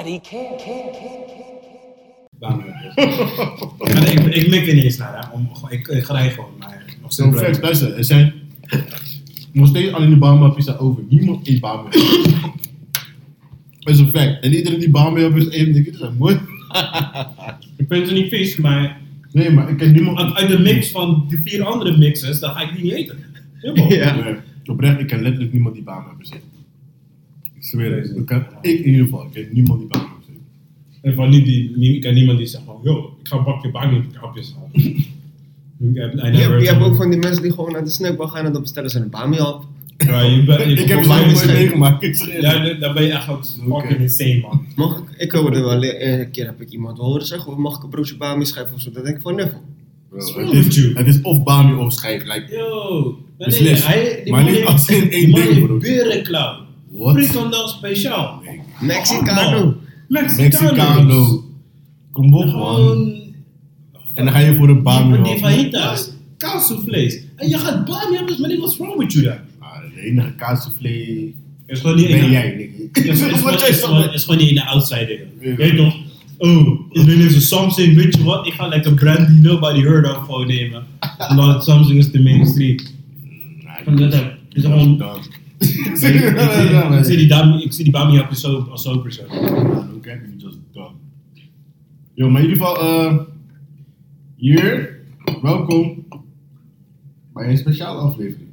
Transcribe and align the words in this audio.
Nobody 0.00 0.20
can, 0.20 0.56
can, 0.58 0.92
can, 0.92 1.24
can. 1.28 1.50
Bami 2.38 2.62
Up 2.62 2.96
is. 2.96 4.12
ik, 4.12 4.24
ik, 4.24 4.34
ik 4.34 4.48
mik 4.48 4.66
er 4.68 4.74
niet 4.74 4.84
eens 4.84 4.96
naar, 4.96 5.14
hè. 5.14 5.34
Om, 5.34 5.50
ik, 5.68 5.86
ik 5.88 6.04
ga 6.04 6.24
er 6.24 6.30
gewoon 6.30 6.50
naar. 6.58 6.84
Nog 7.02 7.12
Zo 7.12 7.32
steeds 7.36 7.60
luister, 7.60 7.96
er 7.96 8.04
zijn 8.04 8.32
nog 9.52 9.68
steeds 9.68 9.92
alleen 9.92 10.10
de 10.10 10.16
zijn 10.62 10.78
over. 10.78 11.02
Niemand 11.08 11.48
eet 11.48 11.60
Bahama 11.60 11.90
Dat 13.80 13.94
is 13.94 13.98
een 13.98 14.10
fact. 14.10 14.44
En 14.44 14.54
iedereen 14.54 14.78
die 14.78 14.90
is 15.36 15.44
eet, 15.44 15.74
denk 15.74 15.86
ik, 15.86 15.98
dat 15.98 16.10
is 16.10 16.18
mooi. 16.18 16.34
Ik 17.76 17.86
vind 17.88 18.08
ze 18.08 18.14
niet 18.14 18.28
vies, 18.28 18.56
maar 18.56 19.00
Nee, 19.32 19.50
maar 19.50 19.68
ik 19.68 19.76
ken 19.76 19.92
niemand. 19.92 20.18
uit, 20.18 20.34
uit 20.34 20.48
de 20.48 20.58
mix 20.58 20.90
van 20.90 21.24
die 21.28 21.38
vier 21.44 21.64
andere 21.64 21.96
mixes, 21.96 22.40
dan 22.40 22.50
ga 22.54 22.60
ik 22.60 22.74
die 22.74 22.82
niet 22.84 22.92
eten. 22.92 23.18
Helemaal. 23.54 23.92
Ja. 23.92 24.14
Nee, 24.14 24.34
oprecht, 24.66 25.00
ik 25.00 25.06
ken 25.06 25.22
letterlijk 25.22 25.52
niemand 25.52 25.74
die 25.74 25.84
zit. 26.26 26.36
Ik 26.36 26.42
zweer 27.70 27.96
het. 27.96 28.16
Ik, 28.62 28.78
in 28.78 28.86
ieder 28.86 29.04
geval, 29.04 29.24
ik 29.24 29.32
ken 29.32 29.48
niemand 29.52 29.78
die 29.80 29.88
heeft 29.90 30.08
zit. 30.26 30.34
En 31.02 31.14
van 31.14 31.28
niet 31.30 31.44
die, 31.44 31.72
nie- 31.76 31.94
ik 31.94 32.00
ken 32.00 32.14
niemand 32.14 32.38
die 32.38 32.46
zegt 32.46 32.64
van, 32.64 32.76
yo, 32.82 33.16
ik 33.20 33.28
ga 33.28 33.36
een 33.36 33.44
bakje 33.44 33.70
bami 33.70 34.04
hapjes 34.14 34.54
halen. 34.54 34.94
Ik 35.82 35.96
heb- 35.96 36.12
I 36.14 36.16
Je 36.16 36.30
never 36.30 36.62
hebt, 36.66 36.82
ook 36.82 36.96
van 36.96 37.10
die 37.10 37.18
mensen 37.18 37.42
die 37.42 37.52
gewoon 37.52 37.72
naar 37.72 37.84
de 37.84 37.90
snackbar 37.90 38.28
gaan 38.28 38.44
en 38.46 38.52
dan 38.52 38.60
bestellen 38.60 38.90
ze 38.90 38.98
een 38.98 39.10
bami 39.10 39.40
op. 39.40 39.64
Je 39.96 40.06
je 40.06 40.76
Ik 40.82 40.88
heb 40.88 41.04
nog 41.04 41.16
nooit 41.22 41.46
meegemaakt, 41.46 42.02
Ja, 42.40 42.62
het. 42.62 42.80
dan 42.80 42.94
ben 42.94 43.02
je 43.02 43.10
echt 43.12 43.28
ook 43.28 43.44
fucking 43.44 44.00
insane, 44.00 44.40
man. 44.40 44.66
Mag 44.76 44.98
ik, 44.98 45.04
ik 45.22 45.32
hoorde 45.32 45.60
wel, 45.60 45.84
een 45.84 46.30
keer 46.30 46.46
heb 46.46 46.60
ik 46.60 46.70
iemand 46.70 46.98
horen 46.98 47.26
zeggen, 47.26 47.60
mag 47.60 47.76
ik 47.76 47.82
een 47.82 47.88
broodje 47.88 48.16
bami 48.16 48.44
schrijven 48.44 48.74
of 48.74 48.80
zo? 48.80 48.90
Dan 48.90 49.04
denk 49.04 49.16
ik 49.16 49.22
van, 49.22 49.34
What's 50.08 50.34
Het 50.34 51.06
is, 51.06 51.14
het 51.14 51.22
of 51.22 51.42
Bami 51.42 51.74
of 51.74 51.92
schijf. 51.92 52.22
Like, 52.22 52.46
Yo, 52.56 53.18
nee, 53.38 53.74
hij- 53.74 54.20
die 54.24 54.32
Maar 54.32 54.42
man 54.44 54.52
niet 54.52 54.64
als 54.64 54.88
in 54.88 55.10
één 55.10 55.24
die 55.24 55.28
man 55.28 55.42
ding, 55.42 55.66
bro. 55.66 55.78
What? 56.90 57.14
Frikandel 57.16 57.68
speciaal. 57.68 58.42
Mexicano. 58.80 59.74
Mexicano. 60.08 61.44
Kom 62.12 62.34
op, 62.34 62.44
man. 62.44 62.74
Gewoon... 62.74 63.18
En 64.14 64.24
dan 64.24 64.34
ga 64.34 64.38
je 64.38 64.54
voor 64.54 64.68
een 64.68 64.82
Bami 64.82 65.12
Die, 65.14 65.22
die 65.22 65.32
op. 65.32 65.38
fajitas. 65.38 66.10
Kaassoufflés. 66.36 67.18
En 67.36 67.48
je 67.48 67.58
gaat 67.58 67.84
bami 67.84 68.16
hebben, 68.16 68.40
maar 68.40 68.56
what's 68.56 68.76
wrong 68.76 68.96
with 68.98 69.12
you 69.12 69.24
daar? 69.24 69.44
Ah, 69.58 69.68
de 69.94 70.00
enige 70.02 70.34
kaassoufflé 70.36 70.88
is 71.66 71.80
gewoon 71.80 71.96
niet 71.96 72.06
in 72.08 72.18
ben 72.18 72.24
de- 72.24 72.30
jij. 72.30 72.70
Het 72.92 73.04
is, 73.04 73.20
is, 73.20 73.20
is, 73.26 73.32
is, 73.32 73.40
gewoon, 73.40 73.58
zegt. 74.02 74.14
is 74.14 74.22
gewoon 74.24 74.38
niet 74.40 74.48
in 74.48 74.54
de 74.54 74.66
outsider. 74.66 75.18
Weet 75.56 75.76
toch? 75.76 75.94
Oh, 76.38 76.80
iedereen 76.92 77.20
heeft 77.20 77.34
een 77.34 77.40
Samsung, 77.40 77.94
weet 77.96 78.14
je 78.16 78.22
wat? 78.24 78.46
Ik 78.46 78.52
ga 78.52 78.66
like 78.68 78.88
een 78.88 78.94
brand 78.94 79.26
die 79.28 79.40
nobody 79.40 79.80
heard 79.80 80.10
of 80.10 80.24
gewoon 80.24 80.46
nemen. 80.46 80.82
Omdat 81.30 81.64
Samsung 81.64 81.98
is 81.98 82.10
de 82.10 82.22
mainstream. 82.22 82.78
Van 83.84 83.96
dat 83.96 84.12
heb- 84.12 84.36
is 84.52 84.62
gewoon- 84.62 84.98
Dan. 84.98 85.18
Ik 86.98 87.04
zie- 87.04 87.16
die 87.16 87.28
Bami- 87.28 87.62
Ik 87.62 87.72
zie 87.72 87.84
die 87.84 87.92
Bami 87.92 88.18
als 88.20 88.40
zo, 88.40 88.58
als 88.60 88.82
zo 88.82 88.98
persoon. 88.98 89.26
Kijk 90.00 90.40
dumb. 90.72 90.92
Yo, 92.14 92.30
maar 92.30 92.42
in 92.42 92.48
ieder 92.48 92.66
geval, 92.66 92.80
eh 92.80 93.18
hier, 94.36 94.98
welkom 95.42 96.06
bij 97.32 97.50
een 97.50 97.58
speciale 97.58 98.00
aflevering. 98.00 98.48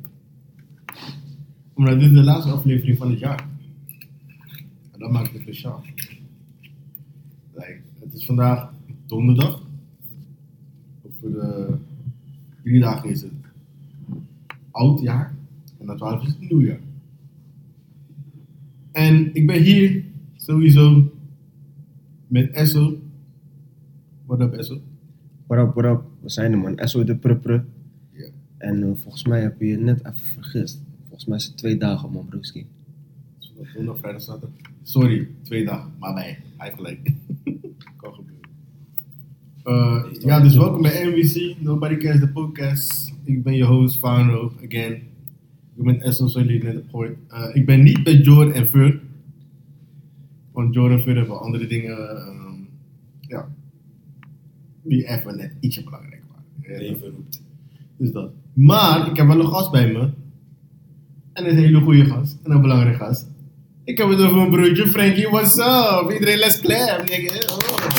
Omdat 1.73 2.00
dit 2.00 2.13
de 2.13 2.23
laatste 2.23 2.52
aflevering 2.52 2.97
van 2.97 3.09
het 3.09 3.19
jaar. 3.19 3.47
En 4.91 5.00
dat 5.00 5.11
maakt 5.11 5.31
het 5.33 5.41
speciaal. 5.41 5.81
Like, 7.53 7.81
het 8.00 8.13
is 8.13 8.25
vandaag 8.25 8.69
donderdag. 9.05 9.61
Over 11.01 11.40
eh, 11.40 11.73
drie 12.63 12.79
dagen 12.79 13.09
is 13.09 13.22
het 13.22 13.31
oud 14.72 15.01
jaar. 15.01 15.35
En 15.79 15.85
na 15.85 15.96
twaalf 15.96 16.22
is 16.22 16.28
het 16.28 16.40
nieuwjaar. 16.40 16.79
En 18.97 19.30
ik 19.34 19.47
ben 19.47 19.62
hier 19.62 20.03
sowieso 20.35 21.12
met 22.28 22.52
Esso. 22.52 22.97
Wat 24.25 24.41
up 24.41 24.53
Esso? 24.53 24.81
What 25.47 25.68
up, 25.68 25.74
what 25.74 25.85
up? 25.85 26.03
We 26.22 26.30
zijn 26.30 26.52
er 26.52 26.58
man, 26.58 26.80
SO 26.88 27.03
de 27.03 27.16
Prupre. 27.16 27.63
Ja. 28.12 28.28
En 28.58 28.84
eh, 28.84 28.90
volgens 28.96 29.25
mij 29.25 29.41
heb 29.41 29.59
je 29.59 29.68
je 29.68 29.78
net 29.78 30.00
even 30.00 30.25
vergist. 30.25 30.81
Volgens 31.00 31.25
mij 31.25 31.38
is 31.38 31.46
het 31.46 31.58
twee 31.58 31.78
dagen 31.78 32.12
man. 32.12 32.30
Donderdag, 33.74 34.00
vrijdag, 34.00 34.22
zaterdag. 34.22 34.59
Sorry, 34.84 35.28
twee 35.41 35.66
dagen. 35.66 35.91
Maar 36.00 36.14
nee, 36.14 36.38
gelijk. 36.58 37.14
kan 38.02 38.14
gebeuren. 38.14 38.50
Eh, 39.64 40.22
ja, 40.22 40.40
dus 40.40 40.56
welkom 40.56 40.81
bij 40.81 41.06
NWC. 41.06 41.56
Nobody 41.59 41.97
Cares 41.97 42.19
the 42.19 42.28
podcast. 42.28 43.14
Ik 43.24 43.44
ben 43.44 43.56
je 43.56 43.66
host, 43.66 43.97
Fano, 43.97 44.52
again. 44.66 45.02
Ik 45.78 45.84
ben 45.84 46.00
jullie 46.34 46.64
net 46.64 46.64
hebben 46.64 46.84
gehoord. 46.90 47.18
Eh, 47.28 47.56
ik 47.56 47.66
ben 47.66 47.84
niet 47.84 48.04
bij 48.04 48.14
Jordan 48.14 48.54
en 48.54 48.68
Fur. 48.68 49.00
Want 50.52 50.74
Jordan 50.74 50.98
en 50.98 51.04
Fur 51.04 51.16
hebben 51.16 51.40
andere 51.40 51.68
dingen, 51.68 51.98
ehm, 52.10 52.54
ja, 53.22 53.48
die 54.84 55.08
even 55.08 55.38
net 55.38 55.52
ietsje 55.60 55.84
belangrijk 55.84 56.22
waren. 56.30 56.44
Ja, 56.62 56.90
Leven 56.90 57.10
roept. 57.10 57.42
dus 57.98 58.12
dat. 58.12 58.32
Maar 58.54 59.08
ik 59.10 59.18
heb 59.18 59.28
wel 59.28 59.40
een 59.40 59.48
gast 59.48 59.72
bij 59.72 59.92
me. 59.92 60.10
En 61.34 61.50
een 61.50 61.58
hele 61.58 61.80
goede 61.80 62.06
gast. 62.06 62.38
En 62.44 62.52
een 62.52 62.62
belangrijke 62.62 63.04
gast. 63.04 63.28
Ik 63.84 63.98
heb 63.98 64.09
het 64.09 64.22
over 64.22 64.36
mijn 64.36 64.50
broertje 64.50 64.88
Frankie. 64.88 65.28
What's 65.28 65.58
up? 65.58 66.12
Iedereen 66.12 66.38
les 66.38 66.62
nigga. 66.62 66.96
Oh. 66.96 67.58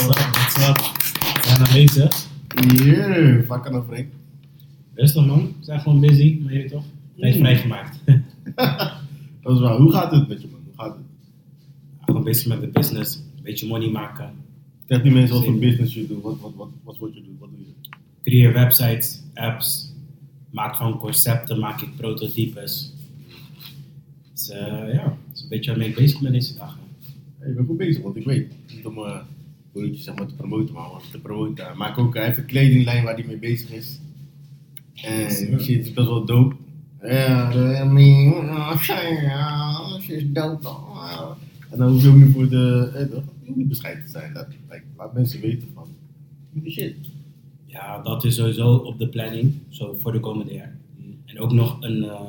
What's 0.09 0.69
up? 0.69 0.77
We 0.77 1.41
zijn 1.43 1.67
aanwezig. 1.67 2.27
Yeah, 2.85 3.43
fuck 3.43 3.67
aan 3.67 3.85
Frank. 3.85 4.07
Rustig 4.95 5.27
man, 5.27 5.39
we 5.59 5.65
zijn 5.65 5.81
gewoon 5.81 6.01
busy, 6.01 6.41
maar 6.43 6.53
je 6.53 6.59
weet 6.59 6.71
toch? 6.71 6.85
Mm. 7.27 7.33
vrijgemaakt. 7.33 7.99
Dat 9.43 9.57
is 9.57 9.61
waar. 9.61 9.77
Hoe 9.77 9.93
gaat 9.93 10.11
het 10.11 10.29
met 10.29 10.41
je 10.41 10.49
man? 10.51 10.61
Hoe 10.65 10.75
gaat 10.75 10.97
het? 10.97 11.07
gewoon 12.09 12.25
bezig 12.25 12.47
met 12.47 12.61
de 12.61 12.67
business, 12.67 13.17
een 13.17 13.43
beetje 13.43 13.67
money 13.67 13.89
maken. 13.89 14.33
Kijk 14.87 15.03
die 15.03 15.13
mensen 15.13 15.35
wat 15.35 15.45
voor 15.45 15.59
business 15.59 15.95
je 15.95 16.07
doet. 16.07 16.23
Wat, 16.23 16.41
wat, 16.41 16.53
wat, 16.57 16.69
wat, 16.83 16.99
wat 16.99 17.15
je 17.15 17.23
doet. 17.23 17.39
Wat 17.39 17.49
doe 17.51 17.59
je? 17.59 17.73
Creëer 18.23 18.53
websites, 18.53 19.23
apps, 19.35 19.93
maak 20.51 20.77
van 20.77 20.99
concepten, 20.99 21.59
maak 21.59 21.81
ik 21.81 21.97
prototypes. 21.97 22.93
Dus 24.33 24.49
eh, 24.49 24.93
ja, 24.93 25.03
dat 25.05 25.35
is 25.35 25.43
een 25.43 25.49
beetje 25.49 25.71
waarmee 25.71 25.89
ik 25.89 25.95
bezig 25.95 26.21
ben 26.21 26.33
deze 26.33 26.55
dagen. 26.55 26.81
Hey, 27.39 27.49
ik 27.49 27.57
ben 27.57 27.67
goed 27.67 27.77
bezig, 27.77 28.03
want 28.03 28.17
ik 28.17 28.25
weet. 28.25 28.53
Niet 28.75 28.87
om 28.87 28.99
uh, 28.99 29.17
broertje 29.73 30.03
zeg 30.03 30.15
maar, 30.15 30.27
te 30.27 30.35
promoten, 30.35 30.75
maar 30.75 30.91
om 30.91 30.99
te 31.11 31.19
promoten. 31.19 31.65
Hij 31.65 31.75
maakt 31.75 31.99
ook, 31.99 32.15
hij 32.15 32.25
heeft 32.25 32.39
een 32.39 32.47
kledinglijn 32.47 33.05
waar 33.05 33.15
hij 33.15 33.25
mee 33.27 33.39
bezig 33.39 33.71
is. 33.71 34.01
En 34.95 35.31
shit 35.61 35.87
is 35.87 35.93
best 35.93 36.09
wel 36.09 36.25
dope. 36.25 36.55
Is 40.09 40.25
dope. 40.33 40.69
oh. 40.69 41.31
En 41.71 41.79
dan 41.79 41.91
hoef 41.91 42.03
je 42.03 42.09
ook 42.09 42.15
niet 42.17 42.33
voor 42.35 42.49
de, 42.49 42.91
eh? 42.95 43.19
Je 43.43 43.53
niet 43.55 43.69
bescheiden 43.69 44.05
te 44.05 44.11
zijn. 44.11 44.33
Dat, 44.35 44.47
like, 44.71 44.83
laat 44.97 45.15
mensen 45.15 45.41
weten 45.41 45.69
van, 45.75 45.89
shit. 46.67 46.95
Ja, 47.67 48.03
dat 48.03 48.25
is 48.25 48.35
sowieso 48.35 48.75
op 48.75 48.99
de 48.99 49.09
planning, 49.09 49.55
zo 49.69 49.97
voor 50.01 50.13
de 50.13 50.21
komende 50.21 50.53
jaar. 50.55 50.77
En 51.25 51.39
ook 51.41 51.53
nog 51.53 51.77
een, 51.81 52.05
eh, 52.05 52.21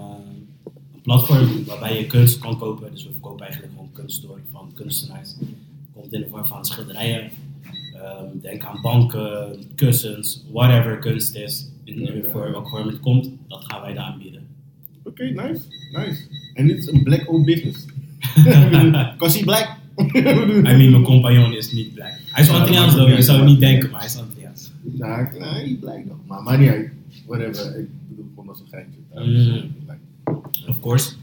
een 0.94 1.02
platform 1.02 1.66
waarbij 1.66 1.98
je 1.98 2.06
kunst 2.06 2.38
kan 2.40 2.58
kopen. 2.58 2.92
Dus 2.92 3.04
we 3.06 3.12
verkopen 3.12 3.42
eigenlijk 3.46 3.74
gewoon 3.74 3.92
kunst 3.92 4.22
door 4.22 4.40
van 4.52 4.72
kunstenaars. 4.74 5.36
Komt 5.94 6.14
in 6.14 6.22
de 6.22 6.28
vorm 6.30 6.46
van 6.46 6.66
schilderijen. 6.66 7.32
Ehm, 7.94 8.26
denk 8.42 8.64
aan 8.64 8.82
banken, 8.82 9.58
kussens, 9.76 10.44
whatever 10.52 11.00
kunst 11.00 11.36
is. 11.36 11.70
In, 11.84 12.00
Ja, 12.02 12.14
ja. 12.14 12.30
Voor 12.30 12.52
welke 12.52 12.70
vorm 12.70 12.88
het 12.88 13.00
komt, 13.00 13.30
dat 13.48 13.66
gaan 13.66 13.82
wij 13.82 13.94
daar 13.94 14.04
aanbieden. 14.04 14.39
Oké, 15.10 15.24
nice, 15.24 15.62
nice. 15.92 16.22
En 16.54 16.68
dit 16.68 16.78
is 16.78 16.88
een 16.88 17.04
black-owned 17.04 17.46
business. 17.46 17.86
Cause 19.20 19.38
he 19.38 19.44
black. 19.44 19.78
I 20.16 20.22
mean, 20.62 20.92
mijn 20.92 21.04
compagnon 21.04 21.54
is 21.54 21.72
niet 21.72 21.94
black. 21.94 22.20
Hij 22.32 22.44
is 22.44 22.50
Antilliaans, 22.50 22.96
though. 22.96 23.16
Je 23.16 23.22
zou 23.22 23.38
het 23.38 23.48
niet 23.48 23.60
denken, 23.60 23.90
maar 23.90 24.00
hij 24.00 24.10
is 24.10 24.18
Antilliaans. 24.18 24.72
Nou, 24.82 25.28
hij 25.40 25.64
is 25.64 25.78
black 25.80 26.06
nog. 26.06 26.44
Maar 26.44 26.60
niet 26.60 26.70
uit. 26.70 26.90
Whatever. 27.28 27.80
Ik 27.80 27.88
bedoel 28.10 28.26
gewoon 28.30 28.50
als 28.50 28.60
een 28.60 28.68
geintje. 28.70 29.00
Mm. 29.16 30.68
Of 30.68 30.80
course. 30.80 31.14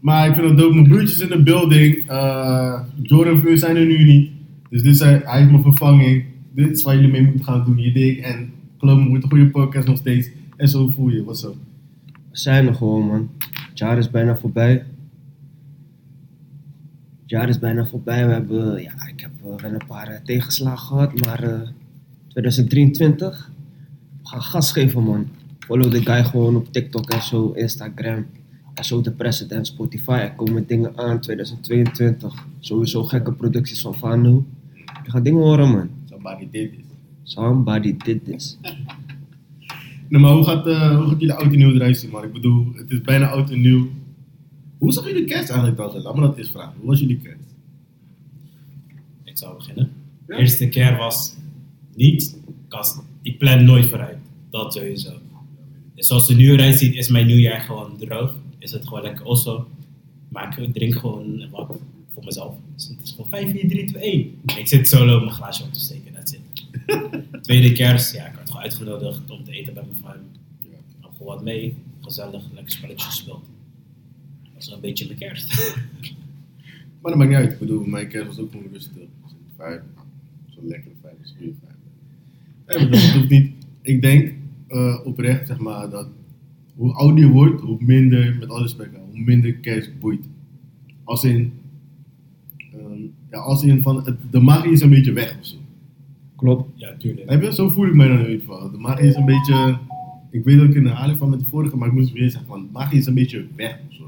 Maar 0.00 0.28
ik 0.28 0.34
vind 0.34 0.48
het 0.48 0.58
dope. 0.58 0.74
Mijn 0.74 0.88
broertjes 0.88 1.20
in 1.20 1.28
de 1.28 1.42
building. 1.42 2.10
Uh, 2.10 2.80
Jordan 3.02 3.34
en 3.34 3.40
Veur 3.40 3.58
zijn 3.58 3.76
er 3.76 3.86
nu 3.86 4.04
niet. 4.04 4.30
Dus 4.70 4.82
dit 4.82 4.96
zijn, 4.96 5.20
hij 5.24 5.42
is 5.42 5.50
mijn 5.50 5.62
vervanging. 5.62 6.24
Dit 6.54 6.70
is 6.70 6.82
waar 6.82 6.94
jullie 6.94 7.10
mee 7.10 7.22
moeten 7.22 7.44
gaan 7.44 7.64
doen. 7.64 7.78
Je 7.78 7.92
dik. 7.92 8.18
En 8.18 8.52
me, 8.80 9.08
wordt 9.08 9.24
een 9.24 9.30
goede 9.30 9.50
podcast 9.50 9.86
nog 9.86 9.96
steeds. 9.96 10.28
En 10.56 10.68
zo 10.68 10.88
voel 10.88 11.08
je. 11.08 11.24
Wat 11.24 11.38
zo. 11.38 11.56
We 12.34 12.40
zijn 12.40 12.66
er 12.66 12.74
gewoon 12.74 13.06
man. 13.06 13.30
Het 13.68 13.78
jaar 13.78 13.98
is 13.98 14.10
bijna 14.10 14.36
voorbij. 14.36 14.72
Het 17.20 17.30
jaar 17.30 17.48
is 17.48 17.58
bijna 17.58 17.86
voorbij. 17.86 18.26
We 18.26 18.32
hebben, 18.32 18.82
ja, 18.82 19.06
ik 19.06 19.20
heb 19.20 19.30
eh, 19.38 19.60
wel 19.60 19.72
een 19.72 19.86
paar 19.86 20.08
eh, 20.08 20.20
tegenslagen 20.24 20.86
gehad, 20.86 21.24
maar 21.24 21.42
eh, 21.42 21.68
2023, 22.28 23.50
we 24.22 24.28
gaan 24.28 24.42
gas 24.42 24.72
geven 24.72 25.02
man. 25.02 25.28
Follow 25.58 25.90
de 25.90 26.02
guy 26.02 26.24
gewoon 26.24 26.56
op 26.56 26.72
TikTok 26.72 27.10
en 27.10 27.22
zo, 27.22 27.52
Instagram. 27.52 28.26
En 28.74 28.84
zo 28.84 29.00
de 29.00 29.10
president, 29.10 29.66
Spotify. 29.66 30.10
Er 30.10 30.34
komen 30.34 30.66
dingen 30.66 30.98
aan 30.98 31.20
2022. 31.20 32.46
Sowieso 32.58 33.04
gekke 33.04 33.32
producties 33.32 33.80
van 33.80 33.94
Fano. 33.94 34.44
Je 35.04 35.10
gaat 35.10 35.24
dingen 35.24 35.42
horen 35.42 35.70
man. 35.70 35.90
Somebody 36.04 36.48
did 36.50 36.72
this. 36.72 36.84
Somebody 37.22 37.96
did 37.96 38.24
this. 38.24 38.58
Nou, 40.14 40.26
maar 40.26 40.34
hoe 40.34 40.44
gaat, 40.44 40.66
eh, 40.66 40.96
hoe 40.96 41.08
gaat 41.08 41.20
jullie 41.20 41.34
oud 41.34 41.52
en 41.52 41.58
nieuw 41.58 41.74
eruit 41.74 41.98
zien, 41.98 42.10
man? 42.10 42.24
Ik 42.24 42.32
bedoel, 42.32 42.72
het 42.74 42.90
is 42.90 43.00
bijna 43.00 43.28
oud 43.28 43.50
en 43.50 43.60
nieuw. 43.60 43.88
Hoe 44.78 44.92
zag 44.92 45.06
jullie 45.06 45.24
kerst 45.24 45.48
eigenlijk 45.48 45.76
dan? 45.76 46.02
Laat 46.02 46.14
me 46.14 46.20
dat 46.20 46.38
eens 46.38 46.50
vragen. 46.50 46.74
Hoe 46.78 46.86
was 46.86 47.00
jullie 47.00 47.18
kerst? 47.18 47.54
ik 49.24 49.38
zou 49.38 49.56
beginnen. 49.56 49.92
Ja? 50.26 50.34
De 50.34 50.40
eerste 50.40 50.68
keer 50.68 50.96
was 50.96 51.36
niet, 51.94 52.36
kast, 52.68 53.02
ik 53.22 53.38
plan 53.38 53.64
nooit 53.64 53.86
vooruit. 53.86 54.16
Dat 54.50 54.72
sowieso. 54.74 55.12
Dus 55.94 56.06
zoals 56.06 56.28
het 56.28 56.36
nu 56.36 56.52
eruit 56.52 56.78
ziet, 56.78 56.94
is 56.94 57.08
mijn 57.08 57.26
nieuwjaar 57.26 57.60
gewoon 57.60 57.96
droog. 57.98 58.36
Is 58.58 58.72
het 58.72 58.86
gewoon 58.88 59.02
lekker 59.02 59.24
osso. 59.24 59.68
Maar 60.28 60.58
ik 60.60 60.72
drink 60.74 60.94
gewoon 60.94 61.48
wat 61.50 61.78
voor 62.12 62.24
mezelf. 62.24 62.54
Dus 62.74 62.88
het 62.88 62.98
is 63.02 63.10
gewoon 63.10 63.30
5, 63.30 63.50
4, 63.50 63.68
3, 63.68 63.84
2, 63.84 64.02
1. 64.02 64.34
En 64.46 64.58
ik 64.58 64.68
zit 64.68 64.88
solo 64.88 65.20
mijn 65.20 65.32
glaasje 65.32 65.62
op 65.62 65.72
te 65.72 65.80
steken, 65.80 66.12
that's 66.12 66.32
it. 66.32 66.40
Tweede 67.42 67.72
kerst, 67.72 68.14
ja, 68.14 68.32
uitgenodigd 68.64 69.30
om 69.30 69.44
te 69.44 69.52
eten 69.52 69.74
bij 69.74 69.82
mijn 69.82 70.02
vader. 70.02 70.22
Ja. 70.62 71.08
Gewoon 71.16 71.34
wat 71.34 71.44
mee, 71.44 71.74
gezellig, 72.00 72.42
lekker 72.52 72.72
spelletjes 72.72 73.06
gespeeld. 73.06 73.44
Dat 74.42 74.52
was 74.54 74.72
een 74.72 74.80
beetje 74.80 75.06
mijn 75.06 75.18
kerst. 75.18 75.52
Maar 77.00 77.12
dat 77.12 77.22
maakt 77.22 77.30
niet 77.30 77.38
uit. 77.38 77.52
Ik 77.52 77.58
bedoel, 77.58 77.84
mijn 77.84 78.08
kerst 78.08 78.26
was 78.26 78.38
ook 78.38 78.50
gewoon 78.50 78.66
rustig. 78.72 78.92
Vijf. 79.56 79.80
Zo'n 80.48 80.66
lekkere 80.66 80.94
vijf. 81.02 81.14
Zo'n 81.22 81.36
goede 81.36 81.52
vijf. 81.64 82.80
Nee, 82.80 82.88
dat 82.88 83.12
hoeft 83.12 83.28
niet. 83.28 83.52
Ik 83.82 84.02
denk 84.02 84.34
eh, 84.68 85.00
oprecht, 85.04 85.46
zeg 85.46 85.58
maar, 85.58 85.90
dat 85.90 86.08
hoe 86.76 86.92
ouder 86.92 87.24
je 87.24 87.30
wordt, 87.30 87.60
hoe 87.60 87.76
minder, 87.80 88.36
met 88.38 88.48
alle 88.48 88.62
respect, 88.62 88.90
hoe 89.10 89.20
minder 89.20 89.52
kerst 89.54 89.98
boeit. 89.98 90.28
Als 91.04 91.24
in, 91.24 91.52
ehm, 92.72 93.00
ja, 93.30 93.38
als 93.38 93.62
in 93.62 93.82
van, 93.82 94.04
het, 94.04 94.16
de 94.30 94.40
magie 94.40 94.72
is 94.72 94.80
een 94.80 94.90
beetje 94.90 95.12
weg 95.12 95.38
of 95.38 95.46
zo. 95.46 95.56
Klopt. 96.44 96.70
Ja, 96.74 96.94
tuurlijk. 96.98 97.30
Heb 97.30 97.42
je? 97.42 97.54
Zo 97.54 97.68
voel 97.68 97.86
ik 97.86 97.94
mij 97.94 98.08
dan 98.08 98.18
in 98.18 98.24
ieder 98.30 98.40
geval. 98.40 98.70
De 98.70 98.78
magie 98.78 99.06
is 99.08 99.14
een 99.14 99.24
beetje, 99.24 99.76
ik 100.30 100.44
weet 100.44 100.56
dat 100.58 100.68
ik 100.68 100.74
in 100.74 100.82
de 100.82 100.88
herhaling 100.88 101.18
van 101.18 101.30
met 101.30 101.38
de 101.38 101.44
vorige, 101.50 101.76
maar 101.76 101.88
ik 101.88 101.94
moest 101.94 102.12
weer 102.12 102.30
zeggen 102.30 102.46
van, 102.48 102.60
de 102.62 102.68
magie 102.72 102.98
is 102.98 103.06
een 103.06 103.14
beetje 103.14 103.44
weg 103.56 103.78
of 103.88 103.94
zo. 103.94 104.02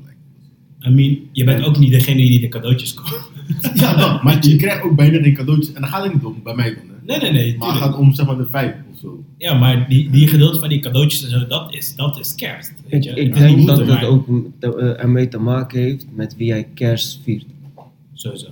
I 0.86 0.90
mean, 0.90 1.18
je 1.32 1.44
bent 1.44 1.64
ook 1.64 1.78
niet 1.78 1.90
degene 1.90 2.16
die 2.16 2.40
de 2.40 2.48
cadeautjes 2.48 2.94
koopt. 2.94 3.30
Ja, 3.80 3.94
dat. 3.96 4.22
Maar 4.22 4.46
je 4.46 4.56
krijgt 4.56 4.82
ook 4.82 4.96
bijna 4.96 5.22
geen 5.22 5.34
cadeautjes. 5.34 5.72
En 5.74 5.80
dan 5.80 5.90
gaat 5.90 6.04
het 6.04 6.14
niet 6.14 6.24
om, 6.24 6.36
bij 6.42 6.54
mij 6.54 6.74
dan. 6.74 6.82
Hè. 6.88 6.94
Nee, 7.06 7.18
nee, 7.20 7.32
nee. 7.42 7.56
Maar 7.58 7.68
het 7.68 7.76
gaat 7.78 7.96
om 7.96 8.12
zeg 8.14 8.26
maar 8.26 8.36
de 8.36 8.46
vijf 8.50 8.74
of 8.92 8.98
zo. 8.98 9.24
Ja, 9.38 9.54
maar 9.58 9.88
die, 9.88 10.10
die 10.10 10.28
gedeelte 10.28 10.58
van 10.58 10.68
die 10.68 10.80
cadeautjes 10.80 11.24
en 11.24 11.30
zo, 11.30 11.46
dat 11.46 11.74
is, 11.74 11.94
dat 11.94 12.18
is 12.18 12.34
kerst. 12.34 12.72
Weet 12.88 13.04
Ik, 13.06 13.14
je? 13.14 13.20
ik 13.20 13.34
denk 13.34 13.66
dat 13.66 13.78
het 13.78 13.86
maar- 13.88 14.04
ook 14.04 14.26
te- 14.58 14.76
eh, 14.76 15.02
ermee 15.02 15.28
te 15.28 15.38
maken 15.38 15.80
heeft 15.80 16.06
met 16.14 16.36
wie 16.36 16.46
jij 16.46 16.66
kerst 16.74 17.20
viert. 17.22 17.44
Sowieso. 18.12 18.48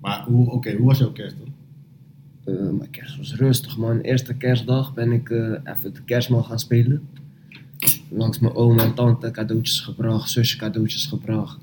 Maar 0.00 0.24
hoe, 0.26 0.50
oké, 0.50 0.72
hoe 0.76 0.86
was 0.86 0.98
jouw 0.98 1.12
kerst 1.12 1.36
dan? 1.38 1.48
Eh, 2.50 2.70
mijn 2.70 2.90
kerst 2.90 3.16
was 3.16 3.34
rustig, 3.34 3.76
man. 3.76 4.00
Eerste 4.00 4.34
kerstdag 4.34 4.94
ben 4.94 5.12
ik 5.12 5.30
eh, 5.30 5.52
even 5.64 5.94
de 5.94 6.02
kerstman 6.04 6.44
gaan 6.44 6.58
spelen. 6.58 7.08
Langs 8.08 8.38
mijn 8.38 8.54
oom 8.54 8.78
en 8.78 8.94
tante 8.94 9.30
cadeautjes 9.30 9.80
gebracht, 9.80 10.30
zusje 10.30 10.58
cadeautjes 10.58 11.06
gebracht. 11.06 11.58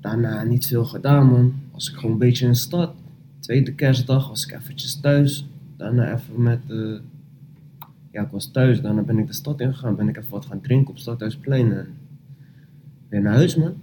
Daarna 0.00 0.42
niet 0.42 0.66
veel 0.66 0.84
gedaan, 0.84 1.26
man. 1.26 1.54
Was 1.72 1.90
ik 1.90 1.94
gewoon 1.94 2.12
een 2.12 2.18
beetje 2.18 2.44
in 2.44 2.50
de 2.50 2.56
stad. 2.56 2.94
Tweede 3.40 3.74
kerstdag 3.74 4.28
was 4.28 4.46
ik 4.46 4.52
eventjes 4.52 5.00
thuis. 5.00 5.46
Daarna 5.76 6.14
even 6.14 6.42
met... 6.42 6.60
eh, 6.68 6.98
ja, 8.10 8.22
ik 8.22 8.30
was 8.30 8.50
thuis. 8.50 8.80
Daarna 8.80 9.02
ben 9.02 9.18
ik 9.18 9.26
de 9.26 9.32
stad 9.32 9.60
ingegaan. 9.60 9.96
Ben 9.96 10.08
ik 10.08 10.16
even 10.16 10.30
wat 10.30 10.46
gaan 10.46 10.60
drinken 10.60 10.90
op 10.90 10.98
Stadhuisplein. 10.98 11.72
En 11.72 11.86
weer 13.08 13.22
naar 13.22 13.34
huis, 13.34 13.56
man. 13.56 13.74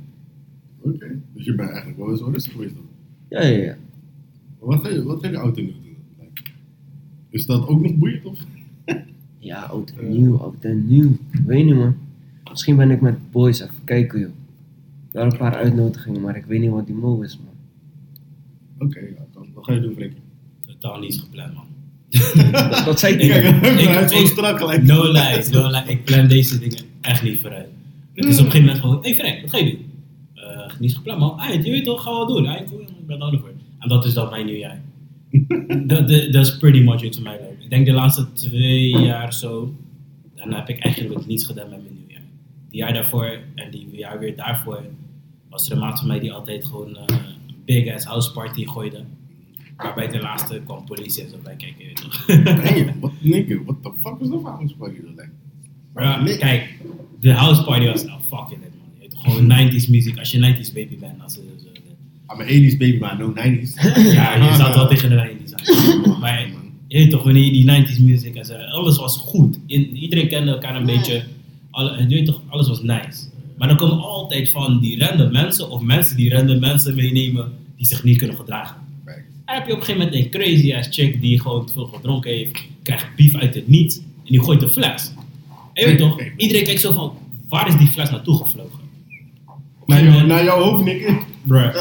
Oké, 0.79 1.19
dus 1.33 1.45
je 1.45 1.55
bent 1.55 1.69
eigenlijk 1.69 1.97
wel 1.97 2.09
eens 2.09 2.19
wel 2.21 2.31
rustig 2.31 2.51
geweest 2.51 2.73
dan. 2.75 2.85
Ja, 3.29 3.41
ja, 3.41 3.57
ja. 3.57 3.75
Maar 4.59 4.77
wat 4.77 4.85
ga 4.85 4.89
je, 4.89 5.03
wat 5.03 5.21
je 5.21 5.29
de 5.29 5.37
auto 5.37 5.61
doen? 5.65 5.84
Is 7.35 7.45
dat 7.45 7.67
ook 7.67 7.81
nog 7.81 7.95
boeiend 7.95 8.25
of? 8.25 8.39
Ja, 9.39 9.61
oud 9.61 9.93
en 9.99 10.09
nieuw, 10.11 10.37
oud 10.37 10.63
en 10.63 10.87
nieuw. 10.87 11.09
Ik 11.31 11.39
weet 11.45 11.65
niet, 11.65 11.75
man. 11.75 11.95
Misschien 12.49 12.75
ben 12.75 12.91
ik 12.91 13.01
met 13.01 13.31
boys 13.31 13.59
even 13.59 13.83
kijken, 13.83 14.19
joh. 14.19 14.29
Wel 15.11 15.23
een 15.23 15.37
paar 15.37 15.55
uitnodigingen, 15.55 16.21
maar 16.21 16.35
ik 16.35 16.45
weet 16.45 16.59
niet 16.59 16.69
wat 16.69 16.85
die 16.85 16.95
mo 16.95 17.21
is, 17.21 17.37
man. 17.37 18.87
Oké, 18.87 18.99
ja, 18.99 19.25
dan, 19.33 19.47
wat 19.53 19.63
ga 19.65 19.73
je 19.73 19.79
doen 19.81 19.93
Frank? 19.95 20.11
Totaal 20.67 20.99
niet 20.99 21.19
gepland, 21.19 21.53
man. 21.53 21.65
Dat, 22.51 22.85
dat 22.85 22.99
zei 22.99 23.13
ik 23.13 23.21
Ik- 23.21 23.51
niet. 23.61 23.85
Kijk, 23.85 24.11
ik- 24.11 24.27
strak 24.35 24.57
gelijk. 24.59 24.83
No 24.83 25.11
lie, 25.11 25.49
no 25.51 25.69
lie. 25.69 25.83
Ik 25.87 26.03
plan 26.03 26.27
deze 26.27 26.59
dingen 26.59 26.83
echt 27.01 27.23
niet 27.23 27.39
vooruit. 27.39 27.67
Het 28.13 28.25
is 28.25 28.39
op 28.39 28.45
een 28.45 28.51
gegeven 28.51 28.61
moment 28.61 28.79
gewoon, 28.79 28.95
hé 29.03 29.09
hey 29.13 29.15
Frank, 29.15 29.41
wat 29.41 29.49
ga 29.49 29.57
je 29.57 29.71
doen? 29.71 29.85
Eh, 30.33 30.79
niet 30.79 30.95
gepland, 30.95 31.19
man. 31.19 31.37
Ah, 31.39 31.53
je 31.63 31.71
weet 31.71 31.83
toch, 31.85 32.03
gaan 32.03 32.19
we 32.19 32.33
doen. 32.33 32.47
Ah, 32.47 32.67
cool, 32.67 32.81
ik 32.81 33.05
ben 33.07 33.21
er 33.21 33.39
voor. 33.39 33.51
En 33.79 33.89
dat 33.89 34.05
is 34.05 34.13
dan 34.13 34.29
mijn 34.29 34.45
nieuwjaar. 34.45 34.81
Dat 35.87 36.09
is 36.45 36.57
pretty 36.57 36.79
much 36.81 37.01
it 37.01 37.15
voor 37.15 37.23
mij. 37.23 37.39
Ik 37.59 37.69
denk 37.69 37.85
de 37.85 37.91
laatste 37.91 38.31
twee 38.33 38.89
jaar 38.89 39.33
zo, 39.33 39.73
dan 40.35 40.53
heb 40.53 40.69
ik 40.69 40.79
eigenlijk 40.79 41.25
niets 41.25 41.45
gedaan 41.45 41.69
met 41.69 41.81
mijn 41.81 41.93
nieuwjaar. 41.99 42.21
Die 42.69 42.79
jaar 42.79 42.93
daarvoor 42.93 43.39
en 43.55 43.71
die 43.71 43.87
jaar 43.91 44.19
weer 44.19 44.35
daarvoor 44.35 44.83
was 45.49 45.65
er 45.67 45.71
een 45.73 45.79
maat 45.79 45.99
van 45.99 46.07
mij 46.07 46.19
die 46.19 46.33
altijd 46.33 46.65
gewoon 46.65 46.97
eh, 46.97 47.03
een 47.07 47.55
big 47.65 47.93
ass 47.93 48.05
house 48.05 48.31
party 48.31 48.65
gooide. 48.65 49.03
Waarbij 49.77 50.07
de 50.07 50.19
laatste 50.19 50.61
kwam 50.65 50.85
politie 50.85 51.23
en 51.23 51.29
zo 51.29 51.35
bij 51.43 51.55
kijken. 51.55 51.85
Damn, 52.45 52.99
wat 52.99 53.11
nigga, 53.19 53.63
what 53.63 53.83
the 53.83 53.91
fuck 54.01 54.19
is 54.19 54.29
dat 54.29 54.59
een 54.59 54.69
spaghetti 54.69 55.01
dan? 55.01 55.11
Like, 55.15 55.29
Maar 55.93 56.03
ja, 56.03 56.21
Nee. 56.21 56.37
kijk, 56.37 56.75
de 57.19 57.31
house 57.33 57.63
party 57.63 57.85
was 57.85 58.05
nou 58.05 58.19
fucking 58.21 58.61
it 58.63 58.71
man. 59.23 59.37
Gewoon 59.37 59.51
90s 59.69 59.89
muziek, 59.89 60.17
als 60.19 60.31
je 60.31 60.37
90s 60.55 60.73
baby 60.73 60.97
bent. 60.99 61.21
Als, 61.21 61.39
I'm 62.33 62.39
an 62.41 62.47
80s 62.47 62.77
baby, 62.77 62.97
maar 62.99 63.17
no 63.17 63.33
90s. 63.33 63.73
ja, 64.13 64.35
je 64.49 64.55
zat 64.55 64.75
wel 64.75 64.87
tegen 64.87 65.09
de 65.09 65.29
90s 65.29 65.53
aan. 65.53 66.19
Maar 66.19 66.47
je 66.87 66.97
weet 66.97 67.09
toch, 67.09 67.23
wanneer 67.23 67.43
je 67.43 67.51
die 67.51 67.85
90s 67.85 68.01
muziek 68.01 68.35
en 68.35 68.45
zo, 68.45 68.53
alles 68.53 68.97
was 68.97 69.17
goed. 69.17 69.59
In- 69.67 69.95
iedereen 69.97 70.27
kende 70.27 70.51
elkaar 70.51 70.75
een 70.75 70.85
beetje, 70.85 71.23
alle, 71.71 71.97
je 72.01 72.07
weet 72.15 72.25
toch, 72.25 72.41
alles 72.47 72.67
was 72.67 72.81
nice. 72.81 73.23
Maar 73.57 73.67
dan 73.67 73.77
komen 73.77 73.99
altijd 74.03 74.49
van 74.49 74.79
die 74.79 74.99
random 74.99 75.31
mensen 75.31 75.69
of 75.69 75.81
mensen 75.81 76.17
die 76.17 76.33
random 76.33 76.59
mensen 76.59 76.95
meenemen 76.95 77.51
die 77.77 77.87
zich 77.87 78.03
niet 78.03 78.17
kunnen 78.17 78.35
gedragen. 78.35 78.75
Right. 79.05 79.21
Dan 79.45 79.55
heb 79.55 79.65
je 79.67 79.73
op 79.73 79.79
een 79.79 79.85
gegeven 79.85 80.05
moment 80.07 80.25
een 80.25 80.31
crazy 80.31 80.73
ass 80.75 80.87
chick 80.91 81.21
die 81.21 81.41
gewoon 81.41 81.65
te 81.65 81.73
veel 81.73 81.85
gedronken 81.85 82.31
heeft, 82.31 82.63
krijgt 82.83 83.05
beef 83.15 83.35
uit 83.35 83.55
het 83.55 83.67
niets 83.67 83.97
en 83.97 84.03
die 84.31 84.41
gooit 84.43 84.59
de 84.59 84.69
fles. 84.69 85.13
En 85.73 85.81
je 85.81 85.85
weet 85.85 85.97
toch, 85.97 86.19
iedereen 86.37 86.63
kijkt 86.63 86.81
zo 86.81 86.91
van, 86.93 87.13
waar 87.49 87.67
is 87.67 87.77
die 87.77 87.87
fles 87.87 88.09
naartoe 88.09 88.37
gevlogen? 88.37 88.79
Naar, 89.85 90.03
jou, 90.03 90.25
naar 90.25 90.43
jouw 90.43 90.61
hoofd, 90.63 90.83
Nick. 90.83 91.23
Bruh, 91.47 91.75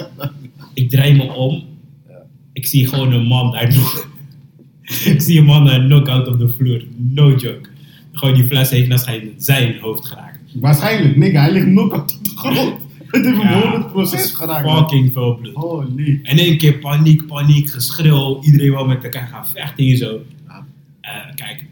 ik 0.75 0.91
draai 0.91 1.15
me 1.17 1.33
om, 1.33 1.65
Ja. 2.09 2.15
ik 2.53 2.67
zie 2.67 2.87
gewoon 2.87 3.13
een 3.13 3.27
man 3.27 3.53
daar 3.53 3.75
nog. 3.75 4.09
ik 5.15 5.21
zie 5.21 5.39
een 5.39 5.45
man 5.45 5.65
daar 5.65 5.81
knock-out 5.81 6.29
op 6.29 6.39
de 6.39 6.49
vloer, 6.49 6.85
no 6.97 7.29
joke. 7.31 7.69
Gewoon 8.13 8.35
die 8.35 8.45
fles 8.45 8.71
heeft 8.71 8.89
naar 8.89 8.99
zijn, 8.99 9.31
zijn 9.37 9.79
hoofd 9.81 10.07
geraakt. 10.07 10.39
Waarschijnlijk, 10.55 11.17
nigga, 11.17 11.41
hij 11.41 11.53
ligt 11.53 11.67
nog 11.67 11.93
op 11.93 12.09
de 12.09 12.15
grond. 12.37 12.75
Het 13.15 13.25
heeft 13.25 13.37
Ja, 13.43 13.61
gewoon 13.61 13.83
het 13.83 13.93
proces 13.93 14.11
dat 14.11 14.21
is 14.21 14.33
geraakt. 14.33 14.65
man. 14.67 14.77
Fucking 14.79 15.13
veel 15.13 15.35
bloed. 15.37 15.55
Holy. 15.55 16.21
En 16.23 16.31
in 16.31 16.39
één 16.39 16.59
keer 16.59 16.79
paniek, 16.79 17.27
paniek, 17.27 17.71
geschreeuw. 17.71 18.43
Iedereen 18.43 18.71
wil 18.71 18.87
met 18.87 19.05
elkaar 19.05 19.27
gaan 19.27 19.47
vechten 19.49 19.85
hier 19.85 19.97
zo. 19.97 20.21
Ja. 20.49 20.67
Eh, 21.01 21.35
kijk, 21.35 21.65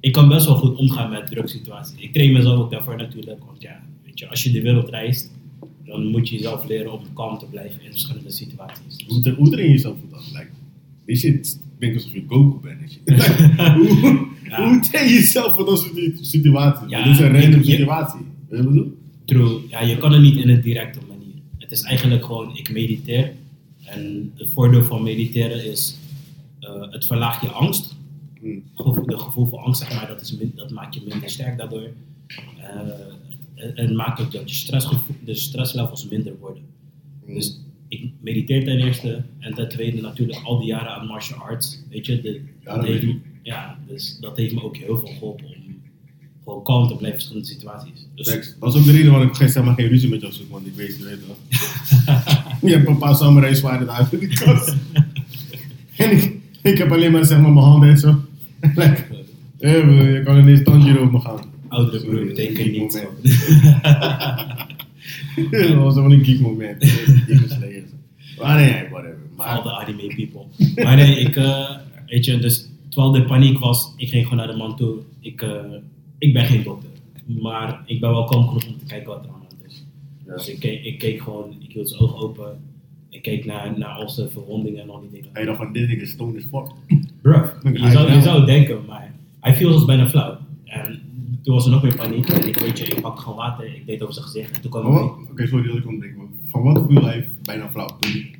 ik 0.00 0.12
kan 0.12 0.28
best 0.28 0.46
wel 0.46 0.54
goed 0.56 0.76
omgaan 0.76 1.10
met 1.10 1.26
drugssituaties. 1.26 1.94
Ik 1.98 2.12
train 2.12 2.32
mezelf 2.32 2.58
ook 2.60 2.70
daarvoor 2.70 2.96
natuurlijk. 2.96 3.40
Want 3.46 3.62
ja, 3.62 3.80
weet 4.04 4.18
je, 4.18 4.28
als 4.28 4.42
je 4.42 4.50
de 4.50 4.62
wereld 4.62 4.88
reist, 4.88 5.30
dan 5.92 6.06
moet 6.06 6.28
je 6.28 6.34
jezelf 6.36 6.66
leren 6.68 6.92
om 6.92 7.00
kalm 7.14 7.38
te 7.38 7.46
blijven 7.46 7.82
in 7.84 7.90
verschillende 7.90 8.30
situaties. 8.30 9.04
Hoe, 9.06 9.30
hoe 9.30 9.50
train 9.50 9.66
je 9.66 9.72
jezelf 9.72 9.96
voor 10.00 10.18
dat? 10.18 10.28
Like, 10.32 10.48
die 11.06 11.16
shit 11.16 11.60
klinkt 11.78 11.96
alsof 11.96 12.12
je 12.12 12.24
Goku 12.28 12.68
bent. 12.68 12.98
hoe, 13.76 14.26
Ja. 14.48 14.68
hoe 14.68 14.80
train 14.80 15.08
je 15.08 15.14
jezelf 15.14 15.54
voor 15.56 15.64
dat 15.64 15.78
soort 15.78 16.18
situaties? 16.20 16.88
Ja, 16.90 17.02
Dit 17.04 17.12
is 17.12 17.18
een 17.18 17.32
random 17.40 17.60
je- 17.60 17.66
je- 17.70 17.76
situatie. 17.76 18.20
Weet 18.48 18.58
je 18.60 18.64
wat 18.66 18.74
ik 18.74 18.80
bedoel? 18.80 18.98
True, 19.24 19.60
ja, 19.68 19.80
je 19.80 19.96
kan 19.98 20.12
het 20.12 20.22
niet 20.22 20.36
in 20.36 20.48
een 20.48 20.60
directe 20.60 20.98
manier. 21.08 21.34
Het 21.58 21.70
is 21.72 21.82
eigenlijk 21.82 22.24
gewoon, 22.24 22.56
ik 22.56 22.72
mediteer. 22.72 23.32
En 23.84 24.32
het 24.36 24.50
voordeel 24.50 24.84
van 24.84 25.02
mediteren 25.02 25.70
is, 25.70 25.96
eh, 26.60 26.70
het 26.90 27.06
verlaagt 27.06 27.42
je 27.42 27.48
angst. 27.48 27.94
Hmm. 28.40 28.62
Gevoel- 28.74 29.46
van 29.46 29.58
angst, 29.58 29.80
zeg 29.80 29.94
maar, 29.94 30.06
dat, 30.06 30.20
is 30.20 30.36
dat 30.54 30.70
maakt 30.70 30.94
je 30.94 31.00
minder 31.08 31.30
sterk 31.30 31.56
daardoor. 31.58 31.88
Eh, 32.58 32.80
het, 33.54 33.76
het 33.76 33.92
maakt 33.92 34.20
ook 34.20 34.32
dat 34.32 34.50
je 34.50 34.56
stressgevoel, 34.56 35.16
de 35.24 35.34
stresslevels 35.34 36.08
minder 36.08 36.38
worden. 36.38 36.62
Dus 37.26 37.60
ik 37.88 38.10
mediteer 38.20 38.64
ten 38.64 38.78
eerste. 38.78 39.22
En 39.38 39.54
ten 39.54 39.68
tweede 39.68 40.00
natuurlijk 40.00 40.44
al 40.44 40.58
die 40.58 40.68
jaren 40.68 40.90
aan 40.90 41.06
martial 41.06 41.38
arts. 41.38 41.82
Weet 41.90 42.06
je, 42.06 42.20
de, 42.20 42.40
Ja, 42.64 42.74
dat 42.74 42.84
heeft, 42.84 43.06
ja, 43.42 43.78
dus 43.86 44.18
dat 44.20 44.36
heeft 44.36 44.54
me 44.54 44.62
ook 44.62 44.76
heel 44.76 44.98
veel 44.98 45.08
geholpen 45.08 45.46
om 45.46 45.62
gewoon 46.44 46.62
kalm 46.62 46.88
te 46.88 46.96
blijven 46.96 47.06
in 47.06 47.12
verschillende 47.12 47.48
situaties. 47.48 48.06
Dus. 48.14 48.54
Dat 48.58 48.74
is 48.74 48.80
ook 48.80 48.86
de 48.86 48.92
reden 48.92 49.10
waarom 49.10 49.28
ik 49.28 49.34
geen, 49.34 49.48
zeg 49.48 49.64
maar, 49.64 49.74
geen 49.74 49.88
ruzie 49.88 50.08
met 50.08 50.20
jou 50.20 50.32
zoek, 50.32 50.50
want 50.50 50.66
ik 50.66 50.74
weet, 50.74 50.96
je 50.98 51.04
weet 51.04 51.26
wel. 51.26 51.36
je 52.70 52.76
hebt 52.76 52.88
een 52.88 52.98
paar 52.98 53.16
samurai 53.16 53.54
zwaarden 53.54 53.86
daar 53.86 54.08
kast. 54.34 54.76
en 55.96 56.10
ik, 56.10 56.36
ik 56.62 56.78
heb 56.78 56.92
alleen 56.92 57.12
maar 57.12 57.24
zeg 57.24 57.40
maar 57.40 57.52
mijn 57.52 57.64
handen 57.64 57.88
en 57.88 57.98
zo. 57.98 58.20
like, 58.74 59.04
eh, 59.58 60.12
je 60.12 60.22
kan 60.24 60.38
ineens 60.38 60.62
tandje 60.62 60.98
over 60.98 61.12
me 61.12 61.20
gaan. 61.20 61.40
Oudere 61.72 62.04
broer 62.04 62.26
betekent 62.26 62.72
niet. 62.72 62.92
dat 65.50 65.74
was 65.74 65.94
wel 65.94 66.12
een 66.12 66.24
geek 66.24 66.40
moment. 66.40 66.80
Demon. 67.26 67.84
Maar 68.38 68.56
nee, 68.56 68.88
whatever. 68.90 69.18
All 69.36 69.62
Maar 69.62 69.62
the 69.62 69.70
anime 69.70 70.14
people. 70.14 70.44
Maar 70.82 70.96
nee, 70.96 71.20
ik, 71.20 71.36
eh, 71.36 71.70
weet 72.06 72.24
je, 72.24 72.38
dus 72.38 72.68
terwijl 72.88 73.12
de 73.12 73.24
paniek 73.24 73.58
was, 73.58 73.94
ik 73.96 74.08
ging 74.08 74.22
gewoon 74.22 74.38
naar 74.38 74.52
de 74.52 74.58
man 74.58 74.76
toe. 74.76 74.96
Ik, 75.20 75.42
eh, 75.42 75.60
ik 76.18 76.32
ben 76.32 76.44
geen 76.44 76.62
dokter. 76.62 76.90
Maar 77.26 77.82
ik 77.86 78.00
ben 78.00 78.10
wel 78.10 78.24
kalm 78.24 78.46
genoeg 78.48 78.66
om 78.66 78.78
te 78.78 78.84
kijken 78.84 79.08
wat 79.08 79.24
er 79.24 79.30
aan 79.30 79.40
de 79.40 79.54
hand 79.56 79.72
is. 79.72 79.84
Ja. 80.26 80.34
Dus 80.34 80.48
ik 80.48 80.60
keek, 80.60 80.84
ik 80.84 80.98
keek 80.98 81.20
gewoon, 81.20 81.56
ik 81.60 81.72
hield 81.72 81.88
zijn 81.88 82.00
ogen 82.00 82.18
open. 82.18 82.60
Ik 83.08 83.22
keek 83.22 83.44
naar, 83.44 83.78
naar 83.78 83.88
al 83.88 84.08
zijn 84.08 84.30
verwondingen 84.30 84.82
en 84.82 84.90
al 84.90 85.00
die 85.00 85.10
dingen. 85.10 85.28
Hij 85.32 85.44
dacht 85.44 85.58
van, 85.58 85.72
dit 85.72 85.88
ding 85.88 86.00
is 86.00 86.10
stoned 86.10 86.36
as 86.36 86.42
fuck. 86.50 86.98
Bruh, 87.22 87.46
je 87.82 87.90
zou, 87.90 88.12
je 88.12 88.20
zou 88.20 88.44
denken, 88.44 88.84
maar 88.86 89.14
hij 89.40 89.54
viel 89.54 89.72
als 89.72 89.84
bijna 89.84 90.08
flauw. 90.08 90.38
En 90.64 91.00
toen 91.42 91.54
was 91.54 91.64
er 91.64 91.70
nog 91.70 91.82
meer 91.82 91.94
paniek. 91.96 92.28
En 92.28 92.48
ik 92.48 92.58
weet 92.58 92.78
je, 92.78 92.84
ik 92.84 93.00
pakte 93.00 93.22
gewoon 93.22 93.36
water, 93.38 93.64
ik 93.76 93.86
deed 93.86 94.02
over 94.02 94.14
zijn 94.14 94.26
gezicht. 94.26 94.50
En 94.56 94.60
toen 94.62 94.70
kwam 94.70 94.86
Oké, 95.30 95.46
sorry 95.46 95.66
dat 95.68 95.76
ik 95.76 95.86
ontdek, 95.86 96.16
maar 96.16 96.26
van 96.48 96.62
wat 96.62 96.84
viel 96.88 97.04
hij 97.04 97.28
bijna 97.42 97.70
flauw? 97.70 97.88
Die 98.00 98.30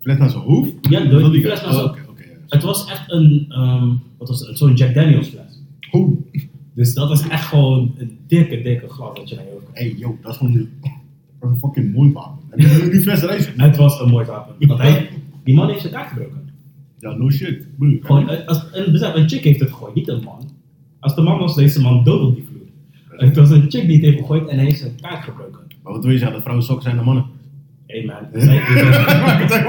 fles 0.00 0.18
naar 0.18 0.30
zijn 0.30 0.42
hoofd? 0.42 0.72
Ja, 0.82 1.04
door 1.04 1.30
die 1.32 1.40
fles 1.40 1.62
naar 1.62 1.72
zijn- 1.72 1.84
Oh, 1.86 1.96
ja. 2.16 2.22
Het 2.48 2.62
was 2.62 2.90
echt 2.90 3.10
een, 3.12 3.44
ehm, 3.48 3.88
wat 4.18 4.28
was 4.28 4.40
het, 4.46 4.58
zo'n 4.58 4.74
Jack 4.74 4.94
Daniels 4.94 5.28
fles. 5.28 5.62
Hoe? 5.90 6.16
Dus 6.74 6.94
dat 6.94 7.08
was 7.08 7.28
echt 7.28 7.44
gewoon 7.46 7.94
een 7.98 8.18
dikke, 8.26 8.62
dikke 8.62 8.88
glas 8.88 9.16
dat 9.16 9.28
je 9.28 9.34
naar 9.34 9.44
je 9.44 9.50
hoofd 9.50 9.64
Hey, 9.72 9.94
yo, 9.98 10.18
dat 10.22 10.30
is 10.32 10.36
gewoon 10.38 10.52
een, 10.52 10.68
dat 10.80 10.90
is 11.40 11.48
een 11.50 11.58
fucking 11.58 11.94
mooi 11.94 12.12
wapen. 12.12 12.38
Je 12.56 12.88
die 12.90 13.00
fles 13.00 13.22
eruit? 13.22 13.52
Het 13.56 13.76
was 13.76 14.00
een 14.00 14.08
mooi 14.10 14.26
wapen. 14.26 14.54
Want 14.68 14.80
hij, 14.80 15.08
die 15.44 15.54
man 15.54 15.68
heeft 15.68 15.80
zijn 15.80 15.92
kaart 15.92 16.08
gebroken. 16.08 16.48
Ja, 16.98 17.12
no 17.14 17.30
shit. 17.30 17.66
Broer. 17.78 17.98
Gewoon, 18.00 18.28
eh, 18.28 18.46
als, 18.48 18.64
een, 18.72 18.92
besef, 18.92 19.14
een 19.14 19.28
chick 19.28 19.44
heeft 19.44 19.60
het 19.60 19.68
gegooid, 19.70 19.94
niet 19.94 20.08
een 20.08 20.22
man. 20.22 20.50
Als 21.00 21.14
de 21.14 21.20
man 21.20 21.38
was, 21.38 21.54
deze 21.54 21.80
man 21.80 21.98
op 21.98 22.04
die. 22.34 22.44
Het 23.26 23.36
was 23.36 23.50
een 23.50 23.70
chick 23.70 23.86
die 23.86 23.96
het 23.96 24.04
heeft 24.04 24.18
gegooid 24.18 24.48
en 24.48 24.56
hij 24.56 24.64
heeft 24.64 24.78
zijn 24.78 24.94
kaart 25.00 25.24
gebroken. 25.24 25.60
Maar 25.82 25.92
wat 25.92 26.02
wil 26.02 26.12
je 26.12 26.18
zeggen, 26.18 26.32
dat 26.34 26.42
vrouwen 26.42 26.66
sokken 26.66 26.84
zijn 26.84 26.96
de 26.96 27.02
mannen? 27.02 27.24
Hey 27.86 28.04
man, 28.04 28.42
zij, 28.42 28.54
Maak 29.26 29.42
het 29.42 29.52
uit, 29.52 29.64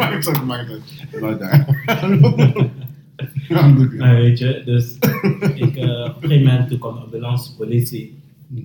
maak 0.45 0.67
het 0.67 0.81
uit, 1.23 1.39
dat. 1.39 2.67
Nou, 3.49 4.21
weet 4.21 4.39
je, 4.39 4.61
dus 4.65 4.95
ik, 5.55 5.75
eh, 5.75 5.89
op 5.89 6.23
een 6.23 6.29
gegeven 6.29 6.43
moment 6.45 6.67
toen 6.69 6.79
kwam 6.79 6.93
de 6.95 6.99
ambulance, 7.01 7.55
politie. 7.55 8.17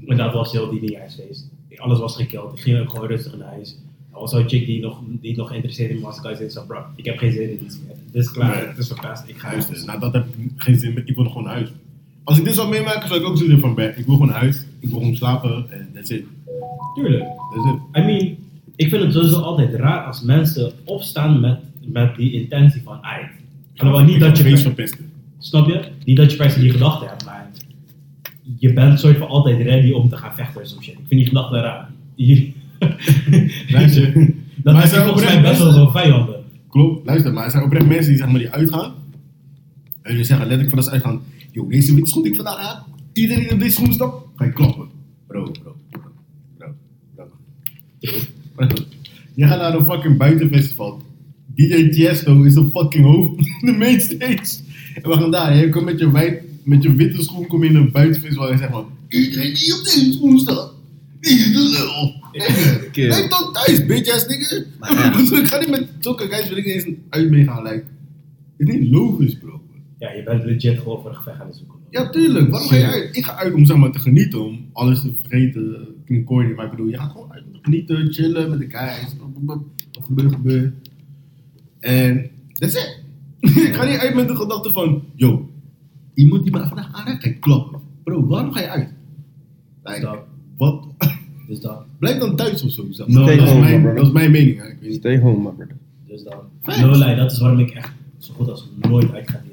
En 0.07 0.17
dat 0.17 0.33
was 0.33 0.53
heel 0.53 0.71
die 0.71 0.81
nieuwjaarsfeest. 0.81 1.49
Alles 1.77 1.99
was 1.99 2.17
gekild. 2.17 2.57
Ik 2.57 2.63
ging 2.63 2.79
ook 2.81 2.91
gewoon 2.91 3.09
rustig 3.09 3.37
naar 3.39 3.49
huis. 3.49 3.77
Er 4.13 4.21
was 4.21 4.31
zo'n 4.31 4.49
chick 4.49 4.67
die 4.67 4.81
nog, 4.81 5.01
die 5.21 5.37
nog 5.37 5.49
geïnteresseerd 5.49 5.91
in 5.91 5.97
me 5.97 6.03
was. 6.03 6.17
Ik 6.17 6.37
zei 6.37 6.49
zo, 6.49 6.65
bro, 6.67 6.79
ik 6.95 7.05
heb 7.05 7.19
geen 7.19 7.33
zin 7.33 7.51
in 7.51 7.65
iets 7.65 7.79
meer. 7.87 7.97
Het 8.07 8.15
is 8.15 8.31
klaar, 8.31 8.57
Nee. 8.57 8.67
het 8.67 8.79
is 8.79 8.87
verpest, 8.87 9.23
ik 9.27 9.37
ga 9.39 9.49
huis. 9.49 9.85
nou 9.85 10.01
dat 10.01 10.13
heb 10.13 10.27
ik 10.27 10.51
geen 10.57 10.79
zin 10.79 10.95
meer. 10.95 11.03
Ik 11.07 11.15
wil 11.17 11.25
gewoon 11.25 11.43
naar 11.45 11.53
huis. 11.53 11.69
Als 12.25 12.39
ik 12.39 12.45
dit 12.45 12.55
zou 12.55 12.69
meemaken, 12.69 13.09
zou 13.09 13.21
ik 13.21 13.27
ook 13.27 13.37
zitten 13.37 13.59
van 13.61 13.75
bed. 13.75 13.99
Ik 13.99 14.07
wil 14.07 14.15
gewoon 14.15 14.31
naar 14.31 14.41
huis. 14.41 14.66
Ik 14.81 14.89
gewoon 14.89 15.17
slapen 15.17 15.71
en 15.71 15.91
that's 15.95 16.11
it. 16.11 16.25
Tuurlijk. 16.95 17.25
That's 17.55 17.67
it. 17.67 18.03
I 18.03 18.07
mean, 18.07 18.37
ik 18.77 18.89
vind 18.89 19.03
het 19.03 19.13
sowieso 19.13 19.41
altijd 19.41 19.75
raar 19.75 20.05
als 20.05 20.23
mensen 20.23 20.73
opstaan 20.85 21.41
met, 21.41 21.59
met 21.81 22.17
die 22.17 22.33
intentie 22.33 22.83
van, 22.83 23.03
ai. 23.03 23.27
Alhoewel 23.77 24.05
niet 24.05 24.21
dat 24.21 24.39
je... 24.39 24.59
verpesten. 24.59 25.11
Snap 25.39 25.67
je? 25.67 25.85
Niet 26.05 26.17
dat 26.17 26.31
je 26.31 26.37
per 26.37 26.51
se 26.51 26.61
die 26.61 26.71
gedachte 26.71 27.07
hebt, 27.07 27.25
maar 27.25 27.51
je 28.59 28.73
bent 28.73 29.01
soort 29.01 29.17
van 29.17 29.29
altijd 29.29 29.61
ready 29.63 29.93
om 29.93 30.09
te 30.09 30.17
gaan 30.17 30.35
vechten 30.35 30.63
of 30.63 30.83
shit. 30.83 30.93
Ik 30.93 31.05
vind 31.09 31.21
die 31.21 31.27
gedachte 31.27 31.61
raar. 31.61 31.91
Luister. 33.69 34.13
dat 34.63 34.75
Maar 34.75 34.87
zijn 34.87 35.05
volgens 35.05 35.25
mij 35.25 35.37
oprecht 35.37 35.59
best 35.59 35.63
wel 35.63 35.73
veel 35.73 35.91
vijanden. 35.91 36.45
Klopt, 36.69 37.07
luister, 37.07 37.33
maar 37.33 37.45
er 37.45 37.51
zijn 37.51 37.65
oprecht 37.65 37.87
mensen 37.87 38.09
die, 38.09 38.17
zeg 38.17 38.29
maar, 38.29 38.39
die 38.39 38.51
uitgaan. 38.51 38.95
En 40.03 40.15
die 40.15 40.25
zeggen 40.25 40.47
letterlijk 40.47 40.69
van 40.69 40.79
als 40.79 40.87
ze 40.87 40.93
uitgaan, 40.93 41.21
yo, 41.53 41.67
deze 41.67 41.95
witte 41.95 42.11
schoen 42.11 42.23
die 42.23 42.31
ik 42.31 42.37
vandaag 42.37 42.59
aan, 42.59 42.85
iedereen 43.13 43.53
op 43.53 43.59
deze 43.59 43.71
schoen 43.71 43.93
stapt, 43.93 44.26
ga 44.37 44.45
je 44.45 44.53
klappen. 44.53 44.89
Bro, 45.27 45.43
bro, 45.43 45.77
bro, 45.91 46.01
bro, 46.57 46.75
bro. 47.15 48.67
Je 49.35 49.47
gaat 49.47 49.59
naar 49.59 49.75
een 49.75 49.85
fucking 49.85 50.17
buitenfestival. 50.17 51.03
DJ 51.55 51.89
Tiesto 51.89 52.43
is 52.43 52.55
een 52.55 52.71
fucking 52.71 53.05
hoofd 53.05 53.39
in 53.61 53.67
de 53.67 53.73
mainstage. 53.73 54.59
En 55.03 55.11
we 55.11 55.17
gaan 55.17 55.31
daar, 55.31 55.57
je 55.57 55.69
komt 55.69 55.85
met 55.85 55.99
je, 55.99 56.11
wijn, 56.11 56.39
met 56.63 56.83
je 56.83 56.95
witte 56.95 57.23
schoen 57.23 57.47
kom 57.47 57.63
je 57.63 57.69
in 57.69 57.77
een 57.77 57.93
buitenfestival 57.93 58.51
en 58.51 58.59
zeg 58.59 58.71
maar, 58.71 58.83
iedereen 59.09 59.55
die 59.55 59.75
op 59.75 59.85
deze 59.85 60.13
schoen 60.13 60.39
staat, 60.39 60.73
die 61.21 61.39
is 61.39 61.53
de 61.53 61.59
lul. 61.59 62.15
Blijf 62.93 63.29
dan 63.29 63.53
thuis, 63.53 63.87
bitch 63.87 64.15
ass 64.15 64.27
nigga. 64.27 64.63
Maar 64.79 64.95
ja. 64.95 65.39
ik 65.41 65.47
ga 65.47 65.59
niet 65.59 65.71
met 65.71 65.89
zulke 66.01 66.27
guys 66.29 66.49
wil 66.49 66.57
ik 66.57 66.65
niet 66.65 66.75
eens 66.75 66.97
uit 67.09 67.31
meegaan, 67.31 67.63
like. 67.63 67.85
Het 68.57 68.69
is 68.69 68.75
niet 68.75 68.91
logisch, 68.91 69.39
bro. 69.39 69.61
Ja, 69.99 70.13
je 70.13 70.23
bent 70.23 70.45
legit 70.45 70.79
gewoon 70.79 71.01
voor 71.01 71.11
een 71.11 71.17
gevecht 71.17 71.41
aan 71.41 71.47
het 71.47 71.57
zoeken. 71.57 71.76
Ja, 71.91 72.11
tuurlijk. 72.11 72.51
Waarom 72.51 72.69
ga 72.69 72.77
je 72.77 72.85
uit? 72.87 73.17
Ik 73.17 73.25
ga 73.25 73.35
uit 73.37 73.55
om 73.55 73.65
zeg 73.67 73.77
maar 73.77 73.91
te 73.91 73.99
genieten, 73.99 74.45
om 74.45 74.67
alles 74.73 75.01
te 75.01 75.13
vergeten. 75.21 75.87
Klinkt 76.05 76.27
corny, 76.27 76.53
maar 76.55 76.65
ik 76.65 76.71
bedoel, 76.71 76.87
je 76.87 76.99
gaat 76.99 77.11
gewoon 77.11 77.33
uit 77.33 77.45
om 77.47 77.53
te 77.53 77.59
genieten, 77.63 78.13
chillen 78.13 78.51
met 78.51 78.59
de 78.59 78.71
guys. 78.71 79.15
Wat 79.47 79.59
gebeurt, 80.05 80.33
gebeurt. 80.35 80.75
En 81.81 82.31
that's 82.53 82.75
it. 82.75 83.01
ik 83.67 83.75
ga 83.75 83.85
niet 83.85 83.99
uit 83.99 84.15
met 84.15 84.29
de 84.29 84.37
gedachte 84.37 84.73
van, 84.73 85.03
yo, 85.15 85.51
iemand 86.15 86.43
die 86.43 86.53
me 86.53 86.67
vandaag 86.67 86.91
ga 86.93 87.19
ik 87.21 87.41
klappen. 87.41 87.81
Bro, 88.05 88.27
waarom 88.27 88.53
ga 88.53 88.61
je 88.61 88.69
uit? 88.69 88.89
Like, 89.85 90.19
wat? 90.57 90.87
Dus 91.49 91.61
dat. 91.61 91.85
Blijf 91.99 92.19
dan 92.19 92.37
thuis 92.37 92.63
of 92.63 92.71
zo. 92.71 92.87
zeg 92.91 93.07
No, 93.07 93.15
maar. 93.21 93.23
stay 93.33 93.37
dat, 93.37 93.49
is 93.49 93.61
mijn, 93.61 93.83
bro. 93.83 93.95
dat 93.95 94.07
is 94.07 94.13
mijn 94.13 94.31
mening. 94.31 94.59
Hè. 94.59 94.67
Ik 94.69 94.77
weet 94.81 94.89
niet. 94.91 94.99
Stay 94.99 95.19
home, 95.21 95.39
my 95.43 95.51
brother. 95.57 95.77
Dus 96.07 96.23
dat. 96.23 96.43
Facts. 96.63 96.81
No 96.81 97.15
dat 97.17 97.33
is 97.33 97.39
waarom 97.39 97.59
ik 97.59 97.71
echt 97.71 97.93
zo 98.19 98.35
goed 98.35 98.51
als 98.51 98.69
nooit 98.77 99.13
Nederland. 99.13 99.29
hè. 99.29 99.46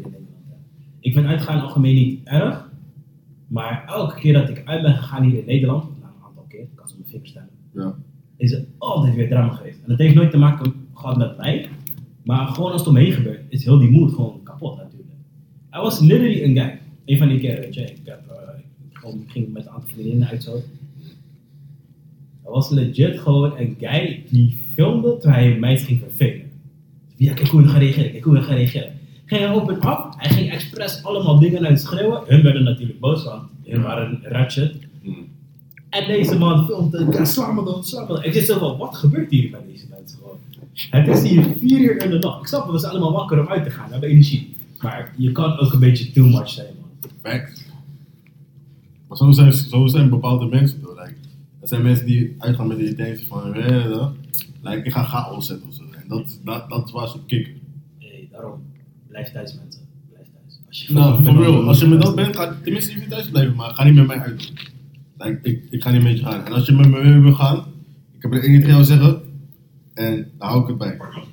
Ik 1.04 1.14
vind 1.14 1.26
uitgaan 1.26 1.62
algemeen 1.62 1.96
niet 1.96 2.28
erg. 2.28 2.72
Maar 3.48 3.84
elke 3.88 4.16
keer 4.20 4.34
dat 4.34 4.50
ik 4.50 4.62
uit 4.66 4.82
ben 4.82 4.94
gegaan 4.96 5.24
hier 5.24 5.40
in 5.40 5.46
Nederland, 5.46 5.84
nou 5.84 6.12
een 6.18 6.24
aantal 6.26 6.44
keer, 6.48 6.60
ik 6.60 6.70
kan 6.76 6.88
ze 6.88 6.94
op 6.94 7.00
mijn 7.00 7.12
vingers 7.12 7.30
stellen, 7.30 7.50
Ja. 7.74 7.96
is 8.38 8.52
er 8.52 8.66
altijd 8.78 9.16
weer 9.16 9.30
drama 9.30 9.54
geweest. 9.54 9.78
En 9.82 9.90
dat 9.90 9.98
heeft 9.98 10.16
nooit 10.16 10.32
te 10.32 10.38
maken 10.38 10.74
gehad 10.94 11.18
met 11.18 11.38
mij, 11.38 11.70
maar 12.24 12.48
gewoon 12.48 12.72
als 12.72 12.80
het 12.82 12.90
omheen 12.90 13.12
gebeurt, 13.12 13.42
is 13.50 13.64
heel 13.64 13.80
die 13.80 13.90
mood 13.92 14.12
gewoon 14.14 14.40
kapot 14.44 14.78
natuurlijk. 14.78 15.10
I 15.76 15.78
was 15.80 16.00
literally 16.00 16.44
een 16.44 16.58
guy. 16.58 16.80
Een 17.06 17.18
van 17.18 17.28
die 17.28 17.40
keren, 17.40 17.60
weet 17.60 17.74
je, 17.74 17.82
ik, 17.82 18.00
heb, 18.04 18.22
ik 18.90 18.98
gewoon, 18.98 19.22
ik 19.22 19.30
ging 19.32 19.54
met 19.54 19.66
een 19.66 19.72
aantal 19.72 19.90
vriendinnen 19.90 20.28
uit 20.28 20.44
zo. 20.44 20.52
Hij 22.42 22.52
was 22.52 22.70
legit 22.70 23.20
gewoon 23.20 23.58
een 23.58 23.76
guy 23.80 24.24
die 24.30 24.64
filmde 24.74 25.18
terwijl 25.18 25.50
hij 25.50 25.60
meisjes 25.60 25.88
ging 25.88 26.00
vervelen. 26.00 26.52
Ja, 27.16 27.34
kijk 27.34 27.48
hoe 27.48 27.64
gaan 27.68 27.80
reageren, 27.80 28.12
kijk 28.12 28.24
hoe 28.24 28.42
gaan 28.42 28.56
reageren. 28.56 28.92
Ging 29.34 29.46
hij 29.46 29.56
op 29.56 29.70
en 29.70 29.82
af, 29.82 30.16
hij 30.18 30.30
ging 30.30 30.52
expres 30.52 31.04
allemaal 31.04 31.40
dingen 31.40 31.66
uit 31.66 31.82
schreeuwen. 31.82 32.22
Hun 32.26 32.44
werden 32.44 32.64
natuurlijk 32.64 33.00
boos, 33.00 33.24
want 33.24 33.44
hun 33.64 33.82
waren 33.82 34.20
ratchet. 34.24 34.76
Hmm. 35.02 35.28
En 35.90 36.08
deze 36.08 36.38
man 36.38 36.66
filmde, 36.66 37.08
ja, 37.12 37.26
sla 37.26 37.52
me 37.52 37.64
dan, 37.64 37.84
sla 37.84 38.02
me 38.02 38.08
dan. 38.08 38.24
Ik 38.24 38.34
zit 38.34 38.46
zo 38.46 38.60
van, 38.60 38.78
wat 38.78 38.96
gebeurt 38.96 39.32
hier 39.32 39.52
bij 39.52 39.60
deze 39.68 39.86
mensen 39.90 40.18
gewoon? 40.18 40.38
Het 40.90 41.08
is 41.08 41.30
hier 41.30 41.46
vier 41.60 41.80
uur 41.80 42.04
in 42.04 42.10
de 42.10 42.18
nacht. 42.20 42.42
Ik 42.42 42.48
snap, 42.48 42.72
we 42.72 42.80
zijn 42.80 42.92
allemaal 42.92 43.12
wakker 43.12 43.40
om 43.40 43.48
uit 43.48 43.64
te 43.64 43.70
gaan, 43.70 43.86
we 43.86 43.92
hebben 43.92 44.10
energie. 44.10 44.56
Maar 44.82 45.14
je 45.18 45.32
kan 45.32 45.58
ook 45.60 45.74
een 45.74 45.80
beetje 45.80 46.12
too 46.12 46.26
much 46.26 46.50
zijn, 46.50 46.76
man. 46.80 47.12
Facts. 47.22 47.66
Maar 49.08 49.18
zo 49.18 49.32
zijn, 49.32 49.54
zo 49.54 49.88
zijn 49.88 50.10
bepaalde 50.10 50.46
mensen 50.46 50.82
toch. 50.82 51.00
Like, 51.00 51.16
er 51.60 51.68
zijn 51.68 51.82
mensen 51.82 52.06
die 52.06 52.36
uitgaan 52.38 52.68
met 52.68 52.78
de 52.78 52.88
intentie 52.88 53.28
van, 53.28 53.54
eh, 53.54 54.08
like, 54.62 54.84
ik 54.84 54.92
ga 54.92 55.04
chaos 55.04 55.48
zetten 55.48 55.68
of 55.68 55.74
zo. 55.74 55.84
En 55.84 56.04
dat, 56.08 56.40
dat, 56.44 56.70
dat 56.70 56.90
ze 56.90 57.16
op 57.16 57.28
kicken. 57.28 57.54
Hey, 58.00 58.28
daarom, 58.32 58.62
blijf 59.14 59.32
thuis 59.32 59.56
mensen. 59.56 59.82
Blijf 60.12 60.28
thuis. 60.34 60.60
Als 60.68 60.86
je 60.86 60.94
Nou, 60.94 61.24
for 61.24 61.36
real, 61.36 61.68
als 61.68 61.80
je 61.80 61.88
met 61.88 62.02
dat 62.02 62.16
bent, 62.16 62.36
ga, 62.36 62.58
tenminste 62.64 63.00
je 63.00 63.08
thuis 63.08 63.30
blijven, 63.30 63.56
maar 63.56 63.74
ga 63.74 63.84
niet 63.84 63.96
met 63.96 64.08
mij 64.08 64.20
uit. 64.20 64.54
Like, 65.18 65.40
ik, 65.44 65.64
ik 65.70 65.82
ga 65.82 65.92
niet 65.92 66.04
met 66.04 66.18
je 66.18 66.24
gaan. 66.24 66.46
En 66.46 66.52
als 66.52 66.66
je 66.66 66.72
met 66.72 66.90
me 66.90 67.04
mee 67.04 67.20
wil 67.20 67.34
gaan, 67.34 67.58
ik 68.16 68.22
heb 68.22 68.34
er 68.34 68.42
één 68.42 68.52
ding 68.52 68.64
tegen 68.64 68.74
jou 68.74 68.84
zeggen, 68.84 69.22
en 69.94 70.32
daar 70.38 70.50
hou 70.50 70.62
ik 70.62 70.68
het 70.68 70.78
bij. 70.78 70.96
Pardon. 70.98 71.24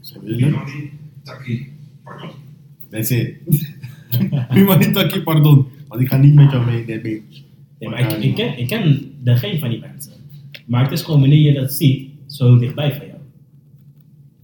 Zeg 0.00 0.22
je 0.22 0.28
jullie? 0.28 0.44
Pimani, 0.44 0.90
Taki, 1.22 1.72
pardon. 2.04 2.30
That's 2.90 3.10
it. 3.10 3.34
Prima 4.48 4.76
niet 4.76 4.94
takkie, 4.94 5.22
pardon. 5.22 5.66
Want 5.88 6.00
ik 6.00 6.08
ga 6.08 6.16
niet 6.16 6.34
met 6.34 6.50
jou 6.50 6.64
mee, 6.66 6.84
nee, 6.84 7.88
maar 7.88 8.00
ik, 8.00 8.22
ik, 8.22 8.34
ken, 8.34 8.58
ik 8.58 8.66
ken 8.66 9.12
de 9.22 9.36
geen 9.36 9.58
van 9.58 9.70
die 9.70 9.80
mensen. 9.80 10.12
Maar 10.66 10.82
het 10.82 10.92
is 10.92 11.02
gewoon 11.02 11.20
wanneer 11.20 11.52
je 11.52 11.60
dat 11.60 11.72
ziet, 11.72 12.08
zo 12.26 12.58
dichtbij 12.58 12.94
van 12.94 13.06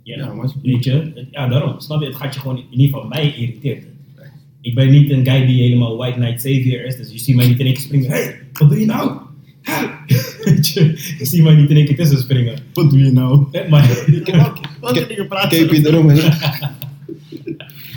Ja, 0.06 0.16
Ja, 0.16 0.32
maar- 0.32 0.52
weet 0.62 0.84
je, 0.84 1.26
ja, 1.30 1.48
daarom. 1.48 1.80
Snap 1.80 2.00
je? 2.00 2.06
Het 2.06 2.16
gaat 2.16 2.34
je 2.34 2.40
gewoon, 2.40 2.56
in 2.56 2.64
ieder 2.70 2.86
geval 2.86 3.08
mij 3.08 3.34
irriteert 3.36 3.82
het. 3.82 3.92
Ik 4.60 4.74
ben 4.74 4.90
niet 4.90 5.10
een 5.10 5.26
guy 5.26 5.46
die 5.46 5.62
helemaal 5.62 5.96
White 5.96 6.18
Knight 6.18 6.40
Savior 6.40 6.84
is, 6.84 6.96
dus 6.96 7.12
je 7.12 7.18
ziet 7.18 7.36
mij 7.36 7.46
niet 7.46 7.58
in 7.58 7.64
één 7.64 7.74
keer 7.74 7.82
springen. 7.82 8.10
Hé, 8.10 8.16
hey, 8.16 8.40
wat 8.52 8.68
doe 8.68 8.80
je 8.80 8.86
nou? 8.86 9.10
Weet 10.44 10.68
je, 10.68 11.14
je 11.18 11.26
ziet 11.26 11.42
mij 11.42 11.54
niet 11.54 11.70
in 11.70 11.76
één 11.76 11.84
keer 11.86 11.96
tussen 11.96 12.18
springen. 12.18 12.58
Wat 12.72 12.90
doe 12.90 12.98
je 12.98 13.12
nou? 13.12 13.46
Maar, 13.68 13.88
Wat 14.80 14.94
heb 14.98 15.10
je 15.10 15.26
praten? 15.28 15.58
Cape 15.58 15.80
je 15.80 15.88
eromheen. 15.88 16.30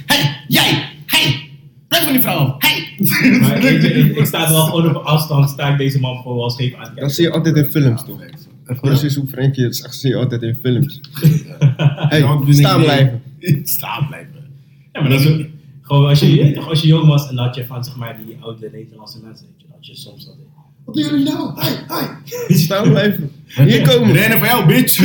Hey, 0.05 0.43
jij! 0.47 0.89
Hey! 1.05 1.49
Blijf 1.87 2.03
van 2.03 2.13
die 2.13 2.21
vrouw 2.21 2.37
af! 2.37 2.55
Hey! 2.57 3.07
maar 3.41 3.61
weet 3.61 3.81
je, 3.81 3.93
ik, 3.93 4.17
ik 4.17 4.25
sta 4.25 4.49
wel 4.49 4.61
gewoon 4.61 4.95
op 4.95 5.03
afstand, 5.03 5.49
sta 5.49 5.71
ik 5.71 5.77
deze 5.77 5.99
man 5.99 6.17
gewoon 6.17 6.37
wel 6.37 6.49
scheef 6.49 6.73
aan 6.73 6.91
Dat 6.95 7.11
zie 7.13 7.23
je 7.23 7.31
altijd 7.31 7.55
in 7.55 7.65
films, 7.65 8.03
toch? 8.05 8.21
Precies 8.75 9.15
hoe 9.15 9.27
Frenkie 9.27 9.63
het 9.63 9.75
zegt, 9.75 9.95
zie 9.95 10.09
je 10.09 10.15
altijd 10.15 10.41
in 10.41 10.57
films. 10.61 10.99
Hey, 12.09 12.25
staan 12.49 12.81
blijven. 12.81 13.21
Staan 13.63 14.07
blijven. 14.07 14.33
Ja, 14.93 15.01
maar 15.01 15.09
dat 15.09 15.19
is 15.19 15.27
ook, 15.27 15.45
gewoon 15.81 16.07
als 16.07 16.19
je, 16.19 16.29
je 16.35 16.43
weet 16.43 16.55
toch, 16.55 16.69
als 16.69 16.81
je 16.81 16.87
jong 16.87 17.07
was 17.07 17.29
en 17.29 17.35
dat 17.35 17.55
je 17.55 17.65
van 17.65 17.83
zeg 17.83 17.95
maar 17.95 18.19
die 18.25 18.37
oude 18.39 18.69
Nederlandse 18.71 19.19
mensen, 19.23 19.45
weet 19.45 19.61
je, 19.61 19.67
dat 19.71 19.85
je 19.85 19.95
soms 19.95 20.25
dat 20.25 20.35
deed. 20.37 20.45
Wat 20.85 20.95
doen 20.95 21.03
jullie 21.03 21.25
nou? 21.25 21.51
Hey, 21.55 21.83
hey! 21.87 22.57
Staan 22.57 22.89
blijven. 22.89 23.31
Hier 23.45 23.87
komen. 23.87 24.11
Rennen 24.11 24.39
van 24.39 24.47
jou, 24.47 24.67
bitch! 24.67 24.99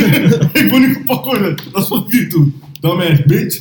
ik 0.53 0.69
wil 0.69 0.79
niet 0.79 0.95
gepakt 0.95 1.25
worden. 1.25 1.55
Dat 1.71 1.83
is 1.83 1.89
wat 1.89 2.05
ik 2.05 2.11
hier 2.11 2.29
doe. 2.29 2.51
Dumbass, 2.79 3.23
bitch! 3.23 3.59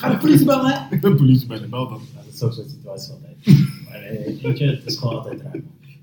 Ga 0.00 0.10
de 0.10 0.16
politie 0.16 0.46
bellen? 0.46 0.86
Ik 0.90 1.00
ben 1.00 1.16
politie 1.16 1.46
bij 1.46 1.58
de 1.58 1.66
bel 1.66 1.88
dan. 1.88 2.00
Ja, 2.14 2.20
dat 2.24 2.34
is 2.34 2.42
ook 2.42 2.52
zo'n 2.52 2.68
situatie 2.68 3.12
altijd. 3.12 3.58
Maar 3.84 4.00
eh, 4.02 4.42
weet 4.42 4.58
je, 4.58 4.64
het 4.64 4.82
is 4.84 4.96
gewoon 4.96 5.16
altijd 5.16 5.40
raar. 5.40 5.60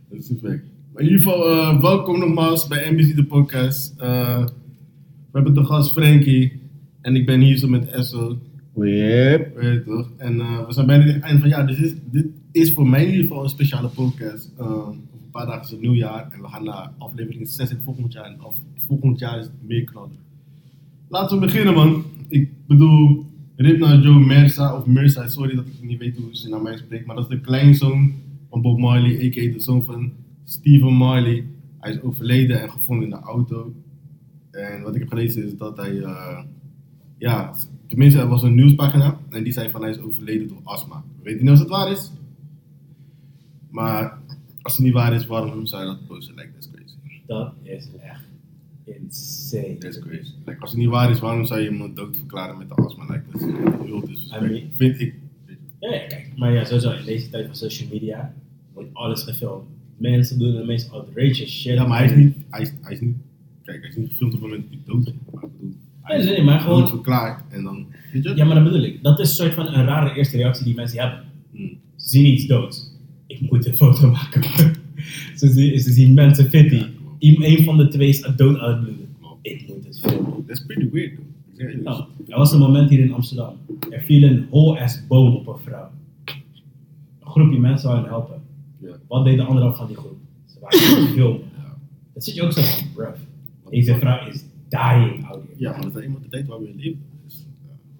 Dat 0.09 0.19
is 0.19 0.27
perfect. 0.39 0.63
In 0.95 1.03
ieder 1.03 1.17
geval, 1.21 1.49
eh, 1.49 1.81
welkom 1.81 2.19
nogmaals 2.19 2.67
bij 2.67 2.91
NBC 2.91 3.15
de 3.15 3.23
podcast. 3.23 3.93
Eh, 3.97 4.45
We 5.31 5.39
hebben 5.39 5.53
de 5.53 5.65
gast 5.65 5.91
Frankie. 5.91 6.61
En 7.01 7.15
ik 7.15 7.25
ben 7.25 7.39
hier 7.41 7.57
zo 7.57 7.67
met 7.67 7.85
Esso. 7.87 8.37
Yep. 8.75 9.55
Weet 9.55 9.73
je 9.73 9.83
toch? 9.85 10.11
En 10.17 10.39
eh, 10.39 10.65
we 10.65 10.73
zijn 10.73 10.85
bijna 10.85 11.03
aan 11.03 11.09
het 11.09 11.23
eind 11.23 11.39
van 11.39 11.49
het 11.49 11.57
jaar. 11.57 11.67
Dus 11.67 11.77
dit 11.77 11.85
is, 11.85 11.95
dit 12.11 12.25
is 12.51 12.73
voor 12.73 12.89
mij 12.89 13.01
in 13.01 13.09
ieder 13.11 13.21
geval 13.21 13.43
een 13.43 13.49
speciale 13.49 13.87
podcast. 13.87 14.51
Over 14.57 14.87
een 14.87 15.29
paar 15.31 15.45
dagen 15.45 15.63
is 15.63 15.69
het 15.69 15.81
nieuwjaar. 15.81 16.31
En 16.31 16.41
we 16.41 16.47
gaan 16.47 16.63
naar 16.63 16.91
aflevering 16.97 17.47
6 17.47 17.69
in 17.71 17.79
volgend 17.83 18.13
jaar. 18.13 18.25
En 18.25 18.39
af, 18.39 18.55
volgend 18.87 19.19
jaar 19.19 19.39
is 19.39 19.45
het 19.45 19.67
meer 19.67 19.83
knallen. 19.83 20.17
Laten 21.09 21.39
we 21.39 21.45
beginnen, 21.45 21.73
man. 21.73 22.03
Ik 22.27 22.49
bedoel, 22.67 23.25
rip 23.55 23.79
naar 23.79 23.99
Joe 23.99 24.19
Mersa. 24.19 24.77
Of 24.77 24.85
Mersa, 24.85 25.27
sorry 25.27 25.55
dat 25.55 25.65
ik 25.65 25.87
niet 25.87 25.99
weet 25.99 26.17
hoe 26.17 26.29
ze 26.31 26.49
naar 26.49 26.61
mij 26.61 26.77
spreekt. 26.77 27.05
Maar 27.05 27.15
dat 27.15 27.29
is 27.29 27.35
de 27.37 27.41
kleinzoon 27.41 28.13
van 28.49 28.61
Bob 28.61 28.79
Marley. 28.79 29.25
A.k.a. 29.27 29.53
de 29.53 29.59
zoon 29.59 29.83
van 29.83 30.11
Stephen 30.43 30.93
Marley. 30.93 31.45
Hij 31.79 31.91
is 31.91 32.01
overleden 32.01 32.61
en 32.61 32.71
gevonden 32.71 33.03
in 33.03 33.09
de 33.09 33.19
auto. 33.19 33.73
En 34.51 34.81
wat 34.81 34.93
ik 34.93 34.99
heb 34.99 35.09
gelezen 35.09 35.45
is 35.45 35.57
dat 35.57 35.77
hij... 35.77 36.01
eh, 36.01 36.43
ja, 37.17 37.53
tenminste, 37.87 38.19
er 38.19 38.27
was 38.27 38.43
een 38.43 38.55
nieuwspagina 38.55 39.19
en 39.29 39.43
die 39.43 39.53
zei 39.53 39.69
van 39.69 39.81
hij 39.81 39.89
is 39.89 39.99
overleden 39.99 40.47
door 40.47 40.59
astma. 40.63 41.03
We 41.17 41.23
weten 41.23 41.43
niet 41.43 41.53
of 41.53 41.59
het 41.59 41.69
waar 41.69 41.91
is. 41.91 42.11
Maar 43.69 44.17
als 44.61 44.75
het 44.75 44.85
niet 44.85 44.93
waar 44.93 45.13
is, 45.13 45.25
waarom 45.25 45.65
zou 45.65 45.81
je 45.81 45.87
dat 45.87 46.07
posten? 46.07 46.35
Like, 46.35 46.51
that's 46.53 46.69
crazy. 46.71 46.95
Dat 47.27 47.53
is 47.63 47.89
echt 48.01 48.23
insane. 48.83 49.77
That's 49.77 49.99
crazy. 49.99 50.31
Like, 50.45 50.61
als 50.61 50.69
het 50.71 50.79
niet 50.79 50.89
waar 50.89 51.09
is, 51.11 51.19
waarom 51.19 51.45
zou 51.45 51.59
je 51.61 51.69
iemand 51.69 51.95
dood 51.95 52.17
verklaren 52.17 52.57
met 52.57 52.67
de 52.69 52.75
astma? 52.75 53.05
Like, 53.05 53.23
dat 53.31 53.41
is 53.41 53.47
heel 53.85 53.99
disrespect. 53.99 54.75
Vind 54.75 54.99
ik. 54.99 55.15
Ja, 55.79 55.93
ja, 55.93 56.07
kijk. 56.07 56.31
Maar 56.35 56.51
ja, 56.53 56.63
sowieso 56.65 56.91
in 56.91 57.05
deze 57.05 57.29
tijd 57.29 57.45
van 57.45 57.55
social 57.55 57.89
media 57.89 58.33
wordt 58.73 58.89
alles 58.93 59.23
gefilmd. 59.23 59.67
Mensen 59.97 60.39
doen 60.39 60.51
de 60.51 60.63
meest 60.65 60.91
outrageous 60.91 61.51
shit. 61.61 61.73
Ja, 61.73 61.85
maar 61.87 61.97
hij 61.97 62.07
is 62.07 62.15
niet, 62.15 62.35
hij 62.49 62.61
is, 62.61 62.73
hij 62.81 62.93
is 62.93 62.99
niet, 63.01 63.15
kijk, 63.63 63.79
hij 63.81 63.89
is 63.89 63.95
niet 63.95 64.09
gefilmd 64.09 64.33
op 64.33 64.41
het 64.41 64.49
moment 64.49 64.69
dat 64.71 64.79
hij 64.85 64.93
dood 64.95 65.07
is. 65.07 65.13
Maar 65.31 65.43
ik 65.43 65.49
bedoel, 65.59 65.75
hij 66.01 66.17
Nee, 66.17 66.25
is 66.27 66.31
nee, 66.35 66.43
maar 66.45 66.59
gewoon- 66.59 66.79
dood 66.79 66.89
verklaard 66.89 67.43
en 67.49 67.63
dan, 67.63 67.85
weet 68.13 68.23
je? 68.23 68.35
Ja, 68.35 68.45
maar 68.45 68.55
dat 68.55 68.63
bedoel 68.63 68.83
ik. 68.83 69.03
Dat 69.03 69.19
is 69.19 69.29
een 69.29 69.35
soort 69.35 69.53
van 69.53 69.67
een 69.67 69.85
rare 69.85 70.15
eerste 70.15 70.37
reactie 70.37 70.65
die 70.65 70.75
mensen 70.75 70.99
hebben. 70.99 71.19
Hmm. 71.51 71.77
Ze 71.95 72.09
zien 72.09 72.25
iets 72.25 72.45
doods. 72.45 72.91
Ik 73.27 73.41
moet 73.51 73.65
een 73.65 73.73
foto 73.75 74.09
maken. 74.11 74.43
ze, 75.39 75.47
zien, 75.51 75.79
ze 75.79 75.91
zien 75.91 76.13
mensen 76.13 76.49
fitty. 76.49 76.83
Ja, 77.19 77.63
van 77.63 77.77
de 77.77 77.87
twee 77.87 78.07
is 78.09 78.21
dood 78.35 78.59
aan 78.59 78.71
het 78.71 78.81
bloeden. 78.83 79.07
Klopt. 79.19 79.39
Ik 79.47 79.67
moet 79.67 79.85
het 79.85 79.99
filmen. 79.99 80.45
That's 80.45 80.65
pretty 80.65 80.89
weird. 80.91 81.13
Nou, 81.83 82.03
er 82.27 82.37
was 82.37 82.51
een 82.51 82.59
moment 82.59 82.89
hier 82.89 82.99
in 82.99 83.13
Amsterdam. 83.13 83.53
Er 83.89 84.01
viel 84.01 84.23
een 84.23 84.45
whole 84.49 84.79
ass 84.79 85.07
boom 85.07 85.35
op 85.35 85.47
een 85.47 85.59
vrouw. 85.63 85.89
Een 86.25 87.29
groepje 87.29 87.59
mensen 87.59 87.87
wouden 87.89 88.09
helpen. 88.09 88.41
Ja. 88.83 88.99
Wat 89.07 89.25
deed 89.25 89.37
de 89.37 89.43
andere 89.43 89.65
helft 89.65 89.77
van 89.77 89.87
die 89.87 89.97
groep? 89.97 90.17
Ze 90.45 90.59
waren. 90.59 91.15
Ja. 91.15 91.37
Dat 92.13 92.23
zit 92.23 92.35
je 92.35 92.41
ook 92.41 92.51
zo 92.51 92.61
van, 92.61 92.87
bruv. 92.93 93.17
Deze 93.69 93.95
vrouw 93.95 94.27
is 94.27 94.43
dying 94.69 95.25
out 95.25 95.43
here. 95.43 95.53
Ja, 95.57 95.71
maar 95.71 95.81
dat 95.81 95.95
is 95.95 96.03
iemand 96.03 96.23
de 96.23 96.29
tijd 96.29 96.47
waar 96.47 96.59
we 96.59 96.69
in 96.69 96.75
leven. 96.75 97.01
Dus, 97.23 97.47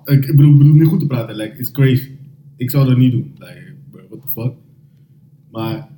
ja. 0.06 0.14
ik, 0.14 0.26
ik 0.26 0.36
bedoel, 0.36 0.58
bedoel 0.58 0.74
niet 0.74 0.88
goed 0.88 1.00
te 1.00 1.08
praten, 1.08 1.36
like, 1.36 1.58
it's 1.58 1.72
crazy. 1.72 2.12
Ik 2.56 2.70
zou 2.70 2.88
dat 2.88 2.98
niet 2.98 3.12
doen. 3.12 3.36
Like, 3.38 3.74
bro, 3.92 4.02
what 4.10 4.22
the 4.22 4.28
fuck. 4.28 4.54
Maar 5.52 5.90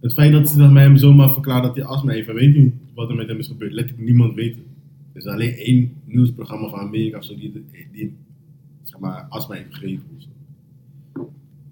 het 0.00 0.12
feit 0.12 0.32
dat 0.32 0.48
ze 0.48 0.54
zeg 0.54 0.70
maar, 0.70 0.82
hem 0.82 0.96
zomaar 0.96 1.32
verklaart 1.32 1.62
dat 1.62 1.76
hij 1.76 1.84
astma 1.84 2.12
heeft, 2.12 2.26
we 2.26 2.32
weten 2.32 2.62
niet 2.62 2.74
wat 2.94 3.08
er 3.08 3.14
met 3.14 3.28
hem 3.28 3.38
is 3.38 3.46
gebeurd. 3.46 3.72
Letterlijk 3.72 4.06
niemand 4.06 4.34
weet 4.34 4.54
het. 4.54 4.64
Er 5.12 5.20
is 5.20 5.26
alleen 5.26 5.52
één 5.52 5.92
nieuwsprogramma 6.04 6.68
van 6.68 6.78
Amerika 6.78 7.18
of 7.18 7.24
zo 7.24 7.36
die, 7.36 7.64
die 7.92 8.16
zeg 8.82 9.00
maar, 9.00 9.26
astma 9.28 9.54
heeft 9.54 9.74
gegeven. 9.74 10.04
Of 10.16 10.22
zo. 10.22 10.28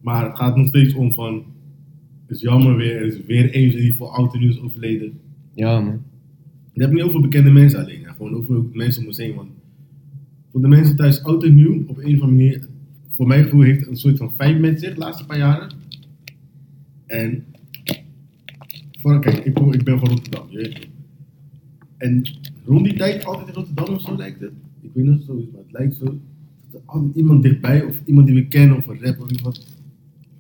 Maar 0.01 0.29
het 0.29 0.37
gaat 0.37 0.57
nog 0.57 0.67
steeds 0.67 0.95
om 0.95 1.13
van, 1.13 1.45
is 2.31 2.41
jammer 2.41 2.77
weer, 2.77 2.97
er 2.97 3.07
is 3.07 3.25
weer 3.27 3.51
eens 3.51 3.75
die 3.75 3.95
voor 3.95 4.09
oud 4.09 4.35
en 4.35 4.41
nieuw 4.41 4.49
is 4.51 4.61
overleden. 4.61 5.13
Ja, 5.55 5.81
man. 5.81 6.03
Ik 6.73 6.81
heb 6.81 6.93
niet 6.93 7.03
over 7.03 7.21
bekende 7.21 7.51
mensen 7.51 7.81
alleen, 7.81 8.05
gewoon 8.05 8.35
over 8.35 8.63
mensen 8.73 9.01
om 9.03 9.09
ons 9.09 9.17
heen. 9.19 9.35
Want 9.35 9.49
voor 10.51 10.61
de 10.61 10.69
mensen 10.69 10.97
thuis, 10.97 11.23
oud 11.23 11.45
en 11.45 11.55
nieuw, 11.55 11.85
op 11.87 11.97
een 11.99 12.05
of 12.15 12.21
andere 12.21 12.27
manier, 12.31 12.67
voor 13.11 13.27
mijn 13.27 13.43
gevoel 13.45 13.61
heeft 13.63 13.81
het 13.81 13.89
een 13.89 13.97
soort 13.97 14.17
van 14.17 14.33
feit 14.33 14.61
met 14.61 14.81
zich 14.81 14.93
de 14.95 14.99
laatste 14.99 15.27
paar 15.27 15.39
jaren. 15.39 15.71
En, 17.07 17.45
voor, 19.01 19.21
kijk, 19.21 19.39
ik, 19.39 19.55
kom- 19.55 19.73
ik 19.73 19.85
ben 19.85 19.99
van 19.99 20.09
Rotterdam, 20.09 20.47
je 20.51 20.57
weet 20.57 20.75
het. 20.75 20.89
En 21.97 22.23
rond 22.65 22.85
die 22.85 22.97
tijd, 22.97 23.25
altijd 23.25 23.49
in 23.49 23.55
Rotterdam 23.55 23.95
of 23.95 24.01
zo 24.01 24.17
lijkt 24.17 24.41
het. 24.41 24.53
Ik 24.81 24.91
weet 24.93 25.05
niet 25.05 25.13
of 25.13 25.19
het 25.19 25.27
zo 25.27 25.37
is, 25.37 25.45
maar 25.53 25.61
het 25.63 25.73
lijkt 25.73 25.97
zo. 25.97 26.05
Dat 26.05 26.81
er 26.81 26.81
altijd 26.87 27.15
iemand 27.15 27.43
dichtbij, 27.43 27.83
of 27.85 28.01
iemand 28.05 28.27
die 28.27 28.35
we 28.35 28.47
kennen, 28.47 28.77
of 28.77 28.87
een 28.87 29.01
rapper 29.01 29.25
of 29.25 29.31
iemand, 29.31 29.67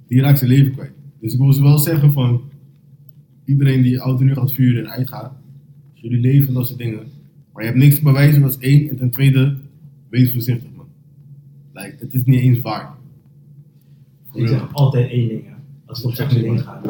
die 0.06 0.20
raakt 0.20 0.38
zijn 0.38 0.50
leven 0.50 0.72
kwijt. 0.72 0.92
Dus 1.20 1.32
ik 1.32 1.38
wil 1.38 1.52
ze 1.52 1.62
wel 1.62 1.78
zeggen 1.78 2.12
van, 2.12 2.40
iedereen 3.44 3.82
die 3.82 4.02
en 4.02 4.24
nieuw 4.24 4.34
gaat 4.34 4.52
vuren 4.52 4.84
en 4.84 4.90
uitgaat, 4.90 5.32
jullie 5.94 6.20
leven 6.20 6.48
en 6.48 6.54
dat 6.54 6.66
soort 6.66 6.78
dingen. 6.78 7.06
Maar 7.52 7.62
je 7.62 7.68
hebt 7.68 7.82
niks 7.82 7.94
te 7.96 8.02
bewijzen, 8.02 8.40
dat 8.42 8.50
is 8.50 8.58
één. 8.58 8.88
En 8.88 8.96
ten 8.96 9.10
tweede, 9.10 9.56
wees 10.08 10.32
voorzichtig, 10.32 10.68
man. 10.76 10.86
Like, 11.72 11.96
het 11.98 12.14
is 12.14 12.24
niet 12.24 12.40
eens 12.40 12.60
waar. 12.60 12.94
Ik 14.32 14.48
zeg 14.48 14.72
altijd 14.74 15.10
één 15.10 15.28
ding, 15.28 15.44
hè. 15.46 15.52
als 15.86 16.02
het 16.02 16.20
om 16.20 16.28
dingen 16.28 16.58
gaat. 16.58 16.86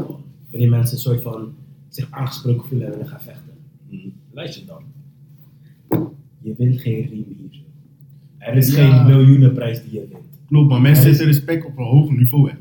Wanneer 0.51 0.69
mensen 0.69 0.97
een 0.97 1.03
soort 1.03 1.23
van 1.23 1.53
zich 1.89 2.11
aangesproken 2.11 2.69
voelen 2.69 2.87
en 2.87 2.93
willen 2.93 3.09
gaan 3.09 3.21
vechten. 3.21 3.53
Mm. 3.91 4.13
Luister 4.33 4.67
dan. 4.67 4.83
Je 6.41 6.55
wint 6.59 6.81
geen 6.81 7.07
riem 7.07 7.25
hier. 7.39 7.61
Er 8.39 8.57
is 8.57 8.75
Ja. 8.75 9.03
geen 9.03 9.07
miljoenenprijs 9.07 9.83
die 9.83 9.93
je 9.93 10.07
wint. 10.11 10.23
Klopt, 10.47 10.69
maar 10.69 10.81
mensen 10.81 11.03
zetten 11.05 11.27
respect 11.27 11.65
op 11.67 11.79
een 11.79 11.85
hoger 11.85 12.17
niveau, 12.17 12.51
hè. 12.51 12.57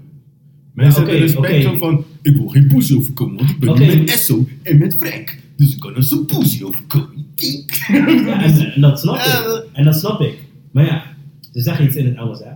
Mensen 0.78 1.02
oké, 1.02 1.12
zetten 1.12 1.42
respect 1.42 1.64
zo 1.64 1.78
van, 1.78 2.04
ik 2.22 2.36
wil 2.36 2.48
geen 2.48 2.68
poesie 2.68 2.98
overkomen, 2.98 3.38
want 3.38 3.50
ik 3.50 3.60
ben 3.60 3.80
nu 3.80 3.98
met 3.98 4.10
Esso 4.10 4.48
en 4.62 4.78
met 4.78 4.96
Frank. 5.00 5.38
Dus 5.56 5.74
ik 5.74 5.80
kan 5.80 5.96
er 5.96 6.04
zo'n 6.04 6.26
poesie 6.26 6.66
overkomen. 6.66 7.26
Ja, 7.36 8.44
en, 8.44 8.74
en 8.74 8.82
dat 8.82 9.00
snap 9.00 9.16
ik. 9.16 9.66
En 9.74 9.84
dat 9.84 9.96
snap 9.96 10.22
ik. 10.22 10.38
Maar 10.72 10.86
ja, 10.86 11.16
ze 11.52 11.62
zeggen 11.62 11.86
iets 11.86 11.96
in 11.96 12.06
het 12.06 12.16
Engels, 12.16 12.40
hè. 12.40 12.52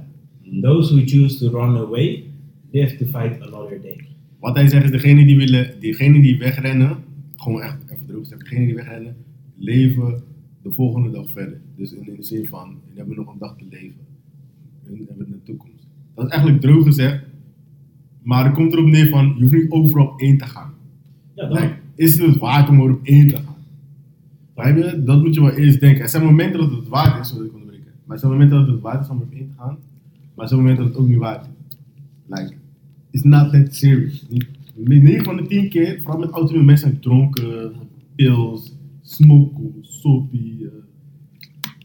Those 0.62 0.94
who 0.96 1.04
choose 1.06 1.38
to 1.38 1.50
run 1.50 1.76
away, 1.78 2.24
live 2.72 2.98
to 2.98 3.06
fight 3.06 3.42
another 3.42 3.82
day. 3.82 4.06
Wat 4.40 4.56
hij 4.56 4.70
zegt 4.70 4.84
is, 4.84 4.92
degene 4.92 5.26
die, 5.26 5.38
willen, 5.38 5.74
degene 5.80 6.22
die 6.22 6.38
wegrennen, 6.38 6.98
gewoon 7.36 7.62
echt 7.62 7.78
even 7.86 8.06
droog 8.08 8.26
zeggen, 8.26 8.50
degene 8.50 8.66
die 8.66 8.76
wegrennen, 8.76 9.16
leven 9.58 10.24
de 10.64 10.72
volgende 10.72 11.12
dag 11.12 11.32
verder. 11.32 11.62
Dus 11.78 11.94
in, 11.94 12.08
in 12.08 12.16
de 12.16 12.24
zin 12.24 12.48
van, 12.48 12.78
we 12.92 12.98
hebben 12.98 13.16
nog 13.16 13.34
een 13.34 13.40
dag 13.40 13.56
te 13.58 13.66
leven. 13.70 14.06
En 14.86 15.06
hebben 15.08 15.28
een 15.32 15.42
toekomst. 15.44 15.88
Dat 16.16 16.26
is 16.26 16.32
eigenlijk 16.32 16.62
droog 16.62 16.84
gezegd, 16.84 17.30
maar 18.22 18.46
er 18.46 18.52
komt 18.52 18.74
erop 18.74 18.86
neer 18.86 19.08
van, 19.08 19.34
je 19.38 19.42
hoeft 19.42 19.54
niet 19.54 19.72
overal 19.72 20.08
op 20.08 20.20
één 20.20 20.38
te 20.38 20.46
gaan. 20.46 20.74
Ja, 21.36 21.48
dan. 21.48 21.58
Like, 21.58 21.74
is 21.96 22.18
het 22.18 22.28
het 22.28 22.38
waard 22.38 22.70
om 22.70 22.80
er 22.80 22.92
op 22.92 23.00
één 23.04 23.28
te 23.28 23.36
gaan? 23.36 23.50
Je? 24.76 25.04
Dat 25.06 25.22
moet 25.22 25.34
je 25.34 25.42
wel 25.42 25.52
eerst 25.52 25.80
denken. 25.80 26.04
Er 26.04 26.10
zijn 26.10 26.26
momenten 26.26 26.60
dat 26.60 26.72
het 26.72 26.88
waard 26.88 27.22
is, 27.22 27.30
zodat 27.30 27.46
ik 27.46 27.54
onderbreken. 27.54 27.92
Maar 28.06 28.16
er 28.16 28.20
zijn 28.20 28.32
momenten 28.32 28.58
dat 28.58 28.68
het 28.68 28.82
waard 28.82 29.04
is 29.04 29.10
om 29.10 29.18
er 29.18 29.24
op 29.24 29.32
één 29.32 29.48
te 29.48 29.56
gaan. 29.58 29.78
Maar 30.36 30.44
er 30.44 30.48
zijn 30.48 30.60
momenten 30.60 30.86
dat 30.86 30.94
het 30.94 31.04
ook 31.04 31.10
niet 31.10 31.18
waard 31.18 31.46
is. 31.46 31.78
Like, 32.26 32.54
it's 33.12 33.24
not 33.24 33.52
that 33.52 33.76
serious. 33.76 34.26
Niet, 34.30 35.04
9 35.04 35.24
van 35.24 35.38
de 35.38 35.48
10 35.48 35.70
keer, 35.70 36.02
vooral 36.02 36.20
met 36.20 36.30
auto 36.30 36.64
mensen 36.64 36.90
zijn 36.90 37.02
dronken, 37.02 37.74
pills, 38.16 38.74
smoken, 39.02 39.74
soppie, 39.82 40.58
eh, 40.66 40.72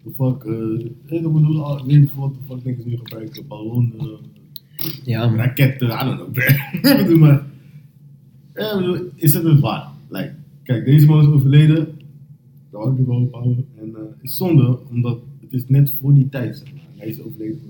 the 0.05 0.11
fuck, 0.17 0.45
eh, 0.45 1.19
ik 1.19 1.33
bedoel, 1.33 1.87
weet 1.87 2.15
wat 2.15 2.35
de 2.35 2.41
fuck 2.49 2.65
dingen 2.65 2.83
ze 2.83 2.89
nu 2.89 2.97
gebruiken, 2.97 3.47
ballonnen, 3.47 4.19
Ja, 5.05 5.29
man. 5.29 5.53
I 5.59 5.79
don't 5.79 5.79
know. 5.79 6.37
Ik 6.73 6.97
bedoel, 6.97 7.19
maar, 7.19 7.47
ja, 8.55 8.73
ik 8.73 8.79
bedoel, 8.79 9.11
is 9.15 9.35
het 9.35 9.43
het 9.43 9.61
waard? 9.61 9.89
Like, 10.09 10.35
kijk, 10.63 10.85
deze 10.85 11.07
man 11.07 11.21
is 11.21 11.27
overleden, 11.27 11.89
daar 12.71 12.81
had 12.81 12.93
ik 12.93 12.99
het 12.99 13.07
wel 13.07 13.21
op 13.21 13.33
houden. 13.33 13.67
En 13.75 13.89
uh, 13.89 13.99
is 14.21 14.37
zonde, 14.37 14.79
omdat 14.91 15.19
het 15.41 15.53
is 15.53 15.65
net 15.67 15.91
voor 16.01 16.15
die 16.15 16.29
tijd, 16.29 16.57
zeg 16.57 16.73
maar. 16.73 16.83
Hij 16.97 17.09
is 17.09 17.23
overleden, 17.23 17.61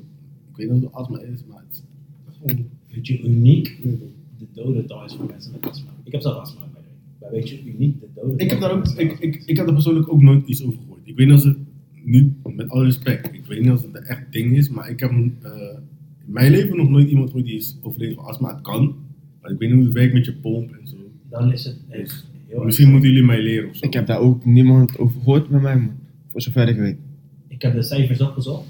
ik 0.50 0.56
weet 0.56 0.70
niet 0.70 0.84
of 0.84 0.90
het 0.90 0.92
astma 0.92 1.18
is, 1.20 1.44
maar 1.48 1.62
het 1.68 1.82
is 2.30 2.36
gewoon... 2.40 2.66
Weet 2.90 3.06
je, 3.06 3.22
uniek 3.22 3.78
de 4.38 4.46
dodental 4.52 5.04
is 5.04 5.14
voor 5.14 5.26
mensen 5.26 5.52
met 5.52 5.70
astma. 5.70 5.90
Ik 6.04 6.12
heb 6.12 6.20
zelf 6.20 6.36
astma, 6.36 6.60
way. 6.72 6.82
Maar 7.20 7.30
weet 7.30 7.48
je, 7.48 7.64
uniek 7.64 8.00
de 8.00 8.06
dodental 8.14 8.40
Ik 8.40 8.50
heb 8.50 8.60
daar 8.60 8.72
ook, 8.72 8.86
ik, 8.86 9.18
ik, 9.18 9.42
ik 9.46 9.56
heb 9.56 9.66
er 9.66 9.72
persoonlijk 9.72 10.12
ook 10.12 10.22
nooit 10.22 10.46
iets 10.46 10.64
over 10.64 10.78
gehoord. 10.78 11.00
Ik 11.04 11.16
weet 11.16 11.26
niet 11.26 11.34
als 11.34 11.44
het 11.44 11.56
niet, 12.04 12.32
met 12.54 12.68
alle 12.68 12.84
respect, 12.84 13.34
ik 13.34 13.44
weet 13.46 13.60
niet 13.60 13.70
als 13.70 13.82
het 13.82 13.94
een 13.94 14.04
echt 14.04 14.32
ding 14.32 14.56
is, 14.56 14.68
maar 14.68 14.90
ik 14.90 15.00
heb 15.00 15.10
eh, 15.10 15.50
in 16.26 16.32
mijn 16.32 16.50
leven 16.50 16.76
nog 16.76 16.88
nooit 16.88 17.08
iemand 17.08 17.28
gehoord 17.28 17.46
die 17.46 17.56
is 17.56 17.76
overleden 17.82 18.14
van 18.14 18.24
astma. 18.24 18.52
Het 18.52 18.62
kan, 18.62 18.96
maar 19.40 19.50
ik 19.50 19.58
weet 19.58 19.68
niet 19.68 19.78
hoe 19.78 19.86
het 19.86 19.94
werkt 19.94 20.14
met 20.14 20.24
je 20.24 20.32
pomp 20.32 20.70
en 20.70 20.88
zo. 20.88 20.96
Dan 21.28 21.52
is 21.52 21.64
het 21.64 21.78
echt 21.88 22.26
heel 22.46 22.64
Misschien 22.64 22.90
moeten 22.90 23.08
jullie 23.08 23.24
mij 23.24 23.42
leren 23.42 23.68
of 23.68 23.76
zo. 23.76 23.86
Ik 23.86 23.92
heb 23.92 24.06
daar 24.06 24.18
ook 24.18 24.44
niemand 24.44 24.98
over 24.98 25.20
gehoord 25.20 25.48
bij 25.48 25.60
mij, 25.60 25.76
man. 25.76 25.96
Voor 26.30 26.40
zover 26.40 26.68
ik 26.68 26.76
weet. 26.76 26.98
Ik 27.48 27.62
heb 27.62 27.74
de 27.74 27.82
cijfers 27.82 28.20
opgezocht. 28.20 28.66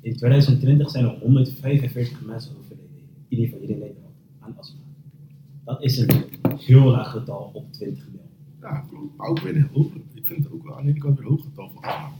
In 0.00 0.16
2020 0.16 0.90
zijn 0.90 1.04
er 1.04 1.10
145 1.20 2.24
mensen 2.26 2.52
overleden. 2.58 2.86
In 3.28 3.38
ieder 3.38 3.44
geval 3.46 3.68
in 3.68 3.78
Nederland. 3.78 4.14
Aan 4.40 4.54
astma. 4.58 4.80
Dat 5.64 5.82
is 5.82 5.98
een 5.98 6.10
heel 6.58 6.84
laag 6.84 7.10
getal 7.10 7.50
op 7.52 7.72
20 7.72 8.04
mil. 8.12 8.20
Ja, 8.60 8.84
klopt. 8.90 9.16
Maar 9.16 9.28
ook 9.28 9.40
weer 9.40 9.56
een 9.56 9.68
hoog. 9.72 9.86
Ik 10.14 10.26
vind 10.26 10.44
het 10.44 10.52
ook 10.52 10.64
wel 10.64 10.76
aan 10.76 10.84
de 10.84 10.90
ene 10.90 10.98
kant 10.98 11.18
weer 11.18 11.26
een 11.26 11.32
hoog 11.32 11.42
getal 11.42 11.70
voor 11.70 11.82
astma. 11.82 12.12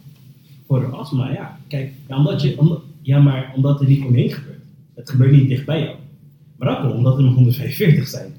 Voor 0.67 0.93
astma, 0.93 1.33
ja. 1.33 1.59
Kijk, 1.67 1.93
ja, 2.09 2.17
omdat 2.17 2.43
je, 2.43 2.59
omdat, 2.59 2.83
ja, 3.07 3.21
maar 3.21 3.53
omdat 3.55 3.81
er 3.81 3.87
niet 3.87 4.05
omheen 4.05 4.31
gebeurt. 4.31 4.63
Het 4.95 5.11
gebeurt 5.11 5.33
niet 5.33 5.49
dichtbij 5.49 5.81
jou. 5.81 5.97
Maar 6.57 6.85
ook 6.85 6.95
omdat 6.95 7.19
er 7.19 7.25
maar 7.25 7.33
145 7.33 8.09
zijn. 8.09 8.33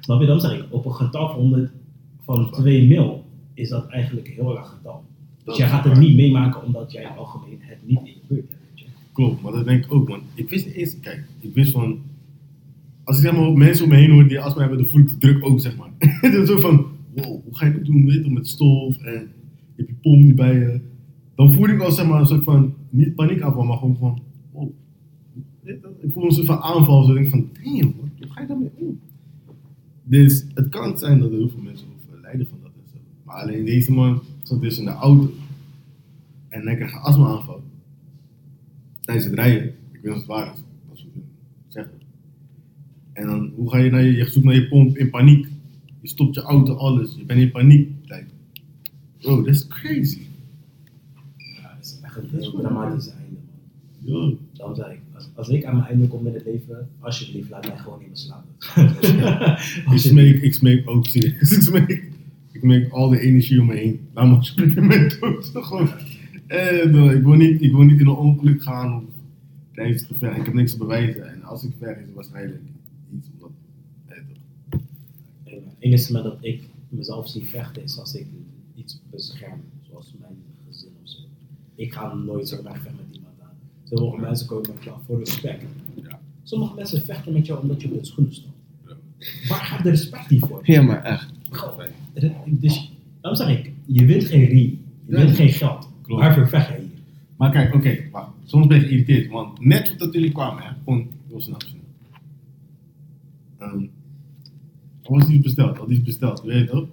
Snap 0.00 0.20
je? 0.20 0.26
Dan 0.26 0.40
zeg 0.40 0.52
ik, 0.52 0.64
op 0.70 0.84
een 0.84 0.94
getal 0.94 1.28
van, 1.28 1.40
100, 1.40 1.70
van 2.24 2.50
2 2.50 2.86
mil 2.86 3.24
is 3.54 3.68
dat 3.68 3.88
eigenlijk 3.88 4.26
een 4.26 4.32
heel 4.32 4.52
laag 4.52 4.68
getal. 4.68 5.04
Dus 5.44 5.56
jij 5.56 5.68
gaat 5.68 5.84
het 5.84 5.98
niet 5.98 6.16
meemaken 6.16 6.64
omdat 6.64 6.92
jij 6.92 7.06
algemeen 7.06 7.58
het 7.60 7.78
niet 7.82 7.98
in 7.98 8.04
je 8.04 8.20
buurt 8.28 8.48
hebt. 8.48 8.60
weet 8.70 8.80
je. 8.80 8.86
Klopt, 9.12 9.42
maar 9.42 9.52
dat 9.52 9.64
denk 9.64 9.84
ik 9.84 9.92
ook, 9.92 10.08
man. 10.08 10.20
Ik 10.34 10.48
wist 10.48 10.66
niet 10.66 10.74
eens, 10.74 11.00
kijk, 11.00 11.24
ik 11.40 11.54
wist 11.54 11.72
van. 11.72 11.98
Als 13.04 13.16
ik 13.16 13.22
zeg 13.22 13.32
maar 13.32 13.52
mensen 13.52 13.84
om 13.84 13.90
me 13.90 13.96
heen 13.96 14.10
hoor 14.10 14.28
die 14.28 14.40
astma 14.40 14.60
hebben, 14.60 14.78
dan 14.78 14.86
voel 14.86 15.00
ik 15.00 15.08
de 15.08 15.18
druk 15.18 15.44
ook, 15.44 15.60
zeg 15.60 15.76
maar. 15.76 15.90
Het 15.98 16.34
is 16.34 16.48
zo 16.48 16.58
van, 16.58 16.86
wow, 17.14 17.24
hoe 17.24 17.56
ga 17.56 17.66
je 17.66 17.72
dat 17.72 17.84
doen, 17.84 18.06
weet 18.06 18.24
je, 18.24 18.30
met 18.30 18.48
stof 18.48 18.96
en 18.96 19.12
je 19.12 19.28
hebt 19.76 19.88
je 19.88 19.94
pom 20.02 20.24
niet 20.24 20.36
bij 20.36 20.54
je. 20.54 20.80
Dan 21.34 21.52
voel 21.52 21.68
ik 21.68 21.80
al, 21.80 21.92
zeg 21.92 22.06
maar, 22.06 22.20
een 22.20 22.26
soort 22.26 22.44
van, 22.44 22.74
niet 22.90 23.14
paniekaanval, 23.14 23.64
maar 23.64 23.76
gewoon 23.76 23.96
van, 23.96 24.22
wow. 24.52 24.70
Ik 26.00 26.12
voel 26.12 26.24
een 26.24 26.32
soort 26.32 26.46
van 26.46 26.58
aanval, 26.58 27.04
zo 27.04 27.10
ik 27.10 27.16
denk 27.16 27.28
van, 27.28 27.48
damn, 27.62 27.94
hoe 28.18 28.30
ga 28.30 28.40
je 28.40 28.46
daarmee 28.46 28.70
om? 28.74 29.00
Dus 30.02 30.46
het 30.54 30.68
kan 30.68 30.98
zijn 30.98 31.18
dat 31.18 31.30
er 31.30 31.36
heel 31.36 31.48
veel 31.48 31.62
mensen 31.62 31.86
lijden 32.22 32.48
van 32.48 32.58
dat 32.62 32.70
en 32.76 32.90
zo. 32.92 32.98
Maar 33.22 33.36
alleen 33.36 33.64
deze 33.64 33.92
man 33.92 34.22
zat 34.42 34.60
dus 34.60 34.78
in 34.78 34.84
de 34.84 34.90
auto 34.90 35.30
en 36.48 36.66
hij 36.66 36.76
kreeg 36.76 36.92
een 36.92 36.98
astma-aanval 36.98 37.62
tijdens 39.00 39.26
het 39.26 39.34
rijden. 39.34 39.64
Ik 39.68 39.74
weet 39.92 40.02
niet 40.02 40.12
of 40.12 40.18
het 40.18 40.26
waar 40.26 40.52
is. 40.54 40.62
Wat 40.88 40.98
ze 40.98 41.06
zeggen. 41.68 41.92
En 43.12 43.26
dan, 43.26 43.52
hoe 43.56 43.70
ga 43.70 43.78
je 43.78 43.90
naar 43.90 44.02
je, 44.02 44.12
je 44.12 44.30
zoekt 44.30 44.46
naar 44.46 44.54
je 44.54 44.68
pomp 44.68 44.96
in 44.96 45.10
paniek. 45.10 45.46
Je 46.00 46.08
stopt 46.08 46.34
je 46.34 46.40
auto, 46.40 46.74
alles. 46.74 47.14
Je 47.16 47.24
bent 47.24 47.40
in 47.40 47.50
paniek. 47.50 47.90
Like, 48.02 48.26
bro, 49.18 49.42
is 49.42 49.66
crazy. 49.66 50.23
Ja, 52.14 52.22
echt 52.22 52.32
een 52.32 52.38
heel 52.38 52.52
dramatisch 52.52 53.08
einde. 53.08 54.36
Dan 54.52 54.74
zei 54.74 54.92
ik, 54.92 55.00
als, 55.14 55.28
als 55.34 55.48
ik 55.48 55.64
aan 55.64 55.76
mijn 55.76 55.88
einde 55.88 56.08
kom 56.08 56.26
in 56.26 56.34
het 56.34 56.44
leven, 56.44 56.88
alsjeblieft, 56.98 57.50
laat 57.50 57.68
mij 57.68 57.78
gewoon 57.78 57.98
niet 57.98 58.08
meer 58.08 58.16
slapen. 58.16 58.52
Ik 59.94 59.98
smeek, 59.98 60.42
ik 60.42 60.54
smeek 60.54 60.88
ook 60.90 61.06
serieus. 61.06 61.52
Ik 61.52 61.62
smeek, 61.62 61.88
ik 62.52 62.60
smeek 62.60 62.92
al 62.92 63.08
de 63.08 63.20
energie 63.20 63.60
om 63.60 63.66
me 63.66 63.74
heen. 63.74 64.08
Laat 64.12 64.26
me 64.26 64.34
alsjeblieft 64.34 64.76
in 64.76 64.86
mijn 64.86 65.12
dood. 65.20 65.50
Gewoon. 65.66 65.88
Eh, 66.46 66.84
ik, 67.14 67.22
wil 67.22 67.34
niet, 67.34 67.62
ik 67.62 67.72
wil 67.72 67.82
niet 67.82 68.00
in 68.00 68.06
een 68.06 68.16
ongeluk 68.16 68.62
gaan 68.62 68.94
of 68.94 69.02
tijdens 69.72 70.00
het 70.00 70.10
gevecht. 70.10 70.36
Ik 70.36 70.44
heb 70.44 70.54
niks 70.54 70.72
te 70.72 70.78
bewijzen. 70.78 71.32
En 71.32 71.42
als 71.42 71.64
ik 71.64 71.70
ver 71.78 71.98
is 71.98 72.06
het 72.06 72.14
waarschijnlijk 72.14 72.62
iets 73.16 73.28
omdat... 73.32 73.50
toch. 74.68 74.80
Het 75.44 75.62
enige 75.78 76.12
moment 76.12 76.34
dat 76.34 76.44
ik 76.44 76.62
mezelf 76.88 77.28
zie 77.28 77.44
vechten 77.44 77.82
is 77.82 77.98
als 77.98 78.14
ik 78.14 78.26
iets 78.74 79.00
bescherm, 79.10 79.60
zoals 79.88 80.14
mijn 80.20 80.36
gezin 80.68 80.92
of 81.02 81.08
zo. 81.10 81.18
Ik 81.74 81.92
ga 81.92 82.14
nooit 82.14 82.48
zo 82.48 82.56
vechten 82.62 82.94
met 82.96 83.16
iemand 83.16 83.34
aan. 83.42 83.48
Sommige 83.84 84.20
mensen 84.20 84.46
komen 84.46 84.70
met 84.74 84.84
jou 84.84 84.98
voor 85.06 85.18
respect. 85.18 85.64
Ja. 86.02 86.20
Sommige 86.42 86.74
mensen 86.74 87.02
vechten 87.02 87.32
met 87.32 87.46
jou 87.46 87.60
omdat 87.62 87.80
je 87.82 87.88
op 87.88 87.94
hun 87.94 88.04
schoenen. 88.04 88.34
Ja. 88.86 88.96
Waar 89.48 89.58
gaat 89.64 89.82
de 89.82 89.90
respect 89.90 90.26
hier 90.26 90.40
voor? 90.40 90.60
Ja, 90.64 90.82
maar 90.82 91.02
echt. 91.04 91.32
Gewoon, 91.50 91.86
het- 92.12 92.32
Dus, 92.44 92.92
daarom 93.20 93.40
zeg 93.46 93.58
ik, 93.58 93.72
je 93.86 94.04
wint 94.04 94.24
geen 94.24 94.44
riem, 94.44 94.82
je 95.06 95.12
Ja. 95.16 95.24
wint 95.24 95.36
geen 95.36 95.48
geld. 95.52 95.88
Klopt. 96.02 96.22
Waarvoor 96.22 96.48
vecht 96.48 96.68
jij 96.68 96.78
hier? 96.78 96.88
Maar 97.36 97.50
kijk, 97.50 97.74
oké, 97.74 97.98
wacht. 98.10 98.30
Soms 98.44 98.66
ben 98.66 98.80
je 98.80 98.86
geïrriteerd, 98.86 99.30
want 99.30 99.60
net 99.64 99.88
voordat 99.88 100.12
jullie 100.12 100.32
kwamen, 100.32 100.62
hè, 100.62 100.68
gewoon 100.84 101.08
heel 101.28 101.40
snel. 101.40 101.56
Ehm, 103.58 103.80
er 105.02 105.10
was 105.12 105.28
iets 105.28 105.42
besteld, 105.44 105.76
had 105.76 105.90
iets 105.90 106.02
besteld, 106.02 106.42
weet 106.42 106.58
je 106.60 106.66
toch? 106.70 106.86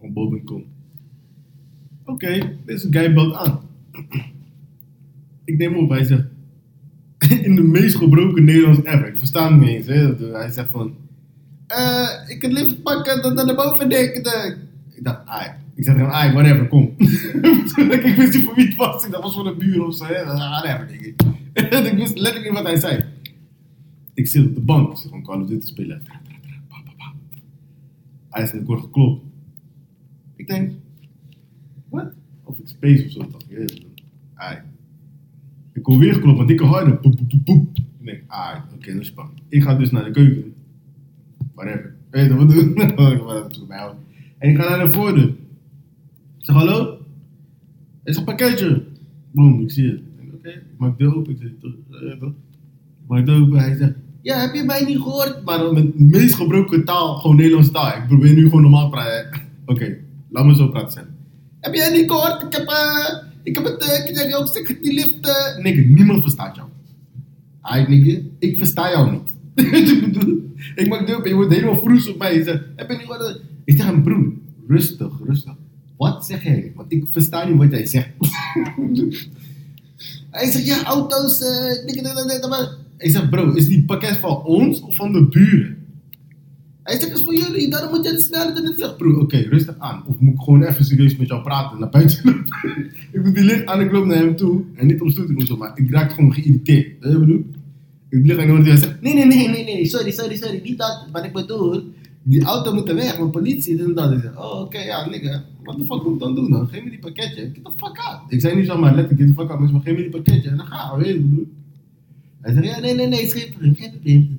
Van 0.00 0.12
Bol.com. 0.12 0.64
Oké, 2.12 2.56
deze 2.64 2.86
guy 2.90 3.14
belt 3.14 3.34
aan. 3.34 3.60
ik 5.44 5.58
neem 5.58 5.76
op, 5.76 5.90
hij 5.90 6.04
zegt, 6.04 6.24
in 7.46 7.54
de 7.54 7.62
meest 7.62 7.96
gebroken 7.96 8.44
Nederlands 8.44 8.84
ever, 8.84 9.06
ik 9.06 9.16
versta 9.16 9.48
hem 9.48 9.58
niet 9.58 9.68
eens, 9.68 9.86
hè. 9.86 10.32
hij 10.32 10.50
zegt 10.50 10.70
van, 10.70 10.94
eh, 11.66 12.08
ik 12.26 12.38
kan 12.38 12.52
lift 12.52 12.82
pakken, 12.82 13.22
dat 13.22 13.46
naar 13.46 13.54
boven 13.54 13.88
de, 13.88 14.56
Ik 14.94 15.04
dacht, 15.04 15.26
ai. 15.26 15.50
Ik 15.74 15.84
zeg 15.86 15.96
hem, 15.96 16.06
ai, 16.06 16.32
whatever, 16.32 16.68
kom. 16.68 16.94
ik 16.98 18.14
wist 18.16 18.34
niet 18.34 18.44
voor 18.44 18.54
wie 18.54 18.66
het 18.66 18.76
was. 18.76 19.04
Ik 19.04 19.10
dacht, 19.10 19.22
was 19.22 19.34
voor 19.34 19.44
de 19.44 19.54
buur 19.54 19.86
of 19.86 19.94
zo. 19.94 20.04
Whatever, 20.04 20.88
denk 20.88 21.00
ik. 21.00 21.22
Ik 21.90 21.96
wist 21.96 22.18
letterlijk 22.18 22.44
niet 22.44 22.62
wat 22.62 22.70
hij 22.70 22.76
zei. 22.76 23.04
Ik 24.14 24.26
zit 24.26 24.46
op 24.46 24.54
de 24.54 24.60
bank. 24.60 24.90
Ik 24.90 24.96
zit 24.96 25.08
gewoon 25.08 25.22
Call 25.22 25.46
Duty 25.46 25.66
spelen. 25.66 26.02
Hij 28.30 28.50
in 28.52 28.58
de 28.58 28.64
kort 28.64 28.80
geklopt. 28.80 29.24
Ik 30.36 30.46
denk? 30.46 30.72
Of 32.50 32.58
ik 32.58 32.68
space 32.68 33.04
of 33.04 33.10
zo. 33.10 33.18
Dacht 33.18 33.44
ik, 33.48 33.58
ja, 33.58 33.76
ai. 34.34 34.58
Ik 35.72 35.82
kon 35.82 35.98
weer 35.98 36.14
ik 36.48 36.56
kan 36.56 36.68
harder. 36.68 36.96
Poep, 36.96 37.16
poep, 37.16 37.44
poep. 37.44 37.76
Ik 37.76 38.06
denk, 38.06 38.22
ai, 38.26 38.60
oké, 38.74 38.92
dat 38.92 39.00
is 39.00 39.06
spannend. 39.06 39.40
Ik 39.48 39.62
ga 39.62 39.74
dus 39.74 39.90
naar 39.90 40.04
de 40.04 40.10
keuken. 40.10 40.54
Whatever. 41.54 41.94
Weet 42.10 42.26
je 42.26 42.34
wat 42.34 42.52
we 42.52 42.54
doen? 42.54 42.74
En 44.38 44.50
ik 44.50 44.56
ga 44.56 44.68
naar 44.68 44.84
de 44.86 44.92
voordeur. 44.92 45.28
Ik 46.38 46.44
zeg 46.44 46.56
hallo? 46.56 46.98
Er 48.02 48.10
is 48.10 48.16
een 48.16 48.24
pakketje. 48.24 48.82
Boom, 49.30 49.60
ik 49.60 49.70
zie 49.70 49.86
het. 49.86 50.00
Ik 50.18 50.34
Oké, 50.34 50.48
ik 50.48 50.78
maak 50.78 50.98
de 50.98 51.16
open. 51.16 51.32
Ik 51.32 51.38
zeg, 51.40 51.50
eh? 51.50 52.10
Ik 52.12 52.32
maak 53.06 53.26
de 53.26 53.32
deur 53.32 53.42
open. 53.42 53.58
Hij 53.58 53.76
zegt, 53.76 53.94
ja, 54.20 54.40
heb 54.40 54.54
je 54.54 54.62
mij 54.62 54.84
niet 54.84 54.96
gehoord? 54.96 55.44
Maar 55.44 55.72
met 55.72 55.98
de 55.98 56.04
meest 56.04 56.34
gebroken 56.34 56.84
taal, 56.84 57.14
gewoon 57.14 57.36
Nederlands 57.36 57.70
taal. 57.70 57.96
Ik 57.96 58.06
probeer 58.06 58.34
nu 58.34 58.44
gewoon 58.44 58.62
normaal 58.62 58.84
te 58.84 58.90
praten. 58.90 59.40
Oké, 59.66 59.96
laat 60.28 60.46
me 60.46 60.54
zo 60.54 60.68
praten. 60.68 61.09
Heb 61.60 61.74
jij 61.74 61.90
niet 61.90 62.10
gehoord? 62.10 62.42
Ik 62.42 62.52
heb, 62.52 62.68
eh, 62.68 63.16
ik 63.42 63.54
heb 63.54 63.64
het, 63.64 63.82
eh, 63.82 64.08
ik 64.10 64.16
zeg 64.16 64.34
ook 64.34 64.46
zeg 64.46 64.80
die 64.80 64.92
lift. 64.94 65.26
eh. 65.26 65.62
Nigga, 65.62 65.80
niemand 65.94 66.22
verstaat 66.22 66.56
jou. 66.56 66.68
Hij 67.62 67.84
nigga, 67.88 68.20
ik 68.38 68.56
versta 68.56 68.90
jou 68.90 69.10
niet. 69.10 69.30
Weet 69.54 69.88
je 69.88 69.94
wat 69.94 70.04
ik 70.06 70.12
bedoel? 70.12 70.52
Ik 70.74 70.88
maak 70.88 71.00
de 71.00 71.06
deur 71.06 71.28
je 71.28 71.34
wordt 71.34 71.52
helemaal 71.52 71.80
vroes 71.80 72.08
op 72.08 72.18
mij. 72.18 72.34
Je 72.34 72.44
zegt, 72.44 72.60
heb 72.76 72.90
je 72.90 72.96
niet 72.96 73.06
gehoord? 73.06 73.40
Ik 73.64 73.76
zeg 73.76 73.86
hem, 73.86 74.02
broer, 74.02 74.32
rustig, 74.68 75.12
rustig. 75.26 75.52
Wat 75.96 76.26
zeg 76.26 76.42
jij? 76.44 76.72
Want 76.74 76.92
ik 76.92 77.04
versta 77.12 77.48
niet 77.48 77.56
wat 77.56 77.70
jij 77.70 77.86
zegt. 77.86 78.08
Hij 80.30 80.50
zegt, 80.50 80.66
ja, 80.66 80.82
auto's, 80.84 81.40
eh, 81.40 81.86
dit. 81.86 82.78
Ik 82.98 83.10
zeg, 83.10 83.28
bro, 83.28 83.52
is 83.52 83.68
die 83.68 83.84
pakket 83.84 84.16
van 84.16 84.42
ons 84.44 84.80
of 84.80 84.94
van 84.94 85.12
de 85.12 85.28
buren? 85.28 85.79
Hij 86.82 86.94
zegt, 86.98 87.08
het 87.08 87.18
is 87.18 87.24
voor 87.24 87.34
jullie, 87.34 87.70
daarom 87.70 87.90
moet 87.90 88.04
je 88.04 88.10
het 88.10 88.22
sneller 88.22 88.54
doen. 88.54 88.68
Ik 88.70 88.74
zeg, 88.78 88.96
bro, 88.96 89.20
oké, 89.20 89.36
rustig 89.36 89.74
aan. 89.78 90.02
Of 90.06 90.18
moet 90.18 90.34
ik 90.34 90.40
gewoon 90.40 90.62
even 90.62 90.84
serieus 90.84 91.16
met 91.16 91.28
jou 91.28 91.42
praten 91.42 91.72
en 91.72 91.78
naar 91.78 91.90
buiten 91.90 92.44
ik 93.12 93.24
doe 93.24 93.32
die 93.32 93.44
licht 93.44 93.66
aan, 93.66 93.80
ik 93.80 93.92
loop 93.92 94.04
naar 94.04 94.16
hem 94.16 94.36
toe. 94.36 94.62
En 94.74 94.86
niet 94.86 95.00
om 95.00 95.10
stoel 95.10 95.26
te 95.26 95.56
maar 95.56 95.72
ik 95.74 95.90
raak 95.90 96.12
gewoon 96.12 96.32
geïrriteerd. 96.32 96.86
Weet 96.86 97.12
je 97.12 97.18
wat 97.18 97.20
ik 97.20 97.26
bedoel? 97.26 97.44
Ik 98.08 98.26
lig 98.26 98.38
aan 98.38 98.62
de 98.62 98.70
hij 98.70 98.76
zegt, 98.76 99.00
nee, 99.00 99.14
nee, 99.14 99.26
nee, 99.26 99.48
nee, 99.48 99.64
nee, 99.64 99.86
sorry, 99.86 100.10
sorry, 100.10 100.36
sorry, 100.36 100.60
niet 100.64 100.78
dat. 100.78 101.06
Wat 101.12 101.24
ik 101.24 101.32
bedoel, 101.32 101.82
die 102.22 102.42
auto 102.42 102.74
moet 102.74 102.88
er 102.88 102.94
weg, 102.94 103.16
want 103.16 103.30
politie, 103.30 103.76
dit 103.76 103.86
en 103.86 103.94
dat. 103.94 104.12
Ik 104.12 104.20
zeg, 104.20 104.38
oh, 104.38 104.60
oké, 104.60 104.78
ja, 104.78 105.08
nigga, 105.08 105.44
wat 105.64 105.78
de 105.78 105.84
fuck 105.84 106.02
moet 106.02 106.12
ik 106.14 106.18
dan 106.18 106.34
doen 106.34 106.50
dan? 106.50 106.68
Geef 106.68 106.84
me 106.84 106.90
die 106.90 106.98
pakketje, 106.98 107.50
get 107.52 107.64
the 107.64 107.70
fuck 107.76 107.98
out. 107.98 108.20
Ik 108.28 108.40
zei 108.40 108.56
niet 108.56 108.66
zo 108.66 108.78
maar 108.78 108.94
letterlijk, 108.94 109.20
get 109.20 109.36
the 109.36 109.42
fuck 109.42 109.50
out, 109.50 109.72
maar 109.72 109.80
geef 109.80 109.96
me 109.96 110.02
die 110.02 110.10
pakketje 110.10 110.50
en 110.50 110.56
dan 110.56 110.66
ga, 110.66 110.96
weet 110.96 111.06
je 111.06 111.12
wat 111.12 111.30
bedoel? 111.30 111.48
Hij 112.40 112.54
zegt, 112.54 112.66
ja, 112.66 112.80
nee, 112.80 112.94
nee, 112.94 113.06
nee, 113.06 113.22
is 113.22 113.32
geen 113.32 113.50
probleem, 113.50 114.38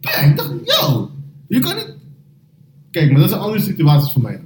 Ja, 0.00 0.20
ik 0.20 0.40
yo, 0.64 1.10
je 1.48 1.58
kan 1.58 1.76
niet... 1.76 1.94
Kijk, 2.90 3.10
maar 3.10 3.20
dat 3.20 3.30
is 3.30 3.34
een 3.34 3.42
andere 3.42 3.62
situatie 3.62 4.12
voor 4.12 4.22
mij. 4.22 4.40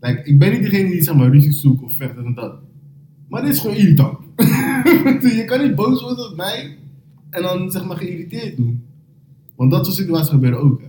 Like, 0.00 0.22
ik 0.24 0.38
ben 0.38 0.52
niet 0.52 0.62
degene 0.62 0.90
die 0.90 1.02
zeg 1.02 1.14
maar 1.14 1.30
ruzie 1.30 1.52
zoekt 1.52 1.82
of 1.82 1.92
vecht 1.92 2.16
en 2.16 2.34
dat. 2.34 2.54
Maar 3.28 3.42
dit 3.42 3.52
is 3.52 3.60
gewoon 3.60 3.76
irritant. 3.76 4.18
je 5.38 5.42
kan 5.46 5.62
niet 5.62 5.74
boos 5.74 6.02
worden 6.02 6.30
op 6.30 6.36
mij 6.36 6.76
en 7.30 7.42
dan 7.42 7.70
zeg 7.70 7.84
maar 7.84 7.96
geïrriteerd 7.96 8.56
doen. 8.56 8.84
Want 9.56 9.70
dat 9.70 9.84
soort 9.84 9.96
situaties 9.96 10.30
gebeuren 10.30 10.60
ook. 10.60 10.80
Hè. 10.80 10.86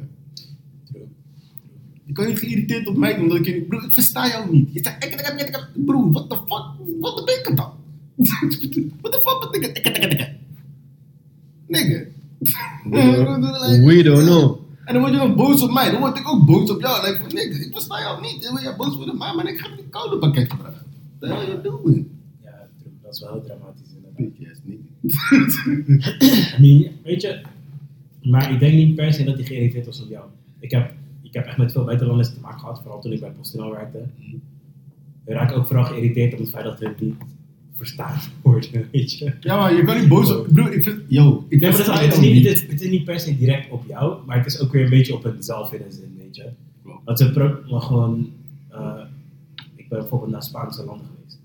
Je 2.03 2.13
kan 2.13 2.25
niet 2.25 2.39
geïrriteerd 2.39 2.87
op 2.87 2.97
mij 2.97 3.13
doen 3.13 3.23
omdat 3.23 3.37
ik 3.37 3.45
je 3.45 3.53
niet... 3.53 3.83
Ik 3.83 3.91
versta 3.91 4.27
jou 4.27 4.51
niet. 4.51 4.73
Je 4.73 4.79
zegt, 4.83 5.03
ik, 5.03 5.13
ik, 5.13 5.19
ik, 5.19 5.39
ik, 5.41 5.47
ik. 5.47 5.85
Broer, 5.85 6.11
what 6.11 6.29
the 6.29 6.35
fuck? 6.35 6.65
Wat 6.99 7.25
betekent 7.25 7.57
dat? 7.57 7.73
What 9.01 9.11
the 9.11 9.21
fuck 9.25 9.51
betekent 9.51 9.77
ik, 9.77 9.87
ik, 9.87 9.97
ik, 9.97 10.37
ik. 11.67 12.14
We 13.85 14.03
don't 14.03 14.25
know. 14.25 14.59
En 14.85 14.93
dan 14.93 15.01
word 15.01 15.13
je 15.13 15.19
nog 15.19 15.35
boos 15.35 15.61
op 15.63 15.71
mij. 15.71 15.91
Dan 15.91 15.99
word 15.99 16.17
ik 16.17 16.27
ook 16.27 16.45
boos 16.45 16.69
op 16.69 16.81
jou. 16.81 17.17
Van, 17.17 17.27
nigga, 17.27 17.65
ik 17.65 17.71
versta 17.71 17.99
jou 17.99 18.21
niet. 18.21 18.43
Dan 18.43 18.51
word 18.51 18.63
je 18.63 18.73
boos 18.77 18.95
worden 18.95 19.13
op 19.13 19.19
mij, 19.19 19.33
maar 19.33 19.47
ik 19.47 19.59
ga 19.59 19.67
niet 19.75 19.89
koude 19.89 20.17
pakketje 20.17 20.57
brengen. 20.57 20.83
What 21.19 21.29
the 21.29 21.35
hell 21.35 21.47
you 21.47 21.61
doing? 21.61 22.05
Ja, 22.43 22.67
dat 23.01 23.13
is 23.13 23.19
wel 23.19 23.31
heel 23.31 23.43
dramatisch 23.43 23.87
inderdaad. 23.95 24.51
Ass 24.51 24.61
nigga. 24.63 24.83
I 26.57 26.61
mean, 26.61 26.91
weet 27.03 27.21
je, 27.21 27.41
maar 28.21 28.51
ik 28.51 28.59
denk 28.59 28.73
niet 28.73 28.95
per 28.95 29.13
se 29.13 29.23
dat 29.23 29.35
hij 29.35 29.45
geïrriteerd 29.45 29.85
was 29.85 30.01
op 30.01 30.09
jou. 30.09 30.25
Ik 30.59 30.71
heb, 30.71 30.93
ik 31.21 31.33
heb 31.33 31.45
echt 31.45 31.57
met 31.57 31.71
veel 31.71 31.83
buitenlanders 31.83 32.33
te 32.33 32.39
maken 32.39 32.59
gehad, 32.59 32.81
vooral 32.81 33.01
toen 33.01 33.11
ik 33.11 33.19
bij 33.19 33.29
PostNL 33.29 33.71
werkte. 33.71 34.03
We 35.23 35.33
raken 35.33 35.55
ook 35.55 35.67
vooral 35.67 35.85
geïrriteerd 35.85 36.33
op 36.33 36.39
het 36.39 36.49
feit 36.49 36.63
dat 36.63 36.79
we 36.79 36.87
het 36.87 37.01
niet 37.01 37.15
verstaan 37.75 38.19
worden, 38.41 38.87
weet 38.91 39.17
je. 39.17 39.31
Ja, 39.39 39.57
maar 39.57 39.73
je 39.75 39.83
kan 39.83 39.99
niet 39.99 40.07
boos 40.07 40.35
op... 40.35 40.47
Broer, 40.53 40.73
ik 40.73 40.83
vind... 40.83 40.99
Yo, 41.07 41.45
ik 41.49 41.59
Nee, 41.59 41.73
versta 41.73 41.93
is, 41.99 42.05
het, 42.05 42.13
is 42.13 42.19
niet, 42.19 42.45
het, 42.45 42.55
is, 42.55 42.67
het 42.67 42.81
is 42.81 42.89
niet 42.89 43.03
per 43.03 43.19
se 43.19 43.37
direct 43.37 43.69
op 43.71 43.83
jou, 43.87 44.25
maar 44.25 44.37
het 44.37 44.45
is 44.45 44.59
ook 44.59 44.71
weer 44.71 44.83
een 44.83 44.89
beetje 44.89 45.13
op 45.15 45.23
hunzelf 45.23 45.73
in 45.73 45.81
een 45.85 45.91
zin, 45.91 46.15
weet 46.17 46.35
je. 46.35 46.45
Want 47.03 47.17
ze 47.19 47.31
pro- 47.31 47.59
maar 47.69 47.81
gewoon, 47.81 48.29
eh, 48.69 48.93
ik 49.75 49.89
ben 49.89 49.99
bijvoorbeeld 49.99 50.31
naar 50.31 50.43
Spaanse 50.43 50.83
landen 50.85 51.07
geweest. 51.15 51.39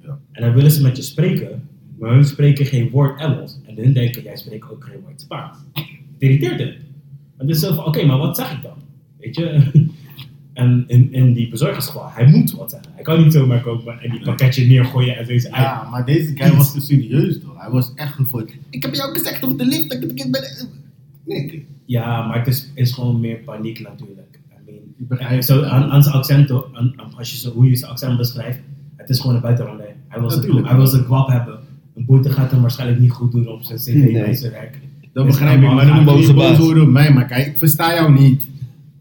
Ja. 0.00 0.18
En 0.32 0.42
dan 0.42 0.54
willen 0.54 0.70
ze 0.70 0.82
met 0.82 0.96
je 0.96 1.02
spreken, 1.02 1.68
maar 1.98 2.12
hun 2.14 2.24
spreken 2.24 2.66
geen 2.66 2.90
woord 2.90 3.20
Engels. 3.20 3.58
En 3.66 3.76
hun 3.76 3.92
denken, 3.92 4.22
jij 4.22 4.36
spreekt 4.36 4.70
ook 4.70 4.84
geen 4.84 5.00
woord 5.00 5.20
Spaans. 5.20 5.58
Het 5.72 5.84
irriteert 6.18 6.58
het. 6.58 6.74
Want 7.36 7.48
het 7.48 7.50
is 7.50 7.60
zo 7.60 7.74
van, 7.74 7.84
oké, 7.84 8.04
maar 8.06 8.18
wat 8.18 8.36
zeg 8.36 8.52
ik 8.52 8.62
dan? 8.62 8.76
Weet 9.18 9.36
je? 9.36 9.70
En 10.52 10.84
in, 10.86 11.12
in 11.12 11.32
die 11.32 11.48
bezorgersgeval, 11.48 12.08
hij 12.14 12.26
moet 12.26 12.50
wat 12.52 12.70
zeggen. 12.70 12.90
Hij 12.94 13.02
kan 13.02 13.22
niet 13.22 13.32
zomaar 13.32 13.60
komen 13.60 14.00
en 14.00 14.10
die 14.10 14.22
pakketje 14.22 14.66
neergooien 14.66 15.16
en 15.16 15.26
zoiets. 15.26 15.46
Hij- 15.50 15.62
Ja, 15.62 15.88
maar 15.90 16.04
deze 16.04 16.32
guy 16.36 16.56
was 16.56 16.72
te 16.72 16.80
serieus 16.80 17.40
toch? 17.40 17.54
Hij 17.56 17.70
was 17.70 17.92
echt 17.94 18.12
gewoon. 18.12 18.48
Ik 18.70 18.82
heb 18.82 18.94
jou 18.94 19.12
gezegd 19.12 19.44
over 19.44 19.58
de 19.58 19.64
lift 19.66 19.90
dat 19.90 20.02
ik 20.02 20.30
ben. 20.30 20.42
Nee, 21.26 21.66
Ja, 21.86 22.26
maar 22.26 22.38
het 22.38 22.46
is, 22.46 22.70
is 22.74 22.92
gewoon 22.92 23.20
meer 23.20 23.36
paniek 23.36 23.80
natuurlijk. 23.80 24.38
I 24.50 24.54
mean, 24.66 24.78
Ik 24.98 25.08
begrijp 25.08 25.42
zo, 25.42 25.62
aan, 25.62 25.90
aan 25.90 26.02
zijn 26.02 26.14
accent, 26.14 26.50
aan, 26.50 26.94
als 27.16 27.30
je 27.30 27.36
zo, 27.38 27.50
hoe 27.52 27.68
je 27.70 27.76
zijn 27.76 27.90
accent 27.90 28.16
beschrijft, 28.16 28.58
het 28.96 29.08
is 29.10 29.20
gewoon 29.20 29.34
een 29.36 29.42
buitenlander. 29.42 29.86
Hij 30.08 30.20
wil 30.20 30.28
Natuurlijk. 30.28 30.68
hij 30.68 30.86
zijn 30.86 31.04
kwap 31.04 31.28
hebben. 31.28 31.58
Een 31.96 32.04
boete 32.04 32.30
gaat 32.30 32.50
hem 32.50 32.60
waarschijnlijk 32.60 33.00
niet 33.00 33.10
goed 33.10 33.32
doen 33.32 33.48
op 33.48 33.62
zijn 33.62 33.78
cv 33.78 33.94
Nee. 33.94 34.34
zijn 34.34 34.52
werk. 34.52 34.78
dat 35.12 35.26
Is 35.26 35.30
begrijp 35.30 35.62
ik. 35.62 35.72
Maar 35.72 35.86
dan 35.86 36.04
moet 36.04 36.26
je 36.26 36.34
boos 36.34 36.58
worden 36.58 36.82
op 36.82 36.88
mij. 36.88 37.12
Maar 37.12 37.26
kijk, 37.26 37.46
ik 37.46 37.58
versta 37.58 37.94
jou 37.94 38.12
niet. 38.12 38.44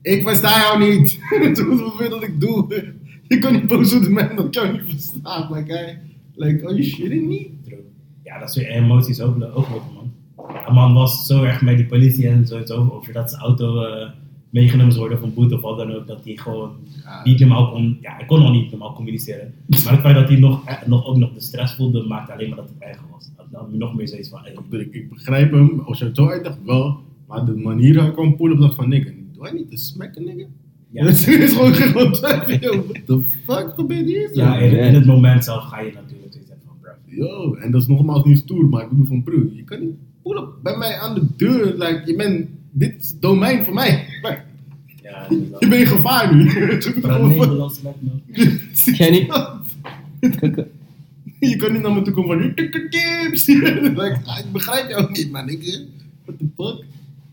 Ik 0.02 0.28
versta 0.28 0.60
jou 0.60 0.80
niet. 0.92 1.20
Hoeveel 1.80 2.10
dat 2.10 2.24
ik 2.24 2.40
doe. 2.42 2.84
Je 3.28 3.38
kan 3.40 3.54
niet 3.54 3.68
boos 3.68 3.94
op 3.96 4.08
mij 4.08 4.30
omdat 4.30 4.46
ik 4.46 4.54
jou 4.54 4.72
niet 4.72 4.82
versta. 4.86 5.48
Maar 5.50 5.64
kijk, 5.64 5.98
like, 6.36 6.66
are 6.66 6.74
you 6.76 6.84
shitting 6.84 7.28
me? 7.28 7.50
Ja, 8.24 8.40
dat 8.40 8.50
is 8.50 8.56
weer 8.56 8.68
emoties 8.70 9.22
ook, 9.22 9.36
ook 9.54 9.68
man. 9.70 10.12
Een 10.68 10.74
man 10.74 10.94
was 10.94 11.26
zo 11.26 11.44
erg 11.44 11.62
met 11.62 11.78
die 11.78 11.86
politie 11.86 12.28
en 12.28 12.48
zo, 12.48 12.66
zo 12.66 12.90
over 12.92 13.14
dat 13.14 13.30
zijn 13.30 13.42
auto 13.42 13.82
eh, 13.84 14.10
meegenomen 14.50 14.94
zou 14.94 15.08
worden 15.08 15.24
een 15.28 15.34
boete 15.34 15.56
of 15.56 15.62
wat 15.62 15.78
dan 15.78 15.94
ook, 15.96 16.08
dat 16.08 16.20
hij 16.24 16.36
gewoon 16.38 16.72
Ja. 17.04 17.22
niet 17.24 17.40
normaal 17.40 17.72
kon, 17.72 17.98
ja, 18.02 18.16
hij 18.16 18.26
kon 18.26 18.40
nog 18.40 18.52
niet 18.52 18.70
normaal 18.72 18.94
communiceren. 18.94 19.54
Maar 19.68 19.92
het 19.94 20.02
feit 20.02 20.16
dat 20.16 20.28
hij 20.28 20.38
nog, 20.40 20.66
eh, 20.66 20.76
nog, 20.86 21.06
ook 21.06 21.18
nog 21.18 21.34
de 21.34 21.42
stress 21.42 21.76
voelde, 21.76 22.04
maakte 22.04 22.34
alleen 22.34 22.48
maar 22.50 22.58
dat 22.58 22.70
het 22.70 22.90
erger 22.90 23.06
was. 23.12 23.30
Dat 23.38 23.46
had 23.52 23.72
nog 23.74 23.96
meer 23.96 24.08
zoiets 24.08 24.30
van, 24.30 24.40
hey, 24.44 24.80
Ik, 24.80 24.94
ik 24.94 25.10
begrijp 25.10 25.52
hem, 25.52 25.80
als 25.86 26.00
je 26.00 26.06
het 26.06 26.16
zo 26.16 26.28
uitdacht 26.28 26.58
wel, 26.66 27.00
maar 27.28 27.46
de 27.46 27.56
manier 27.56 27.94
waarop 27.94 28.12
ik 28.12 28.18
kwam 28.20 28.36
poelen 28.36 28.58
op 28.58 28.64
dacht 28.64 28.76
van 28.76 28.90
nigga, 28.90 29.10
do 29.41 29.47
I 29.47 29.51
need 29.54 29.71
to 29.71 29.77
smack 29.77 30.17
a 30.17 30.21
nigga? 30.21 30.45
Ja. 30.91 31.06
Het 31.06 31.27
is 31.27 31.51
gewoon 31.51 31.73
gewoon 31.73 32.60
yo, 32.60 32.86
what 32.86 33.06
the 33.06 33.21
fuck 33.45 33.73
gebeurt 33.75 34.06
hier 34.06 34.30
zo? 34.34 34.41
ja, 34.41 34.58
in, 34.58 34.77
in 34.77 34.93
het 34.93 35.06
moment 35.06 35.43
zelf 35.43 35.63
ga 35.63 35.80
je 35.80 35.91
natuurlijk 35.93 36.34
hebben 36.34 36.65
van, 36.65 36.75
bro. 36.82 36.91
Yo, 37.06 37.54
en 37.56 37.71
dat 37.71 37.82
is 37.82 37.88
nogmaals 37.88 38.23
niet 38.23 38.38
stoer, 38.38 38.65
maar 38.65 38.84
ik 38.84 38.89
bedoel 38.89 39.06
van 39.08 39.23
bro, 39.23 39.49
je 39.54 39.63
kan 39.63 39.80
niet 39.80 39.95
poelen 40.21 40.49
bij 40.63 40.77
mij 40.77 40.99
aan 40.99 41.13
de 41.13 41.25
deur, 41.38 41.65
like, 41.65 42.01
je 42.06 42.15
bent, 42.15 42.47
dit 42.71 43.01
is 43.01 43.19
domein 43.19 43.63
voor 43.63 43.73
mij. 43.73 44.06
Like, 44.21 44.41
Ja, 45.04 45.25
je 45.30 45.67
bent 45.67 45.73
in 45.73 45.88
gevaar 45.88 46.36
nu. 46.36 46.43
Nederlands 46.43 47.82
met 47.82 47.95
me. 47.99 48.12
Kenny? 48.97 49.30
Je 51.39 51.56
kan 51.56 51.71
niet 51.71 51.82
naar 51.82 51.93
me 51.93 52.01
toe 52.01 52.13
komen 52.13 52.41
van, 52.41 52.54
"Tukke 52.56 52.89
tips. 52.89 53.47
like, 53.47 54.19
ah, 54.25 54.39
ik 54.39 54.51
begrijp 54.51 54.89
jou 54.89 55.12
niet, 55.12 55.32
man. 55.32 55.49
Ik, 55.49 55.86
what 56.25 56.38
the 56.39 56.45
fuck? 56.56 56.86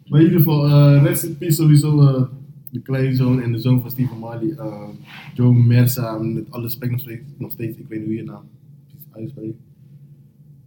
Maar 0.09 0.21
in 0.21 0.27
ieder 0.27 0.39
geval, 0.41 0.67
eh 0.67 1.03
rest 1.03 1.23
in 1.25 1.37
peace 1.39 1.55
sowieso 1.55 2.01
eh, 2.01 2.23
de 2.71 2.81
kleinzoon 2.81 3.41
en 3.43 3.53
de 3.53 3.59
zoon 3.59 3.81
van 3.81 3.91
Stephen 3.91 4.19
Marley. 4.19 4.51
eh, 4.57 4.89
Joe 5.35 5.55
Mersa, 5.55 6.19
met 6.19 6.51
alle 6.51 6.63
respect 6.63 6.91
nog 6.91 7.01
steeds, 7.01 7.23
nog 7.39 7.53
steeds, 7.53 7.77
ik 7.79 7.87
weet 7.89 7.99
niet 7.99 8.09
hoe 8.09 8.17
je 8.17 8.25
naam 8.25 8.43
precies 8.87 9.07
uitspreekt. 9.13 9.57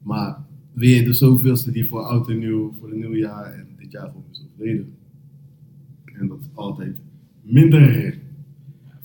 Maar 0.04 0.38
weer 0.74 1.06
de 1.06 1.14
zoveelste 1.14 1.72
die 1.72 1.88
voor 1.88 2.02
oud 2.02 2.30
en 2.30 2.40
nieuw, 2.40 2.74
voor 2.80 2.90
het 2.90 2.98
nieuwe 2.98 3.18
jaar 3.18 3.54
en 3.54 3.68
dit 3.78 3.92
jaar 3.92 4.08
gewoon 4.08 4.24
is 4.32 4.44
overleden. 4.52 4.94
En 6.20 6.28
dat 6.28 6.38
is 6.40 6.48
altijd 6.54 6.96
minder. 7.42 8.04
Ja, 8.06 8.14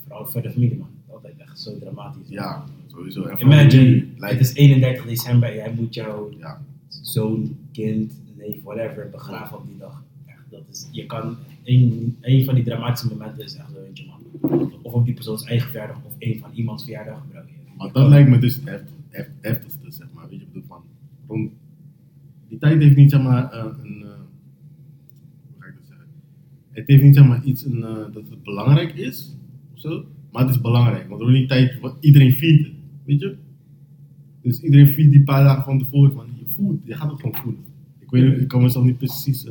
vooral 0.02 0.26
voor 0.26 0.42
de 0.42 0.50
familie, 0.50 0.78
man. 0.78 0.88
Altijd 1.10 1.34
echt 1.38 1.60
zo 1.60 1.78
dramatisch. 1.78 2.28
Ja, 2.28 2.64
sowieso. 2.86 3.22
En 3.22 3.40
Imagine, 3.40 4.04
het 4.16 4.40
is 4.40 4.54
31 4.54 5.04
december 5.06 5.48
en 5.48 5.54
jij 5.54 5.74
moet 5.76 5.94
jouw 5.94 6.30
ja, 6.38 6.62
zoon, 6.88 7.56
kind, 7.72 8.12
neef, 8.36 8.62
whatever, 8.62 9.08
begraven 9.10 9.56
op 9.58 9.66
die 9.66 9.78
dag. 9.78 10.04
Dat 10.56 10.64
is, 10.70 10.88
je 10.90 11.06
kan, 11.06 11.36
een 11.64 12.44
van 12.44 12.54
die 12.54 12.64
dramatische 12.64 13.08
momenten 13.08 13.44
is 13.44 13.54
echt 13.54 13.70
zo 13.72 13.80
eentje, 13.86 14.04
man. 14.06 14.70
Of 14.82 15.04
die 15.04 15.14
persoons 15.14 15.44
eigen 15.44 15.70
verjaardag 15.70 15.96
of 16.04 16.12
een 16.18 16.38
van 16.40 16.50
iemands 16.54 16.84
verjaardag. 16.84 17.22
Je- 17.32 17.40
Maar 17.78 17.92
dat 17.92 18.08
lijkt 18.08 18.28
me 18.30 18.38
dus 18.38 18.54
het 18.54 18.64
heft, 18.64 18.84
heft, 19.08 19.30
heftigste, 19.40 19.90
zeg 19.92 20.06
maar. 20.14 20.28
Weet 20.28 20.40
je, 20.40 20.46
bedoel 20.46 20.62
van. 20.68 20.82
Rond, 21.26 21.50
die 22.48 22.58
tijd 22.58 22.82
heeft 22.82 22.96
niet, 22.96 23.10
zeg 23.10 23.22
maar, 23.22 23.50
eh, 23.52 23.64
een. 23.82 24.02
eh, 24.02 24.08
hoe 24.08 25.56
ga 25.58 25.66
ik 25.68 25.74
dat 25.74 25.86
zeggen? 25.86 26.06
Het 26.70 26.86
heeft 26.86 27.02
niet, 27.02 27.14
zeg 27.14 27.26
maar, 27.26 27.44
iets 27.44 27.64
een, 27.64 27.82
eh, 27.84 27.94
dat 28.12 28.28
het 28.30 28.42
belangrijk 28.42 28.94
is, 28.94 29.34
of 29.74 29.80
zo. 29.80 30.04
Maar 30.32 30.42
het 30.46 30.54
is 30.54 30.60
belangrijk, 30.60 31.08
want 31.08 31.20
rond 31.20 31.32
die 31.32 31.46
tijd, 31.46 31.78
iedereen 32.00 32.32
viert 32.32 32.64
het, 32.66 32.72
weet 33.04 33.20
je? 33.20 33.36
Dus 34.42 34.60
iedereen 34.60 34.86
viert 34.88 35.10
die 35.10 35.22
paar 35.24 35.44
dagen 35.44 35.62
van 35.64 35.78
tevoren, 35.78 36.12
van, 36.12 36.26
je 36.38 36.44
voelt, 36.52 36.80
je 36.84 36.94
gaat 36.94 37.10
het 37.10 37.20
gewoon 37.20 37.36
voelen. 37.36 37.60
Ik 37.98 38.10
weet 38.10 38.40
ik 38.40 38.48
kan 38.48 38.62
mezelf 38.62 38.84
niet 38.84 38.98
precies, 38.98 39.46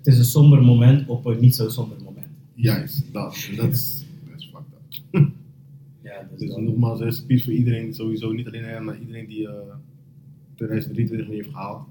Het 0.00 0.06
is 0.06 0.18
een 0.18 0.24
somber 0.24 0.62
moment 0.62 1.08
op 1.08 1.26
een 1.26 1.40
niet 1.40 1.54
zo 1.54 1.68
somber 1.68 1.96
moment. 2.04 2.26
juist, 2.54 3.12
dat. 3.12 3.34
Is, 3.34 4.04
is 4.36 4.50
fucked 4.52 4.74
up. 5.10 5.28
Ja, 6.02 6.26
dus 6.30 6.38
Dus 6.38 6.56
nogmaals, 6.56 7.00
een 7.00 7.12
speech 7.12 7.44
voor 7.44 7.52
iedereen, 7.52 7.94
sowieso 7.94 8.32
niet 8.32 8.46
alleen 8.46 8.64
hem, 8.64 8.84
maar 8.84 8.98
iedereen 8.98 9.26
die 9.26 9.48
eh 9.48 9.74
2023 10.54 11.28
niet 11.28 11.36
heeft 11.36 11.54
gehaald. 11.54 11.86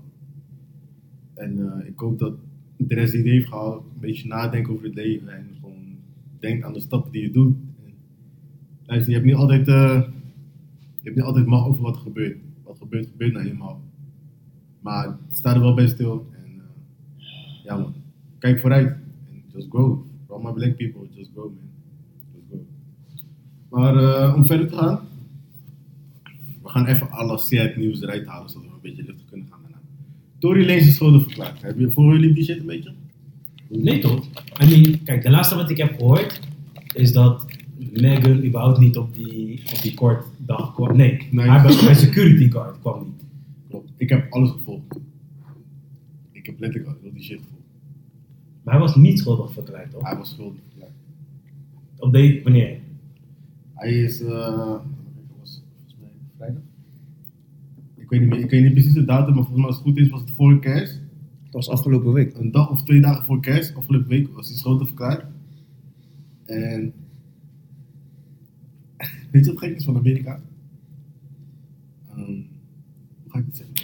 En 1.33 1.59
eh, 1.59 1.87
ik 1.87 1.99
hoop 1.99 2.19
dat 2.19 2.33
de 2.77 2.95
rest 2.95 3.11
die 3.11 3.21
het 3.21 3.31
heeft 3.31 3.47
gehaald, 3.47 3.83
een 3.93 3.99
beetje 3.99 4.27
nadenken 4.27 4.73
over 4.73 4.85
het 4.85 4.95
leven 4.95 5.29
en 5.35 5.47
gewoon 5.61 5.97
denkt 6.39 6.63
aan 6.63 6.73
de 6.73 6.79
stappen 6.79 7.11
die 7.11 7.21
je 7.21 7.31
doet. 7.31 7.55
En, 7.85 7.93
luister, 8.85 9.09
je 9.09 9.15
hebt 9.15 9.29
niet 9.29 9.35
altijd, 9.35 9.67
eh, 9.67 10.01
je 10.95 11.03
hebt 11.03 11.15
niet 11.15 11.25
altijd 11.25 11.45
macht 11.45 11.67
over 11.67 11.81
wat 11.81 11.95
er 11.95 12.01
gebeurt. 12.01 12.37
Wat 12.63 12.77
gebeurt, 12.77 13.07
gebeurt 13.07 13.33
nou 13.33 13.45
eenmaal. 13.47 13.81
Maar 14.79 15.17
sta 15.31 15.53
er 15.53 15.59
wel 15.59 15.73
bij 15.73 15.87
stil. 15.87 16.27
Ja 17.69 17.77
man, 17.77 17.93
kijk 18.39 18.59
vooruit. 18.59 18.87
En 18.87 19.43
just 19.53 19.67
go. 19.69 20.05
For 20.25 20.35
all 20.35 20.43
my 20.43 20.51
black 20.51 20.75
people, 20.77 21.07
just 21.15 21.29
go 21.35 21.41
man. 21.41 21.69
Just 22.33 22.45
go. 22.49 22.57
Maar 23.69 23.95
eh, 23.95 24.35
om 24.35 24.45
verder 24.45 24.67
te 24.67 24.75
gaan, 24.75 24.99
we 26.63 26.69
gaan 26.69 26.85
even 26.85 27.11
alle 27.11 27.39
het 27.49 27.77
nieuws 27.77 28.01
eruit 28.01 28.25
halen, 28.25 28.49
zodat 28.49 28.67
we 28.67 28.73
een 28.73 28.81
beetje 28.81 29.03
luchtig 29.03 29.25
kunnen 29.29 29.47
gaan 29.49 29.59
daarna. 29.61 29.79
Tory 30.39 30.65
Lanez 30.67 30.87
is 30.87 30.95
schuldig 30.95 31.23
verklaard. 31.23 31.61
Heb 31.61 31.79
je 31.79 31.91
voor 31.91 32.13
jullie 32.13 32.33
die 32.33 32.43
shit 32.43 32.59
een 32.59 32.65
beetje? 32.65 32.93
Nee 33.67 33.99
toch? 33.99 34.25
I 34.63 34.65
mean, 34.69 35.03
kijk, 35.03 35.21
de 35.21 35.29
laatste 35.29 35.55
wat 35.55 35.69
ik 35.69 35.77
heb 35.77 35.95
gehoord 35.95 36.39
is 36.93 37.11
dat 37.11 37.45
Megan 37.91 38.43
überhaupt 38.43 38.79
niet 38.79 38.97
op 38.97 39.13
die, 39.13 39.61
op 39.73 39.81
die 39.81 39.93
courtdag 39.93 40.73
kwam. 40.73 40.97
Nee, 40.97 41.27
Nee. 41.31 41.47
Haar 41.47 41.95
security 41.95 42.51
guard 42.51 42.79
kwam 42.79 43.03
niet. 43.03 43.23
Klopt. 43.69 43.91
Ik 43.97 44.09
heb 44.09 44.31
alles 44.31 44.51
gevolgd. 44.51 44.99
Ik 46.31 46.45
heb 46.45 46.59
letterlijk 46.59 47.03
al 47.03 47.11
die 47.13 47.23
shit. 47.23 47.39
Maar 48.69 48.77
hij 48.77 48.87
was 48.87 48.95
niet 48.95 49.19
schuldig 49.19 49.51
verklaard, 49.53 49.91
toch? 49.91 50.03
Hij 50.03 50.17
was 50.17 50.29
schuldig 50.29 50.61
verklaard. 50.67 50.91
Op 51.97 52.13
de, 52.13 52.41
wanneer? 52.43 52.79
Hij 53.73 54.03
is, 54.03 54.21
eh, 54.21 54.75
was 55.39 55.63
volgens 55.67 55.95
mij 55.99 56.09
vrijdag. 56.37 56.61
Ik 57.95 58.09
weet 58.09 58.19
niet 58.19 58.29
meer, 58.29 58.39
ik 58.39 58.49
weet 58.49 58.63
niet 58.63 58.73
precies 58.73 58.93
de 58.93 59.05
datum, 59.05 59.33
maar 59.33 59.43
volgens 59.43 59.57
mij 59.57 59.67
als 59.67 59.75
het 59.75 59.85
goed 59.85 59.97
is 59.97 60.09
was 60.09 60.21
het 60.21 60.31
voor 60.31 60.59
kerst. 60.59 61.01
Dat 61.43 61.53
was 61.53 61.69
afgelopen 61.69 62.13
week. 62.13 62.37
een 62.37 62.51
dag 62.51 62.69
of 62.69 62.83
twee 62.83 63.01
dagen 63.01 63.25
voor 63.25 63.39
kerst, 63.39 63.75
afgelopen 63.75 64.09
week, 64.09 64.27
was 64.35 64.47
hij 64.47 64.57
schuldig 64.57 64.87
verklaard. 64.87 65.25
En 66.45 66.93
weet 69.31 69.45
je 69.45 69.51
wat 69.53 69.59
gek 69.59 69.75
is 69.75 69.83
van 69.83 69.97
Amerika? 69.97 70.41
Ehm, 72.09 72.41
hoe 73.23 73.31
ga 73.31 73.39
ik 73.39 73.45
het 73.45 73.55
zeggen? 73.55 73.75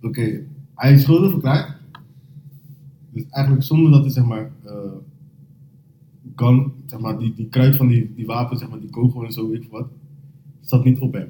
Oké, 0.00 0.42
hij 0.74 0.92
is 0.92 1.02
schuldig 1.02 1.30
verklaard. 1.30 1.77
Dus 3.18 3.30
eigenlijk 3.30 3.64
zonder 3.64 3.90
dat 3.90 4.00
hij 4.00 4.10
zeg 4.10 4.24
maar, 4.24 4.50
gun, 6.34 6.72
zeg 6.86 7.00
maar 7.00 7.18
die, 7.18 7.34
die 7.34 7.48
kruid 7.48 7.76
van 7.76 7.88
die, 7.88 8.14
die 8.14 8.26
wapen, 8.26 8.58
zeg 8.58 8.68
maar, 8.68 8.80
die 8.80 8.90
kogel 8.90 9.24
en 9.24 9.32
zo, 9.32 9.50
weet 9.50 9.62
ik 9.62 9.70
wat, 9.70 9.88
zat 10.60 10.84
niet 10.84 10.98
op 10.98 11.12
hem. 11.12 11.28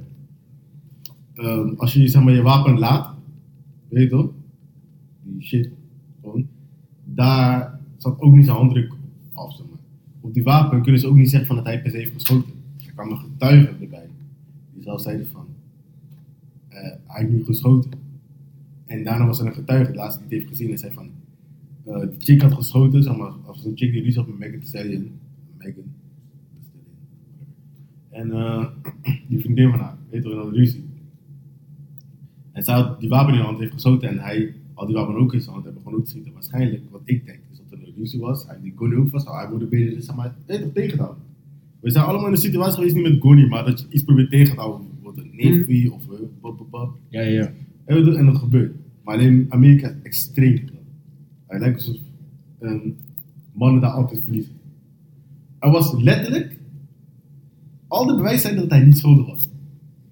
Ehm, 1.34 1.74
als 1.76 1.92
je 1.92 2.08
zeg 2.08 2.22
maar, 2.22 2.34
je 2.34 2.42
wapen 2.42 2.78
laat, 2.78 3.14
weet 3.88 4.02
je 4.02 4.08
toch? 4.08 4.30
die 5.22 5.42
shit, 5.42 5.70
daar 7.04 7.80
zat 7.96 8.20
ook 8.20 8.34
niet 8.34 8.44
zijn 8.44 8.56
handdruk 8.56 8.92
af. 9.32 9.56
Zeg 9.56 9.66
maar. 9.70 9.78
Op 10.20 10.34
die 10.34 10.42
wapen 10.42 10.82
kunnen 10.82 11.00
ze 11.00 11.06
ook 11.06 11.16
niet 11.16 11.30
zeggen 11.30 11.46
van 11.48 11.56
dat 11.56 11.64
hij 11.64 11.82
per 11.82 11.90
se 11.90 11.96
heeft 11.96 12.12
geschoten. 12.12 12.52
Er 12.86 12.92
kwamen 12.92 13.18
getuigen 13.18 13.80
erbij, 13.80 14.08
die 14.74 14.82
zelf 14.82 15.00
zeiden 15.00 15.28
van, 15.28 15.46
eh, 16.68 16.80
hij 17.06 17.20
heeft 17.20 17.30
nu 17.32 17.44
geschoten. 17.44 17.90
En 18.86 19.04
daarna 19.04 19.26
was 19.26 19.40
er 19.40 19.46
een 19.46 19.54
getuige, 19.54 19.90
de 19.90 19.96
laatste 19.96 20.20
die 20.20 20.28
het 20.28 20.38
heeft 20.38 20.56
gezien, 20.56 20.70
en 20.70 20.78
zei 20.78 20.92
van, 20.92 21.10
eh 21.88 22.00
die 22.00 22.20
chick 22.20 22.42
had 22.42 22.52
geschoten, 22.52 23.02
zeg 23.02 23.16
maar, 23.16 23.32
als 23.46 23.64
een 23.64 23.76
chick 23.76 23.92
die 23.92 24.02
ruzie 24.02 24.20
had 24.20 24.28
met 24.28 24.38
Megan 24.38 24.62
Stallion, 24.62 25.10
Megan, 25.58 25.84
en 28.10 28.32
eh, 28.32 28.66
die 29.28 29.40
vriendin 29.40 29.70
van 29.70 29.78
haar, 29.78 29.96
weet 30.10 30.22
je 30.22 30.28
wel, 30.28 30.46
een 30.46 30.54
ruzie. 30.54 30.84
En 32.52 32.62
zij 32.62 32.74
had 32.74 33.00
die 33.00 33.08
wapen 33.08 33.32
in 33.32 33.38
de 33.38 33.44
hand, 33.44 33.58
heeft 33.58 33.72
geschoten 33.72 34.08
en 34.08 34.18
hij 34.18 34.54
had 34.74 34.86
die 34.86 34.96
wapen 34.96 35.14
ook 35.14 35.34
in 35.34 35.40
zijn 35.40 35.52
hand, 35.52 35.64
hebben 35.64 35.82
gewoon 35.82 35.98
ook 35.98 36.04
geschieten. 36.04 36.32
Waarschijnlijk, 36.32 36.82
wat 36.90 37.00
ik 37.04 37.26
denk, 37.26 37.38
is 37.50 37.58
dat 37.58 37.78
er 37.78 37.86
een 37.86 37.94
ruzie 37.96 38.20
was. 38.20 38.46
Hij 38.46 38.58
die 38.62 38.72
Gonnie 38.76 38.98
ook 38.98 39.08
vasthouden. 39.08 39.48
Hij 39.48 39.58
wilde 39.58 39.76
bezig, 39.76 40.02
zeg 40.02 40.16
maar, 40.16 40.34
weet 40.46 40.58
je, 40.58 40.64
toch, 40.64 40.72
tegenhouden. 40.72 41.22
We 41.80 41.90
zijn 41.90 42.04
allemaal 42.04 42.26
in 42.26 42.32
een 42.32 42.38
situatie 42.38 42.74
geweest, 42.74 42.94
niet 42.94 43.04
met 43.04 43.20
Gonnie, 43.20 43.46
maar 43.46 43.64
dat 43.64 43.80
je 43.80 43.86
iets 43.90 44.04
probeert 44.04 44.30
tegen 44.30 44.54
te 44.54 44.60
houden. 44.60 44.86
Bijvoorbeeld 44.94 45.26
een 45.26 45.36
neefie 45.36 45.92
of 45.92 46.02
uh. 46.10 46.82
Ja, 47.08 47.20
ja. 47.20 47.52
En, 47.84 48.16
en 48.16 48.26
dat 48.26 48.36
gebeurt. 48.36 48.72
Maar 49.04 49.14
alleen 49.14 49.46
Amerika 49.48 49.88
is 49.88 49.94
extreem. 50.02 50.67
Hij 51.48 51.58
lijkt 51.58 51.76
alsof 51.76 51.96
um, 52.60 52.96
mannen 53.52 53.80
daar 53.80 53.90
altijd 53.90 54.22
verliezen. 54.22 54.52
Er 55.58 55.70
was 55.70 55.92
letterlijk, 55.92 56.58
al 57.88 58.06
de 58.06 58.14
bewijzen 58.14 58.40
zijn 58.40 58.56
dat 58.56 58.70
hij 58.70 58.84
niet 58.84 58.98
schuldig 58.98 59.26
was. 59.26 59.48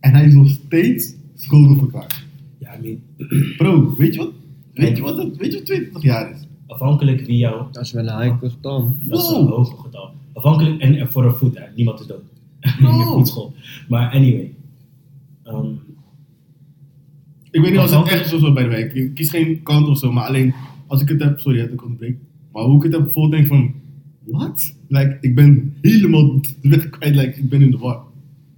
En 0.01 0.13
hij 0.15 0.27
is 0.27 0.35
nog 0.35 0.49
steeds 0.49 1.15
schuldig 1.35 1.79
verklaard. 1.79 2.25
Ja, 2.59 2.79
I 2.79 2.81
mean, 2.81 3.01
Bro, 3.57 3.95
weet 3.97 4.15
je 4.15 4.21
wat? 4.21 4.33
Weet 4.73 4.97
je 4.97 5.03
wat, 5.03 5.17
het, 5.17 5.37
weet 5.37 5.53
je 5.53 5.59
wat 5.59 5.67
22 5.67 6.03
jaar 6.03 6.31
is? 6.31 6.47
afhankelijk 6.67 7.27
wie 7.27 7.37
jou... 7.37 7.65
Dat 7.73 7.83
is 7.83 7.93
wel 7.93 8.09
een 8.09 8.23
high 8.23 8.39
getal. 8.39 8.93
Dat 9.05 9.23
is 9.23 9.29
een 9.29 9.47
hoog 9.47 9.83
getal. 9.83 10.11
Afhankelijk, 10.33 10.81
en, 10.81 10.95
en 10.95 11.11
voor 11.11 11.25
een 11.25 11.35
voet, 11.35 11.59
hè. 11.59 11.65
Niemand 11.75 12.01
is 12.01 12.07
dood. 12.07 12.23
No. 12.81 12.91
In 12.93 12.99
de 12.99 13.05
voetschool. 13.05 13.55
Maar 13.89 14.11
anyway. 14.11 14.55
Ehm, 15.43 15.73
Ik 17.51 17.61
weet 17.61 17.71
niet 17.71 17.81
of 17.81 17.91
het 17.91 18.09
echt 18.09 18.29
zo 18.29 18.53
bij 18.53 18.63
de 18.63 18.69
wijk. 18.69 18.95
Ik 18.95 19.15
kies 19.15 19.31
geen 19.31 19.63
kant 19.63 19.89
of 19.89 19.99
zo, 19.99 20.13
maar 20.13 20.27
alleen 20.27 20.55
als 20.87 21.03
ik 21.03 21.09
het 21.09 21.23
heb, 21.23 21.39
sorry 21.39 21.61
dat 21.61 21.73
ik 21.73 21.83
onderbreek. 21.83 22.17
Maar 22.53 22.65
hoe 22.65 22.77
ik 22.77 22.83
het 22.83 22.93
heb 22.93 23.03
bijvoorbeeld 23.03 23.33
denk 23.33 23.47
van, 23.47 23.75
wat? 24.25 24.75
Like, 24.89 25.19
ik 25.21 25.35
ben 25.35 25.75
helemaal 25.81 26.41
de 26.41 26.69
weg 26.69 26.91
kwijt, 26.91 27.15
like, 27.15 27.41
ik 27.41 27.49
ben 27.49 27.63
in 27.63 27.71
de 27.71 27.79
war. 27.79 28.03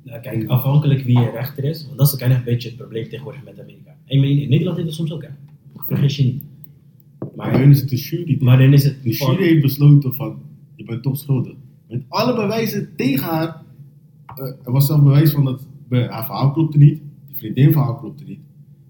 nou, 0.02 0.20
kijk, 0.20 0.46
afhankelijk 0.48 1.02
wie 1.04 1.18
je 1.18 1.30
rechter 1.30 1.64
is. 1.64 1.84
Want 1.86 1.98
dat 1.98 2.06
is 2.06 2.12
of 2.12 2.38
een 2.38 2.44
beetje 2.44 2.68
het 2.68 2.76
probleem 2.78 3.08
tegenwoordig 3.08 3.44
met 3.44 3.60
Amerika. 3.60 3.96
En 4.04 4.22
in 4.24 4.38
in 4.38 4.48
Nederland 4.48 4.78
is 4.78 4.84
het 4.84 4.94
soms 4.94 5.12
ook, 5.12 5.22
hè. 5.22 5.28
Vergis 5.76 6.16
je 6.16 6.24
niet. 6.24 6.42
Maar 7.36 7.50
Maar, 7.50 7.60
dan 7.60 7.70
is 7.70 7.80
het 7.80 7.88
de 7.90 7.96
jury. 7.96 8.36
maar 8.40 8.58
dan 8.58 8.72
is 8.72 8.84
het... 8.84 9.02
De 9.02 9.10
jury 9.10 9.42
heeft 9.44 9.62
besloten 9.62 10.14
van, 10.14 10.38
je 10.74 10.84
bent 10.84 11.02
toch 11.02 11.16
schuldig. 11.18 11.52
Met 11.88 12.02
alle 12.08 12.34
bewijzen 12.34 12.88
tegen 12.96 13.24
haar. 13.28 13.62
eh, 14.38 14.44
er 14.64 14.72
was 14.72 14.86
zelf 14.86 15.02
bewijs 15.02 15.30
van 15.30 15.44
dat 15.44 15.66
haar 15.90 16.24
verhaal 16.24 16.52
klopte 16.52 16.78
niet. 16.78 17.00
Die 17.26 17.36
vriendin 17.36 17.72
verhaal 17.72 17.96
klopte 17.96 18.24
niet. 18.24 18.38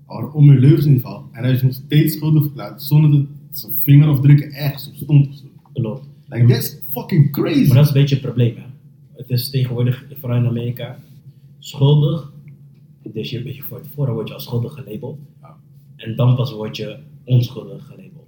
Er 0.09 0.15
waren 0.15 0.33
om 0.33 0.49
hun 0.49 0.59
leugens 0.59 0.87
in. 0.87 1.03
En 1.05 1.43
hij 1.45 1.53
is 1.53 1.63
nog 1.63 1.73
steeds 1.73 2.15
schuldig 2.15 2.43
verklaard 2.43 2.83
zonder 2.83 3.11
dat 3.11 3.27
zijn 3.51 3.73
vingerafdrukken 3.83 4.53
ergens 4.53 4.89
op 4.89 4.95
stond 4.95 5.29
of 5.29 5.35
zo. 5.35 5.45
Klopt. 5.73 6.07
Like, 6.29 6.47
that's 6.47 6.77
fucking 6.91 7.33
crazy. 7.33 7.67
Maar 7.67 7.77
dat 7.77 7.85
is 7.85 7.89
een 7.95 8.01
beetje 8.01 8.15
het 8.15 8.25
probleem, 8.25 8.57
hè. 8.57 8.63
Het 9.13 9.31
is 9.31 9.51
tegenwoordig, 9.51 10.07
vooral 10.21 10.39
in 10.39 10.47
Amerika, 10.47 10.99
schuldig. 11.59 12.33
Dus 13.03 13.31
je, 13.31 13.55
je 13.55 13.63
voor 13.63 13.81
tevoren 13.81 14.15
word 14.15 14.29
je 14.29 14.35
als 14.35 14.45
schuldig 14.45 14.73
gelabeld. 14.73 15.19
Ja. 15.41 15.57
En 15.97 16.17
dan 16.17 16.37
pas 16.37 16.53
word 16.53 16.77
je 16.77 16.97
onschuldig 17.25 17.87
gelabeld. 17.87 18.27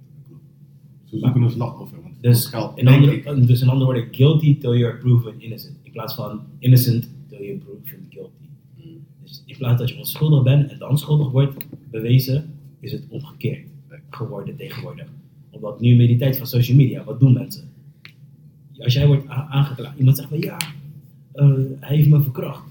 Ze 1.05 1.17
zoeken 1.17 1.41
een 1.41 1.51
slachtoffer, 1.51 1.97
Dus 2.21 2.45
geld. 2.45 2.77
in, 2.77 2.87
andere, 2.87 3.45
dus 3.45 3.61
in 3.61 3.67
andere 3.69 3.85
woorden, 3.85 4.07
guilty 4.15 4.57
till 4.59 4.77
you're 4.77 4.97
proven 4.97 5.33
innocent. 5.37 5.75
In 5.83 5.91
plaats 5.91 6.13
van 6.15 6.41
innocent 6.59 7.09
till 7.29 7.43
you're 7.43 7.57
proven 7.59 8.05
guilty. 8.09 8.40
In 9.51 9.57
plaats 9.57 9.79
dat 9.79 9.89
je 9.89 9.97
onschuldig 9.97 10.43
bent 10.43 10.71
en 10.71 10.77
dan 10.77 10.97
schuldig 10.97 11.31
wordt 11.31 11.65
bewezen, 11.89 12.53
is 12.79 12.91
het 12.91 13.03
omgekeerd 13.09 13.65
geworden 14.09 14.55
tegenwoordig. 14.55 15.05
Omdat 15.49 15.81
nu 15.81 15.95
met 15.95 16.07
die 16.07 16.17
tijd 16.17 16.37
van 16.37 16.47
social 16.47 16.77
media, 16.77 17.03
wat 17.03 17.19
doen 17.19 17.33
mensen? 17.33 17.63
Als 18.77 18.93
jij 18.93 19.07
wordt 19.07 19.27
aangeklaagd, 19.27 19.97
iemand 19.97 20.17
zegt 20.17 20.29
van 20.29 20.39
ja, 20.39 20.57
eh, 21.31 21.47
hij 21.79 21.95
heeft 21.95 22.09
me 22.09 22.21
verkracht. 22.21 22.63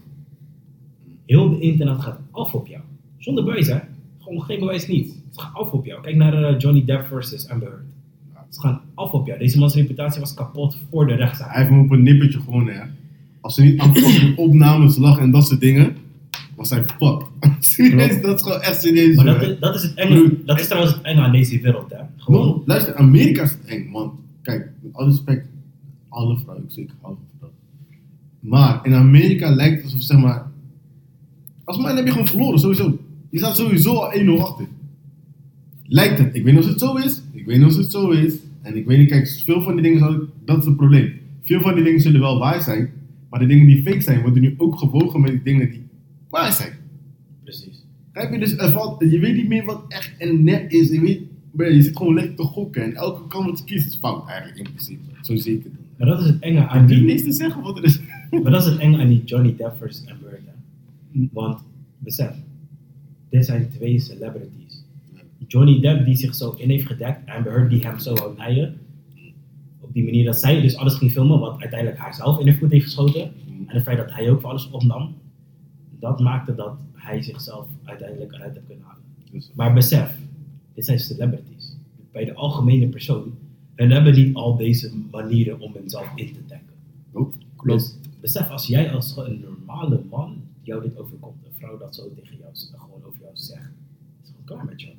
Heel 1.26 1.50
de 1.50 1.60
internet 1.60 2.00
gaat 2.00 2.18
af 2.30 2.54
op 2.54 2.66
jou. 2.66 2.82
Zonder 3.18 3.44
bewijs 3.44 3.66
hè. 3.66 3.78
Gewoon 4.18 4.42
geen 4.42 4.58
bewijs 4.58 4.86
niet. 4.86 5.14
Het 5.28 5.40
gaat 5.40 5.54
af 5.54 5.72
op 5.72 5.84
jou. 5.84 6.02
Kijk 6.02 6.16
naar 6.16 6.42
eh, 6.42 6.58
Johnny 6.58 6.84
Depp 6.84 7.06
versus 7.06 7.48
Amber 7.48 7.68
Heard. 7.68 7.84
Ze 8.54 8.60
gaan 8.60 8.80
af 8.94 9.12
op 9.12 9.26
jou. 9.26 9.38
Deze 9.38 9.58
mans 9.58 9.74
reputatie 9.74 10.20
was 10.20 10.34
kapot 10.34 10.78
voor 10.90 11.06
de 11.06 11.14
rechtszaak. 11.14 11.50
Hij 11.50 11.58
heeft 11.58 11.70
hem 11.70 11.84
op 11.84 11.90
een 11.90 12.02
nippertje 12.02 12.40
gewonnen, 12.40 12.74
hè. 12.74 12.82
Als 13.40 13.54
ze 13.54 13.62
niet 13.62 13.80
aan 13.80 13.96
fucking 13.96 14.36
opnames 14.46 14.96
lag 14.96 15.18
en 15.18 15.30
dat 15.30 15.46
soort 15.46 15.60
dingen, 15.60 15.96
was 16.60 16.70
hij 16.70 16.84
fucked. 16.98 17.26
serieus, 17.58 18.20
dat 18.22 18.36
is 18.36 18.42
gewoon 18.42 18.60
echt 18.60 18.80
serieus. 18.80 19.16
Maar 19.16 19.24
dat, 19.24 19.42
is- 19.42 19.58
dat 19.58 19.74
is 19.74 19.82
het 19.82 19.94
enge. 19.94 20.36
Dat 20.44 20.60
is 20.60 20.66
trouwens 20.66 20.94
het 20.94 21.02
enge 21.02 21.20
aan 21.20 21.32
deze 21.32 21.60
wereld, 21.60 21.90
hè? 21.90 21.98
Gewoon. 22.16 22.46
No, 22.46 22.62
luister, 22.66 22.94
Amerika 22.94 23.42
is 23.42 23.50
het 23.50 23.64
eng, 23.64 23.90
want 23.90 24.12
kijk, 24.42 24.70
met 24.80 24.92
alle 24.94 25.08
respect, 25.08 25.46
alle 26.08 26.38
vrouwen, 26.38 26.64
ik 26.64 26.70
zeker 26.72 26.94
hou 27.00 27.14
van 27.14 27.24
vrouwen. 27.38 27.58
Maar 28.40 28.80
in 28.82 28.94
Amerika 28.94 29.50
lijkt 29.54 29.74
het 29.76 29.84
alsof, 29.84 30.02
zeg 30.02 30.18
maar, 30.18 30.46
als 31.64 31.78
man 31.78 31.96
heb 31.96 32.04
je 32.06 32.10
gewoon 32.12 32.26
verloren, 32.26 32.58
sowieso. 32.58 32.98
Je 33.30 33.38
staat 33.38 33.56
sowieso 33.56 33.94
al 33.94 34.18
1-0 34.38 34.40
achter. 34.42 34.66
Lijkt 35.86 36.18
het. 36.18 36.34
Ik 36.34 36.44
weet 36.44 36.54
niet 36.54 36.62
of 36.64 36.68
het 36.68 36.80
zo 36.80 36.94
is, 36.96 37.22
ik 37.32 37.46
weet 37.46 37.58
niet 37.58 37.66
of 37.66 37.76
het 37.76 37.90
zo 37.90 38.10
is. 38.10 38.34
En 38.62 38.76
ik 38.76 38.86
weet 38.86 38.98
niet, 38.98 39.08
kijk, 39.08 39.28
veel 39.44 39.62
van 39.62 39.72
die 39.74 39.82
dingen, 39.82 39.98
zal, 39.98 40.18
dat 40.44 40.58
is 40.58 40.64
het 40.64 40.76
probleem. 40.76 41.12
Veel 41.42 41.60
van 41.60 41.74
die 41.74 41.84
dingen 41.84 42.00
zullen 42.00 42.20
wel 42.20 42.38
waar 42.38 42.62
zijn, 42.62 42.90
maar 43.30 43.40
de 43.40 43.46
dingen 43.46 43.66
die 43.66 43.82
fake 43.82 44.00
zijn, 44.00 44.20
worden 44.22 44.42
nu 44.42 44.54
ook 44.56 44.78
gewogen 44.78 45.20
met 45.20 45.30
die 45.30 45.42
dingen 45.42 45.70
die 45.70 45.82
waar 46.30 46.52
zijn. 46.52 46.72
Precies. 47.42 47.84
Heb 48.12 48.32
je 48.32 48.38
dus, 48.38 48.56
er 48.56 48.72
valt, 48.72 49.00
je 49.10 49.18
weet 49.18 49.34
niet 49.34 49.48
meer 49.48 49.64
wat 49.64 49.84
echt 49.88 50.16
en 50.18 50.44
net 50.44 50.72
is. 50.72 50.90
Je, 50.90 51.00
weet, 51.52 51.74
je 51.74 51.82
zit 51.82 51.96
gewoon 51.96 52.14
lekker 52.14 52.34
te 52.34 52.42
gokken 52.42 52.82
en 52.82 52.94
elke 52.94 53.26
kant 53.28 53.46
wat 53.46 53.58
je 53.58 53.64
kiest 53.64 53.86
is 53.86 53.94
fout 53.94 54.28
eigenlijk 54.28 54.58
in 54.58 54.64
principe. 54.64 55.02
Zo 55.20 55.36
zie 55.36 55.56
ik 55.58 55.64
het. 55.64 55.72
Maar 55.96 56.08
dat 56.08 56.20
is 56.20 56.26
het 56.26 56.38
enge 56.40 56.60
Ik 56.60 56.66
aan 56.66 56.86
die. 56.86 57.02
niks 57.02 57.22
te 57.22 57.32
zeggen 57.32 57.62
wat 57.62 57.78
er 57.78 57.84
is. 57.84 58.00
Maar 58.42 58.52
dat 58.52 58.66
is 58.66 58.70
het 58.72 58.78
enge 58.78 58.98
aan 58.98 59.08
die 59.08 59.24
Johnny 59.24 59.56
Depp 59.56 59.76
versus 59.78 60.06
Amber 60.10 60.30
Heard. 60.30 60.42
hè. 60.46 61.28
Want, 61.32 61.62
besef, 61.98 62.30
dit 63.30 63.44
zijn 63.46 63.68
twee 63.70 63.98
celebrities. 63.98 64.84
Johnny 65.46 65.80
Depp 65.80 66.04
die 66.04 66.16
zich 66.16 66.34
zo 66.34 66.54
in 66.58 66.70
heeft 66.70 66.86
gedekt, 66.86 67.28
Amber 67.30 67.52
Heard 67.52 67.70
die 67.70 67.86
hem 67.86 67.98
zo 67.98 68.14
wou 68.14 68.36
naaien. 68.36 68.74
Op 69.80 69.92
die 69.92 70.04
manier 70.04 70.24
dat 70.24 70.40
zij 70.40 70.60
dus 70.60 70.76
alles 70.76 70.94
ging 70.94 71.10
filmen, 71.10 71.38
wat 71.40 71.60
uiteindelijk 71.60 72.00
haar 72.00 72.14
zelf 72.14 72.38
in 72.38 72.44
de 72.46 72.54
voet 72.54 72.70
heeft 72.70 72.84
geschoten. 72.84 73.22
En 73.22 73.74
het 73.74 73.82
feit 73.82 73.96
dat 73.96 74.12
hij 74.12 74.30
ook 74.30 74.40
voor 74.40 74.50
alles 74.50 74.70
opnam, 74.70 75.14
dat 76.00 76.20
maakte 76.20 76.54
dat 76.54 76.78
hij 76.92 77.22
zichzelf 77.22 77.68
uiteindelijk 77.84 78.32
eruit 78.32 78.54
heeft 78.54 78.66
kunnen 78.66 78.84
halen. 78.84 79.02
Dus, 79.30 79.50
Maar 79.54 79.72
besef, 79.72 80.18
dit 80.74 80.84
zijn 80.84 80.98
celebrities. 80.98 81.76
Bij 82.12 82.24
de 82.24 82.34
algemene 82.34 82.88
persoon, 82.88 83.34
hun 83.74 83.90
hebben 83.90 84.14
niet 84.14 84.34
al 84.34 84.56
deze 84.56 84.92
manieren 85.10 85.60
om 85.60 85.72
hunzelf 85.72 86.12
in 86.14 86.32
te 86.32 86.46
dekken. 86.46 86.74
oh, 87.12 87.32
Dus 87.62 87.96
besef, 88.20 88.48
als 88.48 88.66
jij 88.66 88.92
als 88.92 89.16
een 89.16 89.40
normale 89.40 90.02
man 90.10 90.36
jou 90.62 90.82
dit 90.82 90.98
overkomt, 90.98 91.44
een 91.44 91.52
vrouw 91.58 91.78
dat 91.78 91.94
zo 91.94 92.02
tegen 92.14 92.36
jou 92.36 92.52
gewoon 92.54 93.02
over 93.04 93.20
jou 93.20 93.32
zegt, 93.34 93.70
is 94.22 94.28
gewoon 94.28 94.44
klaar 94.44 94.64
met 94.64 94.80
jou. 94.80 94.94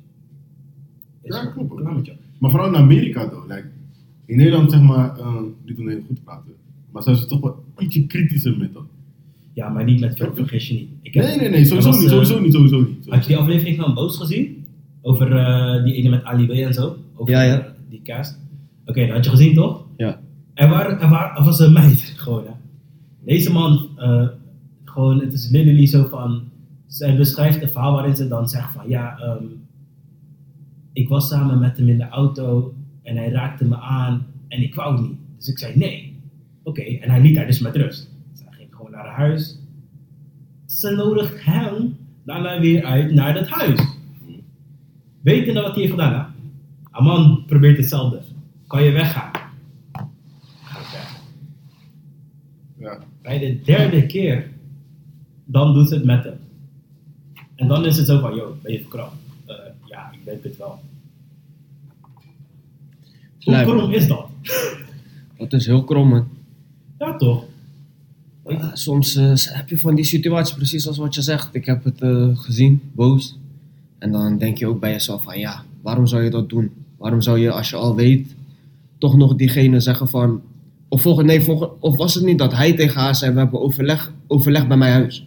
Is 1.22 1.34
Ja, 1.34 1.46
klopt. 1.46 1.74
Klaar 1.74 1.94
met 1.94 2.06
jou. 2.06 2.18
Maar 2.38 2.50
vooral 2.50 2.68
in 2.68 2.76
Amerika 2.76 3.28
though. 3.28 3.48
Like, 3.48 3.68
in 4.24 4.36
Nederland 4.36 4.70
zeg 4.70 4.80
maar, 4.80 5.18
uh, 5.18 5.40
niet 5.64 5.78
om 5.78 5.88
heel 5.88 6.02
goed 6.06 6.16
te 6.16 6.22
praten. 6.22 6.54
Maar 6.90 7.02
zijn 7.02 7.16
ze 7.16 7.26
toch 7.26 7.40
wel 7.40 7.64
ietsje 7.78 8.06
kritischer 8.06 8.58
met 8.58 8.72
dat. 8.72 8.84
Ja, 9.54 9.68
maar 9.68 9.84
niet 9.84 10.00
met 10.00 10.16
veel 10.16 10.34
vergis 10.34 10.68
je 10.68 10.74
niet. 10.74 10.88
Ik 11.02 11.14
heb- 11.14 11.24
Nee, 11.24 11.36
nee, 11.36 11.48
nee, 11.48 11.64
sowieso 11.64 11.88
was, 11.88 11.96
niet, 12.00 12.06
eh, 12.06 12.12
sowieso 12.12 12.40
niet, 12.40 12.52
sowieso 12.52 12.80
niet. 12.80 13.08
Had 13.08 13.22
je 13.22 13.28
die 13.28 13.36
aflevering 13.36 13.76
van 13.76 13.94
Boos 13.94 14.16
gezien? 14.16 14.64
Over 15.02 15.36
eh, 15.36 15.84
die 15.84 15.94
ene 15.94 16.08
met 16.08 16.24
Ali 16.24 16.46
B 16.46 16.50
en 16.50 16.74
zo? 16.74 16.96
Over 17.14 17.34
Ja, 17.34 17.42
ja. 17.42 17.58
eh, 17.58 17.70
die 17.88 18.02
cast? 18.02 18.38
Oké, 18.86 19.06
dat 19.06 19.14
had 19.16 19.24
je 19.24 19.30
gezien 19.30 19.54
toch? 19.54 19.86
Ja. 19.96 20.20
Er, 20.54 20.68
waren, 20.68 21.00
er, 21.00 21.08
waren, 21.08 21.36
er 21.36 21.44
was 21.44 21.58
een 21.60 21.72
meid, 21.72 22.00
gewoon 22.16 22.44
hè. 22.44 22.50
Deze 23.24 23.52
man, 23.52 23.88
eh, 23.96 24.26
gewoon, 24.84 25.20
het 25.20 25.32
is 25.32 25.50
literally 25.50 25.86
zo 25.86 26.04
van, 26.04 26.42
zij 26.86 27.16
beschrijft 27.16 27.62
een 27.62 27.68
verhaal 27.68 27.92
waarin 27.92 28.16
ze 28.16 28.28
dan 28.28 28.48
zegt 28.48 28.72
van, 28.72 28.88
ja, 28.88 29.18
ehm, 29.18 29.44
ik 30.92 31.08
was 31.08 31.28
samen 31.28 31.58
met 31.58 31.76
hem 31.76 31.88
in 31.88 31.98
de 31.98 32.08
auto 32.08 32.74
en 33.02 33.16
hij 33.16 33.30
raakte 33.30 33.64
me 33.64 33.76
aan 33.76 34.26
en 34.48 34.62
ik 34.62 34.74
wou 34.74 35.00
niet. 35.00 35.18
Dus 35.36 35.48
ik 35.48 35.58
zei 35.58 35.76
nee. 35.76 36.20
Oké, 36.62 36.82
en 36.82 37.10
hij 37.10 37.20
liet 37.20 37.36
haar 37.36 37.46
dus 37.46 37.60
met 37.60 37.76
rust. 37.76 38.10
Zij 38.32 38.46
ging 38.50 38.68
gewoon 38.74 38.90
naar 38.90 39.00
haar 39.00 39.01
huis. 39.12 39.58
Ze 40.66 40.90
nodigt 40.90 41.44
hem 41.44 41.96
daarna 42.24 42.60
weer 42.60 42.84
uit 42.84 43.12
naar 43.12 43.34
dat 43.34 43.48
huis. 43.48 43.80
Wetende 45.20 45.60
wat 45.60 45.70
hij 45.70 45.80
heeft 45.80 45.90
gedaan, 45.90 46.12
hè? 46.12 46.24
Een 46.98 47.04
man 47.04 47.44
probeert 47.46 47.76
hetzelfde. 47.76 48.22
Kan 48.66 48.82
je 48.82 48.90
weggaan? 48.90 49.30
Ga 50.62 50.78
ik 50.78 50.86
weg. 50.92 51.20
Ja. 52.78 52.98
Bij 53.22 53.38
de 53.38 53.60
derde 53.60 54.06
keer, 54.06 54.50
dan 55.44 55.74
doet 55.74 55.88
ze 55.88 55.94
het 55.94 56.04
met 56.04 56.24
hem. 56.24 56.38
En 57.54 57.68
dan 57.68 57.86
is 57.86 57.96
het 57.96 58.06
zo 58.06 58.20
van, 58.20 58.34
yo, 58.34 58.56
ben 58.62 58.72
je 58.72 58.80
verkracht? 58.80 59.16
Eh, 59.46 59.56
ja, 59.84 60.12
ik 60.12 60.24
denk 60.24 60.42
het 60.42 60.56
wel. 60.56 60.80
Hoe 63.44 63.62
krom 63.62 63.92
is 63.92 64.08
dat? 64.08 64.26
Dat 65.36 65.52
is 65.52 65.66
heel 65.66 65.84
krom, 65.84 66.08
man. 66.08 66.28
Ja, 66.98 67.16
toch? 67.16 67.44
Ja, 68.48 68.70
soms 68.74 69.14
eh, 69.16 69.32
heb 69.34 69.68
je 69.68 69.78
van 69.78 69.94
die 69.94 70.04
situatie, 70.04 70.56
precies 70.56 70.86
als 70.88 70.96
wat 70.96 71.14
je 71.14 71.22
zegt. 71.22 71.48
Ik 71.52 71.66
heb 71.66 71.84
het 71.84 72.00
eh, 72.00 72.28
gezien, 72.32 72.80
boos. 72.92 73.38
En 73.98 74.12
dan 74.12 74.38
denk 74.38 74.58
je 74.58 74.66
ook 74.66 74.80
bij 74.80 74.90
jezelf 74.92 75.22
van, 75.22 75.38
ja, 75.38 75.62
waarom 75.82 76.06
zou 76.06 76.22
je 76.22 76.30
dat 76.30 76.48
doen? 76.48 76.70
Waarom 76.98 77.20
zou 77.20 77.38
je, 77.38 77.50
als 77.50 77.70
je 77.70 77.76
al 77.76 77.94
weet, 77.94 78.34
toch 78.98 79.16
nog 79.16 79.34
diegene 79.36 79.80
zeggen 79.80 80.08
van... 80.08 80.40
Of, 80.88 81.02
volgens, 81.02 81.26
nee, 81.26 81.40
volgens, 81.42 81.70
of 81.80 81.96
was 81.96 82.14
het 82.14 82.24
niet 82.24 82.38
dat 82.38 82.52
hij 82.56 82.72
tegen 82.72 83.00
haar 83.00 83.14
zei, 83.16 83.32
we 83.32 83.38
hebben 83.38 83.60
overleg, 83.60 84.12
overleg 84.26 84.66
bij 84.66 84.76
mijn 84.76 84.92
huis? 84.92 85.26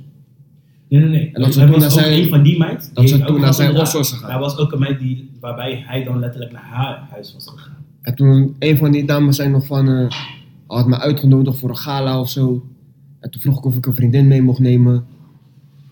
Nee, 0.89 1.01
nee, 1.01 1.09
nee. 1.09 1.29
En 1.33 1.41
dat 1.41 1.53
ze 1.53 1.59
toen 1.59 1.69
was 1.69 1.77
naar 1.79 1.91
ook 1.91 1.99
zijn- 1.99 2.21
een 2.23 2.29
van 2.29 2.43
die 2.43 2.57
meid. 2.57 2.91
dat 2.93 3.09
ze 3.09 3.19
toen 3.19 3.39
naar 3.39 3.53
zijn. 3.53 3.77
Ossos 3.77 4.11
gegaan. 4.11 4.29
Daar 4.29 4.39
was 4.39 4.57
ook 4.57 4.71
een 4.71 4.79
meid 4.79 4.99
die, 4.99 5.29
waarbij 5.39 5.83
hij 5.87 6.03
dan 6.03 6.19
letterlijk 6.19 6.51
naar 6.51 6.63
haar 6.63 7.07
huis 7.11 7.33
was 7.33 7.47
gegaan. 7.47 7.75
En 8.01 8.15
toen, 8.15 8.55
een 8.59 8.77
van 8.77 8.91
die 8.91 9.05
dames 9.05 9.35
zei 9.35 9.49
nog 9.49 9.65
van, 9.65 9.87
eh, 9.89 10.07
had 10.67 10.87
me 10.87 10.99
uitgenodigd 10.99 11.57
voor 11.59 11.69
een 11.69 11.77
gala 11.77 12.19
of 12.19 12.29
zo. 12.29 12.63
En 13.25 13.31
toen 13.31 13.41
vroeg 13.41 13.57
ik 13.57 13.65
of 13.65 13.75
ik 13.75 13.85
een 13.85 13.93
vriendin 13.93 14.27
mee 14.27 14.41
mocht 14.41 14.59
nemen. 14.59 15.05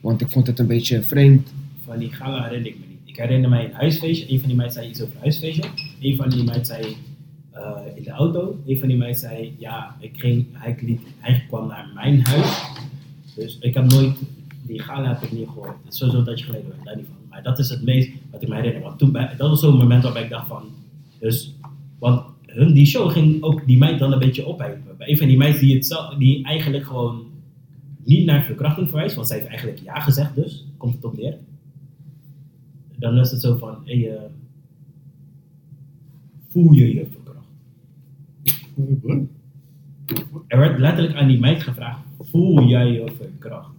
Want 0.01 0.21
ik 0.21 0.29
vond 0.29 0.47
het 0.47 0.59
een 0.59 0.67
beetje 0.67 1.03
vreemd. 1.03 1.53
Van 1.85 1.97
die 1.97 2.11
gala 2.11 2.43
herinner 2.43 2.69
ik 2.69 2.79
me 2.79 2.85
niet. 2.89 2.99
Ik 3.03 3.15
herinner 3.15 3.49
mij 3.49 3.65
een 3.65 3.73
huisfeestje. 3.73 4.31
Een 4.31 4.39
van 4.39 4.47
die 4.47 4.57
meiden 4.57 4.77
zei 4.77 4.89
iets 4.89 5.01
over 5.01 5.19
huisfeestje. 5.19 5.63
Een 6.01 6.15
van 6.15 6.29
die 6.29 6.43
meiden 6.43 6.65
zei 6.65 6.95
eh, 7.51 7.77
in 7.95 8.03
de 8.03 8.09
auto. 8.09 8.59
Een 8.65 8.79
van 8.79 8.87
die 8.87 8.97
meiden 8.97 9.19
zei, 9.19 9.55
ja, 9.57 9.95
ik 9.99 10.19
ging, 10.19 10.45
hij, 10.51 10.77
liet, 10.81 11.01
kwam 11.47 11.67
naar 11.67 11.91
mijn 11.93 12.21
huis. 12.21 12.61
Dus 13.35 13.57
ik 13.59 13.73
heb 13.73 13.91
nooit, 13.91 14.15
die 14.61 14.79
gala 14.79 15.07
heb 15.07 15.21
ik 15.21 15.31
niet 15.31 15.47
gehoord. 15.47 15.75
Het 15.83 15.93
is 15.93 15.97
sowieso 15.99 16.19
een 16.19 16.25
tijdje 16.25 16.45
geleden, 16.45 16.71
daar 16.83 16.95
niet 16.95 17.05
van. 17.05 17.15
Maar 17.29 17.43
dat 17.43 17.59
is 17.59 17.69
het 17.69 17.83
meest 17.83 18.11
wat 18.31 18.41
ik 18.41 18.47
me 18.47 18.55
herinner. 18.55 18.81
Want 18.81 18.99
toen, 18.99 19.11
dat 19.11 19.49
was 19.49 19.59
zo'n 19.59 19.77
moment 19.77 20.03
waarbij 20.03 20.23
ik 20.23 20.29
dacht 20.29 20.47
van, 20.47 20.63
dus, 21.19 21.55
want 21.99 22.23
hun, 22.53 22.73
die 22.73 22.85
show 22.85 23.11
ging 23.11 23.41
ook 23.41 23.65
die 23.65 23.77
meid 23.77 23.99
dan 23.99 24.13
een 24.13 24.19
beetje. 24.19 24.55
Bij 24.55 25.09
een 25.09 25.17
van 25.17 25.27
die 25.27 25.37
meiden 25.37 25.61
die, 25.61 25.75
het 25.75 25.85
zelf, 25.85 26.15
die 26.15 26.45
eigenlijk 26.45 26.85
gewoon 26.85 27.25
niet 28.03 28.25
naar 28.25 28.43
verkrachting 28.43 28.89
verwijst, 28.89 29.15
want 29.15 29.27
zij 29.27 29.37
heeft 29.37 29.49
eigenlijk 29.49 29.79
ja 29.83 29.99
gezegd 29.99 30.35
dus, 30.35 30.65
komt 30.77 30.95
het 30.95 31.05
op 31.05 31.17
neer. 31.17 31.37
Dan 32.95 33.17
is 33.19 33.31
het 33.31 33.41
zo 33.41 33.57
van, 33.57 33.77
hey, 33.83 34.15
eh, 34.15 34.21
voel 36.49 36.71
je 36.71 36.93
je 36.93 37.05
verkracht? 37.11 37.47
Er 40.47 40.59
werd 40.59 40.79
letterlijk 40.79 41.15
aan 41.15 41.27
die 41.27 41.39
meid 41.39 41.63
gevraagd, 41.63 42.01
voel 42.19 42.67
jij 42.67 42.91
je 42.91 43.13
verkracht? 43.17 43.71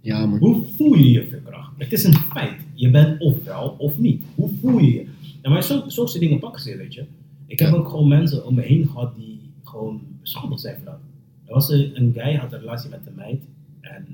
Ja, 0.00 0.26
man. 0.26 0.38
Hoe 0.38 0.62
voel 0.76 0.94
je 0.94 1.10
je 1.10 1.26
verkracht? 1.28 1.72
Het 1.78 1.92
is 1.92 2.04
een 2.04 2.14
feit. 2.14 2.60
Je 2.74 2.90
bent 2.90 3.20
of 3.20 3.44
wel 3.44 3.74
of 3.78 3.98
niet. 3.98 4.22
Hoe 4.34 4.50
voel 4.60 4.78
je 4.78 4.92
je? 4.92 5.06
Maar 5.48 5.62
zo, 5.62 5.74
zulke 5.86 6.10
soort 6.10 6.20
dingen 6.20 6.38
pakken 6.38 6.62
ze, 6.62 6.76
weet 6.76 6.94
je. 6.94 7.04
Ik 7.46 7.58
heb 7.58 7.68
Ja. 7.70 7.74
ook 7.76 7.88
gewoon 7.88 8.08
mensen 8.08 8.46
om 8.46 8.54
me 8.54 8.62
heen 8.62 8.86
gehad 8.86 9.14
die 9.16 9.40
gewoon 9.64 10.00
beschuldigd 10.20 10.60
zijn 10.60 10.76
van 10.76 10.84
dat. 10.84 10.98
Er 11.44 11.54
was 11.54 11.68
een, 11.70 11.96
een 11.96 12.12
guy, 12.16 12.34
had 12.34 12.52
een 12.52 12.58
relatie 12.58 12.90
met 12.90 13.00
een 13.06 13.14
meid. 13.14 13.42
En 13.80 14.06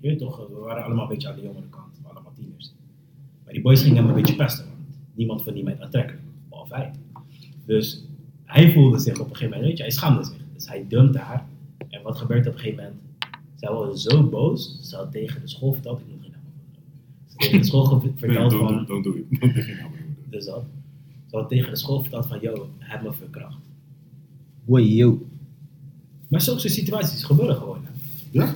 je 0.00 0.16
toch, 0.16 0.48
we 0.48 0.58
waren 0.58 0.84
allemaal 0.84 1.02
een 1.02 1.08
beetje 1.10 1.28
aan 1.28 1.36
de 1.36 1.42
jongere 1.42 1.68
kant. 1.70 1.94
Allemaal 2.02 2.32
tieners. 2.36 2.72
Maar 3.44 3.52
die 3.52 3.62
boys 3.62 3.82
gingen 3.82 3.96
hem 3.96 4.08
een 4.08 4.14
beetje 4.14 4.36
pesten. 4.36 4.64
Want 4.64 4.78
niemand 5.14 5.42
vond 5.42 5.54
die 5.54 5.64
meid 5.64 5.80
aantrekkelijk. 5.80 6.22
Behalve 6.48 6.74
hij. 6.74 6.90
Dus 7.64 8.04
hij 8.44 8.72
voelde 8.72 8.98
zich 8.98 9.12
op 9.20 9.30
een 9.30 9.36
gegeven 9.36 9.48
moment, 9.48 9.66
weet 9.66 9.76
je, 9.76 9.82
hij 9.82 9.92
schaamde 9.92 10.24
zich. 10.24 10.36
Dus 10.54 10.68
hij 10.68 10.84
dumpte 10.88 11.18
haar. 11.18 11.46
En 11.88 12.02
wat 12.02 12.18
gebeurt 12.18 12.46
op 12.46 12.52
een 12.52 12.58
gegeven 12.58 12.82
moment? 12.84 13.00
Zij 13.54 13.72
was 13.72 14.02
zo 14.02 14.28
boos, 14.28 14.78
ze 14.82 14.96
had 14.96 15.12
tegen 15.12 15.40
de 15.40 15.48
school 15.48 15.72
verteld, 15.72 16.00
ik 16.00 16.06
noem 16.08 16.20
geen 16.20 16.30
naam. 16.30 16.40
Ze 17.26 17.36
tegen 17.36 17.58
de 17.58 17.64
school 17.66 17.84
ge- 17.84 18.04
Nee, 18.06 18.12
verteld 18.16 18.50
don't, 18.50 18.62
van, 18.68 18.86
don't, 18.86 18.88
don't 18.88 19.04
do 19.04 19.14
it. 19.14 19.40
Don't 19.40 19.54
dus 20.30 20.44
dat. 20.44 20.64
Ze 21.30 21.36
had 21.36 21.48
tegen 21.48 21.70
de 21.70 21.76
school 21.76 22.00
verteld 22.00 22.26
van, 22.26 22.38
yo, 22.40 22.70
hij 22.78 22.88
heeft 22.90 23.02
me 23.02 23.12
verkracht. 23.12 23.58
Hoi, 24.66 24.94
yo. 24.94 25.26
Maar 26.28 26.40
zulke 26.40 26.68
situaties 26.68 27.24
gebeuren 27.24 27.56
gewoon. 27.56 27.78
Hè. 27.84 27.90
Ja? 28.30 28.54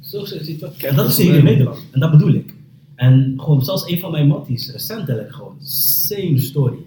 Zulke 0.00 0.44
situaties. 0.44 0.82
En 0.82 0.96
dat 0.96 1.08
is 1.08 1.16
hier 1.16 1.34
in 1.34 1.44
Nederland. 1.44 1.84
En 1.90 2.00
dat 2.00 2.10
bedoel 2.10 2.32
ik. 2.32 2.54
En 2.94 3.34
gewoon, 3.36 3.64
zelfs 3.64 3.90
een 3.90 3.98
van 3.98 4.10
mijn 4.10 4.26
matties, 4.26 4.70
recentelijk 4.70 5.32
gewoon, 5.34 5.56
same 5.60 6.38
story. 6.38 6.78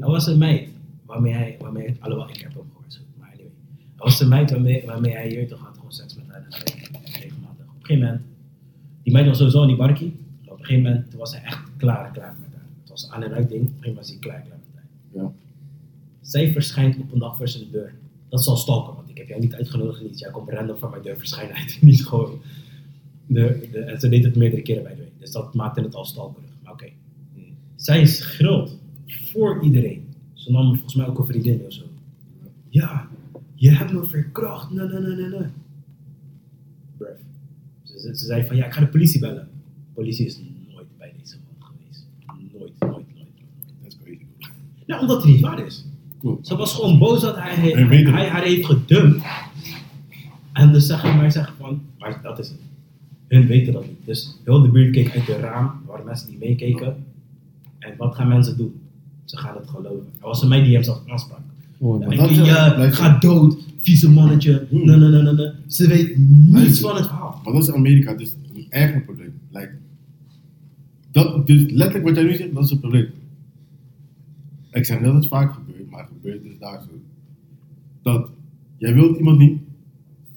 Er 0.00 0.10
was 0.10 0.26
een 0.26 0.38
meid 0.38 0.68
waarmee 1.06 1.32
hij, 1.32 1.56
waarmee, 1.60 1.96
alhoewel 2.00 2.28
ik 2.28 2.36
heb 2.36 2.54
hem 2.54 2.62
gehoord, 2.72 3.00
maar 3.18 3.28
anyway. 3.28 3.50
Er 3.96 4.04
was 4.04 4.20
een 4.20 4.28
meid 4.28 4.50
waarmee, 4.50 4.82
waarmee 4.86 5.12
hij 5.12 5.28
hier 5.28 5.48
toch 5.48 5.60
had 5.60 5.74
gewoon 5.74 5.92
seks 5.92 6.14
met 6.14 6.24
haar 6.28 6.46
regelmatig. 6.48 7.66
Op 7.66 7.74
een 7.74 7.86
gegeven 7.86 8.04
moment, 8.04 8.22
die 9.02 9.12
meid 9.12 9.26
was 9.26 9.36
sowieso 9.36 9.62
in 9.62 9.68
die 9.68 9.76
barkie. 9.76 10.16
Op 10.44 10.58
een 10.58 10.64
gegeven 10.64 10.82
moment 10.82 11.10
toen 11.10 11.18
was 11.18 11.32
hij 11.32 11.42
echt 11.42 11.60
klaar, 11.76 12.10
klaar 12.12 12.36
met 12.40 12.52
haar. 12.52 12.66
Het 12.80 12.90
was 12.90 13.03
aan 13.14 13.22
en 13.22 13.32
uit 13.32 13.48
ding, 13.48 13.70
was 13.94 14.18
klaar. 14.18 14.46
Ja. 15.14 15.32
Zij 16.20 16.52
verschijnt 16.52 16.98
op 16.98 17.12
een 17.12 17.18
dag 17.18 17.36
voor 17.36 17.48
zijn 17.48 17.70
deur. 17.70 17.94
Dat 18.28 18.40
is 18.40 18.46
al 18.46 18.56
stalken, 18.56 18.94
want 18.94 19.08
ik 19.08 19.18
heb 19.18 19.28
jou 19.28 19.40
niet 19.40 19.54
uitgenodigd, 19.54 20.02
niet. 20.02 20.18
Jij 20.18 20.30
komt 20.30 20.48
random 20.48 20.76
voor 20.76 20.90
mijn 20.90 21.02
deur 21.02 21.18
verschijnen 21.18 21.56
uit. 21.56 21.78
Niet 21.82 22.06
gewoon. 22.06 22.40
De, 23.26 23.68
de, 23.72 23.78
en 23.78 24.00
ze 24.00 24.08
deed 24.08 24.24
het 24.24 24.36
meerdere 24.36 24.62
keren 24.62 24.82
bij 24.82 24.94
de 24.94 25.00
way. 25.00 25.10
Dus 25.18 25.32
dat 25.32 25.54
maakte 25.54 25.80
het 25.80 25.94
al 25.94 26.04
stalkerig. 26.04 26.50
Maar 26.62 26.72
oké. 26.72 26.88
Zij 27.76 28.06
schreeuwt 28.06 28.76
voor 29.06 29.62
iedereen. 29.62 30.08
Ze 30.32 30.50
nam 30.50 30.72
volgens 30.72 30.94
mij 30.94 31.06
ook 31.06 31.18
een 31.18 31.26
vriendin 31.26 31.62
of 31.66 31.72
zo. 31.72 31.82
Ja, 32.68 33.08
je 33.54 33.70
hebt 33.70 33.92
me 33.92 34.04
verkracht. 34.04 34.70
Nee, 34.70 34.86
nee, 34.86 35.00
nee, 35.00 35.16
nee, 35.16 35.28
nee. 35.28 35.48
Ze, 37.82 38.00
ze, 38.00 38.16
ze 38.16 38.24
zei 38.24 38.46
van 38.46 38.56
ja, 38.56 38.66
ik 38.66 38.72
ga 38.72 38.80
de 38.80 38.86
politie 38.86 39.20
bellen. 39.20 39.48
De 39.86 39.92
politie 39.94 40.26
is 40.26 40.40
nooit 40.72 40.86
bij 40.98 41.12
deze 41.18 41.36
man 41.36 41.68
geweest. 41.68 42.06
Nooit, 42.26 42.52
nooit, 42.52 42.72
nooit, 42.78 42.92
nooit. 42.92 43.14
nooit. 43.14 43.28
Dat 43.82 43.92
is 43.92 43.98
crazy. 44.02 44.24
Nou, 44.86 45.00
omdat 45.00 45.16
het 45.22 45.32
niet 45.32 45.40
waar 45.40 45.66
is. 45.66 45.84
Klopt. 46.20 46.46
Ze 46.46 46.56
was 46.56 46.74
gewoon 46.74 46.98
boos 46.98 47.20
dat 47.20 47.36
hij, 47.36 47.54
hij, 47.54 47.72
En 47.74 48.12
hij 48.14 48.28
haar 48.28 48.42
heeft 48.42 48.66
gedumpt. 48.66 49.24
En 50.52 50.72
dus 50.72 50.86
zeggen 50.86 51.16
mij 51.16 51.30
zeggen 51.30 51.54
van, 51.60 51.80
maar 51.98 52.20
dat 52.22 52.38
is 52.38 52.48
het. 52.48 52.58
Hun 53.28 53.46
weten 53.46 53.72
dat 53.72 53.86
niet. 53.86 53.96
Dus 54.04 54.36
heel 54.44 54.62
de 54.62 54.68
buurt 54.68 54.92
keek 54.92 55.10
uit 55.14 55.26
de 55.26 55.36
raam, 55.36 55.70
waren 55.86 56.04
mensen 56.04 56.28
die 56.28 56.38
meekeken. 56.38 56.96
En 57.78 57.94
wat 57.98 58.14
gaan 58.14 58.28
mensen 58.28 58.56
doen? 58.56 58.72
Ze 59.24 59.36
gaan 59.36 59.54
het 59.56 59.68
geloven. 59.68 60.06
Er 60.20 60.26
was 60.26 60.42
een 60.42 60.48
meid 60.48 60.64
die 60.64 60.74
hem 60.74 60.82
zelf 60.82 61.00
aansprak. 61.08 61.38
Oh, 61.78 62.00
Ja, 62.02 62.08
dat 62.16 62.30
wel- 62.36 62.44
ja, 62.44 62.74
blijft- 62.74 62.96
ga 62.96 63.18
dood, 63.18 63.56
vieze 63.80 64.10
mannetje. 64.10 64.66
Hmm. 64.70 64.86
Nee, 64.86 64.96
nee, 64.96 65.22
nee, 65.22 65.32
nee. 65.32 65.50
Ze 65.66 65.88
weet 65.88 66.18
niets 66.18 66.80
van 66.80 66.96
het 66.96 67.06
verhaal. 67.06 67.40
Maar 67.44 67.52
dat 67.52 67.62
is 67.62 67.72
Amerika, 67.72 68.14
dus 68.14 68.34
een 68.54 68.66
erger 68.68 69.00
probleem. 69.02 69.32
Like, 69.52 69.70
dat, 71.10 71.46
dus 71.46 71.62
letterlijk 71.70 72.04
wat 72.04 72.14
jij 72.16 72.24
nu 72.24 72.36
zegt, 72.36 72.54
dat 72.54 72.64
is 72.64 72.70
het 72.70 72.80
probleem. 72.80 73.06
Ik 74.74 74.84
zeg 74.84 75.00
dat 75.00 75.14
het 75.14 75.26
vaak 75.28 75.52
gebeurt, 75.52 75.90
maar 75.90 76.00
het 76.00 76.10
gebeurt 76.12 76.42
dus 76.42 76.58
daar 76.58 76.82
zo. 76.82 76.88
Dat 78.02 78.30
jij 78.76 78.94
wilt 78.94 79.16
iemand 79.18 79.38
niet. 79.38 79.58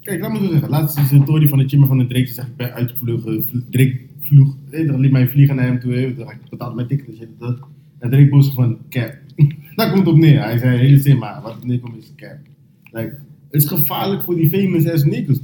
Kijk, 0.02 0.22
laat 0.22 0.32
me 0.32 0.38
zo 0.38 0.52
zeggen. 0.52 0.70
Laatst 0.70 0.98
is 0.98 1.10
van 1.50 1.58
de 1.60 1.68
chimmer 1.68 1.88
van 1.88 1.98
de 1.98 2.08
Drake. 2.08 2.26
Ze 2.26 2.34
zegt, 2.34 2.48
ik 2.48 2.56
ben 2.56 2.74
uitgevlogen. 2.74 3.44
vl- 3.44 3.58
Drake 3.70 4.00
vloeg. 4.22 4.56
Dan 4.72 5.00
liet 5.00 5.12
mij 5.12 5.28
vliegen 5.28 5.56
naar 5.56 5.66
hem 5.66 5.80
toe. 5.80 6.14
Dan 6.18 6.34
betaalde 6.50 6.76
mijn 6.76 6.88
ticket 6.88 7.16
shit. 7.16 7.28
Dat. 7.40 7.60
En 8.00 8.10
Drake 8.10 8.28
postte 8.28 8.54
van 8.54 8.78
cap. 8.90 9.14
Daar 9.76 9.92
komt 9.94 10.08
op 10.08 10.18
neer. 10.18 10.42
Hij 10.44 10.58
zei 10.58 10.78
hele 10.78 11.00
zin, 11.00 11.18
maar 11.18 11.42
wat 11.42 11.56
op 11.56 11.66
neerkomt 11.66 11.98
is 11.98 12.14
cap. 12.16 12.38
Like, 12.84 13.20
het 13.50 13.62
is 13.62 13.66
gevaarlijk 13.66 14.24
voor 14.24 14.36
die 14.36 14.50
famous 14.50 14.90
ass 14.90 15.04
niggas? 15.04 15.40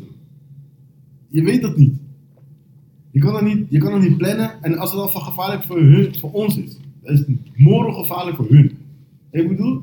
Je 1.30 1.44
weet 1.44 1.62
dat 1.62 1.78
niet. 1.78 1.94
Je 3.12 3.20
kan 3.20 3.34
dat 3.34 3.42
niet, 3.44 3.66
je 3.70 3.78
kan 3.78 3.92
dat 3.92 4.02
niet 4.02 4.18
plannen. 4.18 4.64
En 4.64 4.78
als 4.78 4.92
het 4.92 5.00
dan 5.00 5.10
van 5.12 5.22
gevaarlijk 5.22 5.64
voor, 5.64 5.80
hun, 5.80 6.16
voor 6.16 6.32
ons 6.32 6.58
is, 6.58 6.80
is 7.04 7.20
het 7.20 7.30
morgen 7.56 7.94
gevaarlijk 7.94 8.36
voor 8.38 8.50
hun. 8.50 8.72
Ik 9.42 9.48
bedoel, 9.48 9.82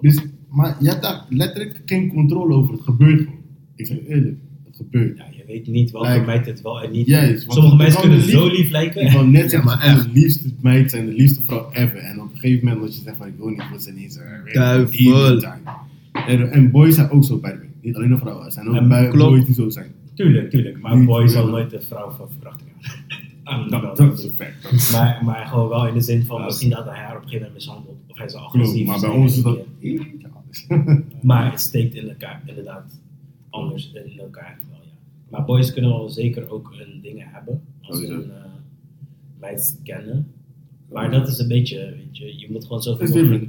dus, 0.00 0.18
maar 0.50 0.76
je 0.80 0.88
hebt 0.88 1.02
daar 1.02 1.24
letterlijk 1.28 1.82
geen 1.86 2.08
controle 2.12 2.54
over. 2.54 2.72
Het 2.72 2.82
gebeurt 2.82 3.18
gewoon. 3.20 3.40
Ik 3.76 3.86
zeg 3.86 3.98
eerlijk, 4.08 4.36
het 4.66 4.76
gebeurt. 4.76 5.18
Ja, 5.18 5.24
je 5.36 5.44
weet 5.46 5.66
niet 5.66 5.90
welke 5.90 6.08
Like- 6.12 6.24
meid 6.24 6.46
het 6.46 6.62
wel 6.62 6.82
en 6.82 6.90
niet. 6.90 7.08
Sommige 7.48 7.76
mensen 7.76 8.00
kunnen 8.00 8.18
de 8.18 8.30
zo 8.30 8.46
lief- 8.46 8.56
lief 8.58 8.70
lijken. 8.70 9.06
Ik 9.06 9.12
wou 9.12 9.28
net 9.28 9.50
zeggen, 9.50 9.68
maar 9.68 9.76
maar 9.78 9.86
echt. 9.86 10.04
de 10.04 10.10
liefste 10.20 10.48
meid 10.60 10.90
zijn 10.90 11.06
de 11.06 11.12
liefste 11.12 11.42
vrouw 11.42 11.68
ever. 11.72 11.96
En 11.96 12.20
op 12.20 12.32
een 12.32 12.38
gegeven 12.38 12.64
moment 12.68 12.86
als 12.86 12.96
je 12.96 13.02
zegt 13.02 13.16
van 13.16 13.26
ik 13.26 13.34
wil 13.36 13.48
niet, 13.48 13.68
wordt 13.68 13.82
ze 13.82 13.90
ineens 13.90 14.16
uh, 14.16 14.54
Duivel. 14.54 15.40
En, 16.26 16.50
en 16.52 16.70
boys 16.70 16.94
zijn 16.94 17.10
ook 17.10 17.24
zo 17.24 17.38
bij 17.38 17.50
de 17.52 17.58
way. 17.58 17.68
Niet 17.80 17.96
alleen 17.96 18.08
nog 18.08 18.20
vrouwen, 18.20 18.44
er 18.46 18.52
zijn 18.52 18.68
ook 18.68 18.74
En 18.74 18.88
bij 18.88 19.08
klopt. 19.08 19.30
boys 19.30 19.44
die 19.44 19.54
zo 19.54 19.70
zijn. 19.70 19.90
Tuurlijk, 20.14 20.50
tuurlijk. 20.50 20.80
Maar 20.80 20.92
een 20.92 20.98
Niet 20.98 21.06
boy 21.06 21.28
zal 21.28 21.46
nooit 21.48 21.70
de 21.70 21.80
vrouw 21.80 22.10
van 22.10 22.28
verkrachting 22.30 22.68
hebben. 22.78 23.00
Ah, 23.44 23.96
Dat, 23.96 24.18
is 24.18 24.24
een 24.24 24.32
fact. 24.36 24.92
Maar, 24.92 25.20
maar 25.24 25.46
gewoon 25.46 25.68
wel 25.68 25.86
in 25.88 25.94
de 25.94 26.00
zin 26.00 26.24
van 26.24 26.44
misschien 26.44 26.70
dat 26.70 26.84
hij 26.84 26.94
haar 26.94 27.16
op 27.16 27.22
een 27.22 27.28
gegeven 27.28 27.46
moment 27.46 27.54
mishandelt. 27.54 27.91
Hij 28.22 28.30
is 28.30 28.36
agressief. 28.36 28.86
maar 28.86 29.00
bij 29.00 29.08
zijn, 29.08 29.20
ons 29.20 29.36
is 29.36 29.42
dat 29.42 29.58
iets 29.80 30.24
anders. 30.34 30.66
Maar 31.22 31.50
het 31.50 31.60
steekt 31.60 31.94
in 31.94 32.08
elkaar, 32.08 32.42
inderdaad 32.46 33.00
anders 33.50 33.92
in 33.92 34.18
elkaar 34.20 34.58
wel, 34.70 34.80
ja. 34.84 34.90
Maar 35.30 35.44
boys 35.44 35.72
kunnen 35.72 35.90
wel 35.90 36.08
zeker 36.08 36.50
ook 36.50 36.74
hun 36.76 37.00
dingen 37.00 37.28
hebben. 37.28 37.62
Als 37.80 37.98
ze 37.98 38.06
Sowieso. 38.06 38.22
een 38.22 38.36
uh, 38.36 38.44
meid 39.40 39.80
kennen. 39.82 40.32
Maar 40.92 41.10
dat 41.10 41.28
is 41.28 41.38
een 41.38 41.48
beetje, 41.48 41.94
weet 41.96 42.16
je, 42.16 42.38
je 42.38 42.50
moet 42.50 42.64
gewoon 42.64 42.82
zoveel 42.82 43.08
mogelijk. 43.08 43.48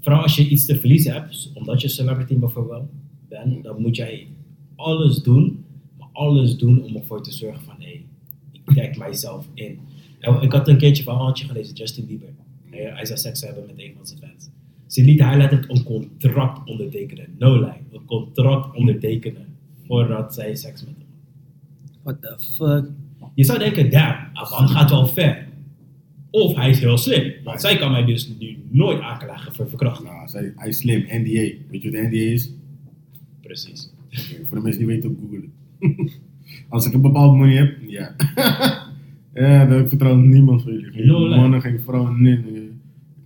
Vooral 0.00 0.22
als 0.22 0.36
je 0.36 0.48
iets 0.48 0.66
te 0.66 0.78
verliezen 0.78 1.12
hebt, 1.12 1.50
omdat 1.54 1.80
je 1.80 1.88
celebrity 1.88 2.38
bijvoorbeeld 2.38 2.90
bent, 3.28 3.62
dan 3.62 3.80
moet 3.80 3.96
jij 3.96 4.26
alles 4.76 5.22
doen, 5.22 5.64
maar 5.98 6.08
alles 6.12 6.56
doen 6.56 6.82
om 6.82 6.96
ervoor 6.96 7.22
te 7.22 7.32
zorgen 7.32 7.64
van, 7.64 7.74
hé, 7.78 8.04
ik 8.52 8.74
tag 8.74 8.96
mijzelf 8.96 9.46
in. 9.54 9.78
En 10.18 10.40
ik 10.40 10.52
had 10.52 10.68
een 10.68 10.78
keertje 10.78 11.02
van 11.02 11.14
een 11.14 11.20
handje 11.20 11.46
gelezen, 11.46 11.74
Justin 11.74 12.06
Bieber. 12.06 12.28
Hij, 12.70 13.06
zou 13.06 13.18
seks 13.18 13.40
hebben 13.40 13.66
met 13.66 13.78
een 13.78 13.92
van 13.96 14.06
zijn 14.06 14.18
fans. 14.18 14.48
Ze 14.86 15.04
liet 15.04 15.20
hij 15.20 15.36
letterlijk 15.36 15.70
een 15.70 15.82
contract 15.82 16.68
ondertekenen, 16.68 17.26
no 17.38 17.54
lie, 17.60 17.72
een 17.92 18.04
contract 18.06 18.76
ondertekenen 18.76 19.46
voordat 19.86 20.34
zij 20.34 20.54
seks 20.54 20.84
met 20.84 20.94
hem 20.98 21.06
had. 22.02 22.18
What 22.20 22.22
the 22.22 22.44
fuck? 22.54 22.90
Je 23.34 23.44
zou 23.44 23.58
denken, 23.58 23.90
damn, 23.90 24.28
Avan 24.32 24.68
gaat 24.68 24.90
wel 24.90 25.06
ver. 25.06 25.48
Of 26.30 26.54
hij 26.54 26.70
is 26.70 26.78
heel 26.78 26.98
slim, 26.98 27.32
want 27.44 27.60
zij 27.60 27.76
kan 27.76 27.90
mij 27.90 28.04
dus 28.04 28.32
nu 28.38 28.58
nooit 28.68 29.00
aanklagen 29.00 29.54
voor 29.54 29.68
verkrachting. 29.68 30.08
Nou, 30.08 30.28
zij, 30.28 30.52
hij 30.56 30.68
is 30.68 30.78
slim, 30.78 31.00
NDA. 31.00 31.52
Weet 31.70 31.82
je 31.82 31.90
wat 31.90 32.00
NDA 32.00 32.16
is? 32.16 32.52
Precies. 33.40 33.90
Voor 34.44 34.56
de 34.56 34.62
mensen 34.62 34.78
die 34.78 34.86
weten, 34.86 35.10
op 35.10 35.16
googlen. 35.20 35.52
Als 36.68 36.86
ik 36.86 36.92
een 36.92 37.00
bepaald 37.00 37.36
money 37.36 37.56
heb, 37.56 37.76
ja. 37.86 38.14
ja, 39.34 39.66
dan 39.66 39.88
vertrouw 39.88 40.18
ik 40.18 40.24
niemand 40.24 40.62
van 40.62 40.72
jullie. 40.72 40.92
Geen 40.92 41.06
No 41.06 41.28
lie. 41.28 41.36
mannen, 41.36 41.60
geen 41.60 41.80
vrouwen, 41.80 42.22
nee, 42.22 42.38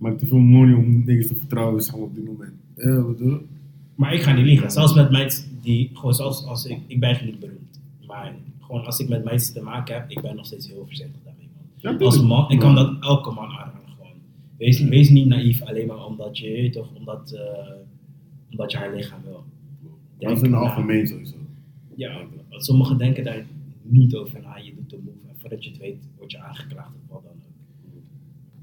maak 0.05 0.17
te 0.17 0.25
veel 0.27 0.37
money 0.37 0.73
om 0.75 1.05
dingen 1.05 1.27
te 1.27 1.35
vertrouwen, 1.35 1.83
zeg 1.83 1.93
maar, 1.95 2.03
op 2.03 2.15
dit 2.15 2.25
moment. 2.25 2.53
Ja, 2.75 3.01
wat 3.01 3.17
doe 3.17 3.39
Maar 3.95 4.13
ik 4.13 4.21
ga 4.21 4.33
niet 4.33 4.45
liegen. 4.45 4.71
Zelfs 4.71 4.93
met 4.93 5.11
meiden 5.11 5.37
die, 5.61 5.89
gewoon 5.93 6.13
zoals 6.13 6.45
als 6.45 6.65
ik, 6.65 6.79
ik 6.87 6.99
ben 6.99 7.17
niet 7.25 7.39
beroemd. 7.39 7.79
Maar 8.07 8.33
gewoon 8.59 8.85
als 8.85 8.99
ik 8.99 9.09
met 9.09 9.23
meiden 9.23 9.53
te 9.53 9.61
maken 9.61 9.95
heb, 9.95 10.09
ik 10.09 10.21
ben 10.21 10.35
nog 10.35 10.45
steeds 10.45 10.67
heel 10.67 10.83
voorzichtig 10.85 11.21
daarmee. 11.23 11.47
Man. 11.83 11.93
Ja, 11.99 12.05
Als 12.05 12.21
man, 12.21 12.51
ik 12.51 12.59
kan 12.59 12.73
Maar- 12.73 12.83
dat 12.85 13.03
elke 13.03 13.31
man 13.31 13.45
aanraden 13.47 13.89
gewoon. 13.97 14.11
wees, 14.57 14.79
wees 14.81 15.09
niet 15.09 15.25
naïef 15.27 15.61
alleen 15.61 15.87
maar 15.87 16.05
omdat 16.05 16.37
je, 16.37 16.69
toch, 16.69 16.89
omdat, 16.95 17.31
eh, 17.31 17.71
omdat 18.51 18.71
je 18.71 18.77
haar 18.77 18.95
lichaam 18.95 19.19
wil. 19.23 19.43
Dat 20.19 20.31
is 20.37 20.41
in 20.43 20.53
het 20.53 20.61
algemeen 20.61 21.07
sowieso. 21.07 21.35
Ja, 21.95 22.21
want 22.49 22.65
sommigen 22.65 22.97
denken 22.97 23.23
daar 23.23 23.45
niet 23.81 24.15
over 24.15 24.41
na. 24.41 24.57
Je 24.57 24.73
doet 24.75 24.89
de 24.89 24.97
move 25.05 25.17
en 25.29 25.35
voordat 25.37 25.63
je 25.63 25.69
het 25.69 25.79
weet, 25.79 25.97
word 26.17 26.31
je 26.31 26.39
aangeklaagd 26.39 26.89
of 26.95 27.13
wat 27.13 27.23
dan. 27.23 27.34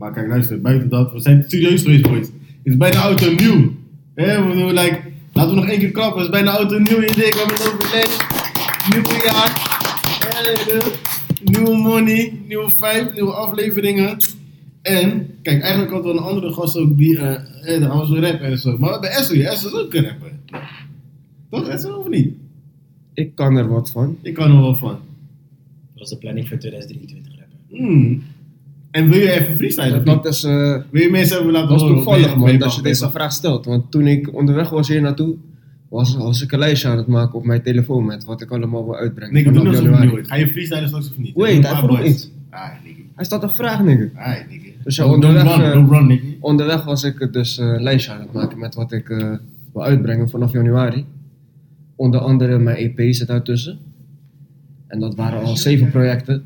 Maar 0.02 0.12
kijk, 0.12 0.28
luister, 0.28 0.60
buiten 0.60 0.88
dat, 0.88 1.12
we 1.12 1.20
zijn 1.20 1.44
serieus 1.46 1.82
geweest, 1.82 2.02
boys. 2.02 2.26
Het 2.26 2.72
is 2.72 2.76
bijna 2.76 3.08
en 3.08 3.36
nieuw. 3.36 3.72
We 4.14 4.44
bedoel, 4.48 4.68
like, 4.68 5.00
laten 5.32 5.54
we 5.54 5.60
nog 5.60 5.68
één 5.68 5.78
keer 5.78 5.90
klappen. 5.90 6.22
Het 6.22 6.34
is 6.34 6.40
bijna 6.40 6.58
en 6.58 6.82
nieuw. 6.82 7.00
Je 7.00 7.14
denkt, 7.14 7.34
we 7.34 7.38
hebben 7.38 7.56
het 7.56 7.72
over 7.72 7.90
les. 7.92 8.16
Nieuw 8.90 9.22
jaar. 9.24 9.50
Nieuwe 11.44 11.76
money, 11.76 12.40
nieuwe 12.48 12.70
vijf, 12.70 13.12
nieuwe 13.12 13.32
afleveringen. 13.32 14.16
En, 14.82 15.38
kijk, 15.42 15.62
eigenlijk 15.62 15.92
hadden 15.92 16.12
we 16.12 16.18
een 16.18 16.24
andere 16.24 16.52
gast 16.52 16.76
ook 16.76 16.96
die, 16.96 17.18
eh, 17.18 17.74
eh, 17.74 17.80
dan 17.80 17.90
gaan 17.90 18.00
we 18.00 18.06
zo 18.06 18.20
rappen 18.20 18.46
en 18.46 18.58
zo. 18.58 18.70
Maar 18.70 18.78
we 18.78 18.92
hebben 18.92 19.10
Esso 19.10 19.34
hier. 19.34 19.46
Esso 19.46 19.68
is 19.68 19.74
ook 19.74 19.94
een 19.94 20.04
rapper. 20.04 20.32
Toch, 21.50 21.68
Esso, 21.68 21.96
of 21.96 22.08
niet? 22.08 22.34
Ik 23.14 23.34
kan 23.34 23.56
er 23.56 23.68
wat 23.68 23.90
van. 23.90 24.16
Ik 24.22 24.34
kan 24.34 24.50
er 24.50 24.60
wel 24.60 24.76
van. 24.76 24.90
Dat 24.90 24.98
was 25.94 26.10
de 26.10 26.16
planning 26.16 26.48
voor 26.48 26.58
2023 26.58 27.32
rappen. 27.38 27.58
Hmm. 27.68 28.22
En 28.92 29.08
wil 29.08 29.18
je 29.20 29.30
even 29.30 29.56
freestylen? 29.56 30.04
Dat 30.04 30.26
is, 30.26 30.44
eh, 30.44 30.76
Wil 30.90 31.02
je 31.02 31.10
mensen 31.10 31.38
even 31.40 31.52
laten 31.52 31.68
dat 31.68 31.76
is 31.76 31.82
horen? 31.82 31.98
of 31.98 32.04
ben 32.04 32.14
toevallig 32.14 32.36
man, 32.50 32.58
dat 32.58 32.74
je 32.74 32.82
deze 32.82 33.10
vraag 33.10 33.32
stelt. 33.32 33.64
Want 33.64 33.90
toen 33.90 34.06
ik 34.06 34.34
onderweg 34.34 34.68
was 34.70 34.88
hier 34.88 35.00
naartoe, 35.00 35.34
was, 35.88 36.16
was 36.16 36.42
ik 36.42 36.52
een 36.52 36.58
lijstje 36.58 36.88
aan 36.88 36.96
het 36.96 37.06
maken 37.06 37.34
op 37.34 37.44
mijn 37.44 37.62
telefoon 37.62 38.04
met 38.04 38.24
wat 38.24 38.40
ik 38.40 38.50
allemaal 38.50 38.84
wil 38.84 38.96
uitbrengen. 38.96 39.34
Nee, 39.34 39.44
doe 39.44 39.54
vanaf 39.54 39.74
januari. 39.74 40.06
nieuw 40.06 40.16
is. 40.16 40.28
Ga 40.28 40.34
je 40.36 40.46
freestylen 40.48 40.88
straks 40.88 41.10
of 41.10 41.18
niet? 41.18 41.34
Wait, 41.34 41.54
Doe 41.62 41.70
hij 41.70 41.76
vroeg 41.82 42.02
iets. 42.04 42.30
Ah. 42.50 42.68
Hij 43.14 43.24
staat 43.24 43.42
een 43.42 43.50
vraag, 43.50 43.82
nigga. 43.82 44.04
Ah, 44.14 44.34
nigga. 44.50 44.68
Dus 44.84 44.96
ja, 44.96 45.02
Don't- 45.04 45.14
onderweg, 45.14 45.42
Don't 45.44 45.56
run, 45.56 45.64
eh, 45.66 45.72
don't 45.72 45.90
run, 45.90 46.06
nigga. 46.06 46.26
Onderweg 46.40 46.84
was 46.84 47.04
ik 47.04 47.28
dus 47.32 47.58
eh, 47.58 47.66
een 47.66 47.82
lijstje 47.82 48.12
aan 48.12 48.20
het 48.20 48.32
maken 48.32 48.58
met 48.58 48.74
wat 48.74 48.92
ik 48.92 49.08
eh, 49.10 49.30
wil 49.72 49.84
uitbrengen 49.84 50.28
vanaf 50.30 50.52
januari. 50.52 51.04
Onder 51.96 52.20
andere 52.20 52.58
mijn 52.58 52.76
EP 52.76 53.14
zit 53.14 53.26
daartussen. 53.26 53.78
En 54.86 55.00
dat 55.00 55.14
waren 55.14 55.42
al 55.42 55.56
zeven 55.56 55.90
projecten. 55.90 56.44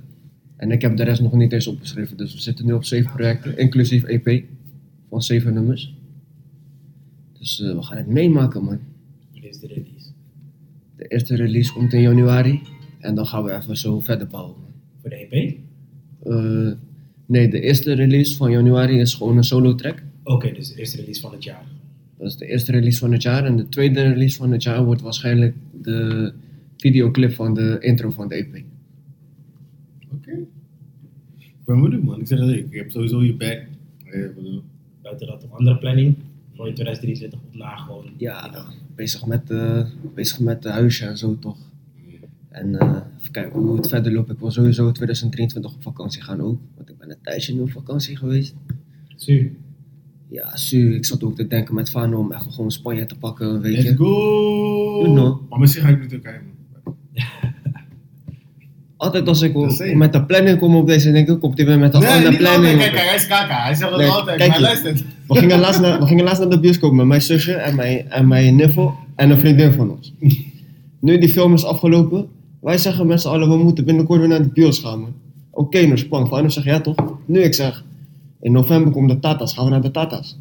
En 0.57 0.70
ik 0.70 0.82
heb 0.82 0.96
de 0.96 1.04
rest 1.04 1.20
nog 1.20 1.32
niet 1.32 1.52
eens 1.52 1.66
opgeschreven. 1.66 2.16
Dus 2.16 2.34
we 2.34 2.40
zitten 2.40 2.66
nu 2.66 2.72
op 2.72 2.84
zeven 2.84 3.12
projecten, 3.12 3.59
inclusief 3.59 4.04
EP 4.04 4.44
van 5.09 5.22
zeven 5.22 5.54
nummers. 5.54 5.94
Dus 7.38 7.61
eh, 7.61 7.74
we 7.74 7.82
gaan 7.82 7.96
het 7.96 8.07
meemaken, 8.07 8.64
man. 8.64 8.78
Dit 9.32 9.44
is 9.44 9.59
de 9.61 9.66
release. 9.66 10.11
De 10.96 11.07
eerste 11.07 11.34
release 11.34 11.72
komt 11.72 11.92
in 11.92 12.00
januari. 12.00 12.61
En 13.00 13.14
dan 13.14 13.26
gaan 13.26 13.44
we 13.44 13.52
even 13.52 13.76
zo 13.76 14.00
verder 14.00 14.26
bouwen. 14.26 14.57
man. 14.61 14.70
Voor 15.00 15.11
de 15.11 15.16
EP? 15.16 15.57
Eh, 16.22 16.72
nee, 17.26 17.48
de 17.48 17.61
eerste 17.61 17.92
release 17.92 18.36
van 18.36 18.50
januari 18.50 18.98
is 18.98 19.14
gewoon 19.14 19.36
een 19.36 19.44
solo 19.44 19.74
track. 19.74 20.02
Oké, 20.22 20.52
dus 20.52 20.68
de 20.68 20.78
eerste 20.78 20.96
release 20.96 21.20
van 21.20 21.32
het 21.32 21.44
jaar. 21.44 21.64
Dat 22.18 22.26
is 22.26 22.36
de 22.36 22.46
eerste 22.46 22.72
release 22.72 22.98
van 22.98 23.12
het 23.12 23.22
jaar. 23.22 23.44
En 23.44 23.57
de 23.57 23.68
tweede 23.68 24.02
release 24.02 24.36
van 24.36 24.52
het 24.52 24.62
jaar 24.62 24.84
wordt 24.84 25.00
waarschijnlijk 25.00 25.57
de 25.82 26.32
videoclip 26.76 27.32
van 27.32 27.54
de 27.54 27.76
intro 27.80 28.11
van 28.11 28.28
de 28.28 28.34
EP. 28.34 28.64
Ben 31.66 31.80
benieuwd, 31.80 32.02
man. 32.02 32.20
Ik 32.20 32.26
zeg 32.26 32.38
het, 32.38 32.48
ik 32.48 32.66
heb 32.74 32.90
sowieso 32.90 33.22
je 33.22 33.34
back. 33.34 33.62
Eh, 34.04 34.28
Buiten 35.02 35.26
dat, 35.26 35.42
een 35.42 35.50
andere 35.50 35.78
planning 35.78 36.14
voor 36.54 36.68
in 36.68 36.74
2023 36.74 37.38
op 37.48 37.54
na 37.56 37.76
gewoon. 37.76 38.04
Ja, 38.16 38.64
bezig 38.94 39.26
met, 39.26 39.50
eh 39.50 39.84
bezig 40.14 40.40
met 40.40 40.62
de 40.62 40.68
huisje 40.70 41.06
en 41.06 41.18
zo 41.18 41.38
toch. 41.38 41.56
En 42.48 42.78
eh, 42.78 43.00
even 43.18 43.30
kijken 43.32 43.60
hoe 43.60 43.76
het 43.76 43.88
verder 43.88 44.12
loopt. 44.12 44.30
Ik 44.30 44.38
wil 44.38 44.50
sowieso 44.50 44.92
2023 44.92 45.74
op 45.74 45.82
vakantie 45.82 46.22
gaan 46.22 46.40
ook. 46.40 46.58
Want 46.76 46.88
ik 46.88 46.98
ben 46.98 47.10
een 47.10 47.16
tijdje 47.22 47.54
nu 47.54 47.60
op 47.60 47.70
vakantie 47.70 48.16
geweest. 48.16 48.54
Su. 49.16 49.56
Ja, 50.28 50.56
su, 50.56 50.94
ik 50.94 51.04
zat 51.04 51.22
ook 51.22 51.36
te 51.36 51.46
denken 51.46 51.74
met 51.74 51.90
Fano 51.90 52.18
om 52.18 52.32
even 52.32 52.52
gewoon 52.52 52.70
Spanje 52.70 53.04
te 53.04 53.18
pakken, 53.18 53.60
weet 53.60 53.72
Let's 53.72 53.88
je. 53.88 53.96
go! 53.96 55.02
You 55.02 55.14
know. 55.14 55.50
Maar 55.50 55.58
misschien 55.58 55.82
ga 55.82 55.88
ik 55.88 55.98
naar 55.98 56.08
Turkije, 56.08 56.40
man. 56.40 56.54
Altijd 59.07 59.28
als 59.28 59.42
ik 59.42 59.54
met 59.94 60.12
de 60.12 60.22
planning 60.24 60.59
kom 60.59 60.76
op 60.76 60.86
deze, 60.86 61.12
denk 61.12 61.28
ik, 61.28 61.40
komt 61.40 61.57
hij 61.57 61.66
weer 61.66 61.78
met 61.78 61.94
een 61.94 62.00
Nee, 62.00 62.09
andere 62.09 62.30
niet 62.30 62.38
altijd. 62.40 62.59
planning. 62.61 62.78
Kijk, 62.80 62.92
kijk, 62.92 63.07
hij 63.07 63.14
is 63.14 63.26
kaka. 63.26 63.62
Hij 63.62 63.74
zegt 63.74 63.90
het 63.90 64.00
Nee, 64.00 64.09
altijd. 64.09 64.36
kijk 64.38 64.61
maar. 64.61 64.82
We 65.28 65.38
gingen, 65.38 65.59
laatst 65.59 65.80
naar, 65.80 65.98
we 66.00 66.07
gingen 66.07 66.24
laatst 66.24 66.40
naar 66.40 66.50
de 66.50 66.61
bioscoop 66.61 66.92
met 66.92 67.07
mijn 67.07 67.22
zusje 67.22 67.52
en 67.52 67.76
mijn, 67.76 68.11
en 68.11 68.28
mijn 68.28 68.57
niffel 68.57 68.94
en 69.16 69.30
een 69.30 69.38
vriendin 69.38 69.72
van 69.72 69.90
ons. 69.90 70.12
Nu 71.00 71.18
die 71.18 71.28
film 71.28 71.54
is 71.54 71.64
afgelopen, 71.64 72.26
wij 72.61 72.78
zeggen 72.78 73.07
met 73.07 73.20
z'n 73.20 73.28
allen, 73.28 73.48
we 73.48 73.57
moeten 73.57 73.84
binnenkort 73.84 74.18
weer 74.20 74.28
naar 74.28 74.42
de 74.42 74.48
bios 74.52 74.78
gaan, 74.78 75.00
man. 75.00 75.12
Oké, 75.50 75.82
nou 75.86 75.98
spang. 75.98 76.28
Fano 76.28 76.48
zegt, 76.48 76.66
ja 76.66 76.80
toch? 76.80 76.96
Nu 77.26 77.40
ik 77.42 77.54
zeg, 77.54 77.84
in 78.40 78.52
november 78.52 78.92
komt 78.92 79.09
de 79.09 79.18
Tata's, 79.18 79.54
gaan 79.54 79.64
we 79.64 79.70
naar 79.70 79.82
de 79.82 79.90
Tata's. 79.90 80.38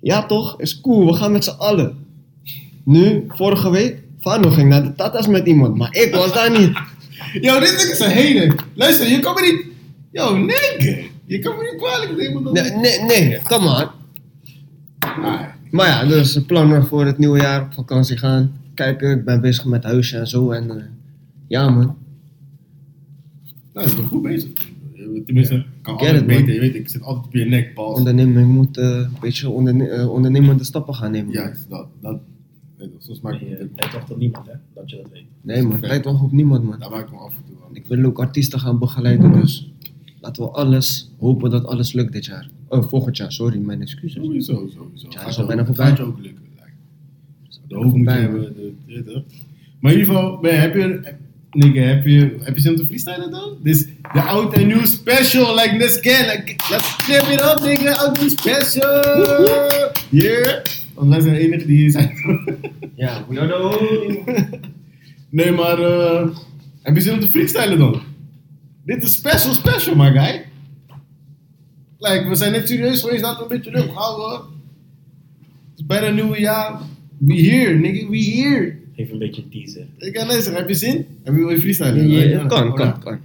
Ja 0.00 0.26
toch? 0.26 0.60
Is 0.60 0.80
cool, 0.80 1.06
we 1.06 1.12
gaan 1.12 1.32
met 1.32 1.44
z'n 1.44 1.54
allen. 1.58 1.94
Nu, 2.84 3.24
vorige 3.28 3.70
week, 3.70 4.02
Fano 4.20 4.50
ging 4.50 4.68
naar 4.68 4.82
de 4.82 4.94
Tata's 4.94 5.26
met 5.26 5.46
iemand, 5.46 5.76
maar 5.76 5.94
ik 5.94 6.14
was 6.14 6.32
daar 6.32 6.58
niet. 6.60 6.72
Yo, 7.40 7.58
dit 7.60 7.88
is 7.92 7.98
een 8.00 8.10
hele. 8.10 8.54
Luister, 8.74 9.08
je 9.08 9.18
kan 9.20 9.34
me 9.34 9.40
niet... 9.40 9.64
Yo, 10.10 10.36
nigga. 10.36 10.96
Je 11.24 11.38
kan 11.38 11.56
me 11.56 11.62
niet 11.62 11.80
kwalijk 11.82 12.16
nemen. 12.16 12.52
Nee, 12.52 12.70
nee, 12.72 13.00
nee, 13.00 13.38
come 13.42 13.66
on. 13.68 13.88
Maar 15.70 15.86
ja, 15.86 16.04
dus 16.04 16.40
plannen 16.46 16.86
voor 16.86 17.04
het 17.06 17.18
nieuwe 17.18 17.38
jaar 17.40 17.62
op 17.62 17.72
vakantie 17.72 18.16
gaan. 18.16 18.52
Kijken, 18.74 19.18
ik 19.18 19.24
ben 19.24 19.40
bezig 19.40 19.64
met 19.64 19.84
huisje 19.84 20.18
en 20.18 20.26
zo. 20.26 20.50
En 20.50 20.70
eh, 20.70 20.84
ja 21.48 21.70
man, 21.70 21.96
Nou, 23.72 23.88
ik 23.88 23.96
ben 23.96 24.06
goed 24.06 24.22
bezig. 24.22 24.50
Tenminste, 25.26 25.64
kan 25.82 25.98
Get 25.98 26.08
altijd 26.08 26.22
it, 26.22 26.26
man. 26.28 26.36
beter. 26.36 26.54
Je 26.54 26.60
weet, 26.60 26.74
ik 26.74 26.88
zit 26.88 27.02
altijd 27.02 27.26
op 27.26 27.32
je 27.34 27.44
nek, 27.44 27.74
Paul. 27.74 27.92
onderneming 27.92 28.48
moet 28.48 28.76
eh, 28.76 28.84
een 28.86 29.16
beetje 29.20 29.48
onderne 29.48 29.88
eh, 29.88 30.10
ondernemende 30.10 30.64
stappen 30.64 30.94
gaan 30.94 31.10
nemen. 31.10 31.32
Juist, 31.32 31.66
dat. 31.70 31.86
dat 32.00 32.18
weet 32.78 32.88
je, 32.98 33.04
zo 33.06 33.14
smaakt 33.14 33.40
Nee, 33.40 33.56
het. 33.58 34.10
op 34.10 34.18
niemand, 34.18 34.46
hè? 34.46 34.52
Dat 34.82 34.90
je 34.90 34.96
dat 34.96 35.06
weet. 35.12 35.24
Nee 35.42 35.62
man, 35.62 35.80
tijd 35.80 36.04
wacht 36.04 36.22
op 36.22 36.32
niemand 36.32 36.64
man. 36.64 36.78
Daar 36.78 36.90
maak 36.90 37.04
ik 37.06 37.10
me 37.12 37.18
af 37.18 37.34
en 37.36 37.42
toe 37.46 37.56
aan. 37.68 37.76
Ik 37.76 37.84
wil 37.86 38.04
ook 38.04 38.18
artiesten 38.20 38.60
gaan 38.60 38.78
begeleiden, 38.78 39.32
dus 39.32 39.70
laten 40.20 40.42
we 40.42 40.48
alles, 40.50 41.10
hopen 41.18 41.50
dat 41.50 41.64
alles 41.64 41.92
lukt 41.92 42.12
dit 42.12 42.24
jaar. 42.24 42.48
Oh, 42.68 42.88
volgend 42.88 43.16
jaar, 43.16 43.32
sorry, 43.32 43.58
mijn 43.58 43.80
excuses. 43.80 44.22
Sowieso, 44.24 44.52
sowieso. 44.54 45.06
Ja, 45.10 45.18
Gaat 45.18 45.28
is 45.28 45.34
je 45.34 45.40
al 45.40 45.46
bijna 45.46 45.60
ook- 45.60 45.66
voorbij. 45.66 45.86
Gaat 45.86 45.96
je 45.96 46.02
ook 46.02 46.18
lukken. 46.20 46.42
De 47.68 47.74
hoofd 47.74 47.86
moet 47.86 47.94
je 47.94 48.04
Voorbij, 48.04 48.20
hebben. 48.20 48.54
de- 48.86 49.22
Maar 49.80 49.92
in 49.92 49.98
ieder 49.98 50.14
geval, 50.14 50.38
ben, 50.40 50.60
heb 50.60 50.74
je... 50.74 51.14
Nigga, 51.50 51.80
heb 51.80 52.06
je, 52.06 52.36
heb 52.40 52.54
je 52.56 52.60
zin 52.62 52.70
om 52.70 52.76
te 52.76 52.84
freestylen 52.86 53.30
dan? 53.30 53.56
Dit 53.62 53.74
is 53.76 53.84
de 54.12 54.22
oud 54.22 54.54
en 54.54 54.66
nieuw 54.66 54.84
special, 54.84 55.54
like 55.54 55.76
this 55.78 55.98
again. 55.98 56.26
Like, 56.26 56.56
let's 56.70 56.88
flip 56.88 57.22
it 57.22 57.40
up, 57.40 57.60
nigga. 57.62 57.92
Oud 57.96 58.16
en 58.18 58.20
nieuw 58.20 58.30
special. 58.36 59.00
Yeah. 60.10 60.62
Wij 61.08 61.20
zijn 61.20 61.34
de 61.34 61.40
enige 61.40 61.66
die 61.66 61.76
hier 61.76 61.90
zijn. 61.90 62.10
Ja, 62.94 63.24
we 63.28 63.40
are 63.40 63.48
the 63.48 63.78
only 63.78 64.22
nee, 65.30 65.50
maar 65.50 65.78
eh, 65.78 66.28
heb 66.82 66.94
je 66.94 67.00
zin 67.00 67.12
om 67.12 67.20
te 67.20 67.28
freestylen 67.28 67.78
dan? 67.78 68.00
Dit 68.84 69.02
is 69.02 69.12
special, 69.12 69.54
special, 69.54 69.96
my 69.96 70.10
guy. 70.12 70.44
Like, 71.98 72.28
we 72.28 72.34
zijn 72.34 72.52
net 72.52 72.68
serieus 72.68 73.00
geweest, 73.00 73.22
laten 73.22 73.48
we 73.48 73.54
een 73.54 73.60
beetje 73.60 73.80
rug 73.80 73.94
houden. 73.94 74.48
Het 75.70 75.78
is 75.78 75.86
bijna 75.86 76.06
een 76.06 76.14
nieuwe 76.14 76.40
jaar. 76.40 76.80
We 77.18 77.34
here, 77.34 77.74
nigga, 77.74 78.08
we 78.08 78.18
here. 78.18 78.76
Geef 78.96 79.10
een 79.10 79.18
beetje 79.18 79.42
een 79.42 79.48
teaser. 79.50 79.86
Ik 79.98 80.16
ga 80.16 80.26
luisteren, 80.26 80.58
heb 80.58 80.68
je 80.68 80.74
zin? 80.74 81.06
Heb 81.22 81.34
je 81.34 81.46
je 81.46 81.60
freestylen? 81.60 82.08
Ja, 82.08 82.22
ja, 82.22 82.46
kan, 82.46 82.74
kan, 82.74 83.00
kan. 83.00 83.18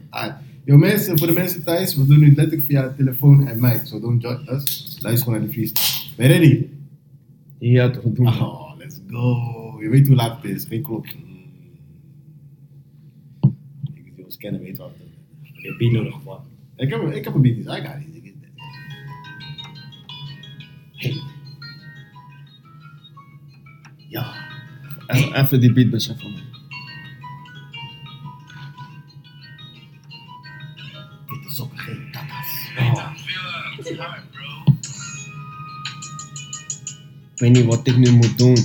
Yo 0.65 0.77
mensen, 0.77 1.17
voor 1.17 1.27
de 1.27 1.33
mensen 1.33 1.63
thuis, 1.63 1.95
we 1.95 2.05
doen 2.05 2.19
nu 2.19 2.33
letterlijk 2.35 2.65
via 2.65 2.93
telefoon 2.97 3.47
en 3.47 3.59
mic. 3.59 3.81
So 3.83 3.99
don't 3.99 4.21
judge 4.21 4.53
us. 4.53 4.97
Luister 4.99 5.23
gewoon 5.23 5.39
naar 5.39 5.47
de 5.47 5.53
freestyle. 5.53 6.13
Ben 6.15 6.27
je 6.27 6.33
ready? 6.33 6.65
Ja, 7.59 7.89
toch, 7.89 8.03
doen. 8.03 8.27
Oh, 8.27 8.77
let's 8.77 9.01
go. 9.07 9.77
Je 9.81 9.89
weet 9.89 10.07
hoe 10.07 10.15
laat 10.15 10.41
het 10.41 10.51
is, 10.51 10.65
geen 10.65 10.81
klok. 10.81 11.05
Ik 13.93 14.13
wil 14.15 14.25
scannen, 14.31 14.61
weet 14.61 14.77
wat. 14.77 14.91
Heb 15.43 15.55
je 15.63 15.75
beat 15.77 15.91
nodig 15.91 16.23
wat? 16.23 16.45
Ik 16.75 16.89
heb, 16.89 17.01
ik 17.11 17.23
heb 17.23 17.33
een 17.33 17.41
beat, 17.41 17.57
I 17.57 17.81
got 17.87 17.95
it. 17.95 18.15
Ik- 18.15 18.25
Hey. 20.95 21.21
Ja. 24.07 24.33
Even, 25.07 25.33
even 25.43 25.59
die 25.59 25.73
beat 25.73 25.89
beseffen 25.89 26.31
man. 26.31 26.41
Dit 31.27 31.51
is 31.51 31.61
ook 31.61 31.79
geen 31.79 32.11
tatas. 32.11 32.69
Ik 37.37 37.43
weet 37.43 37.51
niet 37.51 37.65
wat 37.65 37.87
ik 37.87 37.97
nu 37.97 38.11
moet 38.11 38.37
doen. 38.37 38.57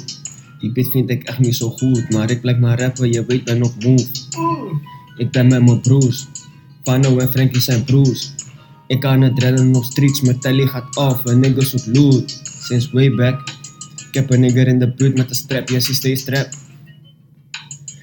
Die 0.58 0.72
beat 0.72 0.90
vind 0.90 1.10
ik 1.10 1.22
echt 1.22 1.38
niet 1.38 1.56
zo 1.56 1.70
goed, 1.70 2.10
maar 2.10 2.30
ik 2.30 2.40
blijf 2.40 2.58
maar 2.58 2.80
rappen, 2.80 3.12
je 3.12 3.24
weet 3.24 3.44
ben 3.44 3.62
op 3.62 3.84
move. 3.84 4.06
Ik 5.16 5.30
ben 5.30 5.46
met 5.46 5.64
mijn 5.64 5.80
broers. 5.80 6.26
Fano 6.82 7.18
en 7.18 7.30
Frankie 7.30 7.60
zijn 7.60 7.84
broers. 7.84 8.32
Ik 8.86 9.00
kan 9.00 9.20
het 9.20 9.38
redden 9.42 9.70
nog 9.70 9.84
streets, 9.84 10.20
mijn 10.20 10.40
telly 10.40 10.66
gaat 10.66 10.96
af 10.96 11.24
en 11.24 11.40
niggas 11.40 11.70
zoekt 11.70 11.86
loot. 11.86 12.40
Sinds 12.60 12.90
way 12.90 13.14
back. 13.14 13.48
Ik 14.08 14.14
heb 14.14 14.30
een 14.30 14.40
nigger 14.40 14.66
in 14.68 14.78
de 14.78 14.94
buurt 14.94 15.16
met 15.16 15.28
een 15.28 15.36
strap, 15.36 15.68
yes 15.68 15.86
he 15.86 15.94
stay 15.94 16.14
strap. 16.14 16.48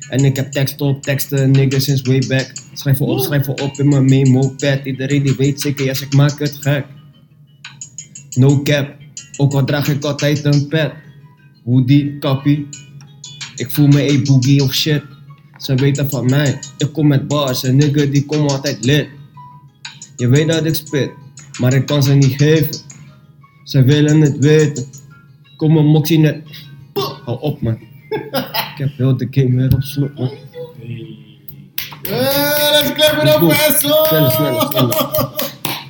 En 0.09 0.26
ik 0.26 0.36
heb 0.36 0.51
tekst 0.51 0.82
op 0.82 1.03
teksten, 1.03 1.51
niggas 1.51 1.84
sinds 1.84 2.01
way 2.01 2.24
back. 2.28 2.51
Schrijven 2.74 3.05
op, 3.05 3.20
schrijven 3.20 3.61
op 3.61 3.80
in 3.80 3.88
mijn 3.88 4.05
memo 4.05 4.49
pad. 4.49 4.80
Iedereen 4.84 5.24
die 5.24 5.36
weet 5.36 5.61
zeker, 5.61 5.86
yes 5.86 6.01
ik 6.01 6.13
maak 6.13 6.39
het 6.39 6.57
gek. 6.61 6.86
No 8.36 8.61
cap, 8.63 8.99
ook 9.40 9.54
al 9.54 9.64
draag 9.64 9.88
ik 9.88 10.04
altijd 10.04 10.46
een 10.46 10.68
pet. 10.68 10.92
Hoodie, 11.64 12.18
kappie. 12.20 12.68
Ik 13.56 13.72
voel 13.72 13.88
me 13.88 14.12
a 14.12 14.22
boogie 14.22 14.64
of 14.64 14.74
shit. 14.74 15.04
Ze 15.58 15.76
weten 15.76 16.10
van 16.10 16.26
mij, 16.26 16.60
ik 16.78 16.94
kom 16.94 17.08
met 17.08 17.28
bars 17.28 17.64
en 17.64 17.76
nigga 17.76 18.06
die 18.06 18.26
komen 18.26 18.52
altijd 18.52 18.86
lid. 18.86 19.08
Je 20.16 20.28
weet 20.28 20.48
dat 20.48 20.66
ik 20.66 20.76
spit, 20.76 21.12
maar 21.60 21.74
ik 21.74 21.86
kan 21.86 22.04
ze 22.04 22.14
niet 22.14 22.34
geven. 22.38 22.76
Ze 23.64 23.84
willen 23.84 24.22
het 24.22 24.38
weten. 24.38 24.86
Kom 25.58 25.78
een 25.78 25.86
moxie 25.86 26.20
net. 26.20 26.42
Hou 27.26 27.40
op 27.40 27.62
man. 27.62 27.78
ik 28.10 28.76
heb 28.76 28.98
heel 28.98 29.18
de 29.18 29.28
game 29.32 29.56
weer 29.56 29.74
op 29.74 29.82
slot 29.82 30.16
man. 30.16 30.32
Eh, 32.02 32.72
let's 32.72 32.94
clap 32.94 33.24
it 33.24 33.34
up. 34.82 35.39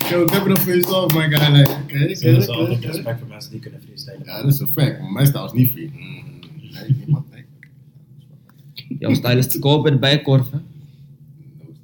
Yo, 0.10 0.24
it 0.24 0.32
up 0.34 0.58
for 0.58 0.72
yourself, 0.72 1.14
my 1.14 1.28
guy. 1.28 1.50
Like, 1.52 1.70
okay, 1.70 1.84
okay, 1.86 2.08
dat 2.08 2.10
is 2.10 2.50
okay, 2.50 2.60
altijd 2.60 2.78
okay. 2.78 2.92
respect 2.92 3.20
voor 3.20 3.28
mensen 3.28 3.52
die 3.52 3.60
kunnen 3.60 3.82
freestylen. 3.82 4.22
Ja, 4.26 4.42
dat 4.42 4.54
is 4.54 4.60
een 4.60 4.68
fact. 4.68 5.00
Maar 5.02 5.12
mijn 5.12 5.28
stijl 5.28 5.46
is 5.46 5.52
niet 5.52 5.70
free. 5.72 5.92
Mm, 5.94 6.24
Nee, 6.74 6.96
niemand. 7.06 7.26
Nee. 7.32 7.46
Jouw 9.00 9.14
style 9.14 9.38
is 9.38 9.48
te 9.48 9.60
koop 9.60 9.82
bij 9.84 9.92
de 9.92 9.98
bijkorf 9.98 10.52
hè? 10.52 10.58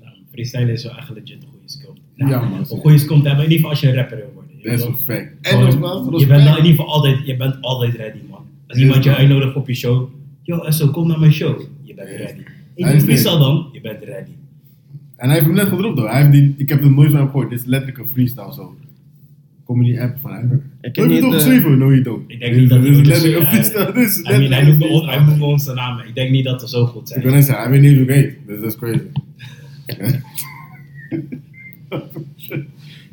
Nou, 0.01 0.15
freestylen 0.31 0.69
is 0.69 0.83
wel 0.83 0.97
echt 0.97 1.09
legit 1.09 1.43
een 1.43 1.49
goede 1.49 1.69
skill. 1.69 1.93
Ja, 2.15 2.39
man. 2.41 2.59
Een 2.59 2.65
goede 2.65 2.97
skill 2.97 3.21
te 3.21 3.27
hebben, 3.27 3.45
in 3.45 3.51
ieder 3.51 3.55
geval 3.55 3.69
als 3.69 3.79
je 3.79 3.87
een 3.87 3.95
rapper 3.95 4.17
wil 4.17 4.31
worden. 4.33 4.51
Dat 4.63 4.73
is 4.73 4.83
een 4.83 4.97
fact. 4.97 5.27
En 5.41 5.59
nogmaals, 5.59 6.21
je 6.21 6.27
bent 6.27 6.29
dan 6.29 6.37
in 6.37 6.43
respect. 6.43 6.57
ieder 6.57 6.71
geval 6.71 6.93
altijd, 6.93 7.25
je 7.25 7.35
bent 7.37 7.61
altijd 7.61 7.95
ready, 7.95 8.19
man. 8.29 8.45
Als 8.67 8.77
iemand 8.77 9.03
je 9.03 9.15
uitnodigt 9.15 9.55
op 9.55 9.67
je 9.67 9.73
show, 9.73 10.09
yo 10.41 10.59
Esso, 10.59 10.87
kom 10.87 11.07
naar 11.07 11.19
mijn 11.19 11.33
show. 11.33 11.61
Je 11.81 11.93
bent 11.93 12.09
ready. 12.09 12.43
Ik 12.75 13.01
freestyle 13.01 13.37
dan, 13.37 13.69
je 13.71 13.81
bent 13.81 14.03
ready. 14.03 14.31
En 15.15 15.25
hij 15.29 15.33
heeft 15.33 15.45
hem 15.45 15.55
net 15.55 15.67
gedropt 15.67 15.99
hoor. 15.99 16.09
Hij 16.09 16.19
heeft 16.21 16.31
die, 16.31 16.53
ik 16.57 16.69
heb 16.69 16.81
het 16.81 16.91
nooit 16.91 17.09
van 17.11 17.19
hem 17.19 17.29
gehoord. 17.29 17.49
Dit 17.49 17.59
is 17.59 17.65
letterlijk 17.65 17.97
een 17.99 18.07
freestyle 18.13 18.53
zo. 18.53 18.75
Kom 19.63 19.81
je 19.83 19.91
die 19.91 20.01
app 20.01 20.17
van 20.19 20.33
hem? 20.33 20.51
Ik 20.81 20.83
Heb 20.95 20.95
je 20.95 21.05
niet 21.11 21.19
toch 21.21 21.29
de... 21.31 21.35
geschreven? 21.35 21.77
No, 21.77 21.89
you 21.89 22.01
don't. 22.01 22.23
Ik 22.31 22.39
denk 22.39 22.55
niet 22.55 22.69
dat 22.69 22.81
Dit 22.81 22.91
is 22.97 23.07
letterlijk 23.07 23.41
een 23.41 23.47
freestyle. 23.47 23.91
Dit 23.93 24.07
is 24.07 24.17
I 24.19 24.21
mean, 24.21 24.33
hij 24.39 24.49
letterlijk 24.49 24.79
noemt 24.79 24.81
een 24.81 24.87
me 24.89 24.93
on- 24.93 25.05
hij 25.07 25.13
freestyle. 25.13 25.25
noemt 25.25 25.39
me 25.39 25.45
onze 25.45 25.73
namen. 25.73 26.07
Ik 26.07 26.15
denk 26.15 26.31
niet 26.31 26.45
dat 26.45 26.61
ze 26.61 26.67
zo 26.67 26.85
goed 26.85 27.01
Ik 27.01 27.07
zijn. 27.07 27.21
wil 27.23 27.33
net 27.33 27.45
zeggen, 27.45 27.63
hij 27.63 27.71
weet 27.73 27.81
niet 27.81 27.89
eens 27.91 27.99
hoe 27.99 28.09
ik 28.09 28.13
heet. 28.15 28.37
Dus 28.47 28.59
dat 28.59 28.71
is 28.71 28.77
crazy. 28.77 29.01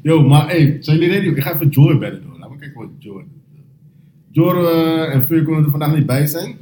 Yo, 0.02 0.28
maar 0.28 0.46
hey, 0.48 0.76
zijn 0.80 0.98
jullie 0.98 1.12
ready? 1.12 1.26
Ik 1.28 1.42
ga 1.42 1.54
even 1.54 1.68
Joy 1.68 1.98
bellen 1.98 2.22
doen. 2.22 2.38
Laat 2.38 2.50
me 2.50 2.56
kijken 2.56 2.80
wat 2.80 2.88
Joy 2.98 3.24
Jor 4.30 4.64
eh, 4.68 5.14
en 5.14 5.26
Vuur 5.26 5.44
kunnen 5.44 5.64
er 5.64 5.70
vandaag 5.70 5.94
niet 5.94 6.06
bij 6.06 6.26
zijn. 6.26 6.54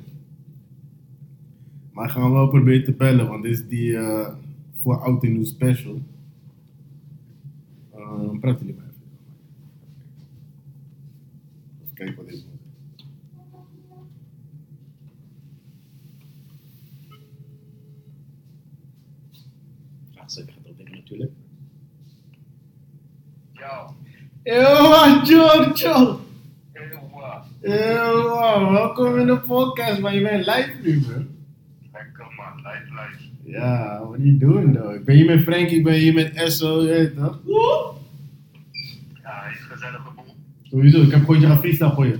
Maar 1.93 2.09
gaan 2.11 2.23
we 2.23 2.29
wel 2.31 2.49
proberen 2.49 2.85
te 2.85 2.93
bellen, 2.93 3.29
want 3.29 3.43
dit 3.43 3.53
is 3.53 3.63
die 3.69 3.97
eh, 3.97 4.29
voor 4.81 4.97
oud 5.01 5.25
en 5.25 5.33
nieuw 5.33 5.45
special. 5.45 6.03
Uh, 7.97 8.39
praat 8.41 8.59
jullie 8.59 8.75
maar 8.75 8.85
even. 8.85 9.03
Even 11.83 11.95
kijken 11.95 12.17
wat 12.17 12.27
dit 12.27 12.35
is. 12.35 12.45
Ja, 20.11 20.29
zeker 20.29 20.53
gaat 20.53 20.67
opnemen 20.67 20.93
natuurlijk. 20.93 21.33
Yo, 23.53 23.95
Yo, 24.43 25.21
Giorgio! 25.25 26.21
eeuwa. 26.73 27.45
Yo, 27.61 28.71
welkom 28.73 29.19
in 29.19 29.27
de 29.27 29.41
podcast, 29.41 30.01
maar 30.01 30.15
je 30.15 30.23
bent 30.23 30.47
live 30.47 30.73
nu, 30.83 31.01
bro. 31.01 31.23
Lekker 31.93 32.27
man, 32.37 32.57
live 32.57 32.95
live. 32.95 33.20
Ja, 33.51 33.99
what 34.01 34.13
are 34.13 34.23
you 34.23 34.39
doing, 34.39 34.75
though? 34.77 34.95
Ik 34.95 35.05
ben 35.05 35.15
hier 35.15 35.25
met 35.27 35.41
Frankie, 35.43 35.77
ik 35.79 35.85
ben 35.85 35.95
hier 35.95 36.15
met 36.15 36.33
Esso, 36.35 36.81
je 36.83 36.89
weet 36.89 37.17
toch? 37.17 37.39
Ja, 39.23 39.41
hij 39.43 39.53
is 39.53 39.61
een 39.61 39.67
gezellige 39.71 40.09
boel. 40.15 40.35
Sowieso, 40.63 41.03
ik 41.03 41.11
heb 41.11 41.21
gewoon 41.21 41.41
je 41.41 41.47
gaan 41.47 41.59
freestyle 41.59 41.93
voor 41.95 42.07
je. 42.07 42.19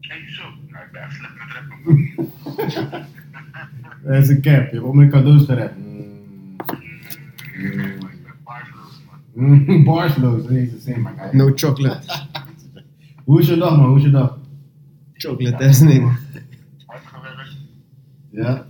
Hey 0.00 0.30
zo, 0.30 0.42
nou 0.70 0.84
ik 0.84 0.92
ben 0.92 1.02
echt 1.02 1.14
slecht 1.14 1.32
met 1.34 1.48
rappen 1.54 2.94
man. 2.94 3.10
Dat 4.04 4.22
is 4.22 4.28
een 4.28 4.40
cap, 4.40 4.44
je 4.44 4.74
hebt 4.74 4.82
op 4.82 4.94
mijn 4.94 5.10
cadeaus 5.10 5.44
gerapt. 5.44 5.76
Mm. 5.78 5.86
Nee, 7.56 7.76
maar 8.00 8.12
ik 8.12 8.22
ben 8.22 8.34
paardeloos 8.44 9.02
man. 9.34 9.64
Mm, 9.66 9.84
Barsloos, 9.84 10.42
dat 10.42 10.50
is 10.50 10.70
de 10.70 10.80
same, 10.80 10.98
man. 10.98 11.14
No 11.32 11.52
chocolate. 11.54 12.06
Hoe 13.24 13.40
is 13.40 13.46
je 13.46 13.56
dag, 13.56 13.76
man? 13.76 13.86
Hoe 13.88 13.96
is 13.98 14.04
je 14.04 14.10
dag? 14.10 14.38
Chocolate 15.12 15.64
is 15.64 15.80
niet. 15.80 16.02
Hard 16.86 17.06
gewerkt. 17.06 17.56
Ja? 18.30 18.42
Ja, 18.42 18.66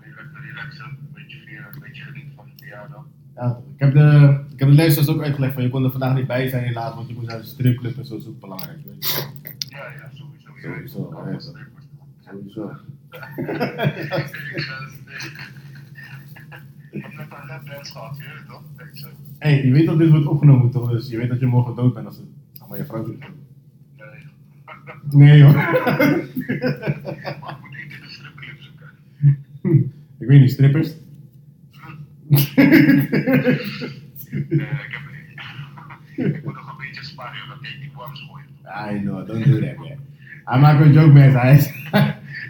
nu 0.00 0.14
lekker 0.14 0.40
relaxen. 0.48 0.84
Een 0.84 1.08
beetje 1.14 1.38
vieren, 1.46 1.66
een 1.72 1.80
beetje 1.80 2.02
genieten 2.02 2.32
van 2.36 2.44
de 2.44 2.52
verjaardag. 2.56 3.04
Ja, 3.38 3.60
ik 3.74 3.78
heb 3.78 3.92
de, 3.92 4.38
ik 4.52 4.58
heb 4.58 4.68
de 4.68 4.74
luisteraars 4.74 5.08
ook 5.08 5.22
uitgelegd 5.22 5.54
van 5.54 5.62
je 5.62 5.68
kon 5.70 5.84
er 5.84 5.90
vandaag 5.90 6.14
niet 6.16 6.26
bij 6.26 6.48
zijn 6.48 6.64
helaas, 6.64 6.94
want 6.94 7.08
je 7.08 7.14
moest 7.14 7.26
naar 7.26 7.38
de 7.38 7.44
stripclub 7.44 7.98
en 7.98 8.04
zo, 8.06 8.16
is 8.16 8.26
ook 8.26 8.40
belangrijk, 8.40 8.78
weet 8.84 9.06
je. 9.06 9.26
Ja, 9.68 9.78
ja, 9.78 10.10
sowieso. 10.12 10.50
Ja, 10.62 10.74
Sowieso, 10.74 11.10
ik 11.10 11.32
ja. 11.32 12.30
Sowieso. 12.30 12.70
Ik 16.90 17.02
heb 17.02 17.12
net 17.12 17.26
een 17.30 17.46
lapdance 17.48 17.92
gehad, 17.92 18.16
je 18.16 18.24
weet 18.24 18.32
het 18.38 18.46
toch? 18.48 18.62
Hé, 19.38 19.50
hey, 19.50 19.64
je 19.64 19.72
weet 19.72 19.86
dat 19.86 19.98
dit 19.98 20.10
wordt 20.10 20.26
opgenomen 20.26 20.70
toch, 20.70 20.90
dus 20.90 21.08
je 21.08 21.16
weet 21.16 21.28
dat 21.28 21.40
je 21.40 21.46
morgen 21.46 21.74
dood 21.74 21.94
bent 21.94 22.06
als 22.06 22.16
het 22.16 22.26
allemaal 22.58 22.78
je 22.78 22.84
vrouw 22.84 23.04
doet. 23.04 23.18
Nee. 25.10 25.26
Nee 25.26 25.38
joh. 25.38 25.54
Maar 25.54 26.00
ik 27.30 27.60
moet 27.60 27.74
één 27.74 27.88
keer 27.88 28.00
de 28.00 28.08
stripclub 28.08 28.56
zoeken. 28.58 29.92
ik 30.18 30.26
weet 30.26 30.40
niet, 30.40 30.50
strippers? 30.50 30.94
Ik 32.28 32.52
heb 36.16 36.26
Ik 36.26 36.44
moet 36.44 36.54
nog 36.54 36.68
een 36.68 36.86
beetje 36.86 37.04
sparen, 37.04 37.36
joh, 37.36 37.48
dat 37.48 37.58
ik 37.62 37.76
die 37.80 37.90
worms 37.94 38.30
gooien. 38.30 38.46
I 38.96 39.00
know, 39.00 39.26
don't 39.26 39.44
do 39.44 39.60
that 39.60 39.76
man. 39.76 39.88
Hij 40.44 40.58
maakt 40.58 40.84
een 40.84 40.92
joke 40.92 41.12
met 41.12 41.32
hij 41.32 41.54
is... 41.54 41.72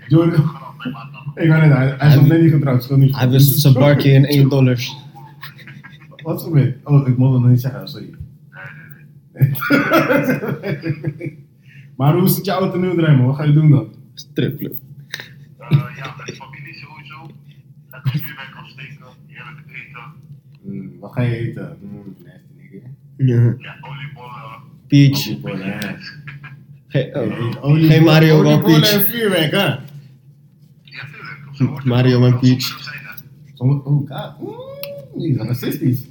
Jordan, 0.08 0.44
ik 1.34 1.48
weet 1.48 1.60
het, 1.60 1.72
hij, 1.72 1.94
hij 1.98 2.08
is 2.08 2.14
nog 2.14 2.26
net 2.26 2.40
niet 2.40 2.52
getrouwd, 2.52 2.90
niet. 2.96 3.16
Hij 3.16 3.28
wist 3.28 3.58
zijn 3.60 3.74
barkje 3.74 4.10
in 4.10 4.24
1 4.24 4.48
dollar. 4.48 4.78
Wat 6.22 6.40
is 6.40 6.46
er 6.46 6.52
mee? 6.52 6.76
Oh, 6.84 7.08
ik 7.08 7.16
mocht 7.16 7.32
het 7.32 7.42
nog 7.42 7.50
niet 7.50 7.60
zeggen, 7.60 7.88
sorry. 7.88 8.14
Nee, 9.32 9.50
nee, 10.92 11.12
nee. 11.16 11.46
maar 11.96 12.14
hoe 12.14 12.24
is 12.24 12.36
het 12.36 12.44
je 12.44 12.50
auto 12.50 12.78
nu 12.78 12.94
draaien 12.94 13.18
man? 13.18 13.26
Wat 13.26 13.36
ga 13.36 13.44
je 13.44 13.52
doen 13.52 13.70
dan? 13.70 13.88
Stripclub. 14.14 14.76
Eh, 15.58 15.78
ja, 15.96 16.14
met 16.24 16.36
familie 16.36 16.74
sowieso. 16.74 17.30
Lekker 17.90 18.10
vuurwerk 18.10 18.47
afsteken, 18.47 18.47
heerlijk 18.47 18.47
eten. 19.88 20.12
Hmm, 20.62 20.98
wat 21.00 21.12
ga 21.12 21.22
je 21.22 21.36
eten? 21.36 21.76
Hmm, 21.80 22.14
nasty 22.24 22.52
nigga. 22.56 22.86
Ja. 23.16 23.54
Ja, 23.58 23.76
oliebollen. 23.80 24.60
Peach. 24.86 25.26
Oliebollen. 25.28 25.80
Geen, 26.88 27.10
Hey, 27.10 27.14
oh. 27.60 27.86
Geen 27.86 28.02
Mario, 28.04 28.42
maar 28.42 28.52
oliebollen 28.52 28.80
Peach. 28.80 28.92
en 28.92 29.04
vuurwerk, 29.04 29.50
hè? 29.50 29.64
Ja, 29.66 29.80
het 31.74 31.84
Mario 31.84 32.24
en 32.24 32.38
Peach. 32.38 32.86
Oh 33.56 33.84
god. 33.86 34.40
Mm, 34.40 35.20
die 35.20 35.34
zijn 35.34 35.46
racistisch. 35.46 36.06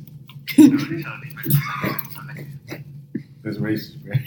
Dat 3.42 3.54
is 3.54 3.58
racist, 3.58 3.98
bro. 4.04 4.12
En 4.12 4.20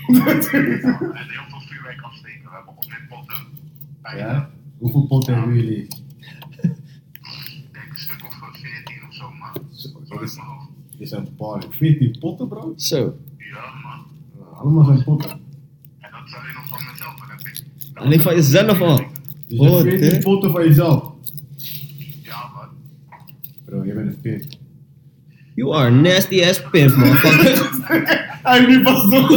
heel 1.29 1.47
veel 1.49 1.61
vuurwerk 1.69 2.01
afsteken. 2.01 2.43
We 2.43 2.49
hebben 2.51 2.69
ook 2.77 2.87
net 2.89 3.09
potten. 3.09 3.47
Ja? 4.17 4.51
Hoeveel 4.79 5.07
potten 5.07 5.35
hebben 5.35 5.55
jullie? 5.55 5.83
Ik 5.83 5.89
denk 7.73 7.91
een 7.91 7.97
stuk 7.99 8.25
of 8.27 8.33
eh, 8.43 8.55
14 8.55 8.95
of 9.00 9.00
zo, 9.21 9.31
man. 9.39 9.63
Zo, 10.09 10.15
is 10.21 10.31
is, 10.31 10.37
mijn 10.37 10.47
hoofd. 10.49 10.69
dit 10.99 11.09
zijn 11.09 11.29
ballen. 11.37 11.63
14 11.71 12.17
potten, 12.21 12.49
bro? 12.49 12.73
Zo. 12.77 12.97
Ja, 13.39 13.61
man. 13.83 14.07
Uh, 14.53 14.59
allemaal 14.61 14.85
zijn 14.85 15.05
potten. 15.05 15.31
En 15.31 16.11
dat 16.13 16.21
is 16.27 16.35
alleen 16.35 16.55
nog 16.55 16.69
van 16.69 16.79
mezelf. 16.93 17.15
en 17.23 17.29
heb 17.31 17.41
ik- 17.47 17.65
Alleen 17.95 18.21
van 18.21 18.35
jezelf 18.35 18.81
al. 18.81 18.97
Dus 18.97 19.05
je 19.47 19.63
hebt 19.63 19.73
Wat, 19.75 19.83
14 19.83 20.11
hè? 20.11 20.19
potten 20.19 20.51
van 20.51 20.65
jezelf. 20.65 21.13
Ja, 22.23 22.51
man. 22.55 22.69
Bro, 23.65 23.85
je 23.85 23.93
bent 23.93 24.07
een 24.07 24.21
pimp. 24.21 24.43
You 25.55 25.75
are 25.75 25.91
nasty 25.91 26.43
ass 26.45 26.63
pimp, 26.71 26.97
motherfucker. 26.97 27.79
Hij 28.43 28.67
nu 28.67 28.83
pas 28.83 29.05
nog. 29.05 29.29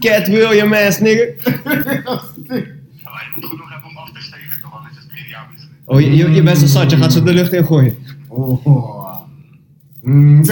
Cat 0.00 0.26
William 0.28 0.72
ass 0.74 1.00
nigga. 1.00 1.24
Maar 1.44 3.22
je 3.24 3.30
moet 3.34 3.44
genoeg 3.44 3.70
hebben 3.72 3.90
om 3.90 3.96
af 3.96 4.12
te 4.12 4.22
steken, 4.22 4.60
toch? 4.62 4.74
Anders 4.76 4.96
is 4.96 5.02
het 5.02 5.12
misschien. 5.52 5.70
Oh, 5.84 6.00
je, 6.00 6.16
je, 6.16 6.30
je 6.30 6.42
bent 6.42 6.58
zo 6.58 6.66
zat, 6.66 6.90
je 6.90 6.96
gaat 6.96 7.12
ze 7.12 7.22
de 7.22 7.32
lucht 7.32 7.52
in 7.52 7.64
gooien. 7.64 7.96
Oh. 8.36 9.20
Mm? 10.02 10.44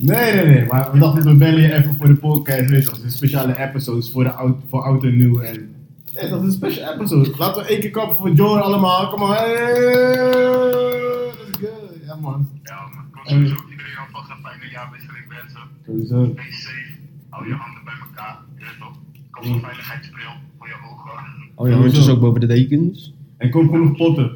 Nee, 0.00 0.32
nee, 0.34 0.46
nee, 0.46 0.66
maar 0.66 0.92
we 0.92 0.98
dachten 0.98 1.24
we 1.24 1.34
bellen 1.36 1.60
je 1.62 1.72
even 1.72 1.94
voor 1.94 2.06
de 2.06 2.16
podcast, 2.16 2.70
weet 2.70 2.82
je, 2.84 2.90
als 2.90 3.02
een 3.02 3.10
speciale 3.10 3.58
episodes 3.58 4.10
voor, 4.10 4.24
de 4.24 4.30
oud, 4.32 4.56
voor 4.68 4.82
oud 4.82 5.04
en 5.04 5.16
nieuw. 5.16 5.40
En 5.40 5.74
ja, 6.04 6.28
dat 6.28 6.40
is 6.40 6.46
een 6.46 6.52
special 6.52 6.94
episode. 6.94 7.32
Laten 7.38 7.62
we 7.62 7.68
één 7.68 7.80
keer 7.80 7.90
kappen 7.90 8.16
voor 8.16 8.30
Joe 8.32 8.60
allemaal, 8.60 9.08
kom 9.08 9.20
maar. 9.20 9.36
Hey, 9.36 9.52
let's 9.52 11.58
go. 11.60 11.68
Ja 12.06 12.14
man, 12.20 12.48
Ja, 12.62 12.80
man. 12.94 13.04
Ik 13.06 13.14
wil 13.14 13.24
sowieso 13.24 13.54
iedereen 13.70 13.96
alvast 14.06 14.30
een 14.30 14.36
fijne 14.44 14.70
jaarwisseling 14.72 15.24
wensen. 15.28 15.60
sowieso. 15.86 16.32
Stay 16.32 16.50
safe. 16.52 16.92
Hou 17.28 17.48
je 17.48 17.54
handen 17.54 17.84
bij 17.84 17.94
elkaar. 18.06 18.38
Weet 18.58 18.66
toch? 18.78 18.96
Koop 19.30 19.44
een 19.44 19.60
veiligheidsbril 19.60 20.30
voor 20.58 20.68
je 20.68 20.74
ogen. 20.90 21.43
Oh, 21.54 21.68
je 21.68 21.74
handjes 21.74 22.08
ook 22.08 22.20
boven 22.20 22.40
de 22.40 22.46
dekens. 22.46 23.12
En 23.36 23.50
koop 23.50 23.70
genoeg 23.70 23.96
potten. 23.96 24.30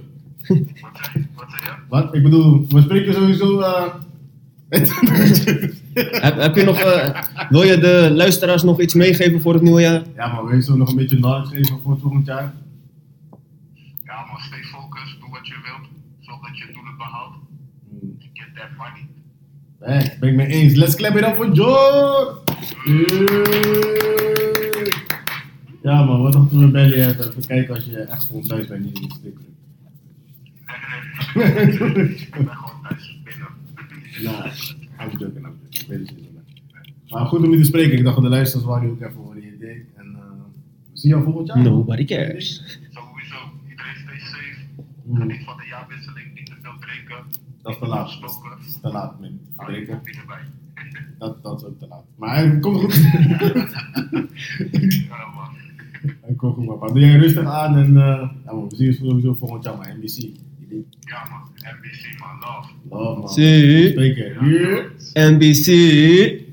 Wat 0.49 0.57
zeg, 0.97 1.21
zeg 1.35 1.65
je? 1.65 1.71
Wat? 1.89 2.15
Ik 2.15 2.23
bedoel, 2.23 2.67
we 2.69 2.81
spreken 2.81 3.15
sowieso, 3.15 3.61
eh 3.61 3.95
Heb, 6.25 6.37
heb 6.37 6.57
je 6.57 6.65
nog, 6.65 6.79
eh, 6.79 7.23
wil 7.49 7.63
je 7.63 7.79
de 7.79 8.11
luisteraars 8.13 8.63
nog 8.63 8.81
iets 8.81 8.95
meegeven 8.95 9.41
voor 9.41 9.53
het 9.53 9.63
nieuwe 9.63 9.81
jaar? 9.81 10.03
ja, 10.17 10.33
maar 10.33 10.45
wil 10.45 10.55
je 10.55 10.63
zo 10.63 10.77
nog 10.77 10.89
een 10.89 10.97
beetje 10.97 11.17
knowledge 11.17 11.57
geven 11.57 11.81
voor 11.83 11.93
het 11.93 12.01
volgend 12.01 12.27
jaar? 12.27 12.55
Ja, 14.05 14.15
maar 14.31 14.41
stay 14.41 14.63
focused, 14.63 15.21
doe 15.21 15.31
wat 15.31 15.47
je 15.47 15.55
wilt. 15.63 15.89
Zorg 16.21 16.41
dat 16.41 16.59
je 16.59 16.65
doelen 16.73 16.97
behaalt. 16.97 17.35
Hmm. 17.89 18.17
En 18.21 18.31
get 18.33 18.49
that 18.55 18.71
money. 18.77 19.07
Nee, 19.81 20.19
ben 20.21 20.29
ik 20.29 20.35
mee 20.35 20.47
eens. 20.47 20.75
Let's 20.75 20.95
clap 20.95 21.17
it 21.17 21.27
up 21.27 21.37
voor 21.37 21.53
John! 21.53 22.39
Yay! 22.85 24.18
Ja 25.89 26.05
man, 26.05 26.23
wat 26.23 26.35
nog 26.35 26.49
toen 26.49 26.61
we 26.61 26.71
bellen 26.71 27.05
hebt, 27.05 27.29
even 27.29 27.47
kijken 27.47 27.75
als 27.75 27.85
je 27.85 27.97
echt 27.99 28.25
voor 28.25 28.37
ons 28.37 28.47
thuis 28.47 28.67
bent, 28.67 28.85
niet 28.85 28.99
in 29.01 29.09
de 29.09 29.15
stripclub. 29.15 29.49
Nee, 31.35 31.55
nee, 31.55 31.91
nee. 31.91 32.15
ik 32.15 32.31
ben 32.31 32.49
gewoon 32.49 32.83
thuis 32.89 33.21
binnen. 33.25 33.49
Nou, 34.23 34.51
I'm 35.01 35.19
joking, 35.19 35.37
I'm 35.37 35.45
joking. 35.45 35.81
Ik 35.81 35.87
weet 35.89 35.99
het 35.99 36.17
niet. 36.17 36.29
Maar 37.09 37.27
goed 37.27 37.45
om 37.45 37.51
je 37.51 37.57
te 37.57 37.65
spreken. 37.65 37.99
Ik 37.99 38.05
dacht 38.05 38.15
dat 38.15 38.25
de 38.25 38.31
luisteraars 38.31 38.67
waren 38.67 38.91
ook 38.91 39.01
even 39.01 39.15
horen 39.15 39.43
je 39.43 39.57
deed. 39.59 39.85
En 39.97 40.07
uh, 40.13 40.21
we 40.93 40.99
zien 40.99 41.11
jou 41.11 41.25
volgend 41.25 41.47
jaar. 41.47 41.59
Nobody 41.59 42.05
cares. 42.05 42.79
Sowieso, 42.91 43.37
iedereen 43.69 43.97
stay 43.97 44.19
safe. 44.19 44.59
Mm. 45.05 45.17
Geniet 45.17 45.45
van 45.45 45.57
de 45.57 45.67
jaarwisseling, 45.69 46.35
niet 46.35 46.47
te 46.47 46.55
veel 46.63 46.79
drinken. 46.81 47.25
Dat 47.63 47.73
is 47.73 47.79
te 47.79 47.87
laat. 47.87 48.11
Stoken. 48.11 48.51
Dat 48.51 48.59
is 48.67 48.81
te 48.81 48.89
laat 48.89 49.15
Hou 49.57 49.73
je 49.73 49.85
drinken. 49.85 50.01
Dat, 51.19 51.43
dat 51.43 51.61
is 51.61 51.67
ook 51.67 51.79
te 51.79 51.87
laat. 51.87 52.05
Maar 52.17 52.35
hij 52.35 52.59
komt 52.59 52.81
goed. 52.81 52.95
Ja, 55.09 55.27
man. 55.35 55.58
Goed. 56.37 56.81
Maar 56.81 56.89
doe 56.89 57.01
jij 57.01 57.17
rustig 57.17 57.45
aan 57.45 57.77
en 57.77 57.91
uh, 57.91 58.31
ja, 58.45 58.53
man, 58.53 58.69
we 58.69 58.77
zien 58.77 58.87
je 58.87 58.93
sowieso 58.93 59.35
volgend 59.35 59.65
jaar 59.65 59.77
maar 59.77 59.97
NBC. 59.99 60.17
Ja, 61.01 61.29
man. 61.31 61.41
NBC, 61.57 62.19
man. 62.19 62.39
Love. 62.41 62.73
Love 62.89 63.21
man. 63.21 63.29
Zie. 63.29 63.89
Spreken. 63.89 64.45
Hier. 64.45 64.93
NBC. 65.15 65.67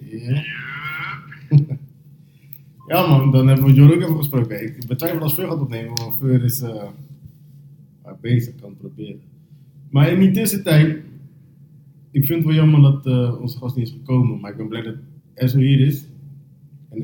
Ja. 0.09 0.43
Ja 2.87 3.07
man, 3.07 3.31
dan 3.31 3.47
hebben 3.47 3.73
we 3.73 3.81
ook 3.81 4.01
even 4.01 4.17
gesproken. 4.17 4.63
Ik 4.63 4.87
betwijfel 4.87 5.21
als 5.21 5.33
Veur 5.33 5.47
gaat 5.47 5.59
opnemen, 5.59 5.95
want 5.95 6.17
Veur 6.19 6.43
is 6.43 6.61
eh, 6.61 6.83
maar 8.03 8.17
bezig, 8.21 8.55
kan 8.55 8.69
het 8.69 8.79
proberen. 8.79 9.21
Maar 9.89 10.11
in 10.11 10.19
die 10.19 10.31
tussentijd, 10.31 10.97
ik 12.11 12.25
vind 12.25 12.37
het 12.43 12.45
wel 12.45 12.55
jammer 12.55 12.81
dat 12.81 13.05
eh, 13.05 13.41
onze 13.41 13.57
gast 13.57 13.75
niet 13.75 13.87
is 13.87 13.93
gekomen, 13.93 14.39
maar 14.39 14.51
ik 14.51 14.57
ben 14.57 14.67
blij 14.67 14.81
dat 14.81 14.95
Esso 15.33 15.57
hier 15.57 15.79
is. 15.79 16.05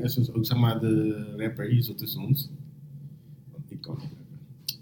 En 0.00 0.04
is 0.04 0.32
ook 0.32 0.46
zeg 0.46 0.58
maar 0.58 0.80
de 0.80 1.24
rapper 1.36 1.66
hier 1.68 1.82
zo 1.82 1.94
tussen 1.94 2.22
ons. 2.22 2.48
Want 3.52 3.70
ik 3.70 3.80
kan 3.80 3.94
niet 4.00 4.08
rappen. 4.10 4.38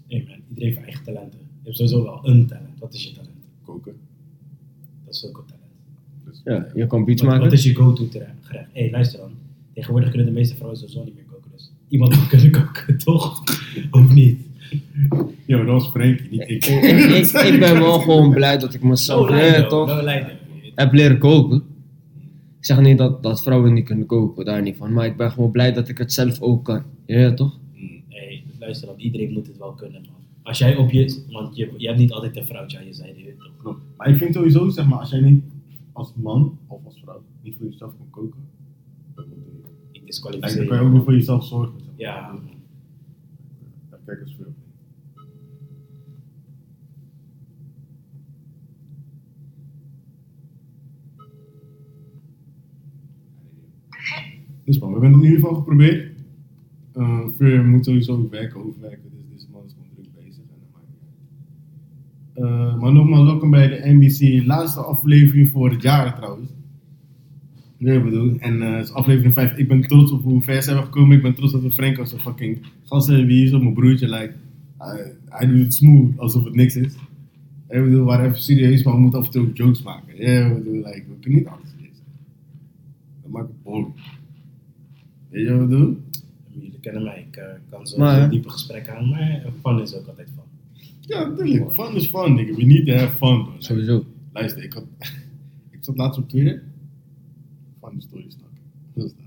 Nee 0.08 0.24
man, 0.28 0.36
iedereen 0.48 0.68
heeft 0.72 0.84
eigen 0.84 1.04
talenten. 1.04 1.38
Je 1.38 1.46
hebt 1.64 1.76
sowieso 1.76 2.02
wel 2.02 2.20
een 2.22 2.46
talent. 2.46 2.78
Wat 2.78 2.94
is 2.94 3.04
je 3.04 3.12
talent? 3.12 3.30
Koken. 3.64 3.94
Dat 5.04 5.14
is 5.14 5.26
ook 5.26 5.36
een 5.38 5.44
talent. 5.46 5.64
Dus, 6.24 6.40
Ja, 6.44 6.66
je 6.74 6.86
kan 6.86 7.04
beats 7.04 7.22
Wat, 7.22 7.30
wat 7.30 7.40
maken. 7.40 7.56
is 7.56 7.64
je 7.64 7.74
go-to 7.74 8.06
gerecht? 8.10 8.32
Hé, 8.48 8.58
hey, 8.80 8.90
luister 8.90 9.18
dan. 9.18 9.30
Tegenwoordig 9.74 10.08
kunnen 10.08 10.26
de 10.26 10.32
meeste 10.32 10.54
vrouwen 10.54 10.78
sowieso 10.78 11.04
niet 11.04 11.14
meer 11.14 11.24
koken. 11.24 11.50
Dus 11.56 11.70
iemand 11.88 12.16
moet 12.16 12.26
kunnen 12.34 12.50
koken, 12.50 12.98
toch? 12.98 13.42
Of 13.90 14.08
niet? 14.12 14.40
Ja, 15.46 15.56
maar 15.56 15.66
dat 15.66 15.82
was 15.82 15.90
Frankie, 15.90 16.28
niet 16.30 16.40
ik. 16.40 16.48
Ik, 16.66 16.82
ik, 16.82 17.10
ik, 17.10 17.26
ik 17.54 17.60
ben 17.60 17.78
wel 17.80 17.98
gewoon 18.00 18.30
blij 18.30 18.58
dat 18.58 18.74
ik 18.74 18.82
mezelf 18.82 19.28
No 19.28 19.34
ja, 19.36 19.40
lijden, 19.40 19.68
toch 19.68 19.86
no 19.88 20.02
lijden. 20.02 20.38
heb 20.74 20.92
leren 20.92 21.18
koken. 21.18 21.62
Ik 22.60 22.66
zeg 22.66 22.80
niet 22.80 22.98
dat, 22.98 23.22
dat 23.22 23.42
vrouwen 23.42 23.72
niet 23.72 23.84
kunnen 23.84 24.06
koken, 24.06 24.44
daar 24.44 24.62
niet 24.62 24.76
van. 24.76 24.92
Maar 24.92 25.06
ik 25.06 25.16
ben 25.16 25.30
gewoon 25.30 25.50
blij 25.50 25.72
dat 25.72 25.88
ik 25.88 25.98
het 25.98 26.12
zelf 26.12 26.40
ook 26.40 26.64
kan. 26.64 26.82
Ja, 27.06 27.34
toch? 27.34 27.58
Hmm. 27.74 28.02
Hey, 28.08 28.42
luister 28.58 28.86
dan, 28.86 28.98
iedereen 28.98 29.32
moet 29.32 29.46
het 29.46 29.58
wel 29.58 29.72
kunnen, 29.72 30.00
man. 30.02 30.14
Als 30.42 30.58
jij 30.58 30.76
op 30.76 30.90
je... 30.90 31.22
Want 31.30 31.56
je, 31.56 31.72
je 31.76 31.86
hebt 31.86 31.98
niet 31.98 32.12
altijd 32.12 32.36
een 32.36 32.44
vrouwtje 32.44 32.78
aan 32.78 32.86
je 32.86 32.92
zijde, 32.92 33.18
je 33.18 33.24
weet 33.24 33.38
toch? 33.38 33.52
Klopt. 33.56 33.80
Maar 33.96 34.08
ik 34.08 34.16
vind 34.16 34.34
sowieso, 34.34 34.68
zeg 34.68 34.88
maar, 34.88 34.98
als 34.98 35.10
jij 35.10 35.20
niet 35.20 35.44
als 35.92 36.12
man 36.16 36.58
of 36.66 36.84
als 36.84 37.00
vrouw 37.02 37.22
niet 37.42 37.54
voor 37.56 37.66
jezelf 37.66 37.92
kan 37.96 38.06
koken, 38.10 38.40
dan 39.14 39.24
moet 39.28 39.36
je- 39.92 39.98
Ik 40.00 40.06
disqualificeer 40.06 40.56
dan 40.58 40.66
kan 40.66 40.76
je 40.78 40.82
ook 40.84 40.92
niet 40.92 41.02
voor 41.04 41.12
jezelf 41.14 41.44
zorgen. 41.44 41.74
zeg 41.78 41.86
maar. 41.86 41.94
Ja. 41.96 42.38
Daar 43.90 44.00
kijk 44.06 44.20
eens 44.20 44.34
veel. 44.36 44.52
Dus 54.70 54.78
man, 54.78 54.92
we 54.92 55.00
hebben 55.00 55.12
het 55.12 55.22
in 55.22 55.30
ieder 55.30 55.44
geval 55.44 55.58
geprobeerd. 55.58 56.12
Uh, 56.96 57.20
Veer 57.36 57.64
moet 57.64 57.84
sowieso 57.84 58.28
werken, 58.30 58.64
overwerken, 58.64 59.10
dus 59.12 59.22
deze 59.32 59.46
man 59.52 59.62
is 59.66 59.72
gewoon 59.72 59.88
druk 59.94 60.24
bezig. 60.24 60.42
En 60.42 60.58
dat 60.60 60.70
maakt. 60.72 62.52
Uh, 62.52 62.80
maar 62.80 62.92
nogmaals, 62.92 63.24
welkom 63.24 63.50
bij 63.50 63.68
de 63.68 63.80
NBC, 63.84 64.46
laatste 64.46 64.80
aflevering 64.80 65.50
voor 65.50 65.70
het 65.70 65.82
jaar 65.82 66.16
trouwens. 66.16 66.48
Nee, 67.76 68.00
bedoel. 68.00 68.36
En 68.38 68.62
eh, 68.62 68.76
het 68.76 68.84
is 68.84 68.92
aflevering 68.92 69.34
5. 69.34 69.56
Ik 69.56 69.68
ben 69.68 69.80
trots 69.80 70.12
op 70.12 70.22
hoe 70.22 70.42
ver 70.42 70.62
zijn 70.62 70.76
we 70.76 70.82
gekomen. 70.82 71.16
Ik 71.16 71.22
ben 71.22 71.34
trots 71.34 71.52
dat 71.52 71.62
we 71.62 71.70
Frank 71.70 71.98
als 71.98 72.12
een 72.12 72.20
fucking 72.20 72.58
gast 72.84 73.06
hebben 73.08 73.28
hier 73.28 73.48
zo. 73.48 73.58
Mijn 73.58 73.74
broertje, 73.74 74.08
like, 74.08 74.34
hij, 75.28 75.46
doet 75.46 75.62
het 75.62 75.74
smooth 75.74 76.18
alsof 76.18 76.44
het 76.44 76.54
niks 76.54 76.76
is. 76.76 76.94
Ik 77.68 77.82
bedoel, 77.84 78.06
we 78.06 78.18
even 78.18 78.42
serieus, 78.42 78.82
maar 78.82 78.94
we 78.94 79.00
moeten 79.00 79.18
af 79.18 79.26
en 79.26 79.32
toe 79.32 79.52
jokes 79.52 79.82
maken. 79.82 80.16
Ja, 80.16 80.54
bedoel, 80.54 80.74
like, 80.74 81.04
we 81.08 81.18
kunnen 81.20 81.38
niet 81.38 81.48
alles 81.48 81.70
zijn. 81.70 81.90
Dat 83.22 83.30
maakt 83.30 83.48
het. 83.48 83.99
Weet 85.30 85.46
je 85.46 85.52
wat 85.52 85.62
ik 85.62 85.68
bedoel? 85.68 85.96
Jullie 86.50 86.78
kennen 86.80 87.02
mij, 87.02 87.26
ik 87.28 87.36
eh, 87.36 87.44
kan 87.70 87.86
zo 87.86 87.98
Maar- 87.98 88.20
zo'n 88.20 88.30
diepe 88.30 88.50
gesprekken 88.50 88.96
aan, 88.96 89.08
maar 89.08 89.44
fun 89.62 89.80
is 89.80 89.94
ook 89.94 90.06
altijd 90.06 90.28
fun. 90.34 90.42
Ja, 91.00 91.24
natuurlijk. 91.28 91.72
Fun 91.72 91.94
is 91.94 92.06
fun, 92.06 92.34
nigga. 92.34 92.54
We 92.54 92.64
need 92.64 92.86
to 92.86 92.92
have 92.92 93.16
fun, 93.16 93.42
bro. 93.42 93.52
Like, 93.52 93.64
Sowieso. 93.64 94.04
Luister, 94.32 94.62
ik, 94.62 94.72
had, 94.72 94.84
ik 95.70 95.78
zat 95.80 95.96
laatst 95.96 96.20
op 96.20 96.28
Twitter. 96.28 96.62
Van 97.80 97.90
die 97.92 98.02
story 98.02 98.24
snap 98.28 98.48
ik. 98.54 98.60
Dat 98.94 99.04
is 99.04 99.10
dat. 99.12 99.24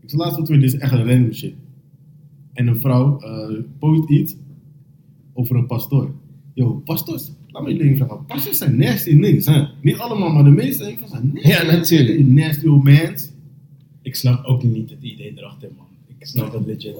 Ik 0.00 0.10
zat 0.10 0.20
laatst 0.20 0.38
op 0.38 0.44
Twitter, 0.44 0.66
dit 0.68 0.74
is 0.74 0.80
echt 0.80 0.92
een 0.92 1.06
random 1.06 1.32
shit. 1.32 1.54
En 2.52 2.66
een 2.66 2.80
vrouw 2.80 3.20
eh, 3.20 3.54
post 3.78 4.08
iets 4.10 4.34
over 5.32 5.56
een 5.56 5.66
pastoor. 5.66 6.14
Yo, 6.54 6.72
pastors, 6.84 7.30
laat 7.48 7.62
me 7.62 7.72
jullie 7.72 7.92
even 7.92 8.06
vragen. 8.06 8.24
Pastors 8.24 8.58
zijn 8.58 8.76
nasty 8.76 9.12
niggas, 9.12 9.54
hè? 9.56 9.64
Niet 9.82 9.96
allemaal, 9.96 10.30
maar 10.32 10.44
de 10.44 10.50
meeste 10.50 10.86
hiervan 10.86 11.08
zijn 11.08 11.30
nasty. 11.34 11.48
Ja, 11.48 11.62
natuurlijk. 11.62 12.26
Nasty 12.26 12.66
old 12.66 12.84
mans. 12.84 13.30
Ik 14.08 14.14
snap 14.14 14.44
ook 14.44 14.62
niet 14.62 14.90
het 14.90 15.02
idee 15.02 15.32
erachter, 15.36 15.70
man. 15.76 15.86
Ik 16.06 16.26
snap 16.26 16.52
het 16.52 16.66
legit. 16.66 16.96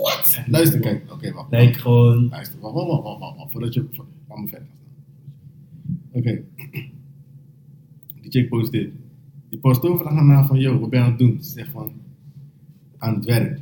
Luister, 0.46 0.80
kijk. 0.80 1.12
Oké, 1.12 1.32
wacht. 1.32 1.50
Like 1.50 1.78
gewoon... 1.78 2.28
Luister, 2.28 2.61
wacht, 2.61 2.74
wacht, 2.74 3.02
wacht, 3.02 3.18
wacht, 3.18 3.36
wacht, 3.36 3.52
voordat 3.52 3.74
je... 3.74 3.84
Laat 4.28 4.38
me 4.38 4.48
verder. 4.48 4.66
Oké. 6.11 6.42
Die 8.20 8.30
chick 8.30 8.48
post 8.48 8.72
dit. 8.72 8.90
Die 9.48 9.59
pastoor 9.59 9.98
vraagt 9.98 10.16
aan 10.16 10.28
haar 10.28 10.46
van, 10.46 10.59
yo, 10.59 10.78
wat 10.78 10.90
ben 10.90 10.98
je 10.98 11.04
aan 11.04 11.11
het 11.11 11.18
doen? 11.18 11.42
Ze 11.42 11.50
zegt 11.50 11.70
van, 11.70 11.92
aan 12.98 13.14
het 13.14 13.24
werk. 13.24 13.61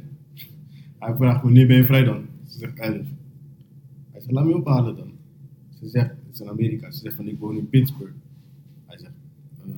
Hij 0.98 1.14
vraagt, 1.16 1.42
wanneer 1.42 1.66
ben 1.66 1.76
je 1.76 1.84
vrij 1.84 2.04
dan? 2.04 2.26
Ze 2.46 2.58
zegt, 2.58 2.78
11. 2.78 2.94
Hij 4.10 4.20
zegt, 4.20 4.32
laat 4.32 4.44
me 4.44 4.56
ophalen 4.56 4.96
dan. 4.96 5.10
Ze 5.80 5.88
zegt, 5.88 6.10
het 6.10 6.34
is 6.34 6.40
in 6.40 6.48
Amerika. 6.48 6.90
Ze 6.90 6.98
zegt 6.98 7.16
van, 7.16 7.28
ik 7.28 7.38
woon 7.38 7.56
in 7.56 7.68
Pittsburgh. 7.68 8.14
Hij 8.86 8.98
zegt, 8.98 9.12
wat? 9.58 9.74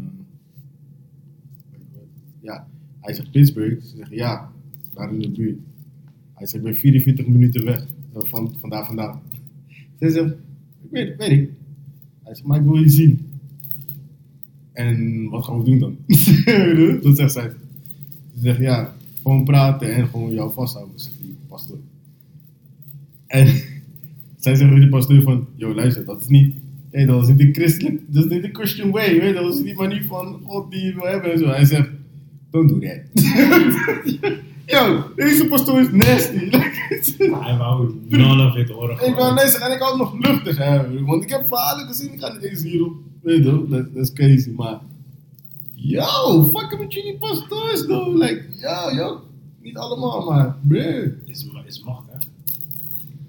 ja. 2.40 2.66
Hij 3.08 3.16
zegt 3.16 3.30
Pittsburgh. 3.30 3.82
Ze 3.82 3.96
zegt, 3.96 4.10
ja, 4.10 4.52
daar 4.94 5.12
in 5.12 5.18
de 5.18 5.30
buurt. 5.30 5.58
Hij 6.34 6.46
zegt, 6.46 6.64
ik 6.64 6.70
ben 6.70 6.80
44 6.80 7.26
minuten 7.26 7.64
weg 7.64 7.86
eh, 8.14 8.22
van, 8.22 8.54
van 8.58 8.70
daar 8.70 8.86
vandaan. 8.86 9.20
Ze 10.00 10.10
zegt, 10.10 10.30
ik 10.82 10.90
weet 10.90 11.16
weet 11.16 11.30
ik. 11.30 11.50
Hij 12.22 12.34
zegt, 12.34 12.46
maar 12.46 12.58
ik 12.58 12.64
wil 12.64 12.76
je 12.76 12.88
zien. 12.88 13.26
En 14.72 15.28
wat 15.28 15.44
gaan 15.44 15.58
we 15.58 15.64
doen 15.64 15.78
dan? 15.78 15.96
dat 17.02 17.16
zegt 17.16 17.32
zij. 17.32 17.50
Ze 18.34 18.40
zegt, 18.40 18.58
ja, 18.58 18.94
gewoon 19.22 19.44
praten 19.44 19.94
en 19.94 20.06
gewoon 20.06 20.32
jou 20.32 20.52
vasthouden, 20.52 21.00
zegt 21.00 21.16
die 21.22 21.36
pastoor. 21.48 21.78
En 23.26 23.46
zij 24.42 24.54
zegt 24.54 24.58
tegen 24.58 24.80
die 24.80 24.88
pastoor 24.88 25.22
van, 25.22 25.46
yo 25.54 25.74
luister, 25.74 26.04
dat 26.04 26.20
is 26.20 26.26
niet, 26.26 26.54
dat 26.90 27.22
is 27.22 27.28
niet 27.28 27.38
de 27.38 27.52
christelijk, 27.52 28.00
dat 28.06 28.24
is 28.24 28.30
niet 28.30 28.42
de 28.42 28.52
Christian 28.52 28.90
way, 28.90 29.20
weet 29.20 29.34
dat 29.34 29.52
is 29.52 29.56
niet 29.56 29.64
die 29.64 29.74
manier 29.74 30.04
van 30.04 30.40
God 30.44 30.70
die 30.70 30.94
wil 30.94 31.04
hebben 31.04 31.32
en 31.32 31.38
zo. 31.38 31.46
Hij 31.46 31.64
zegt, 31.64 31.96
don't 32.50 32.68
do 32.68 32.78
that. 32.78 33.00
yo, 34.66 35.12
deze 35.16 35.46
pastoor 35.46 35.80
is 35.80 35.90
nasty. 35.90 36.50
Hij 37.18 37.56
wou 37.56 38.00
none 38.08 38.46
of 38.46 38.56
it 38.56 38.68
horen. 38.68 39.06
Ik 39.06 39.14
wou 39.14 39.38
zeggen, 39.38 39.60
en 39.60 39.72
ik 39.72 39.82
het 39.82 39.96
nog 39.96 40.18
luchtig 40.18 40.56
hebben. 40.56 41.04
Want 41.04 41.22
ik 41.22 41.30
heb 41.30 41.46
verhalen 41.46 41.86
gezien, 41.86 42.12
ik 42.12 42.20
ga 42.20 42.32
niet 42.32 42.42
eens 42.42 42.62
hierop. 42.62 42.92
Weet 43.22 43.44
je, 43.44 43.66
dat, 43.68 43.86
is 43.94 44.12
crazy, 44.12 44.50
maar. 44.50 44.80
Yo, 45.74 46.42
fuck 46.42 46.78
met 46.78 46.92
jullie 46.92 47.16
pastoors, 47.18 47.86
though. 47.86 48.14
Like, 48.14 48.44
yo, 48.60 48.96
yo. 48.96 49.20
Niet 49.62 49.76
allemaal, 49.76 50.24
maar. 50.24 50.56
Bruh. 50.62 51.12
Is, 51.24 51.46
is 51.66 51.82
macht, 51.82 52.04
hè? 52.06 52.18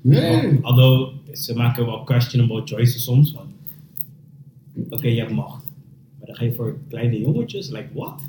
Bruh. 0.01 0.63
Although, 0.63 1.13
ze 1.33 1.55
maken 1.55 1.85
wel 1.85 2.03
questionable 2.03 2.61
choices 2.65 3.03
soms. 3.03 3.31
want 3.31 3.49
Oké, 4.89 5.07
je 5.07 5.19
hebt 5.19 5.31
macht. 5.31 5.63
Maar 6.17 6.27
dan 6.27 6.35
ga 6.35 6.43
je 6.43 6.53
voor 6.53 6.77
kleine 6.87 7.19
jongetjes, 7.19 7.69
like 7.69 7.89
what? 7.93 8.21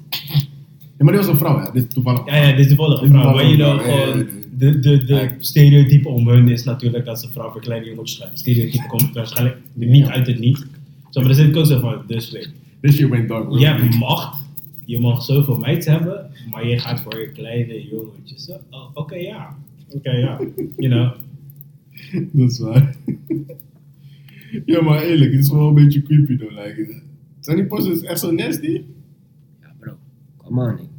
Ja, 1.01 1.07
maar 1.07 1.15
dit 1.15 1.25
was 1.25 1.33
een 1.33 1.41
vrouw, 1.41 1.59
ja. 1.59 1.71
Dit 1.71 1.83
is 1.85 1.95
toevallig. 1.95 2.27
Ja, 2.27 2.37
ja, 2.37 2.57
dit 2.57 2.67
is 2.67 2.73
is 2.73 2.77
vrouw. 2.77 3.35
Maar 3.35 3.47
je 3.47 3.57
toevallig 3.57 3.83
gewoon, 3.83 4.19
ja. 4.19 4.25
de, 4.57 4.79
de, 4.79 5.05
de 5.05 5.31
stereotype 5.39 6.09
om 6.09 6.29
hun 6.29 6.49
is 6.49 6.65
natuurlijk 6.65 7.05
dat 7.05 7.21
ze 7.21 7.31
vrouw 7.31 7.51
voor 7.51 7.61
kleine 7.61 7.87
jongetjes 7.87 8.19
gaan. 8.19 8.31
Stereotype 8.35 8.87
komt 8.87 9.13
waarschijnlijk 9.13 9.57
niet 9.73 10.07
uit 10.07 10.27
het 10.27 10.39
niet. 10.39 10.67
Zo, 11.11 11.21
maar 11.21 11.31
er 11.31 11.37
zit 11.37 11.57
ook 11.57 11.67
zo 11.67 11.79
van, 11.79 12.03
dus 12.07 12.31
weet. 12.31 12.51
This 12.81 12.95
shit 12.95 13.09
went 13.09 13.29
dark. 13.29 13.59
Je 13.59 13.67
hebt 13.67 13.99
macht, 13.99 14.43
je 14.85 15.01
mag 15.01 15.23
zoveel 15.23 15.57
meids 15.57 15.87
hebben, 15.87 16.31
maar 16.51 16.67
je 16.67 16.79
gaat 16.79 17.01
voor 17.01 17.21
je 17.21 17.29
kleine 17.33 17.89
jongetjes. 17.89 18.45
Zo, 18.45 18.53
oh, 18.71 18.91
Oké, 18.95 19.15
ja. 19.15 19.57
Oké, 19.89 20.11
ja. 20.11 20.41
You 20.77 20.93
know. 20.93 21.13
Dat 22.33 22.51
is 22.51 22.59
waar. 22.59 22.97
ja, 24.67 24.83
maar 24.83 25.03
eerlijk, 25.03 25.33
het 25.33 25.41
is 25.41 25.51
wel 25.51 25.69
een 25.69 25.75
beetje 25.75 26.03
creepy 26.03 26.37
though. 26.37 26.65
Like, 26.65 27.03
zijn 27.41 27.57
die 27.57 27.67
posters 27.67 28.03
echt 28.03 28.21
zo 28.21 28.31
nasty? 28.31 28.83
Ja, 29.61 29.75
bro. 29.79 29.93
Come 30.37 30.73
on. 30.73 30.90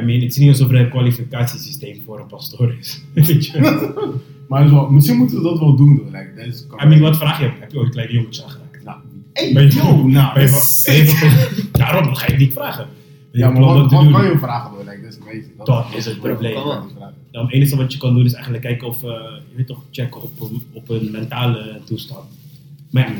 I 0.00 0.04
mean, 0.04 0.20
het 0.20 0.30
is 0.30 0.36
niet 0.38 0.48
alsof 0.48 0.70
er 0.70 0.76
een 0.80 0.90
kwalificatiesysteem 0.90 2.02
voor 2.04 2.20
een 2.20 2.26
pastoor 2.26 2.74
is. 2.78 3.02
Weet 3.14 3.46
je? 3.46 3.60
maar 4.48 4.58
het 4.60 4.68
is 4.68 4.74
wel, 4.74 4.90
misschien 4.90 5.16
moeten 5.16 5.36
we 5.36 5.42
dat 5.42 5.58
wel 5.58 5.76
doen 5.76 5.96
though. 5.96 6.10
Like, 6.12 6.32
that 6.36 6.46
is 6.46 6.66
I 6.84 6.86
mean, 6.86 7.00
wat 7.00 7.16
vraag 7.16 7.40
je? 7.40 7.50
Heb 7.60 7.72
je 7.72 7.78
ooit 7.78 7.90
kleine 7.90 8.12
jongetjes 8.12 8.44
aangeraakt? 8.44 8.84
Nou, 8.84 8.98
hey, 9.32 9.52
Ben 9.52 9.62
je- 9.64 9.72
yo, 9.74 10.06
nou, 10.06 10.34
ben 10.34 10.42
je 10.42 10.50
dat 10.50 11.14
van- 11.18 11.70
Daarom 11.80 12.14
ga 12.14 12.24
je 12.26 12.30
het 12.32 12.40
niet 12.40 12.52
vragen. 12.52 12.86
Ben 13.32 13.40
Ja, 13.40 13.50
maar 13.50 13.60
wat, 13.62 13.90
dat 13.90 14.10
kan 14.10 14.24
je 14.24 14.38
vragen 14.38 14.70
though? 14.70 14.88
Like, 14.90 15.02
dat 15.02 15.12
is 15.12 15.18
crazy. 15.18 15.46
Dat 15.64 15.86
is 15.96 16.04
het 16.04 16.20
probleem. 16.20 16.56
Het 17.32 17.52
enige 17.52 17.76
wat 17.76 17.92
je 17.92 17.98
kan 17.98 18.14
doen 18.14 18.24
is 18.24 18.32
eigenlijk 18.32 18.64
kijken 18.64 18.86
of, 18.88 19.02
eh, 19.02 19.08
je 19.50 19.56
weet 19.56 19.66
toch, 19.66 19.82
checken 19.90 20.22
op, 20.22 20.40
een- 20.40 20.62
op 20.72 20.88
een 20.88 21.08
mentale 21.10 21.80
toestand. 21.84 22.24
Maar 22.90 23.08
ja, 23.08 23.14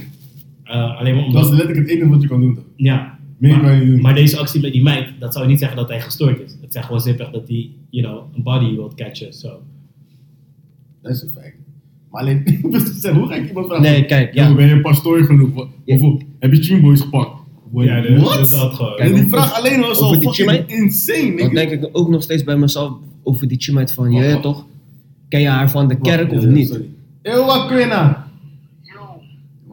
eh, 0.73 0.99
alleen 0.99 1.15
maar 1.15 1.31
Dat 1.31 1.45
is 1.45 1.51
letterlijk 1.51 1.79
het 1.79 1.89
enige 1.89 2.09
wat 2.11 2.23
je 2.23 2.29
kan 2.29 2.41
doen. 2.41 2.59
Ja, 2.77 3.16
Meer 3.37 3.51
maar, 3.51 3.61
kan 3.61 3.73
je 3.75 3.81
niet 3.81 3.91
doen. 3.91 4.01
maar 4.01 4.15
deze 4.15 4.39
actie 4.39 4.61
bij 4.61 4.71
die 4.71 4.83
meid, 4.83 5.09
dat 5.19 5.33
zou 5.35 5.47
niet 5.47 5.59
zeggen 5.59 5.77
dat 5.77 5.89
hij 5.89 6.01
gestoord 6.01 6.41
is. 6.41 6.57
Het 6.61 6.73
zegt 6.73 6.85
gewoon 6.87 7.01
simpelweg 7.01 7.35
dat 7.35 7.49
hij, 7.49 7.71
you 7.91 8.07
know, 8.07 8.35
een 8.35 8.43
body 8.43 8.75
wil 8.75 8.93
catchen, 8.95 9.33
zo. 9.33 9.61
Dat 11.03 11.13
is 11.13 11.23
een 11.23 11.31
fact. 11.35 11.55
Maar 12.11 12.21
alleen, 12.21 12.59
hoe 13.15 13.27
ga 13.27 13.35
ik 13.35 13.49
iemand 13.49 13.67
vragen? 13.67 13.83
Nee, 13.83 14.05
kijk, 14.05 14.35
ja. 14.35 14.55
Ben 14.55 14.67
je 14.67 14.73
een 14.73 14.83
pastoor 14.83 15.25
genoeg? 15.25 15.69
Hoeveel? 15.85 16.23
Heb 16.39 16.53
je 16.53 16.63
Chim 16.63 16.81
Boys 16.81 17.01
gepakt? 17.01 17.45
Ja, 17.75 18.17
What? 18.17 18.51
dat 18.51 18.75
gewoon. 18.75 18.97
En 18.97 19.15
die 19.15 19.27
vraag 19.27 19.59
alleen 19.59 19.85
al 19.85 19.91
is 19.91 19.99
al 19.99 20.21
fucking 20.21 20.65
insane. 20.67 21.27
Dan 21.27 21.35
nigga. 21.35 21.55
denk 21.55 21.71
ik 21.71 21.89
ook 21.93 22.09
nog 22.09 22.23
steeds 22.23 22.45
bij 22.45 22.57
mezelf 22.57 22.93
over 23.23 23.49
die 23.49 23.61
chimite 23.61 23.95
van, 23.95 24.13
je 24.13 24.41
toch? 24.41 24.67
Ken 25.29 25.41
je 25.41 25.49
haar 25.49 25.71
van 25.71 25.89
de 25.89 26.01
kerk 26.01 26.33
of 26.33 26.45
niet? 26.45 26.69
Quina? 26.73 26.85
Yo, 27.23 28.26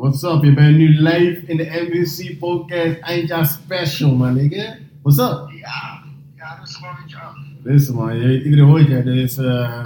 What's 0.03 0.23
up? 0.23 0.43
Je 0.43 0.53
bent 0.53 0.77
nu 0.77 1.01
live 1.01 1.41
in 1.45 1.57
de 1.57 1.87
NBC 1.87 2.39
podcast 2.39 2.99
eindjaar 2.99 3.45
special, 3.45 4.15
man, 4.15 4.33
nigga. 4.33 4.75
What's 5.01 5.19
up? 5.19 5.49
ja, 5.59 6.03
ja, 6.35 6.57
dat 6.57 6.67
is 6.67 6.75
gewoon 6.75 6.95
een 7.03 7.07
job. 7.07 7.35
Listen, 7.63 7.95
man, 7.95 8.17
je, 8.17 8.43
iedereen 8.43 8.65
hoort 8.65 8.87
je, 8.87 9.03
dus 9.03 9.37
uh, 9.37 9.85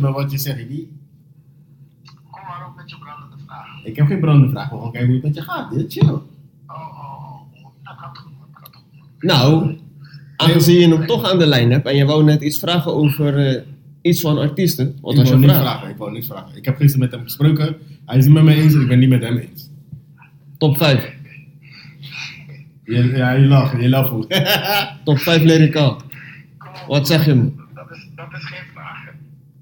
wat 0.00 0.30
je 0.30 0.38
zegt, 0.38 0.68
die. 0.68 0.88
Kom 2.30 2.40
maar 2.48 2.66
op 2.68 2.76
met 2.76 2.90
je 2.90 2.96
brandende 2.98 3.44
vraag. 3.46 3.84
Ik 3.84 3.96
heb 3.96 4.06
geen 4.06 4.20
brandende 4.20 4.50
vraag, 4.50 4.70
we 4.70 4.78
gaan 4.78 4.92
kijken 4.92 5.06
hoe 5.06 5.14
het 5.16 5.24
met 5.24 5.34
je 5.34 5.42
gaat, 5.42 5.70
dit 5.70 5.92
chill. 5.92 6.08
Oh, 6.08 6.22
oh, 6.66 6.76
oh, 6.76 7.64
oh. 7.64 7.70
Dat 7.82 7.94
gaat 7.96 8.18
goed, 8.18 8.32
dat 8.40 8.62
gaat 8.62 8.74
goed. 8.74 9.22
Nou, 9.22 9.78
aangezien 10.36 10.78
je 10.80 10.96
hem 10.96 11.06
toch 11.06 11.30
aan 11.30 11.38
de 11.38 11.46
lijn 11.46 11.70
hebt 11.70 11.86
en 11.86 11.96
je 11.96 12.04
wou 12.04 12.24
net 12.24 12.42
iets 12.42 12.58
vragen 12.58 12.94
over 12.94 13.46
eh, 13.46 13.62
iets 14.02 14.20
van 14.20 14.38
artiesten. 14.38 14.98
Wat 15.00 15.12
ik 15.12 15.18
was 15.18 15.30
wou 15.30 15.40
je 15.40 15.48
vraag? 15.48 15.60
vragen, 15.60 15.88
ik 15.88 15.96
wou 15.96 16.12
niks 16.12 16.26
vragen. 16.26 16.56
Ik 16.56 16.64
heb 16.64 16.76
gisteren 16.76 17.00
met 17.00 17.10
hem 17.10 17.22
gesproken, 17.22 17.76
hij 18.08 18.16
is 18.18 18.24
het 18.24 18.32
met 18.34 18.42
mij 18.44 18.54
eens, 18.54 18.74
ik 18.74 18.88
ben 18.88 18.98
niet 18.98 19.08
met 19.08 19.22
hem 19.22 19.36
eens. 19.36 19.70
Top 20.58 20.76
5. 20.76 21.12
Je, 22.84 23.04
ja, 23.16 23.30
je 23.32 23.46
lacht, 23.46 23.80
je 23.82 23.88
lacht 23.88 24.08
goed. 24.08 24.26
Top 25.04 25.18
5 25.18 25.42
lyricaal. 25.42 26.02
Wat 26.88 27.06
zeg 27.06 27.24
je 27.24 27.34
me? 27.34 27.50
Dat 27.74 27.90
is, 27.90 28.08
dat 28.14 28.26
is 28.32 28.44
geen 28.44 28.64
vraag. 28.74 29.04
hè. 29.04 29.10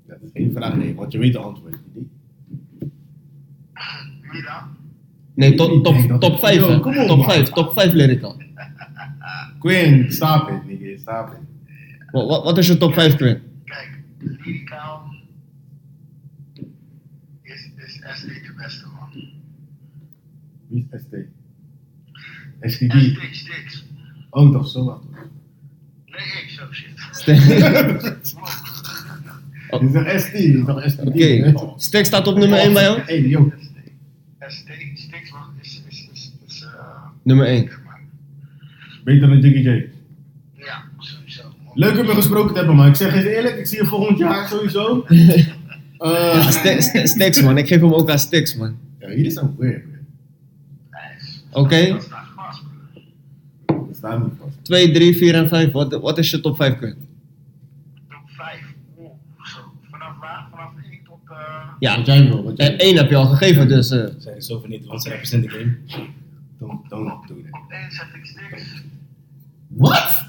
Dat 0.07 0.18
is 0.22 0.30
geen 0.32 0.53
vraag, 0.55 0.76
nee, 0.76 0.94
want 0.94 1.12
je 1.12 1.18
weet 1.18 1.32
de 1.32 1.38
antwoord. 1.38 1.76
dan? 4.44 4.62
Nee, 5.34 5.55
top, 5.55 5.84
top, 5.84 6.20
top 6.20 6.38
5 6.38 6.57
Yo, 6.57 6.70
hè? 6.70 6.80
kom 6.80 6.99
op, 6.99 7.07
Top 7.07 7.16
man. 7.16 7.30
5, 7.30 7.49
top 7.49 7.72
5 7.72 7.92
lyricaal. 7.92 8.36
Quinn, 9.59 10.12
stop 10.12 10.49
it, 10.51 10.66
nigga, 10.80 10.99
stop 11.01 11.28
it. 11.32 11.38
Wat, 12.11 12.28
wat, 12.28 12.44
wat 12.44 12.59
is 12.59 12.66
je 12.66 12.76
top 12.76 12.94
5 12.94 13.16
Quinn? 13.16 13.40
Kijk, 13.64 13.99
lyricaal 14.18 15.03
SD 18.14 18.26
de 18.26 18.52
beste 18.57 18.86
man. 18.86 19.09
Wie 20.68 20.86
is 20.90 21.00
ST? 21.00 21.14
STD. 22.61 22.92
Sticks, 22.92 23.38
sticks. 23.38 23.84
Oh, 24.30 24.52
is 24.64 24.72
zo 24.72 24.84
wat. 24.84 25.02
Nee, 26.07 26.42
ik 26.42 26.48
zo 26.48 26.72
shit. 26.72 26.94
Oh. 29.70 29.82
Je 29.82 29.88
zegt 29.90 30.20
ST, 30.22 30.64
STD. 30.90 31.00
Oké, 31.07 31.52
staat 32.07 32.26
op 32.26 32.36
nummer 32.36 32.59
1 32.59 32.72
bij 32.72 32.82
jou? 32.82 33.00
Hey, 33.00 33.20
yo. 33.28 33.52
SD, 34.48 34.66
was- 35.32 35.50
is, 35.61 35.82
is, 35.88 36.09
is, 36.12 36.32
is 36.46 36.62
uh, 36.62 36.70
Nummer 37.22 37.46
1. 37.46 37.70
Beter 39.04 39.28
dan 39.28 39.40
Jiggy 39.40 39.59
J. 39.68 39.88
ja, 40.54 40.82
sowieso. 40.98 41.42
man. 41.64 41.72
Leuk 41.74 41.98
om 41.98 42.07
je 42.07 42.14
gesproken 42.14 42.52
te 42.52 42.59
hebben, 42.59 42.76
maar 42.76 42.88
ik 42.88 42.94
zeg 42.94 43.14
je 43.14 43.36
eerlijk, 43.36 43.57
ik 43.57 43.66
zie 43.66 43.78
je 43.78 43.84
volgend 43.84 44.18
jaar 44.18 44.48
sowieso. 44.48 45.04
Eh 45.99 46.49
Sti- 46.51 46.80
sti- 46.82 47.07
Stix 47.07 47.42
man, 47.42 47.59
ik 47.59 47.66
geef 47.66 47.80
hem 47.80 47.92
ook 47.92 48.11
aan 48.11 48.18
Stix 48.18 48.57
man. 48.57 48.76
ja, 48.99 49.09
hier 49.09 49.24
is 49.26 49.36
een 49.36 49.55
weird, 49.59 49.84
man. 49.86 49.94
Oké. 51.64 51.86
Dat 51.88 52.03
staat 52.03 52.26
vast. 52.36 52.62
man. 52.62 53.86
Dat 53.86 53.97
staat 53.97 54.22
niet 54.22 54.32
vast. 54.38 54.57
2, 54.64 54.90
3, 54.92 55.16
4 55.16 55.34
en 55.34 55.49
5. 55.49 55.72
Wat, 55.72 56.01
wat 56.01 56.18
is 56.18 56.30
je 56.30 56.40
top 56.40 56.57
5 56.57 56.76
Quinn? 56.76 56.97
Top 58.09 58.18
5. 58.26 58.61
Oeh, 58.99 59.09
zo. 59.44 59.59
Vanaf 59.90 60.18
waar? 60.20 60.47
Vanaf 60.51 60.70
1 60.90 60.99
tot. 61.05 61.18
Uh, 61.30 61.36
Ja, 61.78 61.97
Wat 61.97 62.07
jij 62.07 62.24
wil, 62.28 62.44
wat 62.44 62.57
jij 62.57 62.68
wil. 62.68 62.76
1 62.78 62.97
heb 62.97 63.11
je 63.11 63.16
al 63.16 63.26
gegeven, 63.26 63.68
dus 63.68 63.90
eh, 63.90 63.99
Er 63.99 64.14
zijn 64.18 64.42
zoveel 64.42 64.68
Nederlandse 64.68 65.09
rappers 65.09 65.32
in 65.32 65.40
de 65.40 65.49
game. 65.49 65.76
Don't, 66.59 66.88
don't 66.88 67.28
do 67.28 67.34
that. 67.34 67.62
op 67.62 67.70
1 67.70 67.90
zet 67.90 68.07
ik 68.14 68.24
sticks. 68.26 68.82
What? 69.68 70.24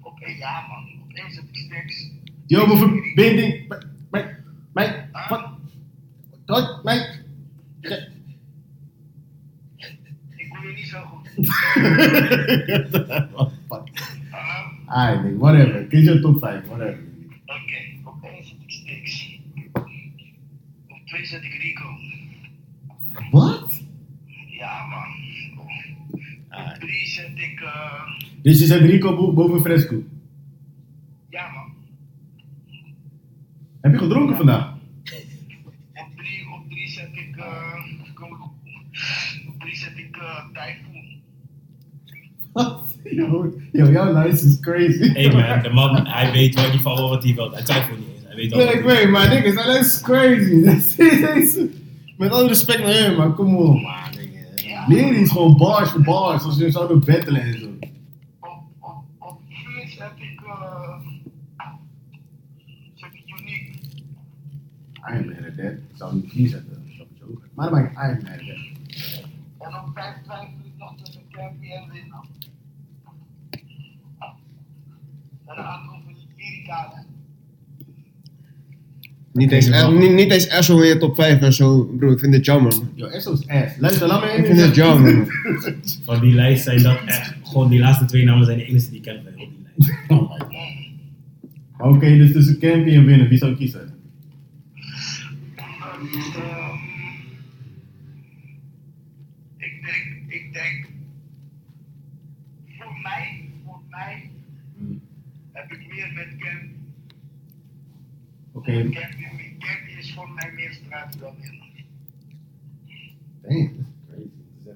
Op 0.00 0.18
1, 0.20 0.36
ja 0.36 0.66
man. 0.68 0.84
Op 1.02 1.12
1 1.16 1.30
zet 1.32 1.44
ik 1.52 1.56
sticks. 1.58 2.10
Yo, 2.46 2.66
mijn 2.66 2.78
verbinding. 2.78 3.74
Mijn, 4.78 5.10
wat? 5.28 5.50
Wat? 6.46 6.84
Mijn. 6.84 7.00
Ik 10.36 10.46
hoor 10.48 10.68
je 10.68 10.74
niet 10.74 10.86
zo 10.86 11.00
goed. 11.00 11.28
Fuck? 13.68 13.86
Alright, 14.86 15.22
nigga, 15.24 15.36
whatever. 15.38 15.84
Kies 15.86 16.04
je 16.04 16.20
top 16.20 16.38
5, 16.38 16.66
whatever. 16.66 16.98
Oké, 17.46 18.08
op 18.08 18.22
1 18.22 18.44
zet 18.44 18.56
ik 18.62 18.70
sticks. 18.70 19.38
Op 20.88 20.98
2 21.06 21.24
zet 21.26 21.42
ik 21.42 21.52
Rico. 21.62 21.84
Wat? 23.30 23.82
Ja 24.58 24.86
man. 24.86 25.06
Op 26.50 26.74
3 26.80 27.06
zet 27.06 27.30
ik. 27.38 27.60
Uh, 27.60 28.02
Dus 28.42 28.58
je 28.58 28.64
zet 28.66 28.80
Rico 28.80 29.16
bo- 29.16 29.32
boven 29.32 29.60
Fresco. 29.60 30.02
ja 31.30 31.48
man. 31.50 31.66
Heb 33.88 34.00
je 34.00 34.06
gedronken 34.06 34.36
vandaag? 34.36 34.72
Op 35.94 36.08
3 36.16 36.46
op 36.54 36.70
drie 36.70 36.88
zet 36.88 37.08
ik. 37.12 37.36
Uh, 37.36 37.44
kom 38.14 38.32
op. 38.32 38.50
Op 39.48 39.60
3 39.60 39.76
zet 39.76 39.92
ik 39.96 40.16
uh, 40.16 40.44
Typhoon. 40.52 41.04
Wat? 42.52 42.96
Yo, 43.04 43.52
yo, 43.72 43.90
jouw 43.90 44.12
lijst 44.12 44.44
is 44.44 44.60
crazy. 44.60 45.12
Hey 45.12 45.32
man, 45.32 45.62
de 45.62 45.68
man, 45.68 46.06
hij 46.06 46.32
weet 46.32 46.54
wel 46.54 46.64
in 46.64 46.70
ieder 46.70 46.86
geval 46.86 46.96
wel 46.96 47.08
wat 47.08 47.22
hij 47.22 47.34
wil. 47.34 47.52
Hij 47.52 47.62
twijfelt 47.62 47.98
niet 47.98 48.08
eens. 48.14 48.24
Hij 48.26 48.36
weet 48.36 48.52
al 48.52 48.58
wat 48.58 48.74
ik 48.74 48.84
hij 48.84 48.96
weet, 48.96 49.10
maar 49.10 49.28
nigga, 49.28 49.52
zijn 49.52 49.66
lijst 49.66 49.94
is 49.94 50.00
crazy. 50.00 51.68
Met 52.18 52.30
alle 52.30 52.48
respect 52.48 52.78
naar 52.78 52.94
hem, 52.94 53.16
maar 53.16 53.32
kom 53.32 53.56
op. 53.56 53.78
Leer 54.88 55.12
is 55.12 55.30
gewoon 55.30 55.56
bars 55.56 55.90
voor 55.90 56.02
bars, 56.02 56.44
als 56.44 56.58
je 56.58 56.70
zouden 56.70 57.04
battelen 57.04 57.40
en 57.40 57.58
zo. 57.58 57.66
Op, 58.40 58.62
op, 58.80 59.04
op 59.18 59.40
4 59.48 59.88
zet 59.88 60.12
ik. 60.16 60.40
Uh, 60.40 60.98
zet 62.94 63.10
ik 63.12 63.40
Unique. 63.40 63.78
I 65.10 65.16
am 65.16 65.26
mad 65.26 65.36
at 65.48 65.56
that. 65.56 65.72
Ik 65.72 65.96
zou 65.96 66.14
niet 66.14 66.30
vier 66.30 66.48
zetten, 66.48 66.70
dat 66.70 67.06
is 67.14 67.22
ook. 67.22 67.42
Maar 67.54 67.70
dan 67.70 67.74
ben 67.74 67.90
ik 67.90 67.92
I 67.92 68.00
am 68.00 68.08
mad 68.08 68.32
at 68.32 68.38
that. 68.38 68.60
En 69.58 69.74
op 69.74 69.90
5 69.94 70.14
twijfel 70.24 70.46
ik 70.64 70.72
nog 70.78 70.94
tussen 71.02 71.22
Campy 71.30 71.66
en 71.66 71.90
Winnaar. 71.92 72.24
En 75.46 75.54
dan 75.54 75.64
gaat 75.64 75.80
het 75.82 75.90
over 75.90 76.14
die 76.14 76.26
lyrica, 76.36 77.06
niet 79.32 79.52
eens, 79.52 79.90
niet, 79.90 80.12
niet 80.12 80.32
eens 80.32 80.46
Esso 80.46 80.80
in 80.80 80.88
je 80.88 80.98
top 80.98 81.14
5 81.14 81.40
en 81.40 81.52
zo, 81.52 81.84
bro. 81.84 82.10
Ik 82.10 82.18
vind 82.18 82.34
het 82.34 82.44
jammer 82.44 82.76
man. 82.76 82.90
Yo, 82.94 83.06
Esso's 83.06 83.46
ass. 83.48 83.76
Luister, 83.78 84.06
laat 84.06 84.20
me 84.20 84.26
Ik 84.26 84.32
één 84.32 84.46
vind 84.46 84.60
het 84.60 84.74
jammer 84.74 85.14
man. 85.16 85.28
Van 86.04 86.20
die 86.20 86.34
lijst 86.34 86.64
zijn 86.64 86.82
dat 86.82 86.98
echt, 87.04 87.34
gewoon 87.42 87.68
die 87.68 87.78
laatste 87.78 88.04
twee 88.04 88.24
namen 88.24 88.46
zijn 88.46 88.58
de 88.58 88.64
enige 88.64 88.88
die 88.88 88.96
ik 88.96 89.02
ken 89.02 89.22
van 89.22 89.32
heel 89.36 89.48
die 89.48 89.66
lijst. 89.76 89.98
Oh. 90.08 90.32
Oké, 91.78 92.16
dus 92.16 92.32
tussen 92.32 92.58
Campy 92.58 92.94
en 92.94 93.04
winnen, 93.04 93.28
wie 93.28 93.38
zou 93.38 93.54
je 93.58 93.96
ik 99.56 99.82
denk, 99.82 100.32
ik 100.32 100.52
denk, 100.52 100.88
voor 102.66 102.98
mij, 103.02 103.50
voor 103.64 103.80
mij 103.90 104.30
heb 105.52 105.72
ik 105.72 105.88
meer 105.88 106.12
met 106.12 106.36
Campy. 106.36 106.68
Oké, 108.52 108.72
Campy, 108.72 109.56
Campy 109.58 109.90
is 109.98 110.12
voor 110.12 110.30
mij 110.30 110.52
meer 110.54 110.72
straat 110.72 111.18
dan 111.20 111.34
Winnaar. 111.40 111.68
dang, 113.42 113.76
dat 113.76 113.86
is 113.86 113.92
crazy. 114.06 114.28
Dat 114.64 114.74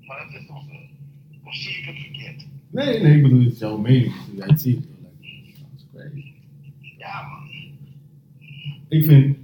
is 0.00 0.06
Maar 0.06 0.26
dat 0.26 0.40
is 0.40 0.46
toch 0.46 0.64
zo. 0.64 0.76
Of 1.42 1.54
zie 1.54 1.78
ik 1.78 1.84
het 1.84 1.98
verkeerd? 1.98 2.46
Nee, 2.70 3.00
nee, 3.00 3.16
ik 3.16 3.22
bedoel, 3.22 3.44
het 3.44 3.52
is 3.52 3.58
jouw 3.58 3.78
mening, 3.78 4.12
het 4.38 4.60
ziet. 4.60 4.76
Like, 4.78 5.58
that's 5.72 5.84
crazy. 5.92 6.32
Ja, 6.98 7.28
man. 7.28 7.46
Ik 8.88 9.04
vind, 9.04 9.36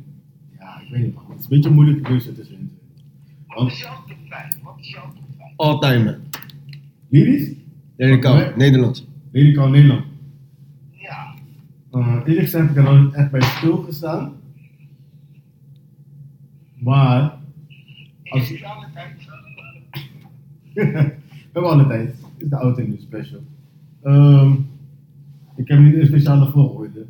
weet 0.95 1.03
niet 1.05 1.15
man, 1.15 1.25
het 1.29 1.39
is 1.39 1.45
een 1.45 1.51
beetje 1.51 1.69
een 1.69 1.75
moeilijke 1.75 2.01
keuze 2.03 2.33
tussen. 2.35 2.71
Wat 3.47 3.67
is 3.73 3.81
jouw 3.81 3.95
top 4.09 4.17
5? 4.29 4.63
Wat 4.63 4.75
is 4.81 4.91
jouw 4.91 5.03
top 5.13 5.25
5? 5.39 5.53
All 5.57 5.79
time, 5.79 6.05
man. 6.05 6.15
Lyrisch. 7.09 7.53
Nederlands. 8.57 9.07
lyrical 9.31 9.69
Nederland. 9.69 10.05
Ja. 10.91 11.35
Uh, 11.95 12.07
eerlijk 12.07 12.39
gezegd 12.39 12.53
heb 12.53 12.71
ik 12.71 12.77
er 12.77 12.95
nog 13.03 13.15
echt 13.15 13.31
bij 13.31 13.41
stilgestaan. 13.43 14.33
Maar, 16.79 17.39
Als- 18.25 18.51
Is 18.51 18.61
het 18.61 18.63
alle 18.71 18.87
tijd? 18.95 19.13
we 20.75 21.15
hebben 21.53 21.71
alle 21.71 21.87
tijd. 21.87 22.09
Het 22.09 22.43
is 22.43 22.49
de 22.49 22.57
auto 22.57 22.83
nu 22.83 22.97
special. 23.01 23.41
Ehm, 24.03 24.53
ik 25.57 25.69
heb 25.69 25.79
niet 25.79 25.95
een 25.95 26.07
speciale 26.07 26.51
volgorde. 26.51 27.07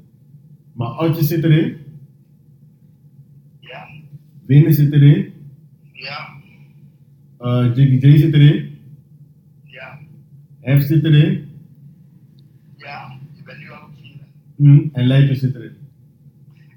Maar 0.72 0.88
Altje 0.88 1.24
zit 1.24 1.44
erin, 1.44 1.76
Winnen 4.46 4.74
zit 4.74 4.92
erin, 4.92 5.32
Ja. 5.92 6.34
uh, 7.40 7.74
Jiggy 7.76 8.06
J 8.06 8.16
zit 8.18 8.34
erin, 8.34 8.78
Ja. 9.64 9.98
Hef 10.60 10.82
zit 10.82 11.04
erin 11.04 11.48
Ja. 12.76 13.18
Je 13.36 13.42
bent 13.42 13.58
nu 13.58 13.64
het 13.70 13.80
vieren. 14.00 14.26
mm, 14.56 14.90
en 14.92 15.06
Lijpen 15.06 15.36
zit 15.36 15.54
erin. 15.54 15.76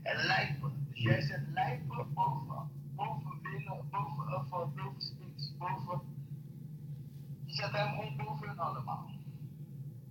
En 0.03 0.26
lijpen. 0.26 0.72
Dus 0.93 1.01
jij 1.03 1.22
zet 1.22 1.41
lijpen 1.53 2.05
boven, 2.13 2.55
boven 2.95 3.32
winnen, 3.43 3.74
boven 3.91 4.36
of 4.36 4.45
uh, 4.45 4.51
boven 4.51 5.01
spits, 5.01 5.53
boven. 5.57 5.99
Je 7.45 7.53
zet 7.53 7.72
hem 7.72 7.88
gewoon 7.89 8.13
boven 8.18 8.47
hun 8.47 8.57
allemaal. 8.57 9.09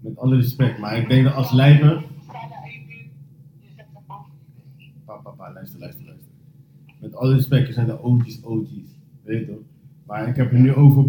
Met 0.01 0.19
alle 0.19 0.37
respect, 0.37 0.79
maar 0.79 0.97
ik 0.97 1.09
denk 1.09 1.25
dat 1.25 1.35
als 1.35 1.53
Lijpen... 1.53 1.89
Je 1.89 3.69
zet 3.77 3.87
hem 3.93 4.03
boven. 4.07 4.31
Papa, 5.05 5.31
papa, 5.31 5.53
luister, 5.53 5.79
luister, 5.81 6.05
luister. 6.05 6.26
Met 7.07 7.15
alle 7.15 7.35
respect, 7.35 7.69
er 7.69 7.75
zijn 7.75 7.87
de 7.87 8.03
OG's, 8.03 8.39
OG's. 8.43 8.91
Weet 9.23 9.41
je 9.41 9.47
toch? 9.47 9.63
Maar 10.07 10.29
ik 10.29 10.37
heb 10.37 10.51
het 10.51 10.61
nu 10.61 10.75
over, 10.75 11.05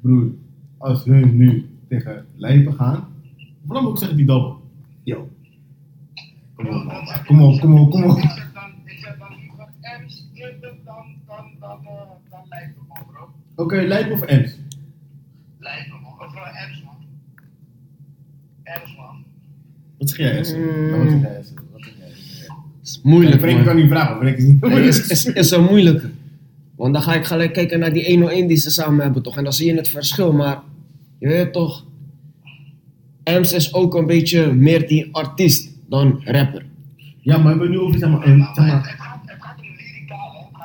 broer, 0.00 0.30
als 0.78 1.04
hun 1.04 1.36
nu 1.36 1.68
tegen 1.88 2.26
Lijpen 2.34 2.74
gaan, 2.74 3.08
me 3.62 3.78
ook 3.78 3.98
zeggen 3.98 4.16
die 4.16 4.26
double. 4.26 4.54
Yo. 5.02 5.28
Kom 6.54 6.66
op, 6.66 6.84
man. 6.84 7.24
Kom 7.26 7.42
op, 7.42 7.60
kom 7.60 7.78
op, 7.78 7.90
kom 7.90 8.04
op. 8.04 8.18
Ik 8.18 8.50
dan, 8.54 8.70
ik 8.84 9.16
dan 9.18 9.34
liever 9.40 9.68
M's 10.04 10.26
eerder 10.34 10.74
dan, 10.84 11.04
dan, 11.26 11.44
dan, 11.60 11.80
uh, 11.82 11.90
dan 12.30 12.40
lijpen 12.48 12.82
man 12.88 13.06
bro. 13.06 13.28
Oké, 13.64 13.76
Lijpen 13.76 14.12
of 14.12 14.22
Ems? 14.22 14.56
Lijpen 15.58 16.00
man, 16.02 16.28
of 16.28 16.34
uh, 16.34 16.68
M's 16.70 16.82
man. 16.84 16.96
M's 18.64 18.96
man. 18.96 19.24
Wat 19.98 20.08
zeg 20.08 20.18
jij, 20.18 20.38
Essen? 20.38 20.60
Mm. 20.60 20.90
Nou, 20.90 21.00
Wat 21.00 21.10
zeg 21.10 21.20
jij? 21.20 21.67
Wat 23.02 23.06
is 23.06 23.10
moeilijk, 23.10 23.52
man. 23.54 23.64
kan 23.64 23.76
niet 23.76 23.88
vragen, 23.88 24.16
Frank 24.16 24.36
is 24.36 24.44
niet... 24.44 24.60
Nee, 24.60 24.80
is, 24.88 25.06
is, 25.06 25.24
is 25.24 25.50
een 25.50 25.64
moeilijke. 25.64 26.10
Want 26.76 26.92
dan 26.92 27.02
ga 27.02 27.14
ik 27.14 27.24
gelijk 27.24 27.52
kijken 27.52 27.78
naar 27.78 27.92
die 27.92 28.04
101 28.06 28.46
die 28.46 28.56
ze 28.56 28.70
samen 28.70 29.02
hebben, 29.04 29.22
toch? 29.22 29.36
En 29.36 29.44
dan 29.44 29.52
zie 29.52 29.66
je 29.66 29.74
het 29.74 29.88
verschil, 29.88 30.32
maar 30.32 30.60
je 31.18 31.28
weet 31.28 31.52
toch, 31.52 31.84
Ems 33.22 33.52
is 33.52 33.74
ook 33.74 33.94
een 33.94 34.06
beetje 34.06 34.52
meer 34.52 34.86
die 34.88 35.08
artiest 35.12 35.70
dan 35.88 36.20
rapper. 36.24 36.64
Ja, 37.20 37.34
maar 37.36 37.42
we 37.42 37.48
hebben 37.48 37.70
nu 37.70 37.78
over, 37.78 37.98
zeg 37.98 38.10
maar, 38.10 38.26
een, 38.26 38.38
Maar, 38.38 38.52
zeg 38.54 38.64
het, 38.64 38.72
maar... 38.98 39.16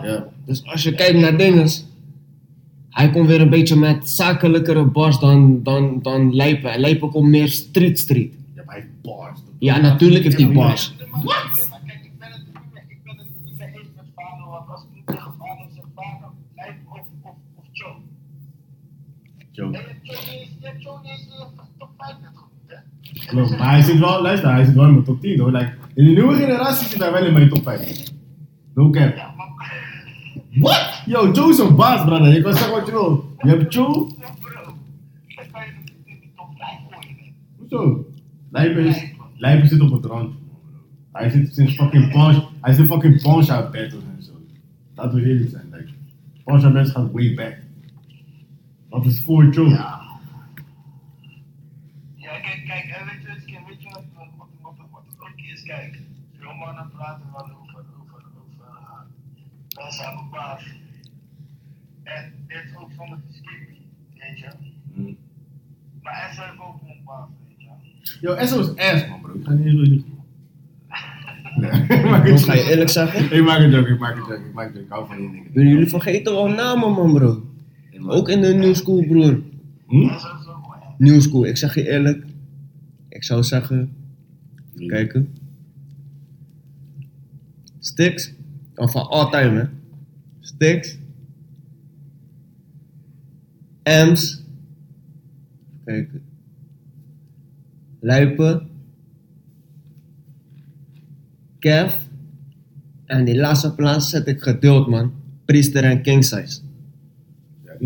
Ja. 0.06 0.26
Dus 0.46 0.64
als 0.66 0.84
je 0.84 0.96
kijkt 0.96 1.20
naar 1.20 1.38
dinges, 1.38 1.86
hij 2.90 3.10
komt 3.10 3.28
weer 3.28 3.42
een 3.42 3.50
beetje 3.50 3.76
met 3.76 4.10
zakelijkere 4.10 4.84
bars 4.86 5.20
dan, 5.20 5.64
dan, 5.64 6.00
dan 6.02 6.36
Lijpen. 6.36 6.72
En 6.72 6.80
Lijpen 6.80 7.10
komt 7.10 7.30
meer 7.30 7.48
street 7.48 8.00
street. 8.00 8.34
Ja, 8.56 8.64
maar 8.66 8.76
hij 8.76 8.84
heeft 8.84 9.02
bars. 9.02 9.40
Ja, 9.60 9.78
natuurlijk 9.80 10.24
heeft 10.24 10.38
hij 10.38 10.52
bars. 10.52 10.94
Nee, 10.98 11.08
maar- 11.12 11.20
nee, 11.24 11.30
maar 11.70 11.80
kijk, 11.88 12.04
ik 12.04 12.12
ben 12.20 12.32
het 12.32 12.44
niet 12.46 12.74
mee- 12.74 12.84
ik 12.88 13.04
ben 13.04 13.16
het 13.18 13.28
niet 13.46 13.58
mee 13.58 13.68
eens 13.68 13.88
met 13.96 14.06
Fano, 14.16 14.50
want 14.52 14.70
als 14.70 14.82
ik 14.84 14.88
niet 14.96 15.08
tegen 15.08 15.32
Fano 15.40 15.68
zeg 15.76 15.84
Fano, 15.96 16.28
Lijpen 16.56 16.92
of, 16.92 17.00
of, 17.22 17.32
of 17.56 17.64
Joe. 17.72 17.94
Je 19.54 19.62
Joe 19.62 19.72
je 19.72 20.74
Joe 20.80 21.00
niet 21.02 21.26
je 21.30 21.46
top 21.78 21.90
5 21.98 22.16
net 22.22 22.30
genoemd, 22.34 22.68
hè. 22.68 22.76
En 22.76 23.28
Klopt, 23.28 23.58
maar 23.58 23.70
hij 23.70 23.82
zit 23.82 24.00
wel, 24.00 24.22
luister, 24.22 24.52
hij 24.52 24.66
zit 24.66 24.74
wel 24.74 24.86
in 24.86 24.92
mijn 24.92 25.04
top 25.04 25.22
10 25.22 25.40
hoor. 25.40 25.52
Like, 25.52 25.74
in 25.94 26.06
de 26.06 26.12
nieuwe 26.12 26.36
generatie 26.36 26.88
zit 26.88 27.00
hij 27.00 27.12
wel 27.12 27.26
in 27.26 27.34
mijn 27.34 27.50
top 27.50 27.64
5. 27.64 28.12
No 28.74 28.90
cap. 28.90 29.14
What? 30.54 31.02
Yo, 31.06 31.32
Joe 31.32 31.50
is 31.50 31.58
een 31.58 31.76
baas, 31.76 32.06
brother. 32.06 32.36
Ik 32.36 32.44
kan 32.44 32.54
zeggen 32.54 32.74
wat 32.74 32.86
je 32.86 32.92
wil. 32.92 33.36
Je 33.38 33.50
hebt 33.50 33.74
Joe. 33.74 34.10
Ja, 34.20 34.34
bro. 34.40 34.64
Dan 35.36 35.46
kan 35.52 35.62
je 35.62 35.72
het 35.72 35.84
niet 35.86 35.94
in 36.06 36.20
die 36.20 36.32
top 36.36 36.48
5 36.58 36.70
gooien, 36.90 37.16
hè. 37.18 37.32
Hoezo? 37.58 38.06
Lijpen 38.52 38.86
is, 38.86 39.04
Lijpen 39.36 39.68
zit 39.68 39.82
op 39.82 39.92
het 39.92 40.06
randje. 40.06 40.38
Hij 41.12 41.30
zit 41.30 41.54
sinds 41.54 41.76
fucking 41.76 42.12
Punch, 42.12 42.50
hij 42.62 42.74
zit 42.74 42.88
fucking 42.88 43.22
Punch 43.22 43.50
out 43.50 43.72
battles 43.72 44.04
en 44.18 44.24
zo. 44.24 44.32
Laten 44.96 45.22
we 45.22 45.28
eerlijk 45.28 45.52
like, 45.72 45.94
Punch 46.44 46.64
out 46.64 46.74
mensen 46.74 46.94
gaan 46.94 47.12
way 47.12 47.34
back. 47.34 47.63
Dat 48.94 49.06
is 49.06 49.22
voor 49.24 49.46
Joe. 49.46 49.70
Ja. 49.70 50.02
Ja, 52.16 52.40
kijk, 52.40 52.66
kijk, 52.66 52.86
en 52.86 53.06
weet 53.06 53.22
je, 53.22 53.28
weet 53.28 53.50
je, 53.50 53.58
weet 53.68 53.82
je 53.82 53.90
wat, 53.90 54.04
wat, 54.16 54.28
wat, 54.38 54.48
wat, 54.62 54.74
wat 54.92 55.04
het 55.10 55.20
ook 55.20 55.40
is? 55.54 55.64
Kijk, 55.64 56.00
veel 56.38 56.54
mannen 56.54 56.90
praten 56.96 57.26
wel 57.32 57.42
over, 57.42 57.84
over, 58.02 58.22
over, 58.44 58.66
uh, 58.70 59.00
wel 59.76 59.92
samen 59.92 60.30
baas. 60.32 60.64
En 62.04 62.34
dit 62.48 62.64
is 62.66 62.76
ook 62.76 62.90
zonder 62.98 63.18
te 63.28 63.34
skippen, 63.34 63.76
weet 64.14 64.40
je. 64.40 64.50
Mm. 64.94 65.18
Maar 66.02 66.14
hij 66.14 66.46
heeft 66.46 66.60
ook 66.60 66.82
een 66.82 67.02
baas, 67.06 67.30
weet 67.48 67.62
je. 67.62 68.18
Yo, 68.22 68.34
Esso 68.34 68.60
is 68.60 68.76
ass, 68.76 69.08
man, 69.08 69.22
bro. 69.22 69.34
Ik 69.34 69.46
ga 69.46 69.52
niet 69.52 69.66
eens 69.66 69.90
doen. 69.90 70.06
Nee, 71.56 71.72
ik 71.72 71.92
ga 71.92 72.24
je 72.24 72.34
joke. 72.34 72.70
eerlijk 72.70 72.90
zeggen? 72.90 73.32
Ik 73.32 73.44
maak 73.44 73.60
een 73.60 73.70
joke, 73.70 73.90
ik 73.90 74.00
maak 74.00 74.16
een 74.16 74.22
joke, 74.22 74.46
ik 74.46 74.54
maak 74.54 74.68
een 74.68 74.74
joke. 74.74 74.86
Ik 74.86 74.92
hou 74.92 75.08
van 75.08 75.18
die 75.18 75.32
dingen. 75.32 75.52
Willen 75.54 75.72
jullie 75.72 75.90
vergeten 75.90 76.34
wel 76.34 76.48
namen, 76.48 76.92
man, 76.92 77.14
bro? 77.14 77.53
Ook 78.08 78.30
in 78.30 78.42
de 78.42 78.54
new 78.54 78.76
school, 78.76 79.06
broer. 79.06 79.42
Hm? 79.88 80.10
New 80.98 81.22
school, 81.22 81.46
ik 81.46 81.58
zeg 81.58 81.76
je 81.76 81.90
eerlijk. 81.90 82.26
Ik 83.10 83.24
zou 83.24 83.44
zeggen, 83.44 83.96
even 84.74 84.88
kijken. 84.88 85.34
Sticks, 87.80 88.34
of 88.76 88.92
van 88.92 89.08
all 89.10 89.30
time, 89.30 89.60
hè? 89.60 89.66
Sticks. 90.40 90.98
Ems. 93.84 94.44
Even 95.86 96.08
kijken. 96.08 96.22
Luipen. 98.00 98.70
Kev. 101.60 101.96
En 103.06 103.26
die 103.26 103.36
laatste 103.36 103.76
plaats 103.76 104.10
zet 104.10 104.28
ik 104.28 104.42
gedeeld, 104.42 104.88
man. 104.88 105.14
Priester 105.46 105.84
en 105.84 106.02
King 106.02 106.24
Size. 106.24 106.60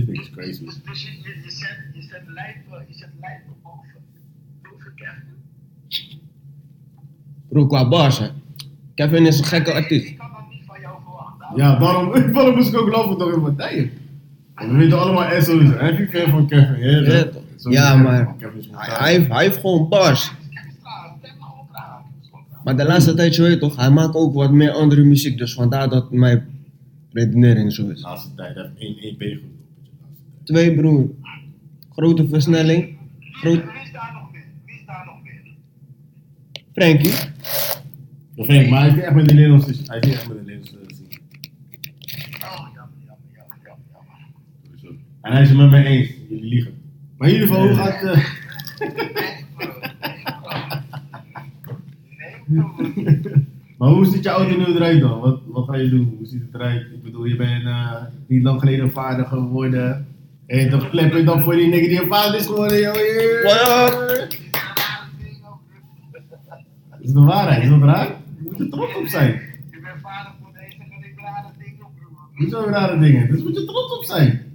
Crazy. 0.35 0.65
Dus, 0.65 0.79
dus 0.83 1.03
je, 1.03 1.11
je, 1.23 1.41
je 1.43 1.51
zet, 1.51 1.77
je 1.93 2.01
zet 2.01 2.21
lijpen, 2.27 2.85
je 2.87 2.93
zet 2.93 3.09
lijpen 3.21 3.53
boven, 3.63 3.99
boven 4.61 4.91
Kevin. 4.95 5.23
Bro, 7.49 7.67
qua 7.67 7.87
bars, 7.87 8.19
hè. 8.19 8.27
Kevin 8.95 9.25
is 9.25 9.39
een 9.39 9.45
gekke 9.45 9.73
artiest. 9.73 10.07
Ik 10.07 10.17
kan 10.17 10.29
dat 10.31 10.49
niet 10.49 10.61
van 10.65 10.81
jou 10.81 10.97
verwachten. 11.03 11.57
Ja, 11.57 11.79
daarom, 11.79 12.33
daarom 12.33 12.55
moest 12.57 12.69
ik 12.73 12.79
ook 12.79 12.89
lopen 12.89 13.17
toch 13.17 13.33
in 13.33 13.41
mijn 13.41 13.55
tijden. 13.55 13.91
We 14.55 14.75
weten 14.75 14.99
allemaal 14.99 15.41
SO's. 15.41 15.69
Heb 15.75 15.97
je 15.97 16.07
fan 16.07 16.29
van 16.31 16.47
Kevin? 16.47 16.79
Ja, 16.79 17.13
Ja, 17.13 17.23
toch? 17.23 17.31
toch? 17.31 17.43
Zo 17.55 17.69
Ja, 17.69 17.95
maar 17.95 18.35
Hij, 18.39 18.97
hij, 18.97 19.11
heeft, 19.13 19.27
hij 19.27 19.43
heeft 19.43 19.57
gewoon 19.57 19.89
bars. 19.89 20.31
Maar 22.63 22.77
de 22.77 22.85
laatste 22.85 23.13
tijd, 23.13 23.35
je 23.35 23.41
weet 23.41 23.59
toch, 23.59 23.75
hij 23.75 23.89
maakt 23.89 24.15
ook 24.15 24.33
wat 24.33 24.51
meer 24.51 24.71
andere 24.71 25.03
muziek. 25.03 25.37
Dus 25.37 25.53
vandaar 25.53 25.89
dat 25.89 26.11
mijn 26.11 26.45
redenering 27.11 27.73
zo 27.73 27.87
is. 27.87 28.01
De 28.01 28.07
laatste 28.07 28.33
tijd 28.35 28.55
hij 28.55 28.63
heeft 28.63 28.77
één 28.77 28.97
EP 28.97 29.19
gedropt. 29.19 29.57
Twee 30.47 30.75
broer. 30.75 31.09
Grote 31.89 32.27
versnelling. 32.27 32.97
Groot. 33.31 33.63
Wie 33.63 33.81
is 33.83 33.91
daar 33.91 34.11
nog 34.13 34.31
meer? 34.31 34.43
Wie 34.65 34.75
is 34.75 34.85
daar 34.85 35.05
nog 35.05 35.23
meer? 35.23 35.41
Frankie. 36.73 37.11
Dat 38.35 38.45
vind 38.45 38.63
ik, 38.63 38.69
maar 38.69 38.79
hij 38.79 38.87
is 38.89 38.95
niet 38.95 39.03
echt 39.03 39.15
met 39.15 39.27
de 39.27 39.33
Nederlandse, 39.33 39.73
hij 39.85 39.99
is 39.99 40.05
niet 40.05 40.13
echt 40.15 40.27
met 40.27 40.37
de 40.37 40.43
Nederlandse 40.43 40.77
scene. 40.87 41.19
Oh, 42.43 42.67
jammer, 42.75 42.97
jammer, 43.05 43.27
jammer, 43.35 43.57
jammer. 44.81 44.95
En 45.21 45.31
hij 45.31 45.41
is 45.41 45.49
het 45.49 45.57
met 45.57 45.69
mij 45.69 45.85
eens, 45.85 46.09
jullie 46.29 46.49
liegen. 46.49 46.73
Maar 47.17 47.27
in 47.27 47.33
ieder 47.33 47.47
geval, 47.47 47.67
hoe 47.67 47.75
gaat 47.75 48.03
eh, 48.03 48.25
Nee, 48.79 48.93
bro. 49.57 49.73
Nee, 52.17 52.33
bro. 52.45 52.91
Nee, 52.95 53.19
bro. 53.19 53.33
Maar 53.77 53.89
hoe 53.89 54.05
ziet 54.05 54.23
je 54.23 54.29
auto 54.29 54.57
nu 54.57 54.65
eruit 54.65 55.01
dan? 55.01 55.19
Wat, 55.19 55.41
wat 55.47 55.65
ga 55.65 55.75
je 55.75 55.89
doen? 55.89 56.15
Hoe 56.17 56.27
ziet 56.27 56.41
het 56.41 56.53
eruit? 56.53 56.81
Ik 56.81 57.03
bedoel, 57.03 57.25
je 57.25 57.35
bent 57.35 57.63
eh, 57.63 58.01
niet 58.27 58.43
lang 58.43 58.59
geleden 58.59 58.91
vader 58.91 59.25
geworden. 59.25 60.07
En 60.47 60.69
dan 60.69 60.89
klep 60.89 61.13
je 61.13 61.23
dan 61.23 61.41
voor 61.41 61.55
die 61.55 61.67
nigger 61.67 61.87
die 61.87 62.01
een 62.01 62.07
vader 62.07 62.39
is 62.39 62.45
geworden, 62.45 62.79
joh. 62.79 62.93
What? 63.43 64.29
Dit 64.29 64.39
is. 65.19 65.39
Dat 67.03 67.13
de 67.13 67.21
waarheid, 67.21 67.63
is 67.63 67.69
dat 67.69 67.81
raar? 67.81 68.07
Je 68.07 68.13
moet 68.43 68.59
er 68.59 68.69
trots 68.69 68.95
op 68.95 69.07
zijn. 69.07 69.31
Je 69.71 69.79
bent 69.81 70.01
vader 70.01 70.31
voor 70.41 70.51
deze 70.53 70.77
en 70.77 71.03
ik 71.03 71.19
rare 71.19 71.51
dingen, 71.57 71.77
broer. 71.95 72.17
Niet 72.33 72.51
zo 72.51 72.65
rare 72.69 72.99
dingen, 72.99 73.31
dus 73.31 73.43
moet 73.43 73.55
je 73.55 73.65
trots 73.65 73.97
op 73.97 74.03
zijn. 74.03 74.45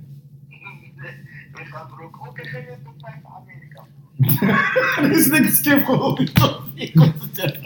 Ik 1.54 1.64
gaat 1.64 1.90
er 1.90 2.02
ook. 2.04 2.26
Oké, 2.28 2.44
ga 2.44 2.58
je 2.58 2.76
top 2.84 2.94
5 2.98 3.14
van 3.22 3.32
Amerika. 3.42 3.84
Dit 5.08 5.16
is 5.16 5.26
niks 5.26 5.56
skip 5.56 5.84
gewoon. 5.84 6.18
Ik 6.74 6.92
kon 6.94 7.12
het. 7.32 7.60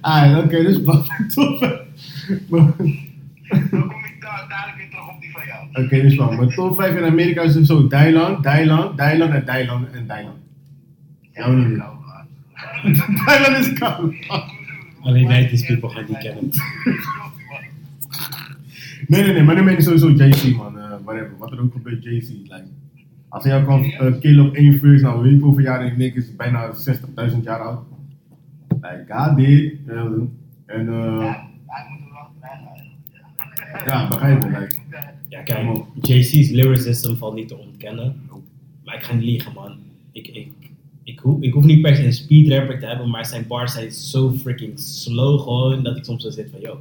Ah, 0.00 0.38
oké, 0.38 0.62
dus 0.62 0.82
wat 0.82 1.04
ik 1.06 1.34
daar 4.20 4.46
dadelijk 4.48 4.76
weer 4.76 4.90
terug 4.90 5.06
die. 5.72 5.84
Oké, 5.84 6.00
dus 6.00 6.14
wat. 6.14 6.36
Mijn 6.36 6.48
top 6.48 6.76
5 6.76 6.96
in 6.96 7.04
Amerika 7.04 7.42
is 7.42 7.52
dus 7.52 7.66
zo 7.66 7.86
Thailand, 7.86 8.42
Thailand, 8.42 8.96
Thailand 8.96 9.32
en 9.32 9.44
Thailand 9.44 9.90
en 9.90 10.06
Thailand. 10.06 10.36
Ja, 11.32 11.50
we 11.50 11.56
doen 11.56 11.80
het. 11.80 13.24
Thailand 13.24 13.56
is 13.66 13.72
koud. 13.72 14.14
Alleen 15.02 15.48
90s 15.48 15.66
people 15.66 15.88
gaan 15.88 16.04
die 16.06 16.18
kennen. 16.18 16.50
Nee, 19.06 19.22
nee, 19.22 19.32
nee, 19.32 19.42
maar 19.42 19.54
dan 19.54 19.64
ben 19.64 19.74
ik 19.74 19.80
sowieso 19.80 20.10
JC, 20.10 20.56
man. 20.56 20.78
Eh, 20.78 20.90
whatever, 21.04 21.30
wat 21.38 21.52
er 21.52 21.60
ook 21.60 21.72
gebeurt, 21.72 22.04
JC. 22.04 22.28
Like, 22.28 22.64
als 23.28 23.44
hij 23.44 23.52
jou 23.52 23.64
kan 23.64 23.84
uh, 23.84 24.20
killen 24.20 24.46
op 24.46 24.54
één 24.54 24.78
verse, 24.78 25.04
nou 25.04 25.22
weet 25.22 25.32
ik 25.32 25.40
hoeveel 25.40 25.64
jaar 25.64 25.86
ik 25.86 25.98
denk, 25.98 26.14
is 26.14 26.36
bijna 26.36 26.70
60.000 27.30 27.36
jaar 27.42 27.60
oud. 27.60 27.84
Like, 28.68 29.04
God 29.08 29.36
did. 29.36 29.72
eh, 29.86 29.96
en 30.66 30.88
eh, 30.88 31.18
bij 31.18 31.48
ja, 33.86 34.08
begrijp 34.08 34.42
je. 34.42 34.48
Like, 34.48 34.79
Ja, 35.30 35.42
kijk, 35.42 35.80
JC's 36.00 36.50
lyricism 36.50 37.14
valt 37.14 37.34
niet 37.34 37.48
te 37.48 37.56
ontkennen. 37.56 38.16
Maar 38.84 38.94
ik 38.94 39.02
ga 39.02 39.14
niet 39.14 39.24
liegen, 39.24 39.52
man. 39.52 39.76
Ik, 40.12 40.28
ik, 40.28 40.48
ik, 41.04 41.18
hoef, 41.18 41.40
ik 41.42 41.52
hoef 41.52 41.64
niet 41.64 41.82
per 41.82 41.96
se 41.96 42.04
een 42.04 42.12
speedrapper 42.12 42.78
te 42.78 42.86
hebben, 42.86 43.10
maar 43.10 43.26
zijn 43.26 43.46
bars 43.46 43.72
zijn 43.72 43.90
zo 43.92 44.32
freaking 44.32 44.80
slow 44.80 45.40
gewoon 45.40 45.82
dat 45.82 45.96
ik 45.96 46.04
soms 46.04 46.22
zo 46.22 46.30
zit 46.30 46.48
van, 46.50 46.60
yo. 46.60 46.80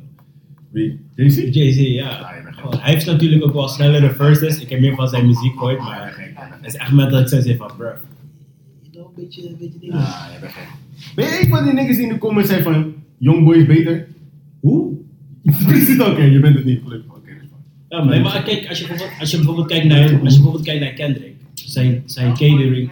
wie? 0.70 1.00
JC? 1.16 1.54
Jay-Z, 1.54 1.78
ja. 1.80 2.32
Gewoon, 2.52 2.80
hij 2.80 2.94
heeft 2.94 3.06
natuurlijk 3.06 3.44
ook 3.44 3.54
wel 3.54 3.68
snellere 3.68 4.12
verses. 4.12 4.62
Ik 4.62 4.70
heb 4.70 4.80
meer 4.80 4.96
van 4.96 5.08
zijn 5.08 5.26
muziek 5.26 5.54
gehoord, 5.54 5.80
maar 5.80 6.32
het 6.62 6.74
is 6.74 6.80
echt 6.80 6.92
met 6.92 7.10
dat 7.10 7.22
ik 7.22 7.28
zo 7.28 7.42
zit 7.42 7.58
van, 7.58 7.72
bruh. 7.78 7.92
Een 8.94 9.06
beetje, 9.16 9.48
een 9.50 9.58
beetje 9.60 9.80
dingen. 9.80 9.98
Ja, 9.98 10.30
je 10.34 10.40
bent 10.40 10.52
gek. 10.52 10.68
Ben 11.16 11.26
je 11.26 11.40
een 11.42 11.50
van 11.50 11.64
die 11.64 11.74
niggas 11.74 11.96
die 11.96 12.06
in 12.06 12.14
de 12.14 12.20
comments 12.20 12.50
zijn 12.50 12.64
van, 12.64 12.94
Youngboy 13.18 13.56
is 13.56 13.66
beter? 13.66 14.08
Hoe? 14.60 14.98
Precies, 15.68 16.00
oké, 16.02 16.22
je 16.22 16.40
bent 16.40 16.56
het 16.56 16.66
niet 16.66 16.82
gelukkig. 16.84 17.19
Ja, 17.90 18.04
maar, 18.04 18.14
nee, 18.14 18.22
maar 18.22 18.44
kijk, 18.44 18.68
als 18.68 18.80
je, 18.80 18.88
bijvoorbeeld, 18.88 19.20
als 19.20 19.32
je 19.32 19.38
bijvoorbeeld 19.38 19.68
kijkt 19.68 19.86
naar, 19.86 20.04
als 20.04 20.12
je 20.12 20.20
bijvoorbeeld 20.20 20.64
kijkt 20.64 20.82
naar 20.82 20.94
Kendrick, 20.94 21.36
zijn, 21.54 22.04
zijn 22.06 22.34
catering, 22.34 22.92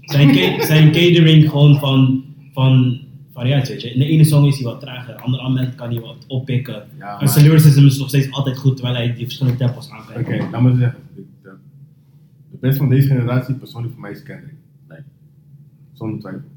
zijn, 0.00 0.62
zijn 0.62 0.92
catering 0.92 1.50
gewoon 1.50 1.78
van, 1.78 2.24
van 2.52 3.00
variatie, 3.32 3.74
weet 3.74 3.82
je. 3.82 3.92
In 3.92 3.98
de 3.98 4.06
ene 4.06 4.24
song 4.24 4.46
is 4.46 4.54
hij 4.54 4.64
wat 4.64 4.80
trager, 4.80 5.08
in 5.08 5.16
de 5.16 5.22
andere 5.22 5.42
moment 5.42 5.74
kan 5.74 5.90
hij 5.90 6.00
wat 6.00 6.24
oppikken. 6.26 6.82
Ja, 6.98 7.20
en 7.20 7.28
zijn 7.28 7.44
lyricism 7.44 7.86
is 7.86 7.98
nog 7.98 8.08
steeds 8.08 8.30
altijd 8.30 8.56
goed, 8.56 8.76
terwijl 8.76 8.96
hij 8.96 9.14
die 9.14 9.24
verschillende 9.24 9.58
tempos 9.58 9.90
aankijkt. 9.90 10.28
Oké, 10.28 10.50
laat 10.50 10.62
me 10.62 10.76
zeggen. 10.76 10.98
De, 12.50 12.60
beste 12.60 12.78
van 12.78 12.88
deze 12.88 13.08
generatie, 13.08 13.54
persoonlijk 13.54 13.92
voor 13.92 14.02
mij, 14.02 14.10
is 14.10 14.22
Kendrick. 14.22 14.54
Like, 14.88 15.04
zonder 15.92 16.20
twijfel. 16.20 16.48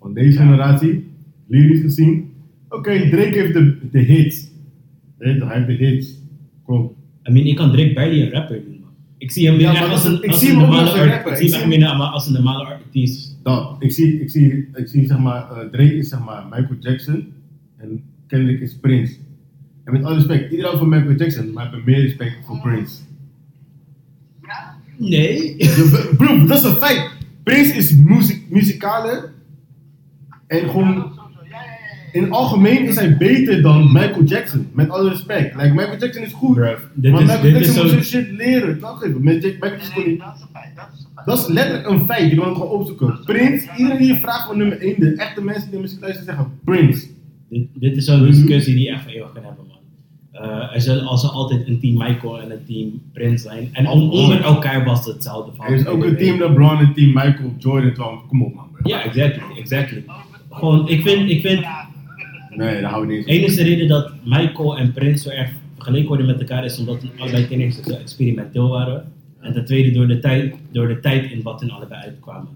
Van 0.00 0.14
deze 0.14 0.38
generatie, 0.38 1.10
lyrisch 1.46 1.80
gezien. 1.80 2.32
Oké, 2.68 3.08
Drake 3.08 3.38
heeft 3.38 3.52
de, 3.52 3.78
de 3.90 3.98
hits. 3.98 4.48
Je 5.18 5.44
hij 5.44 5.56
heeft 5.56 5.66
de 5.66 5.72
hits. 5.72 6.24
Kom. 6.66 6.92
I 7.28 7.32
mean, 7.32 7.46
ik 7.46 7.56
kan 7.56 7.72
Drake 7.72 7.92
barely 7.92 8.22
een 8.22 8.30
rapper 8.30 8.62
doen. 8.64 8.84
Ik 9.18 9.30
zie 9.30 9.46
hem 9.46 9.58
Ja, 9.58 9.74
echt 9.74 9.88
als 9.88 10.04
een, 10.04 10.22
ik 10.22 10.30
als 10.30 10.38
zie 10.38 10.48
een 10.48 10.54
hem 10.54 10.64
ook 10.64 10.70
normale 10.70 10.90
als 10.90 11.00
een 11.00 11.08
rapper. 11.08 11.32
Ik 11.32 11.38
Ik 11.38 11.48
zie 11.48 11.58
hem 11.58 11.68
meer 11.68 11.86
als 11.86 12.26
een 12.26 12.32
normale 12.32 12.64
artiest. 12.64 13.38
Dat, 13.42 13.76
ik 13.78 13.92
zie, 13.92 14.20
ik 14.20 14.30
zie, 14.30 14.68
ik 14.74 14.88
zie 14.88 15.06
zeg 15.06 15.18
maar, 15.18 15.50
eh, 15.50 15.68
Drake 15.68 15.96
is 15.96 16.08
zeg 16.08 16.24
maar 16.24 16.44
Michael 16.44 16.76
Jackson 16.80 17.32
en 17.76 18.04
Kendrick 18.26 18.60
is 18.60 18.76
Prince. 18.76 19.16
En 19.84 19.92
met 19.92 20.04
alle 20.04 20.14
respect, 20.14 20.50
iedereen 20.50 20.78
van 20.78 20.88
Michael 20.88 21.16
Jackson, 21.16 21.52
maar 21.52 21.66
ik 21.66 21.72
heb 21.72 21.84
meer 21.84 22.00
respect 22.00 22.36
voor 22.44 22.60
Prince. 22.60 22.94
Ja? 24.42 24.76
Nee. 24.96 25.56
Bro, 26.16 26.46
dat 26.46 26.58
is 26.58 26.64
een 26.64 26.76
feit. 26.76 27.10
Prince 27.42 27.74
is 27.74 27.96
muziek, 27.96 28.50
muzikaler 28.50 29.32
en 30.46 30.68
gewoon 30.68 30.94
dat 30.94 31.12
sowieso. 31.16 31.44
Ja, 31.50 31.56
ja, 31.56 31.62
ja, 31.62 32.04
ja. 32.04 32.05
In 32.16 32.22
het 32.22 32.32
algemeen 32.32 32.86
is 32.86 32.94
hij 32.94 33.16
beter 33.16 33.62
dan 33.62 33.92
Michael 33.92 34.22
Jackson. 34.24 34.68
Met 34.72 34.90
alle 34.90 35.08
respect. 35.08 35.54
Like, 35.54 35.74
Michael 35.74 35.98
Jackson 35.98 36.22
is 36.22 36.32
goed, 36.32 36.54
Bruh, 36.54 36.66
maar 37.12 37.22
is- 37.22 37.26
Michael 37.28 37.44
is 37.44 37.52
Jackson 37.52 37.82
moet 37.82 37.90
zo- 37.92 38.00
zijn 38.00 38.04
shit 38.04 38.30
leren. 38.36 38.78
Met 39.20 39.42
Jack- 39.42 39.52
Michael 39.52 39.70
Jackson 39.80 40.04
Nee, 40.04 40.18
dat 40.18 40.32
is 40.36 40.40
een 40.40 40.48
feit. 40.52 40.70
Dat 40.76 40.88
is 40.94 41.00
een 41.04 41.10
feit. 41.14 41.26
Dat 41.26 41.38
is 41.38 41.46
letterlijk 41.46 41.88
een 41.88 42.04
feit, 42.06 42.30
je 42.30 42.36
kan 42.36 42.46
het 42.48 42.54
gewoon 42.56 42.70
opzoeken. 42.70 43.18
Prince, 43.24 43.68
iedereen 43.76 43.98
die 43.98 44.06
je 44.06 44.16
vraagt 44.16 44.46
voor 44.46 44.56
nummer 44.56 44.82
1, 44.82 44.94
de 45.00 45.14
echte 45.16 45.42
mensen 45.44 45.70
die 45.70 45.80
muziek 45.80 46.00
luisteren 46.00 46.26
zeggen 46.34 46.52
Prince. 46.64 47.06
Dit, 47.48 47.66
dit 47.74 47.96
is 47.96 48.04
zo'n 48.04 48.24
discussie 48.24 48.74
die 48.74 48.84
je 48.84 48.90
echt 48.90 49.06
eeuwig 49.08 49.32
kan 49.32 49.42
hebben, 49.44 49.64
man. 49.68 49.74
Eh, 50.42 50.74
er 50.74 50.80
zal, 50.80 51.10
er 51.12 51.18
zal 51.18 51.30
altijd 51.30 51.66
een 51.68 51.80
team 51.80 51.96
Michael 51.98 52.40
en 52.40 52.50
een 52.50 52.64
team 52.66 53.02
Prince 53.12 53.48
zijn. 53.48 53.68
En 53.72 53.86
on- 53.88 54.10
onder 54.10 54.42
elkaar 54.44 54.84
was 54.84 55.04
het 55.04 55.14
hetzelfde. 55.14 55.52
van- 55.56 55.66
Er 55.66 55.72
is 55.74 55.86
ook 55.86 56.04
een 56.04 56.16
team 56.16 56.38
LeBron 56.38 56.78
en 56.78 56.92
team 56.94 57.08
Michael 57.12 57.54
Jordan. 57.58 58.20
Kom 58.28 58.42
op 58.42 58.54
man. 58.54 58.66
bro. 58.72 58.88
Ja, 58.90 59.02
exactly, 59.04 59.42
exactly. 59.58 60.04
Gewoon, 60.50 60.88
ik 60.88 61.02
vind, 61.02 61.30
ik 61.30 61.40
vind, 61.40 61.64
Nee, 62.56 62.80
daar 62.80 62.90
houden 62.90 63.10
we 63.10 63.16
niet 63.16 63.26
de 63.26 63.32
enige 63.32 63.62
reden 63.62 63.88
dat 63.88 64.12
Michael 64.24 64.78
en 64.78 64.92
Prince 64.92 65.22
zo 65.22 65.28
erg 65.28 65.50
vergeleken 65.74 66.08
worden 66.08 66.26
met 66.26 66.40
elkaar 66.40 66.64
is 66.64 66.78
omdat 66.78 67.02
allebei 67.18 67.46
ten 67.48 67.60
eerste 67.60 67.82
zo 67.90 67.96
experimenteel 67.96 68.68
waren. 68.68 69.12
En 69.40 69.52
ten 69.52 69.64
tweede 69.64 69.90
door 69.90 70.06
de 70.06 70.18
tijd, 70.18 70.54
door 70.72 70.88
de 70.88 71.00
tijd 71.00 71.30
in 71.30 71.42
wat 71.42 71.60
hun 71.60 71.70
allebei 71.70 72.02
uitkwamen. 72.02 72.48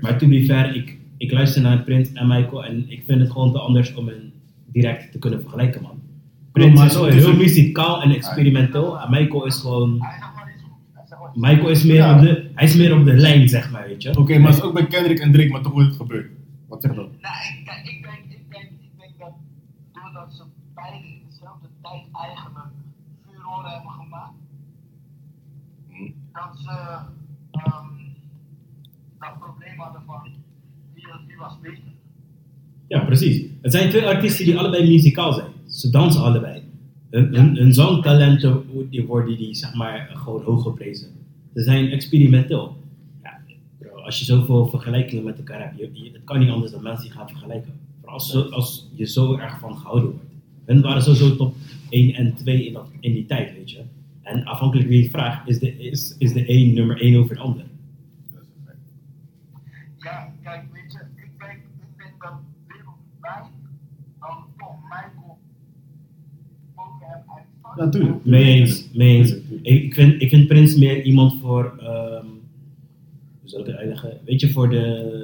Maar 0.00 0.18
to 0.18 0.28
be 0.28 0.44
fair, 0.44 0.74
ik, 0.76 0.98
ik 1.16 1.32
luister 1.32 1.62
naar 1.62 1.82
Prince 1.82 2.10
en 2.14 2.26
Michael 2.26 2.64
en 2.64 2.84
ik 2.88 3.02
vind 3.06 3.20
het 3.20 3.30
gewoon 3.30 3.52
te 3.52 3.58
anders 3.58 3.94
om 3.94 4.06
hen 4.08 4.32
direct 4.72 5.12
te 5.12 5.18
kunnen 5.18 5.40
vergelijken, 5.40 5.82
man. 5.82 6.00
Prince 6.52 6.84
is 6.84 6.92
zo 6.92 7.04
heel 7.04 7.36
muzikaal 7.36 8.02
en 8.02 8.10
experimenteel 8.10 9.00
en 9.00 9.10
Michael 9.10 9.46
is 9.46 9.56
gewoon... 9.56 10.06
Michael 11.34 11.68
is 11.68 11.82
meer, 11.84 11.94
Ja. 11.94 12.14
op, 12.16 12.20
de, 12.22 12.44
hij 12.54 12.66
is 12.66 12.76
meer 12.76 12.98
op 12.98 13.04
de 13.04 13.12
lijn, 13.14 13.48
zeg 13.48 13.70
maar, 13.70 13.84
weet 13.88 14.02
je. 14.02 14.18
Oké, 14.18 14.38
maar 14.38 14.48
het 14.50 14.58
is 14.58 14.64
ook 14.64 14.72
bij 14.74 14.86
Kendrick 14.86 15.18
en 15.18 15.32
Drake, 15.32 15.48
maar 15.48 15.60
toch 15.62 15.72
wordt 15.72 15.88
het 15.88 15.96
gebeurd. 15.96 16.26
Wat 16.68 16.82
zeg 16.82 16.90
je 16.90 16.96
dan? 16.96 17.08
Nou, 17.20 17.34
ik, 17.58 17.64
kijk, 17.64 17.78
ik 17.78 18.02
denk, 18.02 18.40
ik 18.40 18.44
denk, 18.50 18.64
ik 18.64 18.90
denk 18.98 19.12
dat 19.18 19.32
doordat 20.12 20.34
ze 20.34 20.42
beide 20.74 21.06
in 21.06 21.20
dezelfde 21.28 21.68
tijd 21.82 22.04
eigenlijk 22.12 22.72
vuuroren 23.26 23.70
hebben 23.70 23.90
gemaakt, 23.90 24.34
dat 26.32 26.58
ze 26.64 26.70
ehm, 27.50 27.86
dat 29.18 29.38
probleem 29.38 29.78
hadden 29.78 30.02
van 30.06 30.22
wie, 30.94 31.06
wie 31.26 31.36
was 31.36 31.60
beter. 31.60 31.92
Ja, 32.88 33.04
precies. 33.04 33.46
Het 33.62 33.72
zijn 33.72 33.90
twee 33.90 34.06
artiesten 34.06 34.44
die 34.44 34.58
allebei 34.58 34.88
muzikaal 34.88 35.32
zijn. 35.32 35.52
Ze 35.66 35.90
dansen 35.90 36.22
allebei. 36.22 36.62
Hun, 37.10 37.34
hun, 37.34 37.56
hun 37.56 37.74
zangtalenten 37.74 38.64
die 38.90 39.06
worden 39.06 39.36
die, 39.36 39.54
zeg 39.54 39.74
maar, 39.74 40.10
gewoon 40.12 40.42
hoog 40.42 40.62
geprezen. 40.62 41.08
Ze 41.54 41.62
zijn 41.62 41.90
experimenteel. 41.90 42.76
Ja, 43.22 43.40
als 44.04 44.18
je 44.18 44.24
zoveel 44.24 44.66
vergelijkingen 44.66 45.24
met 45.24 45.38
elkaar 45.38 45.60
hebt, 45.60 45.96
het 46.12 46.24
kan 46.24 46.38
niet 46.38 46.50
anders 46.50 46.72
dan 46.72 46.82
mensen 46.82 47.04
die 47.04 47.12
gaan 47.12 47.28
vergelijken. 47.28 47.80
Als, 48.12 48.30
zo- 48.30 48.48
als 48.48 48.88
je 48.94 49.06
zo 49.06 49.36
erg 49.36 49.58
van 49.58 49.76
gehouden 49.76 50.10
wordt. 50.10 50.24
Hun 50.64 50.80
waren 50.80 51.02
sowieso 51.02 51.36
top 51.36 51.54
1 51.88 52.14
en 52.14 52.34
2 52.34 52.66
in, 52.66 52.72
dat, 52.72 52.86
in 53.00 53.12
die 53.12 53.26
tijd, 53.26 53.54
weet 53.56 53.70
je. 53.70 53.82
En 54.22 54.44
afhankelijk 54.44 54.88
wie 54.88 55.02
je 55.02 55.10
vraagt, 55.10 55.48
is 55.48 55.58
de, 55.58 55.78
is, 55.78 56.14
is 56.18 56.32
de 56.32 56.50
een 56.50 56.74
nummer 56.74 57.00
1 57.00 57.16
over 57.18 57.34
de 57.34 57.40
ander. 57.40 57.64
Ja, 59.98 60.32
kijk, 60.42 60.62
weet 60.72 60.92
je, 60.92 60.98
ik 61.16 61.30
denk, 61.38 61.52
ik 61.52 61.98
denk 61.98 62.22
dat 62.22 62.32
wereldwijd 62.66 63.44
dan 64.20 64.44
toch 64.58 64.76
Michael 64.82 65.38
boven 66.74 67.06
hem 67.06 67.22
uitstaat. 67.36 67.76
Ja, 67.76 67.88
tuurlijk. 67.88 68.24
Mee 68.24 68.44
eens, 68.44 68.88
mee 68.92 69.16
eens. 69.16 69.30
Ik, 69.62 69.82
ik, 69.82 69.94
vind, 69.94 70.22
ik 70.22 70.28
vind 70.28 70.46
Prins 70.48 70.76
meer 70.76 71.02
iemand 71.02 71.34
voor, 71.40 71.76
ehm, 71.78 72.26
hoe 73.40 73.48
zal 73.48 73.60
ik 73.60 73.66
het 73.66 73.76
uitleggen? 73.76 74.18
Weet 74.24 74.40
je, 74.40 74.50
voor 74.50 74.68
de. 74.70 75.21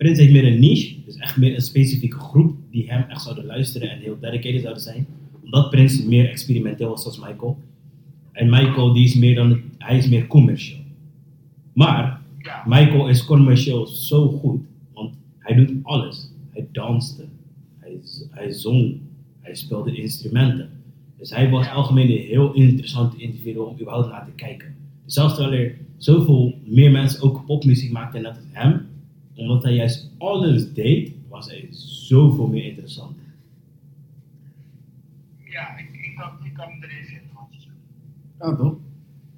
Prins 0.00 0.18
heeft 0.18 0.32
meer 0.32 0.46
een 0.46 0.58
niche, 0.58 0.94
dus 1.04 1.16
echt 1.16 1.36
meer 1.36 1.54
een 1.54 1.60
specifieke 1.60 2.16
groep 2.16 2.56
die 2.70 2.90
hem 2.90 3.04
echt 3.08 3.22
zouden 3.22 3.44
luisteren 3.44 3.90
en 3.90 3.98
heel 3.98 4.16
dedicated 4.20 4.60
zouden 4.60 4.82
zijn. 4.82 5.06
Omdat 5.44 5.70
Prins 5.70 6.04
meer 6.04 6.28
experimenteel 6.28 6.88
was 6.88 7.04
als 7.04 7.18
Michael. 7.18 7.58
En 8.32 8.50
Michael, 8.50 8.92
die 8.92 9.04
is 9.04 9.14
meer 9.14 9.34
dan, 9.34 9.60
hij 9.78 9.96
is 9.96 10.08
meer 10.08 10.26
commercieel. 10.26 10.80
Maar. 11.72 12.20
Michael 12.66 13.08
is 13.08 13.24
commercieel 13.24 13.86
zo 13.86 14.28
goed, 14.28 14.60
want 14.92 15.14
hij 15.38 15.54
doet 15.54 15.70
alles. 15.82 16.30
Hij 16.50 16.66
danste, 16.72 17.24
hij, 17.78 18.00
hij 18.30 18.52
zong, 18.52 18.98
hij 19.40 19.54
speelde 19.54 19.96
instrumenten. 19.96 20.70
Dus 21.18 21.30
hij 21.30 21.50
was 21.50 21.68
algemeen 21.68 22.10
een 22.10 22.26
heel 22.26 22.52
interessant 22.52 23.14
individu 23.18 23.58
om 23.58 23.80
überhaupt 23.80 24.10
naar 24.10 24.24
te 24.24 24.32
kijken. 24.34 24.74
Zelfs 25.06 25.34
terwijl 25.34 25.60
er 25.60 25.76
zoveel 25.96 26.54
meer 26.64 26.90
mensen 26.90 27.22
ook 27.22 27.46
popmuziek 27.46 27.92
maakten 27.92 28.22
net 28.22 28.36
als 28.36 28.44
hem, 28.50 28.88
omdat 29.40 29.62
hij 29.62 29.74
juist 29.74 30.10
alles 30.18 30.72
deed, 30.72 31.12
was 31.28 31.46
hij 31.50 31.66
zoveel 31.70 32.46
meer 32.46 32.64
interessant. 32.64 33.16
Ja, 35.44 35.76
ik, 35.78 35.88
ik, 35.92 36.14
kan, 36.16 36.30
ik 36.46 36.52
kan 36.54 36.68
me 36.78 36.86
er 36.86 36.92
even 37.00 37.12
in 37.14 37.20
wat 37.34 37.46
je 37.50 37.60
zegt. 37.60 37.74
Ja, 38.40 38.56
toch? 38.56 38.74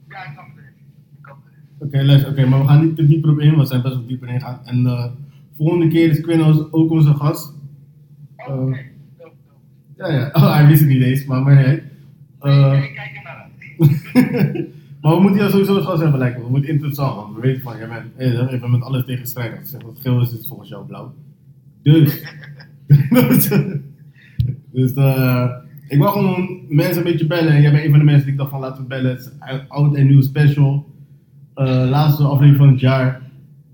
Ja, 0.09 0.24
ik 0.31 0.37
kan 0.37 0.45
me 0.55 0.61
er 0.61 0.66
even 0.66 0.79
in. 0.79 1.19
Ik 1.19 1.27
er. 1.27 1.87
Oké, 1.87 2.03
luister, 2.05 2.31
oké, 2.31 2.47
maar 2.47 2.61
we 2.61 2.66
gaan 2.66 2.85
niet 2.87 2.97
te 2.97 3.07
dieper 3.07 3.31
op 3.31 3.39
in, 3.41 3.49
want 3.49 3.61
we 3.61 3.66
zijn 3.66 3.83
best 3.83 3.95
wel 3.95 4.07
dieper 4.07 4.29
in 4.29 4.41
gaan. 4.41 4.61
En 4.65 4.87
eh 4.87 5.11
volgende 5.57 5.89
keer 5.89 6.11
is 6.11 6.20
Quinn 6.20 6.69
ook 6.73 6.91
onze 6.91 7.15
gast. 7.15 7.55
Oh, 8.37 8.47
Eh, 8.47 8.62
Oké, 8.62 8.81
dope. 9.19 9.35
Ja, 9.97 10.12
ja. 10.12 10.31
Oh, 10.37 10.55
hij 10.55 10.66
wist 10.66 10.81
het 10.81 10.89
niet 10.89 11.03
eens, 11.03 11.24
maar 11.24 11.43
maar 11.43 11.55
nee. 11.55 11.65
Nee, 11.66 11.81
Eh, 12.39 12.70
nee, 12.70 12.93
kijk 12.93 13.16
er 13.16 13.23
naar 13.23 13.51
uit. 13.51 14.69
Maar 15.03 15.15
we 15.15 15.20
moeten 15.20 15.39
jou 15.39 15.51
sowieso 15.51 15.74
het 15.74 15.85
gas 15.85 16.01
hebben 16.01 16.19
lijken. 16.19 16.43
We 16.43 16.51
moeten 16.51 16.70
interessant, 16.70 17.15
want 17.15 17.35
we 17.35 17.41
weten 17.41 17.62
van, 17.62 17.77
jij 17.77 17.89
bent, 17.89 18.51
je 18.51 18.59
bent 18.59 18.73
met 18.73 18.83
alles 18.83 19.05
tegenstrijdig. 19.05 19.66
Zegt 19.66 19.85
dat 19.85 20.01
geel 20.01 20.20
is, 20.20 20.33
het 20.33 20.47
volgens 20.47 20.69
jou 20.69 20.87
blauw. 20.87 21.15
Dus. 21.83 22.23
dus 24.73 24.95
eh, 24.95 25.51
ik 25.89 25.99
wil 25.99 26.09
gewoon 26.09 26.61
mensen 26.69 26.97
een 26.97 27.12
beetje 27.12 27.27
bellen. 27.27 27.53
En 27.53 27.62
jij 27.62 27.70
bent 27.70 27.85
een 27.85 27.91
van 27.91 27.99
de 27.99 28.05
mensen 28.05 28.23
die 28.23 28.33
ik 28.33 28.39
dacht 28.39 28.51
van 28.51 28.61
laten 28.61 28.83
we 28.83 28.89
bellen. 28.89 29.11
Het 29.11 29.20
is 29.20 29.31
een 29.41 29.69
oud 29.69 29.95
en 29.95 30.07
nieuw 30.07 30.23
special. 30.23 30.87
Eh, 31.55 31.85
laatste 31.89 32.23
aflevering 32.23 32.57
van 32.57 32.69
het 32.69 32.81
jaar. 32.81 33.23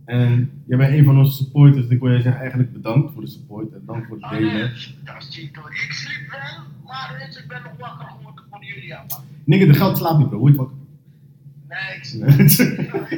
En 0.05 0.51
jij 0.67 0.79
bent 0.79 0.93
een 0.93 1.05
van 1.05 1.19
onze 1.19 1.33
supporters. 1.33 1.83
Dus 1.83 1.95
ik 1.95 2.01
wil 2.01 2.13
je 2.13 2.21
zeggen 2.21 2.41
eigenlijk 2.41 2.73
bedankt 2.73 3.13
voor 3.13 3.23
de 3.23 3.29
support 3.29 3.73
en 3.73 3.83
dank 3.87 4.07
voor 4.07 4.17
het 4.17 4.25
Oh 4.25 4.31
nee, 4.31 4.41
delen. 4.41 4.73
dat 5.05 5.17
is 5.19 5.41
niet 5.43 5.57
hoor. 5.57 5.71
Ik 5.71 5.93
sliep 5.93 6.31
wel, 6.31 6.65
maar 6.87 7.29
ik 7.31 7.45
ben 7.49 7.61
nog 7.63 7.73
wakker 7.79 8.07
geworden 8.17 8.45
van 8.51 8.61
jullie. 8.61 8.95
Nigga, 9.45 9.67
de 9.67 9.75
geld 9.75 9.97
slaapt 9.97 10.19
niet 10.19 10.29
bro, 10.29 10.39
word 10.39 10.53
je 10.53 10.59
wakker? 10.59 10.77
Nee, 11.69 11.97
ik 11.97 12.05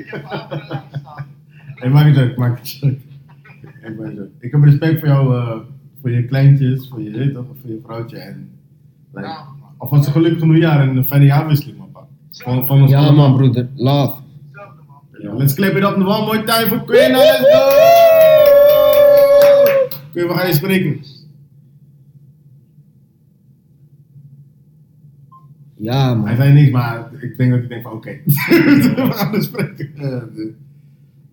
ik 0.01 0.07
heb 0.11 0.25
andere 0.25 0.65
lang 0.69 0.89
staan. 0.93 1.93
Maak 1.93 2.07
het 2.07 2.17
leuk, 2.17 2.31
ik 2.31 2.37
maak 2.37 2.59
het 2.59 2.79
leuk. 2.81 2.99
Ik, 3.83 3.97
maak 3.99 4.07
het 4.07 4.29
ik 4.39 4.53
heb 4.53 4.63
respect 4.63 4.99
voor 4.99 5.09
jou, 5.09 5.37
eh, 5.37 5.57
voor 6.01 6.11
je 6.11 6.25
kleintjes, 6.25 6.89
voor 6.89 7.03
je, 7.03 7.11
je 7.11 7.33
toch, 7.33 7.45
voor 7.61 7.71
je 7.71 7.81
vrouwtje 7.85 8.19
en 8.19 8.51
like, 9.15 9.27
Ja, 9.27 9.45
alvast 9.77 10.07
een 10.07 10.13
gelukkig 10.13 10.43
nieuwjaar 10.43 10.81
en 10.89 10.97
een 10.97 11.05
fijne 11.05 11.25
jaarwisseling 11.25 11.79
man. 11.79 11.91
pa. 11.93 12.01
Van, 12.31 12.67
van 12.67 12.81
ons 12.83 12.91
Ja 12.91 12.99
allemaal. 12.99 13.29
man 13.29 13.37
broeder, 13.37 13.69
love. 13.77 14.15
Ja, 15.23 15.35
let's 15.35 15.55
clap 15.55 15.71
it 15.77 15.83
up 15.83 15.97
one 15.97 16.05
more 16.25 16.45
time 16.45 16.67
for 16.69 16.85
Queen, 16.85 17.11
let's 17.11 17.39
go! 17.39 17.69
Queen, 20.13 20.27
we 20.29 20.35
gaan 20.35 20.47
je 20.47 20.55
spreken. 20.55 21.01
Ja 25.81 26.15
man. 26.15 26.27
Hij 26.27 26.37
zei 26.37 26.53
niks, 26.53 26.71
maar 26.71 27.11
ik 27.21 27.37
denk 27.37 27.51
dat 27.51 27.59
hij 27.59 27.69
denkt 27.69 27.83
van 27.83 27.93
oké, 27.93 28.11
we 28.25 29.11
gaan 29.13 29.43
spreken. 29.43 29.91
Ja, 29.95 30.25
dus. 30.35 30.47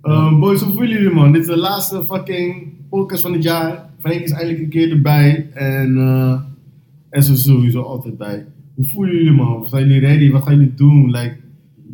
Ehm, 0.02 0.40
boys, 0.40 0.62
hoe 0.62 0.74
voelen 0.74 0.90
jullie 0.90 1.14
man? 1.14 1.32
Dit 1.32 1.42
is 1.42 1.48
de 1.48 1.58
laatste 1.58 2.04
fucking 2.04 2.74
podcast 2.90 3.22
van 3.22 3.34
het 3.34 3.44
jaar. 3.44 3.86
Frank 4.00 4.20
is 4.22 4.32
eindelijk 4.32 4.60
een 4.60 4.70
keer 4.70 4.92
erbij 4.92 5.50
en 5.54 5.98
eh 5.98 6.42
en 7.10 7.24
zo 7.24 7.36
sowieso 7.36 7.82
altijd 7.82 8.18
bij. 8.18 8.46
Hoe 8.76 8.86
voelen 8.86 9.16
jullie 9.16 9.32
man? 9.32 9.66
Zijn 9.68 9.88
jullie 9.88 10.08
ready? 10.08 10.32
Wat 10.32 10.44
gaan 10.44 10.56
jullie 10.56 10.74
doen? 10.74 11.12
Like, 11.12 11.36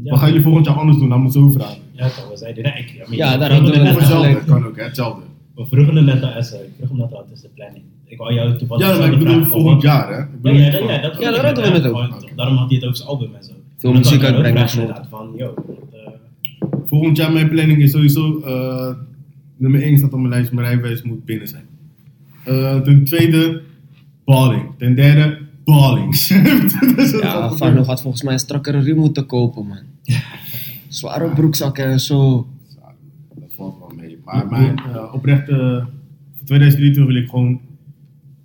Wat 0.03 0.19
gaan 0.19 0.27
jullie 0.27 0.43
volgend 0.43 0.65
jaar 0.65 0.75
anders 0.75 0.97
doen? 0.97 1.07
Laat 1.07 1.17
me 1.17 1.23
het 1.23 1.34
zo 1.34 1.49
vragen. 1.49 1.81
Ja, 1.91 2.07
toch, 2.07 2.30
we 2.30 2.38
zeiden 2.38 2.63
rijk. 2.63 3.05
Ja, 3.09 3.38
daar 3.38 3.49
we 3.49 3.55
hadden 3.55 3.71
we 3.71 3.88
het 3.88 3.97
hetzelfde, 3.97 4.45
kan 4.45 4.65
ook 4.65 4.75
hè, 4.77 4.84
hetzelfde. 4.84 5.21
We 5.55 5.65
vroegen 5.65 5.95
het 5.95 6.05
net 6.05 6.23
al, 6.23 6.30
Esther. 6.30 6.59
Ik 6.59 6.71
vroeg 6.77 6.89
hem 6.89 6.97
net 6.97 7.13
al, 7.13 7.19
het 7.19 7.31
is 7.31 7.41
de 7.41 7.49
planning. 7.55 7.84
Ik 8.14 8.19
wou 8.19 8.34
jou 8.34 8.57
toevallig 8.57 8.88
Ja, 8.88 8.98
maar 8.98 9.11
ik 9.11 9.19
bedoel 9.19 9.44
volgend 9.44 9.81
jaar 9.81 10.07
hè? 10.07 10.22
Ik 10.22 10.27
Ja, 10.31 10.38
bedoel 10.41 10.60
ja, 10.60 10.72
ja, 10.72 10.91
ja, 10.91 11.02
dat 11.02 11.22
Ja, 11.22 11.31
daar 11.31 11.45
hadden 11.45 11.64
we 11.64 11.69
het 11.69 11.88
over. 11.88 12.31
Daarom 12.35 12.56
had 12.56 12.68
hij 12.69 12.76
het 12.76 12.85
over 12.85 12.98
zijn 12.98 13.10
album 13.10 13.35
en 13.35 13.44
zo. 13.44 13.52
Veel 13.77 13.94
muziek 13.94 14.23
uitbrengen 14.23 14.69
Van, 15.10 15.34
yo, 15.38 15.53
eh, 15.91 16.69
Volgend 16.85 17.18
jaar 17.18 17.31
mijn 17.31 17.49
planning 17.49 17.81
is 17.81 17.91
sowieso 17.91 18.41
uh, 18.45 18.90
nummer 19.57 19.81
1 19.81 19.98
staat 19.98 20.14
op 20.14 20.19
mijn 20.19 20.30
lijst, 20.30 20.52
mijn 20.52 20.68
rijbewijs 20.68 21.02
moet 21.02 21.26
binnen 21.26 21.48
zijn. 21.48 21.65
Uh, 22.48 22.80
ten 22.81 23.03
tweede, 23.03 23.61
balling. 24.26 24.72
Ten 24.77 24.95
derde, 24.95 25.38
ballings. 25.64 26.27
Ja, 27.22 27.52
Fano 27.52 27.84
gaat 27.84 28.02
volgens 28.02 28.23
mij 28.23 28.34
een 28.34 28.40
strakkere 28.40 28.80
riem 28.80 28.98
moeten 28.98 29.26
kopen 29.26 29.68
man. 29.68 29.77
Zware 30.88 31.30
broekzakken 31.30 31.85
en 31.85 31.99
zo. 31.99 32.48
Dat 33.35 33.49
valt 33.56 33.80
wel 33.80 33.91
mee. 33.95 34.18
Maar 34.26 34.48
mijn 34.49 34.81
uh, 34.88 35.14
oprechte, 35.14 35.85
voor 36.35 36.45
2023 36.45 37.06
wil 37.06 37.23
ik 37.23 37.30
gewoon 37.30 37.60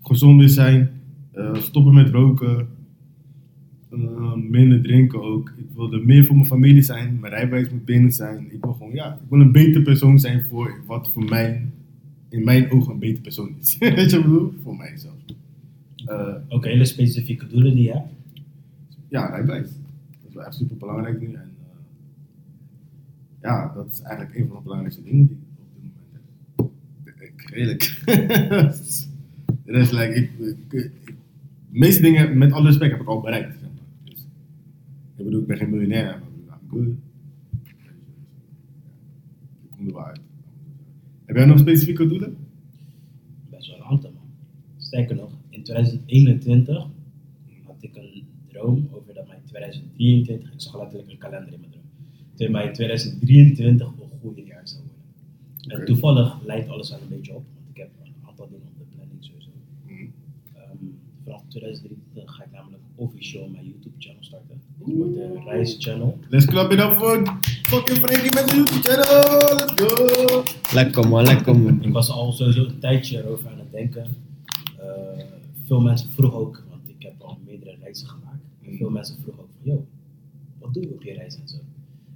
gezonder 0.08 0.48
zijn, 0.48 0.90
uh, 1.36 1.54
stoppen 1.54 1.94
met 1.94 2.08
roken, 2.08 2.68
uh, 3.92 4.34
minder 4.34 4.82
drinken 4.82 5.22
ook. 5.22 5.52
Ik 5.56 5.66
wil 5.74 5.92
er 5.92 6.04
meer 6.04 6.24
voor 6.24 6.34
mijn 6.34 6.46
familie 6.46 6.82
zijn, 6.82 7.18
mijn 7.20 7.32
rijbewijs 7.32 7.70
moet 7.70 7.84
binnen 7.84 8.12
zijn. 8.12 8.52
Ik 8.52 8.60
wil 8.64 8.72
gewoon, 8.72 8.92
ja, 8.94 9.12
ik 9.14 9.28
wil 9.30 9.40
een 9.40 9.52
beter 9.52 9.82
persoon 9.82 10.18
zijn 10.18 10.42
voor 10.42 10.80
wat 10.86 11.10
voor 11.12 11.24
mij, 11.24 11.66
in 12.28 12.44
mijn 12.44 12.70
ogen, 12.70 12.92
een 12.92 12.98
beter 12.98 13.22
persoon 13.22 13.54
is. 13.60 13.76
Weet 13.78 13.90
je 13.90 14.02
wat 14.04 14.12
ik 14.12 14.22
bedoel? 14.22 14.52
Voor 14.62 14.76
mijzelf. 14.76 15.14
Uh, 16.06 16.34
Ook 16.48 16.64
hele 16.64 16.84
specifieke 16.84 17.46
doelen 17.46 17.74
die 17.74 17.84
je 17.84 17.92
hebt. 17.92 18.12
ja, 19.08 19.26
rijbewijs. 19.26 19.68
Dat 19.68 20.28
is 20.28 20.34
wel 20.34 20.44
echt 20.44 20.54
super 20.54 20.76
belangrijk 20.76 21.20
nu. 21.20 21.26
En, 21.32 21.50
ja, 23.42 23.72
dat 23.74 23.86
is 23.90 24.00
eigenlijk 24.00 24.36
een 24.38 24.46
van 24.46 24.56
de 24.56 24.62
belangrijkste 24.62 25.02
dingen 25.02 25.26
die 25.26 25.36
ik 25.36 25.92
op 26.56 26.72
dit 26.96 26.96
moment 26.96 27.16
heb. 27.16 27.28
Ik- 27.28 27.50
Redelijk. 27.50 28.02
De 29.68 29.74
rest, 29.74 29.92
like, 29.92 30.14
ik, 30.14 30.30
ik, 30.38 30.72
ik- 30.72 31.16
de 31.70 31.78
meeste 31.78 32.02
dingen, 32.02 32.38
met 32.38 32.52
alle 32.52 32.66
respect, 32.66 32.90
heb 32.92 33.00
ik 33.00 33.06
al 33.08 33.20
bereikt. 33.20 33.52
Zeg 33.60 33.62
maar. 33.62 33.70
dus, 34.04 34.26
ik 35.16 35.24
bedoel, 35.24 35.40
ik 35.40 35.46
ben 35.46 35.56
geen 35.56 35.70
miljonair, 35.70 36.04
maar 36.46 36.58
I'm 36.62 36.68
good. 36.70 36.86
Ik 39.64 39.70
kom 39.70 39.86
er 39.86 39.92
wel 39.92 40.04
uit. 40.04 40.20
Heb 41.24 41.36
jij 41.36 41.44
nog 41.46 41.58
specifieke 41.58 42.06
doelen? 42.06 42.36
Best 43.50 43.66
wel 43.68 43.76
een 43.76 43.82
aantal, 43.82 44.10
man. 44.10 44.26
Sterker 44.76 45.16
nog, 45.16 45.30
in 45.48 45.62
2021 45.62 46.86
had 47.64 47.76
ik 47.80 47.96
een 47.96 48.24
droom 48.48 48.88
over 48.90 49.14
dat 49.14 49.26
mijn 49.26 49.40
2023, 49.44 50.52
ik 50.52 50.60
zag 50.60 50.78
letterlijk 50.78 51.10
een 51.10 51.18
kalender 51.18 51.52
in 51.52 51.60
mijn 51.60 51.72
droom, 51.72 51.84
dat 52.36 52.48
mijn 52.50 52.72
2023 52.72 53.86
een 53.86 54.18
goede 54.20 54.44
jaar 54.44 54.68
zou 54.68 54.80
worden. 54.82 55.80
En 55.80 55.86
toevallig 55.86 56.44
leidt 56.46 56.68
alles 56.68 56.90
wel 56.90 57.00
een 57.00 57.08
beetje 57.08 57.34
op, 57.34 57.44
want 57.54 57.66
ik 57.70 57.76
heb 57.76 57.90
een 58.04 58.12
aantal 58.28 58.48
dingen 58.48 58.66
op 58.66 58.78
de 58.78 58.84
planning 58.96 59.24
sowieso. 59.24 59.50
Mhm. 59.86 59.94
Ehm, 60.54 60.76
vanaf 61.24 61.36
2023 61.48 62.34
ga 62.34 62.44
ik 62.44 62.52
namelijk 62.52 62.82
officieel 62.94 63.48
mijn 63.48 63.64
YouTube 63.64 63.94
channel 63.98 64.24
starten. 64.24 64.60
Het 64.78 64.96
wordt 64.96 65.14
de 65.14 65.40
Reis 65.44 65.76
Channel. 65.78 66.18
Let's 66.28 66.44
clap 66.44 66.72
it 66.72 66.80
up 66.80 66.92
voor 66.92 67.38
fucking 67.62 67.98
Frankie 67.98 68.34
met 68.34 68.48
de 68.48 68.54
YouTube 68.56 68.80
channel. 68.88 69.56
Let's 69.56 69.72
go. 69.76 70.42
Lekker 70.74 71.08
man, 71.08 71.24
lekker 71.24 71.58
man. 71.58 71.82
Ik 71.82 71.92
was 71.92 72.10
al 72.10 72.32
sowieso 72.32 72.64
een 72.64 72.78
tijdje 72.78 73.18
erover 73.18 73.50
aan 73.50 73.58
het 73.58 73.70
denken. 73.70 74.16
Eh, 74.78 75.24
veel 75.64 75.80
mensen 75.80 76.10
vroegen 76.10 76.38
ook, 76.38 76.64
want 76.70 76.88
ik 76.88 77.02
heb 77.02 77.14
al 77.18 77.38
meerdere 77.46 77.76
reizen 77.80 78.08
gemaakt. 78.08 78.42
En 78.62 78.76
veel 78.76 78.90
mensen 78.90 79.16
vroegen 79.22 79.42
ook 79.42 79.48
van, 79.62 79.72
yo, 79.72 79.86
wat 80.58 80.74
doe 80.74 80.82
je 80.82 80.94
op 80.94 81.02
je 81.02 81.12
reis 81.12 81.36
en 81.36 81.48
zo? 81.48 81.56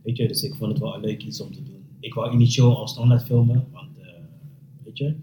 Weet 0.02 0.16
je, 0.16 0.28
dus 0.28 0.42
ik 0.42 0.54
vond 0.54 0.70
het 0.70 0.80
wel 0.80 0.94
een 0.94 1.00
leuk 1.00 1.22
iets 1.22 1.40
om 1.40 1.52
te 1.52 1.62
doen. 1.62 1.84
Ik 2.00 2.14
wou 2.14 2.32
initieel 2.32 2.76
al 2.76 2.88
standaard 2.88 3.24
filmen, 3.24 3.64
want 3.72 3.88
eh, 3.98 4.06
weet 4.84 4.98
je, 4.98 5.14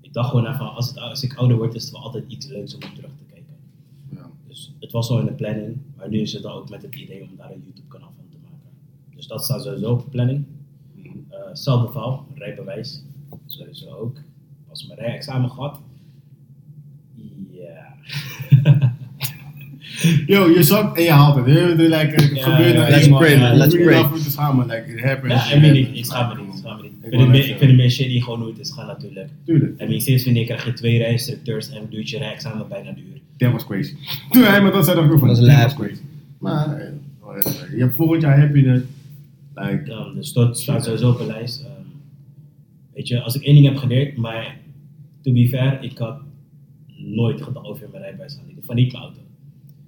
ik 0.00 0.12
dacht 0.12 0.30
gewoon 0.30 0.46
even, 0.46 0.74
als, 0.74 0.88
het, 0.88 0.98
als 0.98 1.22
ik 1.22 1.34
ouder 1.34 1.56
word 1.56 1.74
is 1.74 1.82
het 1.82 1.92
wel 1.92 2.02
altijd 2.02 2.24
iets 2.28 2.46
leuks 2.46 2.74
om 2.74 2.82
op 2.82 2.94
terug 2.94 3.10
te. 3.10 3.11
Ja. 3.11 3.11
Dus 4.52 4.72
het 4.80 4.92
was 4.92 5.08
al 5.10 5.18
in 5.18 5.26
de 5.26 5.32
planning, 5.32 5.76
maar 5.96 6.08
nu 6.08 6.20
is 6.20 6.32
het 6.32 6.42
dan 6.42 6.52
ook 6.52 6.70
met 6.70 6.82
het 6.82 6.94
idee 6.94 7.22
om 7.22 7.28
daar 7.36 7.50
een 7.50 7.62
YouTube 7.64 7.88
kanaal 7.88 8.12
van 8.16 8.24
te 8.30 8.36
maken. 8.42 9.16
Dus 9.16 9.26
dat 9.26 9.44
staat 9.44 9.62
sowieso 9.62 9.90
op 9.90 10.02
de 10.04 10.10
planning. 10.10 10.44
Mhm. 10.94 11.06
Uh, 11.06 11.48
hetzelfde 11.48 11.92
verhaal, 11.92 12.26
rijbewijs. 12.34 13.02
Sowieso 13.46 13.90
ook. 13.90 14.16
Pas 14.68 14.86
mijn 14.86 14.98
rijexamen 14.98 15.50
gehad. 15.50 15.80
Ja. 17.50 17.94
Yo, 20.26 20.48
je 20.50 20.62
zakt 20.62 20.96
en 20.96 21.02
je 21.02 21.10
haalt 21.10 21.36
het. 21.36 21.46
Je 21.46 21.52
het 21.52 22.42
gebeurt 22.42 22.74
nou 22.74 22.90
let's 22.90 23.08
pray, 23.08 23.38
man, 23.38 23.50
Je 23.50 23.56
let's 23.56 23.74
pray. 23.74 23.92
ja, 23.94 24.02
I 24.02 24.60
mean, 24.60 24.84
ik, 24.84 25.04
happens. 25.04 25.36
ik 25.96 26.04
schaam 26.04 26.28
me 26.28 26.42
niet. 26.42 26.52
Ik 26.52 26.56
schaam 26.58 26.76
me 26.76 26.82
niet. 26.82 26.92
Ik 26.92 27.08
vind 27.08 27.12
het 27.12 27.20
net 27.20 27.28
meer- 27.28 27.36
ik 27.36 27.42
zeggen. 27.42 27.58
vind 27.58 27.70
het 27.70 27.80
meer 27.80 27.90
shit 27.90 28.06
die 28.06 28.22
gewoon 28.22 28.40
hoe 28.40 28.48
het 28.48 28.58
is 28.58 28.70
gaan 28.70 28.86
natuurlijk. 28.86 29.30
Tuurlijk. 29.44 29.78
En 29.78 30.00
sinds 30.00 30.24
wanneer 30.24 30.44
krijg 30.44 30.64
je 30.64 30.72
twee 30.72 30.98
rijinstructeurs 30.98 31.70
en 31.70 31.86
duurt 31.90 32.10
je 32.10 32.18
rijexamen 32.18 32.68
bijna 32.68 32.88
een 32.88 32.98
uur. 32.98 33.20
Dat 33.42 33.52
was 33.52 33.64
crazy. 33.66 33.94
Toen 34.30 34.42
hij 34.42 34.62
me 34.62 34.70
dat 34.70 34.84
zei, 34.84 34.96
dacht 34.96 35.08
ik 35.08 35.12
ook 35.12 35.18
van, 35.18 35.28
Dat 35.28 35.36
dat 35.36 35.46
was 35.62 35.74
crazy. 35.74 36.00
Maar, 36.38 36.76
eh, 36.78 36.92
oh, 37.20 37.34
ja, 37.42 37.50
je 37.74 37.80
hebt 37.82 37.94
volgend 37.94 38.22
jaar 38.22 38.40
heb 38.40 38.54
je 38.54 38.68
het. 38.68 38.84
Like, 39.54 40.10
dus 40.14 40.32
dat 40.32 40.58
staat 40.60 40.84
sowieso 40.84 41.10
op 41.10 41.18
de 41.18 41.26
lijst. 41.26 41.60
Ehm, 41.60 41.70
weet 42.94 43.08
je, 43.08 43.20
als 43.22 43.34
ik 43.34 43.42
één 43.42 43.54
ding 43.54 43.66
heb 43.66 43.76
geleerd, 43.76 44.16
maar 44.16 44.58
to 45.20 45.32
be 45.32 45.48
fair, 45.48 45.82
ik 45.82 45.98
had 45.98 46.20
nooit 46.96 47.42
gedacht 47.42 47.66
over 47.66 47.88
mijn 47.90 48.02
rijbewijs 48.02 48.34
gaan. 48.34 48.44
Van 48.64 48.74
niet 48.76 48.92
mijn 48.92 49.04
auto. 49.04 49.20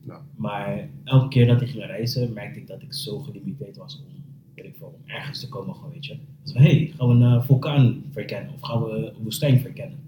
nou, 0.03 0.21
Maar 0.37 0.89
elke 1.05 1.29
keer 1.29 1.47
dat 1.47 1.61
ik 1.61 1.69
ging 1.69 1.85
reizen, 1.85 2.33
merkte 2.33 2.59
ik 2.61 2.67
dat 2.67 2.83
ik 2.83 2.93
zo 2.95 3.19
gelimiteerd 3.19 3.77
was 3.77 3.97
om, 3.99 4.23
weet 4.55 4.65
ik 4.65 4.75
veel, 4.79 4.87
om 5.05 5.11
ergens 5.11 5.41
te 5.41 5.49
komen, 5.49 5.75
gewoon, 5.75 5.91
weet 5.93 6.07
je. 6.07 6.17
Dus 6.43 6.53
van, 6.53 6.63
hey, 6.63 6.93
gaan 6.99 7.09
we 7.09 7.15
een 7.15 7.23
eh, 7.39 7.43
vulkaan 7.45 8.03
verkennen 8.13 8.53
of 8.55 8.61
gaan 8.61 8.83
we 8.83 8.91
een 9.17 9.23
woestijn 9.23 9.61
verkennen? 9.61 9.99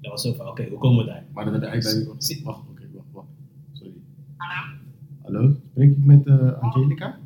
Dat 0.00 0.10
was 0.12 0.22
zo 0.22 0.32
van, 0.32 0.48
oké, 0.48 0.66
hoe 0.68 0.78
komen 0.78 1.04
we 1.04 1.10
daar? 1.10 1.24
maar 1.32 1.44
dat 1.44 1.52
heb 1.52 1.62
je 1.62 1.68
eigenlijk... 1.68 2.10
Zie- 2.22 2.40
Wacht, 2.44 2.60
oké, 2.70 2.82
wacht, 2.94 3.06
wacht. 3.12 3.26
Sorry. 3.72 3.92
Hallo? 4.36 4.76
Hallo, 5.22 5.54
spreek 5.70 5.90
ik 5.90 6.04
met 6.04 6.26
eh, 6.26 6.62
Angelica? 6.62 7.18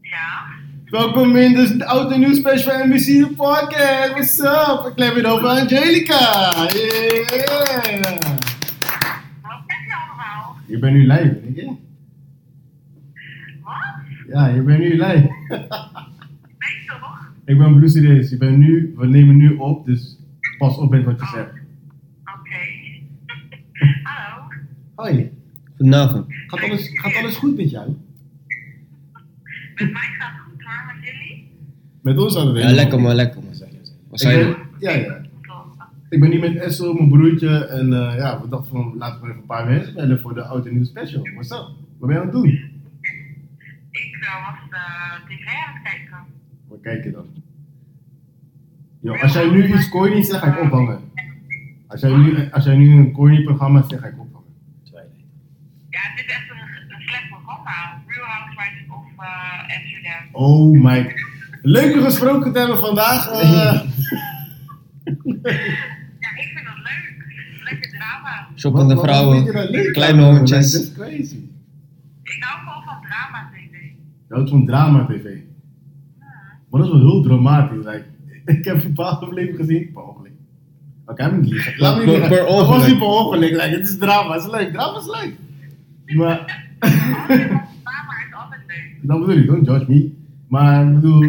Ja? 0.00 0.44
Welkom 0.84 1.36
in 1.36 1.52
de 1.54 1.86
Oud 1.86 2.12
en 2.12 2.20
Nieuw 2.20 2.34
Special 2.34 2.78
van 2.78 2.88
NBC 2.88 3.36
podcast. 3.36 4.10
What's 4.10 4.38
up? 4.38 4.86
Ik 4.86 4.94
klep 4.94 5.14
het 5.14 5.24
over 5.24 5.48
Angelica. 5.48 6.52
Yeah. 6.52 7.30
Wat 9.42 9.62
zeg 9.66 9.84
je 9.86 9.94
allemaal? 10.06 10.56
Je 10.66 10.78
bent 10.78 10.92
nu 10.92 11.06
live, 11.06 11.40
denk 11.42 11.56
je? 11.56 11.66
Wat? 13.62 13.74
Ja, 14.28 14.46
je 14.46 14.62
bent 14.62 14.78
nu 14.78 14.90
live. 14.90 15.34
Nee 16.58 16.84
toch? 16.86 17.32
Ik 17.44 17.58
ben 17.58 17.76
Blue. 17.76 18.28
Je 18.28 18.36
bent 18.38 18.56
nu, 18.56 18.94
we 18.96 19.06
nemen 19.06 19.36
nu 19.36 19.56
op, 19.56 19.86
dus 19.86 20.18
pas 20.58 20.76
op 20.76 20.90
met 20.90 21.04
wat 21.04 21.20
je 21.20 21.26
zegt. 21.26 21.52
Oké. 22.38 22.58
Hallo? 24.10 24.48
Hoi, 24.94 25.35
Goedenavond. 25.76 26.24
gaat 26.46 26.60
alles, 26.62 26.90
gaat 26.92 27.14
alles 27.16 27.36
goed 27.36 27.56
met 27.56 27.70
jou? 27.70 27.88
Met 29.74 29.92
mij 29.92 30.02
gaat 30.18 30.32
het 30.32 30.40
goed 30.44 30.62
hoor, 30.64 30.94
met 30.96 31.04
jullie? 31.04 31.50
Met 32.00 32.18
ons 32.18 32.34
hadden 32.34 32.54
we 32.54 32.60
Ja, 32.60 32.70
lekker 32.72 33.00
man, 33.00 33.14
lekker 33.14 33.40
man. 33.42 33.50
Wat 33.58 33.60
Ik 34.10 34.18
zei 34.18 34.36
ben, 34.38 34.46
je? 34.48 34.56
ja, 34.78 34.92
ja. 34.92 35.24
Ik 36.08 36.20
ben 36.20 36.30
hier 36.30 36.40
met 36.40 36.56
Esso, 36.56 36.92
mijn 36.94 37.08
broertje. 37.08 37.66
En 37.66 37.92
eh, 37.92 38.16
ja, 38.16 38.40
we 38.42 38.48
dachten 38.48 38.70
van 38.70 38.94
laten 38.98 39.20
we 39.20 39.26
even 39.26 39.40
een 39.40 39.46
paar 39.46 39.66
mensen 39.66 39.94
bellen 39.94 40.20
voor 40.20 40.34
de 40.34 40.42
oud 40.44 40.66
en 40.66 40.74
nieuw 40.74 40.84
special. 40.84 41.22
What's 41.22 41.50
up? 41.50 41.58
Wat 41.98 42.08
ben 42.08 42.10
je 42.10 42.16
aan 42.18 42.22
het 42.22 42.32
doen? 42.34 42.46
Ik 43.90 44.16
eh, 44.20 44.46
was 44.46 44.70
de 44.70 45.34
tv 45.34 45.46
aan 45.46 45.74
het 45.74 45.82
kijken. 45.82 46.18
Wat 46.68 46.78
kijk 46.82 47.04
je 47.04 47.10
dan? 47.10 47.24
Yo, 49.00 49.14
als 49.16 49.32
jij 49.32 49.50
nu 49.50 49.74
iets 49.74 49.88
corny 49.88 50.22
zegt, 50.22 50.38
ga 50.42 50.56
ik 50.56 50.62
ophangen. 50.62 50.98
Als 51.86 52.00
jij 52.00 52.16
nu, 52.16 52.50
als 52.50 52.64
jij 52.64 52.76
nu 52.76 52.90
een 52.92 53.12
corny 53.12 53.42
programma 53.42 53.82
zegt, 53.88 54.02
ga 54.02 54.08
ik 54.08 54.18
ophangen. 54.18 54.35
Het 56.14 56.24
is 56.26 56.32
echt 56.36 56.50
een, 56.50 56.94
een 56.96 57.02
slecht 57.08 57.28
programma. 57.28 58.02
Real 58.06 58.26
Housewives 58.26 58.84
of 58.88 59.04
uh, 59.18 59.76
Amsterdam. 59.76 60.22
Oh 60.32 60.82
my. 60.82 61.14
Leuk 61.62 61.94
om 61.96 62.02
gesproken 62.02 62.52
te 62.52 62.58
hebben 62.58 62.78
vandaag. 62.78 63.28
eh. 63.28 63.80
Ja, 65.04 66.30
ik 66.42 66.50
vind 66.54 66.66
dat 66.66 66.76
leuk. 66.76 67.14
Lekker 67.70 67.90
drama. 67.90 68.46
Shoppende 68.56 68.94
Wat- 68.94 69.04
wat 69.06 69.14
vrouwen, 69.14 69.70
leuk 69.70 69.92
kleine 69.92 70.22
hondjes. 70.22 70.72
Dat 70.72 70.82
is 70.82 70.92
crazy. 70.92 71.36
Ik 72.22 72.36
hou 72.44 72.58
gewoon 72.66 72.82
van 72.84 72.96
drama 73.08 73.50
tv. 73.52 73.72
Je 74.28 74.34
houdt 74.34 74.50
van 74.50 74.66
drama 74.66 75.06
tv. 75.06 75.24
Maar 76.70 76.80
dat 76.80 76.84
is 76.84 76.88
wel 76.90 77.00
heel 77.00 77.22
dramatisch. 77.22 77.84
Like, 77.84 78.04
ik 78.58 78.64
heb 78.64 78.84
een 78.84 78.92
paar 78.92 79.06
afleveringen 79.06 79.56
gezien. 79.56 79.90
Per 79.92 80.02
ongeluk. 80.02 80.32
Oké, 81.06 81.24
ik 81.24 81.30
heb 81.30 81.40
niet 81.40 81.50
liegen. 81.50 81.74
Laat 81.78 81.96
me 81.98 82.04
niet 82.06 82.28
Dat 82.30 82.66
was 82.68 82.86
niet 82.86 82.98
per 82.98 83.06
ongeluk. 83.06 83.50
Like, 83.50 83.68
het 83.76 83.88
is 83.88 83.98
drama. 83.98 84.32
Het 84.34 84.42
is 84.42 84.50
leuk. 84.50 84.72
Drama 84.72 84.98
is 84.98 85.06
leuk. 85.22 85.34
Maar, 86.14 86.38
is 87.28 88.34
altijd 88.34 88.60
leuk. 88.66 88.98
dat 89.02 89.18
bedoel 89.20 89.36
ik. 89.36 89.46
Don't 89.46 89.66
judge 89.66 89.84
me. 89.92 90.12
Maar 90.48 90.86
ik 90.88 90.94
bedoel... 90.94 91.20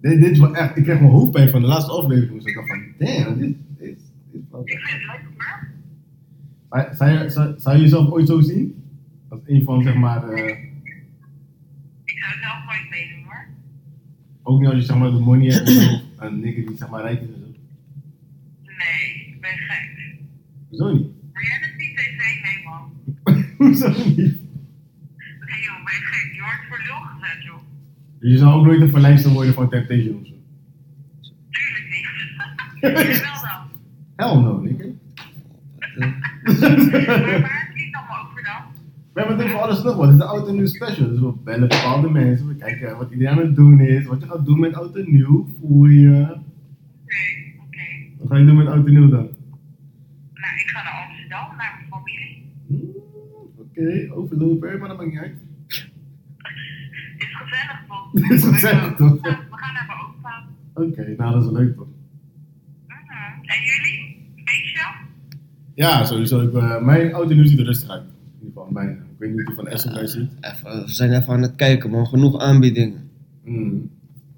Dit, 0.00 0.20
dit 0.20 0.30
is 0.30 0.38
wel 0.38 0.54
echt... 0.56 0.76
Ik 0.76 0.82
kreeg 0.84 1.00
mijn 1.00 1.12
hoofdpijn 1.12 1.48
van 1.48 1.60
de 1.60 1.66
laatste 1.66 1.92
aflevering. 1.92 2.34
Dus 2.42 2.44
ik 2.44 2.54
dacht 2.54 2.68
van... 2.68 2.82
Damn, 2.98 3.38
dit, 3.38 3.56
dit, 3.78 3.98
dit 4.32 4.42
is 4.42 4.48
wel... 4.50 4.60
Ik 4.64 4.78
vind 4.78 4.82
het 4.92 5.02
leuk 5.06 5.22
hoor. 5.38 5.68
Zou, 6.70 6.94
zou, 6.94 7.10
je, 7.10 7.30
zou, 7.30 7.54
zou 7.58 7.76
je 7.76 7.82
jezelf 7.82 8.10
ooit 8.10 8.26
zo 8.28 8.40
zien? 8.40 8.82
Als 9.28 9.40
een 9.46 9.62
van, 9.62 9.82
zeg 9.82 9.94
maar... 9.94 10.28
eh, 10.28 10.48
Ik 12.04 12.18
zou 12.18 12.32
zelf 12.40 12.64
nooit 12.66 12.90
meedoen 12.90 13.24
hoor. 13.24 13.46
ook 14.42 14.60
niet 14.60 14.68
als 14.68 14.78
je, 14.78 14.82
zeg 14.84 14.96
maar, 14.96 15.10
de 15.10 15.18
money 15.18 15.52
hebt 15.52 15.68
en 15.68 15.74
zo. 15.74 16.00
Een 16.16 16.40
nigger 16.40 16.66
die, 16.66 16.76
zeg 16.76 16.88
maar, 16.90 17.02
rijk 17.02 17.20
is 17.20 17.26
en 17.26 17.34
zo. 17.40 17.46
Nee, 18.62 19.26
ik 19.34 19.40
ben 19.40 19.50
gek. 19.50 19.90
Hoezo 20.68 20.92
niet? 20.92 21.06
Hoezo 23.62 23.88
niet? 23.88 24.16
Nee 24.16 25.60
joh, 25.66 25.84
ben 25.84 25.94
je 25.94 26.00
gek. 26.10 26.32
Je 26.34 26.40
wordt 26.40 26.64
voor 26.68 26.78
lul 26.86 27.00
gezet 27.00 27.42
joh. 27.44 27.58
Je 28.20 28.36
zou 28.36 28.52
ook 28.52 28.64
nooit 28.66 28.80
een 28.80 28.90
verlijster 28.90 29.30
worden 29.30 29.54
van 29.54 29.68
Temptation 29.68 30.20
of 30.20 30.26
zo. 30.26 30.32
Tuurlijk 31.50 31.86
niet. 31.90 32.06
Wel 34.16 34.42
dan. 34.42 34.42
Hell 34.42 34.42
no. 34.42 34.52
Maar 34.52 34.60
waar 37.40 37.70
het 37.74 37.94
allemaal 37.94 38.26
over 38.30 38.42
dan? 38.42 38.62
We 39.12 39.20
hebben 39.20 39.36
het 39.38 39.46
over 39.46 39.58
alles 39.60 39.82
nog 39.82 39.96
wat. 39.96 40.04
Het 40.04 40.12
is 40.14 40.18
de 40.20 40.24
oud 40.24 40.48
en 40.48 40.54
nieuw 40.54 40.66
special. 40.66 41.08
Dus 41.08 41.20
we 41.20 41.32
bellen 41.44 41.68
bepaalde 41.68 42.10
mensen. 42.10 42.48
We 42.48 42.54
kijken 42.54 42.96
wat 42.96 43.10
iedereen 43.10 43.32
aan 43.32 43.38
het 43.46 43.56
doen 43.56 43.80
is. 43.80 44.04
Wat 44.06 44.20
je 44.20 44.26
gaat 44.26 44.46
doen 44.46 44.60
met 44.60 44.74
oud 44.74 44.96
en 44.96 45.12
nieuw. 45.12 45.48
Voel 45.60 45.84
je. 45.84 46.20
Oké, 46.22 46.40
oké. 47.66 47.80
Wat 48.18 48.28
ga 48.28 48.36
je 48.36 48.44
doen 48.44 48.56
met 48.56 48.66
oud 48.66 48.86
en 48.86 48.92
nieuw 48.92 49.08
dan? 49.08 49.28
Nou, 50.34 50.54
ik 50.56 50.68
ga 50.68 50.82
naar 50.82 51.06
Amsterdam, 51.06 51.56
naar 51.56 51.74
mijn 51.78 51.88
familie. 51.90 52.50
Oké, 53.82 54.12
overlopen, 54.14 54.78
maar 54.78 54.88
dat 54.88 54.96
maakt 54.96 55.10
niet 55.10 55.18
uit. 55.18 55.34
Is 57.18 57.34
gezellig 57.34 57.84
toch? 57.88 58.30
Is 58.30 58.44
gezellig, 58.44 58.96
toch? 58.96 59.20
We 59.20 59.28
gaan 59.50 59.74
naar 59.74 59.86
mijn 59.86 59.98
opa. 60.08 60.44
Oké, 60.74 61.14
nou 61.16 61.32
dat 61.32 61.44
is 61.44 61.50
leuk 61.50 61.76
toch? 61.76 61.86
En 63.42 63.58
jullie? 63.64 64.16
Feestje? 64.44 64.80
Ja, 65.74 66.04
sowieso. 66.04 66.40
Ik, 66.40 66.54
eh, 66.54 66.82
mijn 66.82 67.12
en 67.12 67.28
nieuw 67.28 67.46
ziet 67.46 67.58
er 67.58 67.64
rustig 67.64 67.90
uit. 67.90 68.02
In 68.02 68.46
ieder 68.46 68.52
geval, 68.52 68.72
mijn. 68.72 68.90
Ik 68.90 69.18
weet 69.18 69.30
niet 69.30 69.38
hoe 69.38 69.46
die 69.46 69.54
van 69.54 69.66
Essen 69.66 69.90
eruit 69.90 70.10
ziet. 70.10 70.30
Even, 70.40 70.84
we 70.84 70.90
zijn 70.90 71.12
even 71.12 71.32
aan 71.32 71.42
het 71.42 71.54
kijken 71.54 71.90
man, 71.90 72.06
genoeg 72.06 72.38
aanbiedingen. 72.38 73.10
Hmm. 73.44 73.90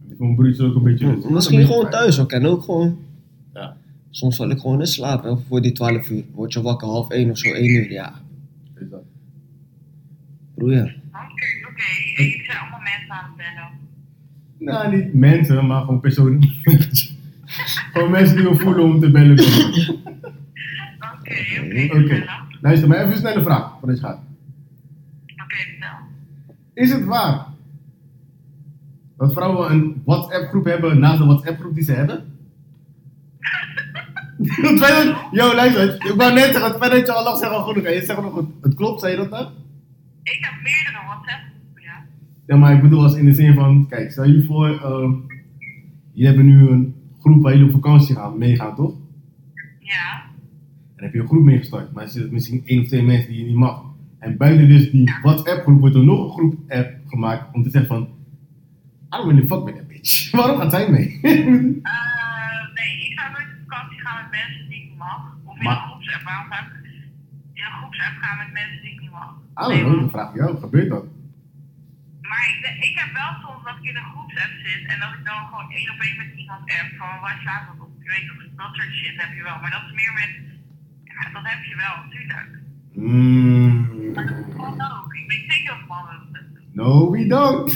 Die 0.07 0.17
van 0.17 0.35
mijn 0.35 0.61
ook 0.61 0.75
een 0.75 0.83
beetje 0.83 1.07
rustig. 1.07 1.31
Misschien 1.31 1.61
Een 1.61 1.67
gewoon 1.67 1.83
beetje 1.85 1.99
thuis, 1.99 2.17
we 2.17 2.27
kennen 2.27 2.51
ook 2.51 2.63
gewoon. 2.63 2.99
Ja. 3.55 3.77
Soms 4.11 4.37
zal 4.37 4.51
ik 4.51 4.59
gewoon 4.59 4.81
eens 4.81 4.93
slapen, 4.93 5.31
hè, 5.31 5.43
voor 5.49 5.63
die 5.63 5.73
12 5.73 6.11
uur. 6.11 6.25
Word 6.33 6.53
je 6.53 6.63
wakker 6.63 6.89
half 6.89 7.11
1 7.11 7.31
of 7.31 7.39
zo, 7.39 7.53
1 7.53 7.71
uur, 7.71 7.91
ja. 7.91 8.23
Ja. 10.57 10.83
Oké, 10.83 11.47
oké. 11.69 11.83
Jullie 12.17 12.45
zijn 12.45 12.59
allemaal 12.59 12.81
mensen 12.81 13.11
aan 13.11 13.25
het 13.25 13.37
bellen. 13.37 13.83
Nou, 14.59 14.97
niet 14.97 15.15
mensen, 15.15 15.67
maar 15.67 15.81
gewoon 15.81 16.01
personen. 16.01 16.53
gewoon 17.93 18.11
mensen 18.11 18.37
die 18.37 18.49
we 18.49 18.55
voelen 18.55 18.85
om 18.85 19.01
te 19.01 19.11
bellen. 19.11 19.39
Oké, 21.21 21.99
oké. 21.99 22.25
Luister, 22.61 22.89
maar 22.89 22.99
even 22.99 23.13
een 23.13 23.19
snelle 23.19 23.43
vraag 23.43 23.79
voordat 23.79 23.99
je 23.99 24.05
gaat. 24.05 24.21
Oké, 25.43 25.57
vertel. 25.57 25.97
Is 26.75 26.93
het 26.93 27.05
waar 27.05 27.47
dat 29.17 29.33
vrouwen 29.33 29.71
een 29.71 30.03
WhatsApp-groep 30.05 30.65
hebben 30.65 30.99
naast 30.99 31.19
de 31.19 31.25
WhatsApp-groep 31.25 31.75
die 31.75 31.85
ze 31.85 31.93
hebben? 31.93 32.25
Yo, 35.39 35.55
luister, 35.55 35.95
ik 35.95 36.15
wou 36.17 36.33
net 36.33 36.45
zeggen, 36.45 36.71
het 36.71 36.77
feit 36.77 36.93
dat 36.93 37.07
je 37.07 37.13
al 37.13 37.25
lang 37.25 37.39
zegt 37.39 37.53
al 37.53 37.63
goed, 37.63 37.77
oké, 37.77 37.89
je 37.89 38.05
zegt 38.05 38.23
nog 38.23 38.35
het, 38.35 38.47
het 38.61 38.75
klopt, 38.75 39.01
zei 39.01 39.13
je 39.13 39.19
dat 39.19 39.31
nou? 39.31 39.47
Ik 40.25 40.39
heb 40.41 40.55
meerdere 40.63 41.05
WhatsApp-groepen, 41.07 41.83
ja. 41.83 42.05
Ja, 42.47 42.57
maar 42.57 42.75
ik 42.75 42.83
bedoel 42.83 43.03
als 43.03 43.15
in 43.15 43.25
de 43.25 43.33
zin 43.35 43.55
van, 43.55 43.87
kijk, 43.89 44.11
stel 44.11 44.25
je 44.25 44.45
voor, 44.45 44.69
ehm 44.69 45.13
jullie 46.13 46.27
hebben 46.35 46.47
nu 46.47 46.69
een 46.69 46.95
groep 47.21 47.43
waar 47.43 47.53
jullie 47.53 47.67
op 47.67 47.73
vakantie 47.83 48.15
gaan, 48.15 48.39
meegaan, 48.39 48.75
toch? 48.75 48.95
Ja. 49.79 50.23
En 50.23 50.95
dan 50.97 51.05
heb 51.05 51.13
je 51.13 51.21
een 51.21 51.27
groep 51.27 51.43
meegestart, 51.45 51.93
maar 51.93 52.03
er 52.05 52.11
zitten 52.11 52.33
misschien 52.33 52.63
één 52.67 52.81
of 52.81 52.87
twee 52.87 53.03
mensen 53.03 53.29
die 53.31 53.39
je 53.39 53.45
niet 53.47 53.55
mag. 53.57 53.83
En 54.19 54.37
buiten 54.37 54.69
dus 54.69 54.91
die 54.91 55.13
WhatsApp-groep 55.23 55.81
wordt 55.81 55.95
er 55.95 56.05
nog 56.05 56.25
een 56.25 56.31
groep-app 56.33 56.91
gemaakt 57.07 57.55
om 57.55 57.63
te 57.63 57.71
zeggen 57.71 57.89
van, 57.97 58.03
I 58.03 59.17
don't 59.17 59.25
really 59.31 59.47
fuck 59.47 59.65
with 59.65 59.75
that 59.77 59.89
bitch. 59.89 60.31
Waarom 60.37 60.57
gaat 60.59 60.71
zij 60.71 60.91
mee? 60.91 61.19
Eh, 61.23 61.33
nee, 61.33 62.93
ik 63.09 63.13
zou 63.19 63.33
nooit 63.33 63.47
op 63.47 63.69
vakantie 63.69 64.01
gaan 64.01 64.23
met 64.23 64.31
mensen 64.41 64.69
die 64.69 64.83
ik 64.83 64.93
mag. 64.99 65.37
Of 65.45 65.57
in 65.57 65.63
Maar- 65.65 65.77
een 65.77 65.89
groepsapp. 65.91 66.23
Waarom 66.23 66.47
zou 66.53 66.61
ik 66.65 66.84
in 67.65 67.71
een 67.71 67.79
groepsapp 67.81 68.17
gaan 68.23 68.39
met 68.43 68.51
mensen 68.59 68.81
die 68.83 68.93
ik 68.95 69.01
niet 69.01 69.15
mag? 69.21 69.31
I 69.63 69.67
Nee, 69.69 69.83
dan 69.85 70.11
vraag 70.15 70.29
ik 70.31 70.37
jou, 70.41 70.51
gebeurt 70.65 70.91
dat? 70.95 71.05
Maar 72.31 72.45
ik, 72.53 72.59
ik 72.89 72.95
heb 73.01 73.11
wel 73.21 73.33
soms 73.45 73.63
dat 73.67 73.77
ik 73.81 73.85
in 73.91 73.97
een 74.01 74.11
groepsapp 74.13 74.53
zit 74.67 74.83
en 74.93 74.99
dat 75.03 75.13
ik 75.19 75.23
dan 75.31 75.41
gewoon 75.49 75.69
één 75.79 75.91
op 75.95 76.01
één 76.07 76.17
met 76.23 76.31
iemand 76.41 76.63
app 76.79 76.91
van 77.01 77.13
waar 77.25 77.39
slaat 77.43 77.65
dat 77.69 77.79
op? 77.87 77.93
Ik 78.03 78.09
weet 78.15 78.27
of 78.33 78.39
dat 78.61 78.71
soort 78.77 78.93
shit 79.01 79.17
heb 79.23 79.33
je 79.37 79.43
wel. 79.49 79.59
Maar 79.63 79.75
dat 79.77 79.85
is 79.89 79.95
meer 80.01 80.13
met, 80.21 80.33
ja, 81.11 81.21
dat 81.37 81.45
heb 81.53 81.61
je 81.71 81.77
wel, 81.85 81.95
natuurlijk. 82.05 82.51
Mm, 82.93 84.13
Maar 84.15 84.27
dat 84.27 84.39
is 84.47 84.55
gewoon 84.55 84.81
ook. 84.99 85.15
Ik 85.15 85.27
weet 85.31 85.45
zeker 85.53 85.71
dat 85.75 85.87
mannen 85.89 86.23
no, 86.75 87.11
we 87.13 87.27
don't. 87.27 87.75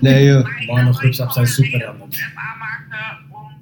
Nee 0.00 0.24
joh. 0.24 0.42
Maar 0.42 0.60
ik 0.62 0.66
Mannen 0.66 0.94
groepsapp 0.94 1.30
zijn 1.30 1.46
super 1.46 1.74
een 1.74 1.80
random. 1.80 1.96
groepsapp 2.00 2.36
aanmaken 2.36 3.24
om 3.30 3.52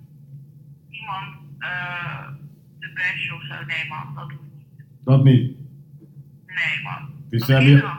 iemand 0.90 1.34
eh 1.58 2.27
of 3.34 3.42
zo. 3.42 3.64
Nee 3.66 3.88
man, 3.88 4.14
dat 4.14 4.28
doe 4.28 4.38
ik 4.38 4.44
niet. 4.56 4.84
dat 5.04 5.24
niet. 5.24 5.56
Nee 6.46 6.82
man. 6.82 7.10
Dus 7.30 7.46
Dat 7.46 7.62
je- 7.62 7.80
wel. 7.80 7.90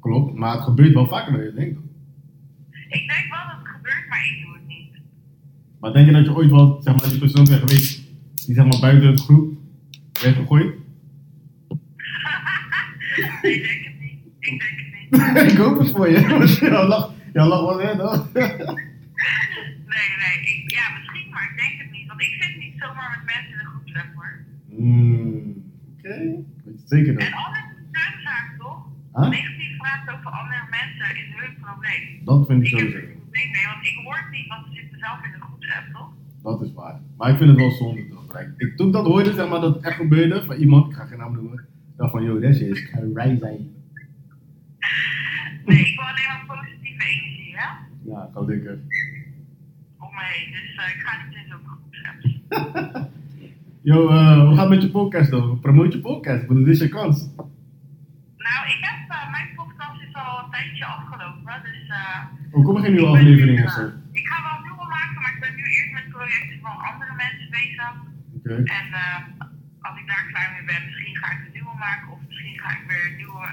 Klopt, 0.00 0.34
maar 0.34 0.52
het 0.54 0.62
gebeurt 0.62 0.94
wel 0.94 1.06
vaker 1.06 1.32
dan 1.32 1.42
je 1.42 1.52
denkt. 1.54 1.78
Ik 2.88 3.08
denk 3.08 3.26
wel 3.30 3.46
dat 3.46 3.58
het 3.58 3.68
gebeurt, 3.68 4.08
maar 4.08 4.24
ik 4.24 4.42
doe 4.44 4.52
het 4.54 4.66
niet. 4.66 4.90
Maar 5.80 5.92
denk 5.92 6.06
je 6.06 6.12
dat 6.12 6.24
je 6.24 6.34
ooit 6.34 6.50
wel, 6.50 6.82
zeg 6.82 6.96
maar, 7.00 7.08
die 7.10 7.18
persoon 7.18 7.44
bent 7.44 7.60
geweest 7.60 8.02
die 8.46 8.54
zeg 8.54 8.64
maar 8.66 8.80
buiten 8.80 9.08
het 9.10 9.20
groep 9.20 9.58
werd 10.22 10.36
gegooid? 10.36 10.74
Nee, 13.42 13.54
ik 13.56 13.62
denk 13.62 13.84
het 13.84 14.00
niet. 14.00 14.18
Ik 14.38 14.60
denk 14.60 14.78
het 14.80 15.44
niet. 15.44 15.52
ik 15.52 15.58
hoop 15.58 15.78
het 15.78 15.90
voor 15.90 16.08
je. 16.10 16.20
Jouw 16.60 16.86
lach, 16.86 17.12
jouw 17.32 17.46
lach 17.48 17.60
was 17.60 17.82
hoor. 17.82 18.28
Nee, 18.32 20.08
nee. 20.22 20.36
Ik, 20.44 20.70
ja, 20.70 20.98
misschien, 20.98 21.30
maar 21.32 21.50
ik 21.52 21.58
denk 21.58 21.82
het 21.82 21.90
niet. 21.90 22.06
Want 22.06 22.20
ik 22.20 22.36
zit 22.42 22.56
niet 22.58 22.74
zomaar 22.78 23.10
met 23.10 23.34
mensen 23.34 23.52
in 23.52 23.58
de 23.58 23.64
groepsapp 23.64 24.14
hoor. 24.14 24.44
Hmm, 24.68 25.64
Oké, 25.98 26.44
zeker 26.92 27.12
En 27.18 27.30
dan. 27.30 27.32
altijd 27.44 27.64
hun 27.92 28.20
zaak 28.28 28.46
toch? 28.58 28.78
Huh? 29.14 29.28
Negatief 29.36 29.72
praten 29.82 30.10
over 30.14 30.30
andere 30.40 30.62
mensen 30.78 31.08
is 31.22 31.28
hun 31.40 31.52
probleem. 31.66 32.02
Dat 32.24 32.40
vind 32.46 32.58
ik 32.62 32.66
Ik 32.66 32.78
heb 32.78 32.80
sowieso. 32.80 32.98
er 32.98 33.06
geen 33.06 33.20
probleem 33.24 33.50
mee, 33.56 33.66
want 33.72 33.82
ik 33.90 33.96
hoor 34.04 34.16
het 34.22 34.30
niet, 34.36 34.46
want 34.52 34.62
ze 34.66 34.72
zitten 34.80 34.98
zelf 35.04 35.18
in 35.26 35.32
de 35.36 35.40
groepsapp 35.46 35.86
toch? 35.96 36.10
Dat 36.46 36.62
is 36.66 36.72
waar. 36.80 36.96
Maar 37.18 37.30
ik 37.32 37.36
vind 37.40 37.50
het 37.50 37.58
wel 37.58 37.70
zonde 37.70 38.08
toch. 38.08 38.26
Ik, 38.56 38.76
toen 38.76 38.86
ik 38.86 38.92
dat 38.92 39.06
hoorde, 39.06 39.32
zeg 39.32 39.48
maar, 39.48 39.60
dat 39.60 39.74
het 39.74 39.84
echt 39.84 39.96
gebeurde 39.96 40.44
van 40.44 40.56
iemand, 40.56 40.90
ik 40.90 40.96
ga 40.98 41.04
geen 41.06 41.18
naam 41.18 41.32
noemen, 41.34 41.66
dacht 41.96 42.10
van, 42.10 42.22
yo, 42.24 42.38
dat 42.40 42.54
shit 42.54 42.68
is 42.76 42.90
crazy. 42.90 43.56
Nee, 45.68 45.78
ik 45.78 45.96
wil 45.98 46.04
alleen 46.06 46.28
maar 46.28 46.44
positieve 46.56 47.04
energie, 47.04 47.54
hè? 47.56 47.66
Ja, 48.10 48.30
gelukkig. 48.32 48.78
Om 49.98 50.10
me 50.14 50.22
heen. 50.32 50.52
Dus 50.52 50.74
eh, 50.76 50.94
ik 50.94 51.00
ga 51.04 51.24
niet 51.26 51.36
in 51.36 51.44
zo'n 51.48 51.64
groepsapps. 51.66 53.08
Yo, 53.90 53.98
eh, 54.08 54.38
hoe 54.46 54.54
gaat 54.56 54.66
het 54.68 54.74
met 54.74 54.82
je 54.82 54.90
podcast 55.00 55.30
dan? 55.30 55.44
Promote 55.60 55.96
je 55.96 56.02
podcast, 56.10 56.42
bedoel, 56.46 56.64
dit 56.64 56.74
is 56.74 56.80
je 56.86 56.88
kans. 56.98 57.16
Nou, 58.46 58.60
ik 58.74 58.80
heb, 58.88 58.98
eh, 59.16 59.30
mijn 59.34 59.48
podcast 59.60 59.98
is 60.06 60.12
al 60.22 60.32
een 60.44 60.50
tijdje 60.56 60.84
afgelopen, 60.96 61.54
dus... 61.66 61.82
eh, 62.00 62.54
Oh, 62.54 62.64
kom 62.64 62.76
er 62.76 62.82
geen 62.84 62.94
nieuwe 62.96 63.12
afleveringen 63.16 63.64
en 63.64 63.70
zo. 63.78 63.82
Ik 64.20 64.26
ga 64.30 64.36
wel 64.48 64.58
nieuwe 64.66 64.86
maken, 64.96 65.18
maar 65.22 65.32
ik 65.36 65.40
ben 65.44 65.52
nu 65.58 65.64
eerst 65.76 65.92
met 65.98 66.06
projecten 66.16 66.58
van 66.66 66.74
andere 66.90 67.12
mensen 67.24 67.46
bezig. 67.58 67.90
Oké. 68.38 68.54
En 68.78 68.86
eh, 69.02 69.18
als 69.86 69.96
ik 70.00 70.06
daar 70.10 70.24
klaar 70.32 70.48
mee 70.54 70.64
ben, 70.70 70.80
misschien 70.88 71.14
ga 71.20 71.26
ik 71.34 71.40
een 71.46 71.54
nieuwe 71.58 71.76
maken, 71.86 72.06
of 72.14 72.18
misschien 72.28 72.56
ga 72.62 72.68
ik 72.78 72.82
weer 72.90 73.04
een 73.10 73.16
nieuwe 73.22 73.44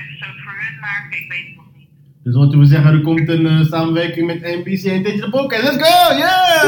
episode 0.00 0.38
voor 0.44 0.56
hun 0.64 0.76
maken, 0.88 1.14
ik 1.22 1.26
weet 1.32 1.46
het 1.48 1.56
nog 1.60 1.70
niet. 1.78 1.90
Dus 2.24 2.34
wat 2.40 2.50
je 2.52 2.56
wil 2.60 2.72
zeggen, 2.74 2.90
er 2.96 3.06
komt 3.08 3.28
een 3.34 3.46
samenwerking 3.74 4.24
met 4.30 4.40
NBC 4.58 4.82
en 4.96 5.02
de 5.02 5.28
Podcast. 5.36 5.62
Let's 5.66 5.80
go! 5.86 5.94
Yeah! 6.22 6.62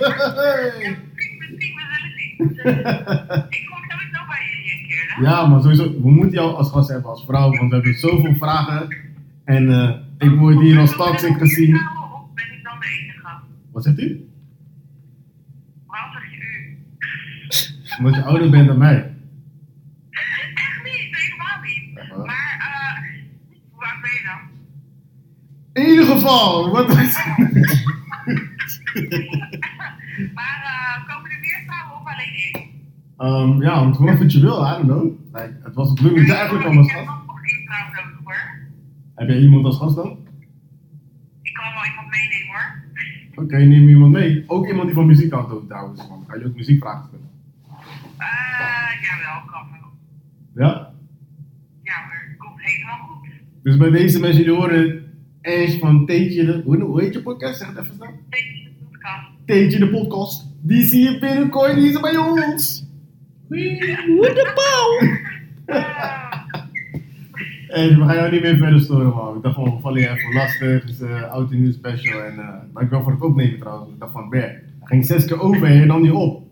Ja, 0.82 0.96
misschien, 1.12 1.38
misschien, 1.38 1.74
we 1.78 1.84
zullen 1.92 2.12
zien. 2.18 2.29
Dus, 2.48 2.64
ik 3.58 3.66
kom 3.70 3.82
sowieso 3.88 4.20
bij 4.28 4.42
jullie 4.50 4.72
een 4.72 4.86
keer, 4.88 5.14
hè? 5.16 5.22
Ja, 5.22 5.46
maar 5.46 5.60
sowieso, 5.60 6.02
we 6.02 6.10
moeten 6.10 6.32
jou 6.32 6.54
als 6.54 6.70
gast 6.70 6.88
hebben 6.88 7.10
als 7.10 7.24
vrouw, 7.24 7.50
want 7.50 7.68
we 7.68 7.74
hebben 7.74 7.94
zoveel 7.94 8.34
vragen. 8.34 8.96
En 9.44 9.72
eh, 9.72 10.28
ik 10.28 10.38
word 10.38 10.60
hier 10.60 10.78
als 10.78 10.96
toxic 10.96 11.38
gezien. 11.38 11.74
Of 11.74 11.80
ben 12.34 12.44
ik 12.52 12.64
dan 12.64 12.80
de 12.80 12.86
enige? 13.00 13.28
Wat 13.72 13.84
zegt 13.84 13.98
u? 13.98 14.28
Waarom 15.86 16.12
zeg 16.12 16.22
je 16.30 16.36
u? 16.36 16.78
Omdat 17.98 18.14
je 18.14 18.22
ouder 18.22 18.50
bent 18.50 18.66
dan 18.66 18.78
mij. 18.78 18.96
Echt 20.54 20.82
niet, 20.84 21.16
helemaal 21.16 21.60
niet. 21.62 21.98
Echt 21.98 22.08
waar? 22.08 22.26
Maar, 22.26 22.56
eh, 22.58 23.02
hoe 23.70 23.84
oud 23.84 24.00
ben 24.00 24.10
je 24.10 24.22
dan? 24.24 24.40
In 25.82 25.90
ieder 25.90 26.04
geval, 26.06 26.70
wat 26.70 26.86
was 26.86 26.96
Maar, 30.34 30.60
eh, 30.64 31.08
komen 31.08 31.30
of 31.30 31.39
alleen 32.20 32.52
één? 32.52 32.68
Ehm, 33.16 33.62
Ja, 33.62 33.80
want 33.80 33.96
gewoon 33.96 34.18
wat 34.18 34.32
je 34.32 34.40
wil, 34.40 34.66
I 34.66 34.70
don't 34.70 34.82
know. 34.84 35.04
Like, 35.32 35.58
het 35.62 35.74
was 35.74 35.88
het 35.90 36.00
lukt 36.00 36.30
eigenlijk 36.30 36.66
om 36.68 36.76
als 36.78 36.86
Ik 36.86 36.92
heb 36.94 37.06
gast. 37.06 37.26
nog 37.26 37.40
één 37.44 37.66
vrouw 37.66 38.04
nodig 38.04 38.18
hoor. 38.24 38.58
Heb 39.14 39.28
jij 39.28 39.38
iemand 39.38 39.64
als 39.64 39.76
gast 39.78 39.96
dan? 39.96 40.18
Ik 41.42 41.52
kan 41.54 41.64
wel 41.74 41.84
iemand 41.90 42.08
meenemen 42.10 42.48
hoor. 43.34 43.44
Oké, 43.44 43.56
neem 43.56 43.88
iemand 43.88 44.12
mee. 44.12 44.44
Ook 44.46 44.66
iemand 44.66 44.86
die 44.86 44.94
van 44.94 45.06
muziek 45.06 45.32
houdt 45.32 45.66
trouwens. 45.68 46.08
Man. 46.08 46.24
Ga 46.28 46.36
je 46.36 46.46
ook 46.46 46.54
muziekvragen 46.56 47.04
stellen? 47.08 47.28
Eh, 48.16 49.02
jawel, 49.02 49.44
kan 49.46 49.66
wel. 49.70 49.90
Ja? 50.66 50.90
Ja 51.82 51.94
hoor, 52.04 52.34
komt 52.38 52.60
helemaal 52.60 52.98
goed. 52.98 53.28
Dus 53.62 53.76
bij 53.76 53.90
deze 53.90 54.20
mensen 54.20 54.42
die 54.44 54.52
horen 54.54 55.04
Ash 55.42 55.78
van 55.78 56.06
Teetje 56.06 56.44
de... 56.44 56.62
Hoe, 56.64 56.80
hoe 56.80 57.00
heet 57.02 57.12
je 57.14 57.22
podcast? 57.22 57.58
Zeg 57.58 57.68
het 57.68 57.78
even 57.78 57.94
snel. 57.94 58.08
Tegen 58.30 58.64
de 58.64 58.70
podcast. 58.90 59.28
Teetje 59.44 59.78
de 59.78 59.88
podcast. 59.88 60.48
Die 60.62 60.84
zie 60.84 61.02
je 61.10 61.18
binnenkort, 61.18 61.74
die 61.74 61.88
is 61.90 62.00
bij 62.00 62.16
ons. 62.16 62.84
Hoe 63.48 64.30
de 64.34 64.52
pauw! 64.54 65.08
Eh, 65.66 66.08
En 67.68 67.98
we 67.98 68.04
gaan 68.04 68.14
jou 68.14 68.30
niet 68.30 68.42
meer 68.42 68.56
verder 68.56 68.80
storen, 68.80 69.14
man. 69.14 69.36
Ik 69.36 69.42
dacht 69.42 69.54
van, 69.54 69.64
we 69.64 69.80
vallen 69.80 70.00
je 70.00 70.08
even 70.08 70.32
lastig. 70.34 70.80
Het 70.80 70.90
is 70.90 71.00
een 71.00 71.24
oud 71.24 71.50
en 71.50 71.60
nieuw 71.62 71.72
special. 71.72 72.22
En 72.22 72.34
uh, 72.34 72.48
dankjewel 72.74 73.02
voor 73.02 73.12
het 73.12 73.20
opnemen 73.22 73.58
trouwens. 73.58 73.92
Ik 73.92 73.98
dacht 74.00 74.12
van, 74.12 74.28
ber. 74.28 74.40
Hij 74.40 74.62
ging 74.84 75.04
zes 75.06 75.24
keer 75.24 75.40
over 75.40 75.66
en 75.66 75.76
je 75.78 75.84
nam 75.84 76.02
niet 76.02 76.10
op. 76.10 76.42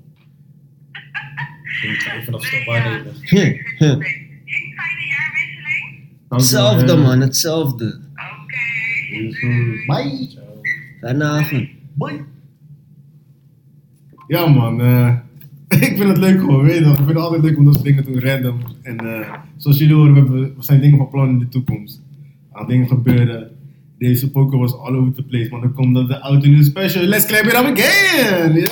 Ik 1.82 2.00
ga 2.00 2.14
even 2.14 2.32
nog 2.32 2.40
nee, 2.42 2.50
stop 2.50 2.64
waarnemen. 2.74 3.14
Fijne 3.14 3.56
jaarwisseling? 5.08 6.00
Hetzelfde 6.28 6.92
eh. 6.92 7.02
man, 7.02 7.20
hetzelfde. 7.20 8.00
Oké. 8.12 8.56
Eh, 9.46 9.86
Bye. 9.86 10.28
Zo. 10.30 10.40
Fijne 11.00 11.24
avond. 11.24 11.68
Bye. 11.94 12.24
Ja 14.28 14.46
man, 14.46 14.80
eh, 14.80 15.14
ik 15.88 15.96
vind 15.96 16.08
het 16.08 16.18
leuk 16.18 16.40
gewoon, 16.40 16.64
weet 16.64 16.78
je. 16.78 16.84
Ik 16.84 16.96
vind 16.96 17.08
het 17.08 17.16
altijd 17.16 17.42
leuk 17.42 17.58
om 17.58 17.64
dat 17.64 17.74
soort 17.74 17.86
dingen 17.86 18.04
te 18.04 18.10
doen, 18.10 18.20
random. 18.20 18.58
En 18.82 18.98
eh, 18.98 19.32
zoals 19.56 19.78
jullie 19.78 19.94
horen, 19.94 20.12
we, 20.12 20.18
hebben, 20.18 20.54
zijn 20.58 20.80
dingen 20.80 20.96
van 20.96 21.08
plan 21.08 21.28
in 21.28 21.38
de 21.38 21.48
toekomst. 21.48 22.02
Gaan 22.52 22.66
dingen 22.66 22.86
gebeuren. 22.86 23.50
Deze 23.98 24.30
poker 24.30 24.58
was 24.58 24.78
all 24.78 24.94
over 24.94 25.14
the 25.14 25.22
place, 25.22 25.50
maar 25.50 25.60
dan 25.60 25.72
komt 25.72 25.94
dat 25.94 26.08
de 26.08 26.18
auto 26.18 26.48
nu 26.48 26.64
special. 26.64 27.04
Let's 27.04 27.26
clap 27.26 27.44
it 27.44 27.52
up 27.52 27.78
again! 27.78 28.52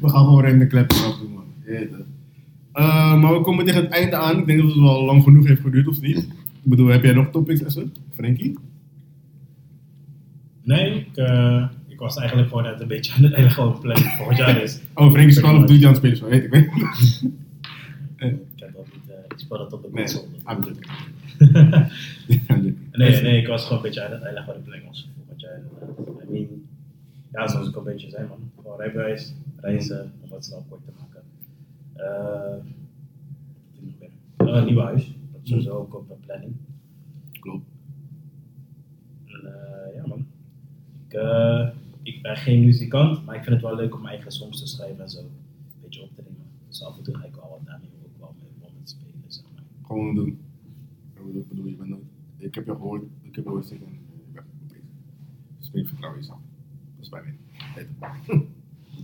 We 0.00 0.08
gaan 0.08 0.24
gewoon 0.24 0.44
random 0.44 0.68
clappen 0.68 0.96
up 0.96 1.16
doen, 1.20 1.32
man. 1.32 1.44
Eh, 2.72 3.20
maar 3.20 3.32
we 3.32 3.40
komen 3.40 3.64
tegen 3.64 3.82
het 3.82 3.90
einde 3.90 4.16
aan. 4.16 4.38
Ik 4.38 4.46
denk 4.46 4.60
dat 4.60 4.68
het 4.68 4.78
wel 4.78 5.04
lang 5.04 5.22
genoeg 5.22 5.46
heeft 5.46 5.60
geduurd, 5.60 5.88
of 5.88 6.00
niet? 6.00 6.16
Ik 6.16 6.70
bedoel, 6.70 6.86
heb 6.86 7.02
jij 7.02 7.12
nog 7.12 7.30
topics 7.30 7.76
en? 7.76 7.92
Frankie? 8.14 8.58
Nee, 10.62 10.94
ik 10.94 11.16
was 12.02 12.16
eigenlijk 12.16 12.48
gewoon 12.48 12.62
net 12.62 12.80
een 12.80 12.88
beetje 12.88 13.12
aan 13.14 13.22
het 13.22 13.32
einde 13.32 13.50
gewoon 13.50 13.78
plannen 13.78 14.10
voor 14.10 14.26
wat 14.26 14.36
jaar 14.36 14.62
is. 14.62 14.80
Oh, 14.94 15.10
Frankie 15.10 15.26
is 15.26 15.40
Call 15.40 15.56
of 15.56 15.64
Duty 15.64 15.82
aan 15.82 15.88
het 15.88 15.96
spelen, 15.96 16.16
zo 16.16 16.26
weet 16.26 16.44
ik. 16.44 16.50
weet 16.50 16.64
ik. 16.64 16.72
Heb 18.16 18.74
dat 18.74 18.86
niet, 18.92 19.08
eh, 19.08 19.14
ik 19.28 19.38
speel 19.38 19.58
dat 19.58 19.72
op 19.72 19.82
de 19.82 19.88
Nee, 19.92 20.04
console. 20.04 20.26
Joking. 22.48 22.76
nee, 22.92 23.22
nee, 23.22 23.40
ik 23.40 23.46
was 23.46 23.62
gewoon 23.62 23.78
een 23.78 23.84
beetje 23.84 24.04
aan 24.04 24.12
het 24.12 24.44
van 24.44 24.54
de 24.54 24.60
planning 24.60 24.88
was 24.88 25.08
voor 25.14 25.24
wat 25.28 25.40
jaar 25.40 25.56
inderdaad. 25.56 26.28
I 26.28 26.32
mean, 26.32 26.48
ja, 27.32 27.48
zoals 27.48 27.68
ik 27.68 27.74
al 27.74 27.86
een 27.86 27.92
beetje 27.92 28.10
zei 28.10 28.26
man. 28.28 28.50
Gewoon 28.62 28.78
rijbewijs, 28.78 29.34
reizen, 29.60 30.12
om 30.20 30.32
het 30.32 30.44
snel 30.44 30.64
kort 30.68 30.80
te 30.84 30.90
maken. 30.98 31.22
Eh, 31.94 32.56
wat 33.76 33.80
heb 33.82 33.82
ik 33.86 34.10
nog 34.36 34.46
meer? 34.46 34.54
Eh, 34.54 34.60
een 34.60 34.64
nieuw 34.64 34.80
huis, 34.80 35.04
dat 35.32 35.40
is 35.42 35.48
sowieso 35.48 35.70
ook 35.70 35.94
op 35.94 36.08
de 36.08 36.14
planning. 36.26 36.52
Klopt. 37.40 37.66
En, 39.26 39.46
eh, 39.46 39.94
ja 39.94 40.06
man. 40.06 40.26
Ik, 41.08 41.12
eh, 41.14 41.68
ik 42.02 42.22
ben 42.22 42.36
geen 42.36 42.64
muzikant, 42.64 43.24
maar 43.24 43.36
ik 43.36 43.42
vind 43.42 43.54
het 43.54 43.64
wel 43.64 43.76
leuk 43.76 43.94
om 43.94 44.00
mijn 44.00 44.14
eigen 44.14 44.32
songs 44.32 44.60
te 44.60 44.66
schrijven 44.66 45.02
en 45.02 45.10
zo. 45.10 45.18
Een 45.18 45.26
beetje 45.82 46.02
op 46.02 46.14
te 46.14 46.22
nemen. 46.22 46.46
Dus 46.68 46.82
af 46.82 46.96
en 46.96 47.02
toe 47.02 47.14
ga 47.16 47.24
ik 47.24 47.34
wel 47.34 47.48
wat 47.50 47.66
daarmee 47.66 47.90
ook 48.04 48.18
wel 48.18 48.34
mee 48.38 48.70
met 48.78 48.88
spelen, 48.88 49.24
zeg 49.26 49.44
maar. 49.54 49.62
Gewoon 49.82 50.14
doen. 50.14 50.28
Ik 50.28 51.14
bedoel, 51.14 51.40
ik 51.40 51.48
bedoel, 51.48 51.66
je 51.66 51.76
bent 51.76 51.88
nooit. 51.88 52.02
Ik 52.36 52.54
heb 52.54 52.66
je 52.66 52.72
gehoord, 52.72 53.02
ik 53.22 53.34
heb 53.34 53.44
je 53.44 53.50
ooit 53.50 53.66
zeggen. 53.66 53.86
Ik 53.86 54.32
ben 54.32 54.42
goed 54.42 54.68
bezig. 54.68 54.84
Dus 55.58 55.70
ik 55.72 55.88
vertrouw 55.88 56.14
jezelf. 56.14 56.40
Dat 56.96 57.04
is 57.04 57.08
bij 57.08 57.22
mij. 57.22 57.36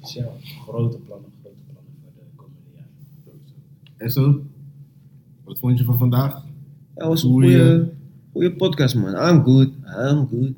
Dus 0.00 0.12
ja, 0.18 0.26
grote 0.64 0.98
plannen, 0.98 1.30
grote 1.40 1.62
plannen 1.72 1.92
voor 2.02 2.12
de 2.14 2.36
komende 2.36 2.70
jaren. 2.74 2.90
Sowieso. 3.24 3.54
En 3.96 4.10
zo, 4.10 4.42
wat 5.44 5.58
vond 5.58 5.78
je 5.78 5.84
van 5.84 5.96
vandaag? 5.96 6.44
Dat 6.94 7.08
was 7.08 7.22
een 7.22 7.92
goede 8.32 8.52
podcast 8.56 8.94
man. 8.94 9.28
I'm 9.28 9.44
good, 9.44 9.68
I'm 9.84 10.26
good. 10.28 10.52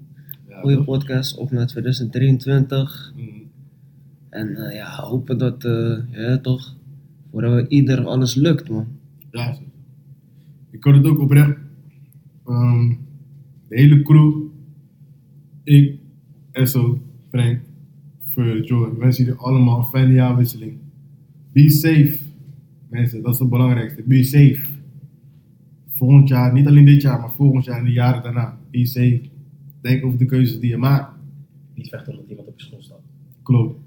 Goede 0.60 0.84
podcast, 0.84 1.36
op 1.36 1.50
naar 1.50 1.66
2023. 1.66 3.12
Mm, 3.16 3.42
En 4.28 4.56
eh, 4.56 4.74
ja, 4.74 5.00
hopen 5.02 5.38
dat, 5.38 5.64
eh, 5.64 5.96
ja 6.10 6.38
toch, 6.38 6.76
voor 7.30 7.66
ieder 7.68 8.06
alles 8.06 8.34
lukt 8.34 8.68
man. 8.70 8.86
Ja. 9.30 9.58
Ik 10.70 10.80
kan 10.80 10.94
het 10.94 11.06
ook 11.06 11.18
oprecht. 11.20 11.56
Ehm, 12.46 12.88
de 13.68 13.76
hele 13.80 14.02
crew, 14.02 14.32
ik, 15.64 15.98
Esso, 16.50 17.00
Frank, 17.30 17.60
Fur, 18.28 18.64
Joy, 18.64 18.90
we 18.90 18.96
wensen 18.98 19.24
jullie 19.24 19.40
allemaal 19.40 19.78
een 19.78 19.84
fijne 19.84 20.12
jaarwisseling. 20.12 20.78
Be 21.52 21.70
safe, 21.70 22.18
mensen, 22.88 23.22
dat 23.22 23.32
is 23.34 23.38
het 23.40 23.50
belangrijkste. 23.50 24.02
Be 24.06 24.22
safe. 24.22 24.68
Volgend 25.94 26.28
jaar, 26.28 26.52
niet 26.52 26.66
alleen 26.66 26.84
dit 26.84 27.02
jaar, 27.02 27.20
maar 27.20 27.32
volgend 27.32 27.64
jaar 27.64 27.78
en 27.78 27.84
de 27.84 27.92
jaren 27.92 28.22
daarna. 28.22 28.58
Be 28.70 28.86
safe. 28.86 29.20
Denk 29.80 30.04
over 30.04 30.18
de 30.18 30.24
keuzes 30.24 30.60
die 30.60 30.70
je 30.70 30.76
maakt. 30.76 31.18
Niet 31.74 31.88
vechten 31.88 32.12
omdat 32.12 32.28
iemand 32.28 32.48
op 32.48 32.58
je 32.58 32.64
school 32.64 32.82
staat. 32.82 33.02
Klopt. 33.42 33.78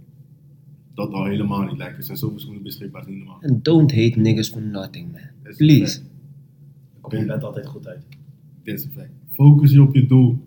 Dat 0.94 1.12
al 1.12 1.26
helemaal 1.26 1.62
niet 1.62 1.78
lijkt. 1.78 1.98
Er 1.98 2.04
zijn 2.04 2.18
zoveel 2.18 2.40
schoenen 2.40 2.64
beschikbaar, 2.64 3.02
dat 3.02 3.10
is 3.10 3.16
niet 3.16 3.26
normaal. 3.26 3.44
And 3.44 3.66
don't 3.66 3.92
hate 3.92 4.20
niggas 4.20 4.50
for 4.50 4.62
nothing 4.62 5.12
man. 5.12 5.22
Dat 5.44 5.58
Please. 5.58 6.02
kom 7.02 7.20
je 7.20 7.26
bed 7.26 7.44
altijd 7.44 7.68
goed 7.68 7.88
uit. 7.88 8.06
Dit 8.64 8.80
is 8.80 8.86
een 8.86 8.92
fact. 8.92 9.12
Focus 9.34 9.72
je 9.72 9.82
op 9.82 9.96
je 9.96 10.06
doel. 10.06 10.38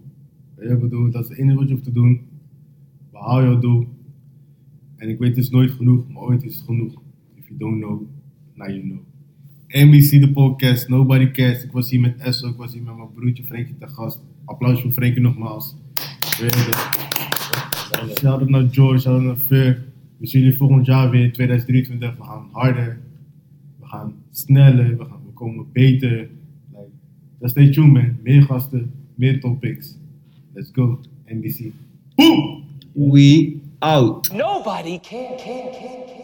Weet 0.54 0.68
je 0.68 0.74
wat 0.74 0.82
ik 0.82 0.90
bedoel? 0.90 1.10
Dat 1.10 1.22
is 1.22 1.28
het 1.28 1.38
enige 1.38 1.56
wat 1.56 1.66
je 1.66 1.72
hoeft 1.72 1.84
te 1.84 1.92
doen. 1.92 2.20
Behaal 3.10 3.42
jouw 3.42 3.58
doel. 3.58 3.86
En 4.96 5.08
ik 5.08 5.18
weet 5.18 5.28
het 5.28 5.44
is 5.44 5.50
nooit 5.50 5.70
genoeg, 5.70 6.08
maar 6.08 6.22
ooit 6.22 6.42
is 6.42 6.54
het 6.54 6.64
genoeg. 6.64 7.02
If 7.34 7.48
you 7.48 7.58
don't 7.58 7.80
know, 7.80 8.02
now 8.54 8.68
you 8.68 8.80
know. 8.80 8.98
NBC 9.68 10.20
de 10.20 10.32
podcast, 10.32 10.88
Nobody 10.88 11.30
Cares. 11.30 11.64
Ik 11.64 11.72
was 11.72 11.90
hier 11.90 12.00
met 12.00 12.16
Esso, 12.16 12.48
ik 12.48 12.56
was 12.56 12.72
hier 12.72 12.82
met 12.82 12.96
mijn 12.96 13.12
broertje 13.12 13.44
Frankie 13.44 13.76
te 13.78 13.88
gast. 13.88 14.22
Applaus 14.46 14.80
voor 14.80 14.90
Frankie 14.90 15.20
nogmaals. 15.20 15.74
Shout-out 18.18 18.48
naar 18.48 18.68
George, 18.70 18.98
shout-out 18.98 19.22
naar 19.22 19.36
Fur. 19.36 19.84
We 20.16 20.26
zien 20.26 20.42
jullie 20.42 20.56
volgend 20.56 20.86
jaar 20.86 21.10
weer 21.10 21.24
in 21.24 21.32
2023. 21.32 22.16
We 22.16 22.24
gaan 22.24 22.48
harder. 22.52 23.00
We 23.80 23.86
gaan 23.86 24.14
sneller. 24.30 24.96
We, 24.96 25.04
gaan, 25.04 25.20
we 25.26 25.32
komen 25.34 25.66
beter. 25.72 26.28
Like, 26.72 26.90
just 27.40 27.50
stay 27.50 27.70
tuned 27.70 27.92
man. 27.92 28.16
Meer 28.22 28.42
gasten, 28.42 28.92
meer 29.14 29.40
topics. 29.40 29.96
Let's 30.52 30.70
go. 30.72 31.00
NBC. 31.26 31.72
Boom! 32.14 32.64
We 32.92 33.56
out. 33.78 34.32
Nobody 34.32 34.98
can, 34.98 35.36
can, 35.36 35.70
can, 35.72 36.06
can. 36.06 36.15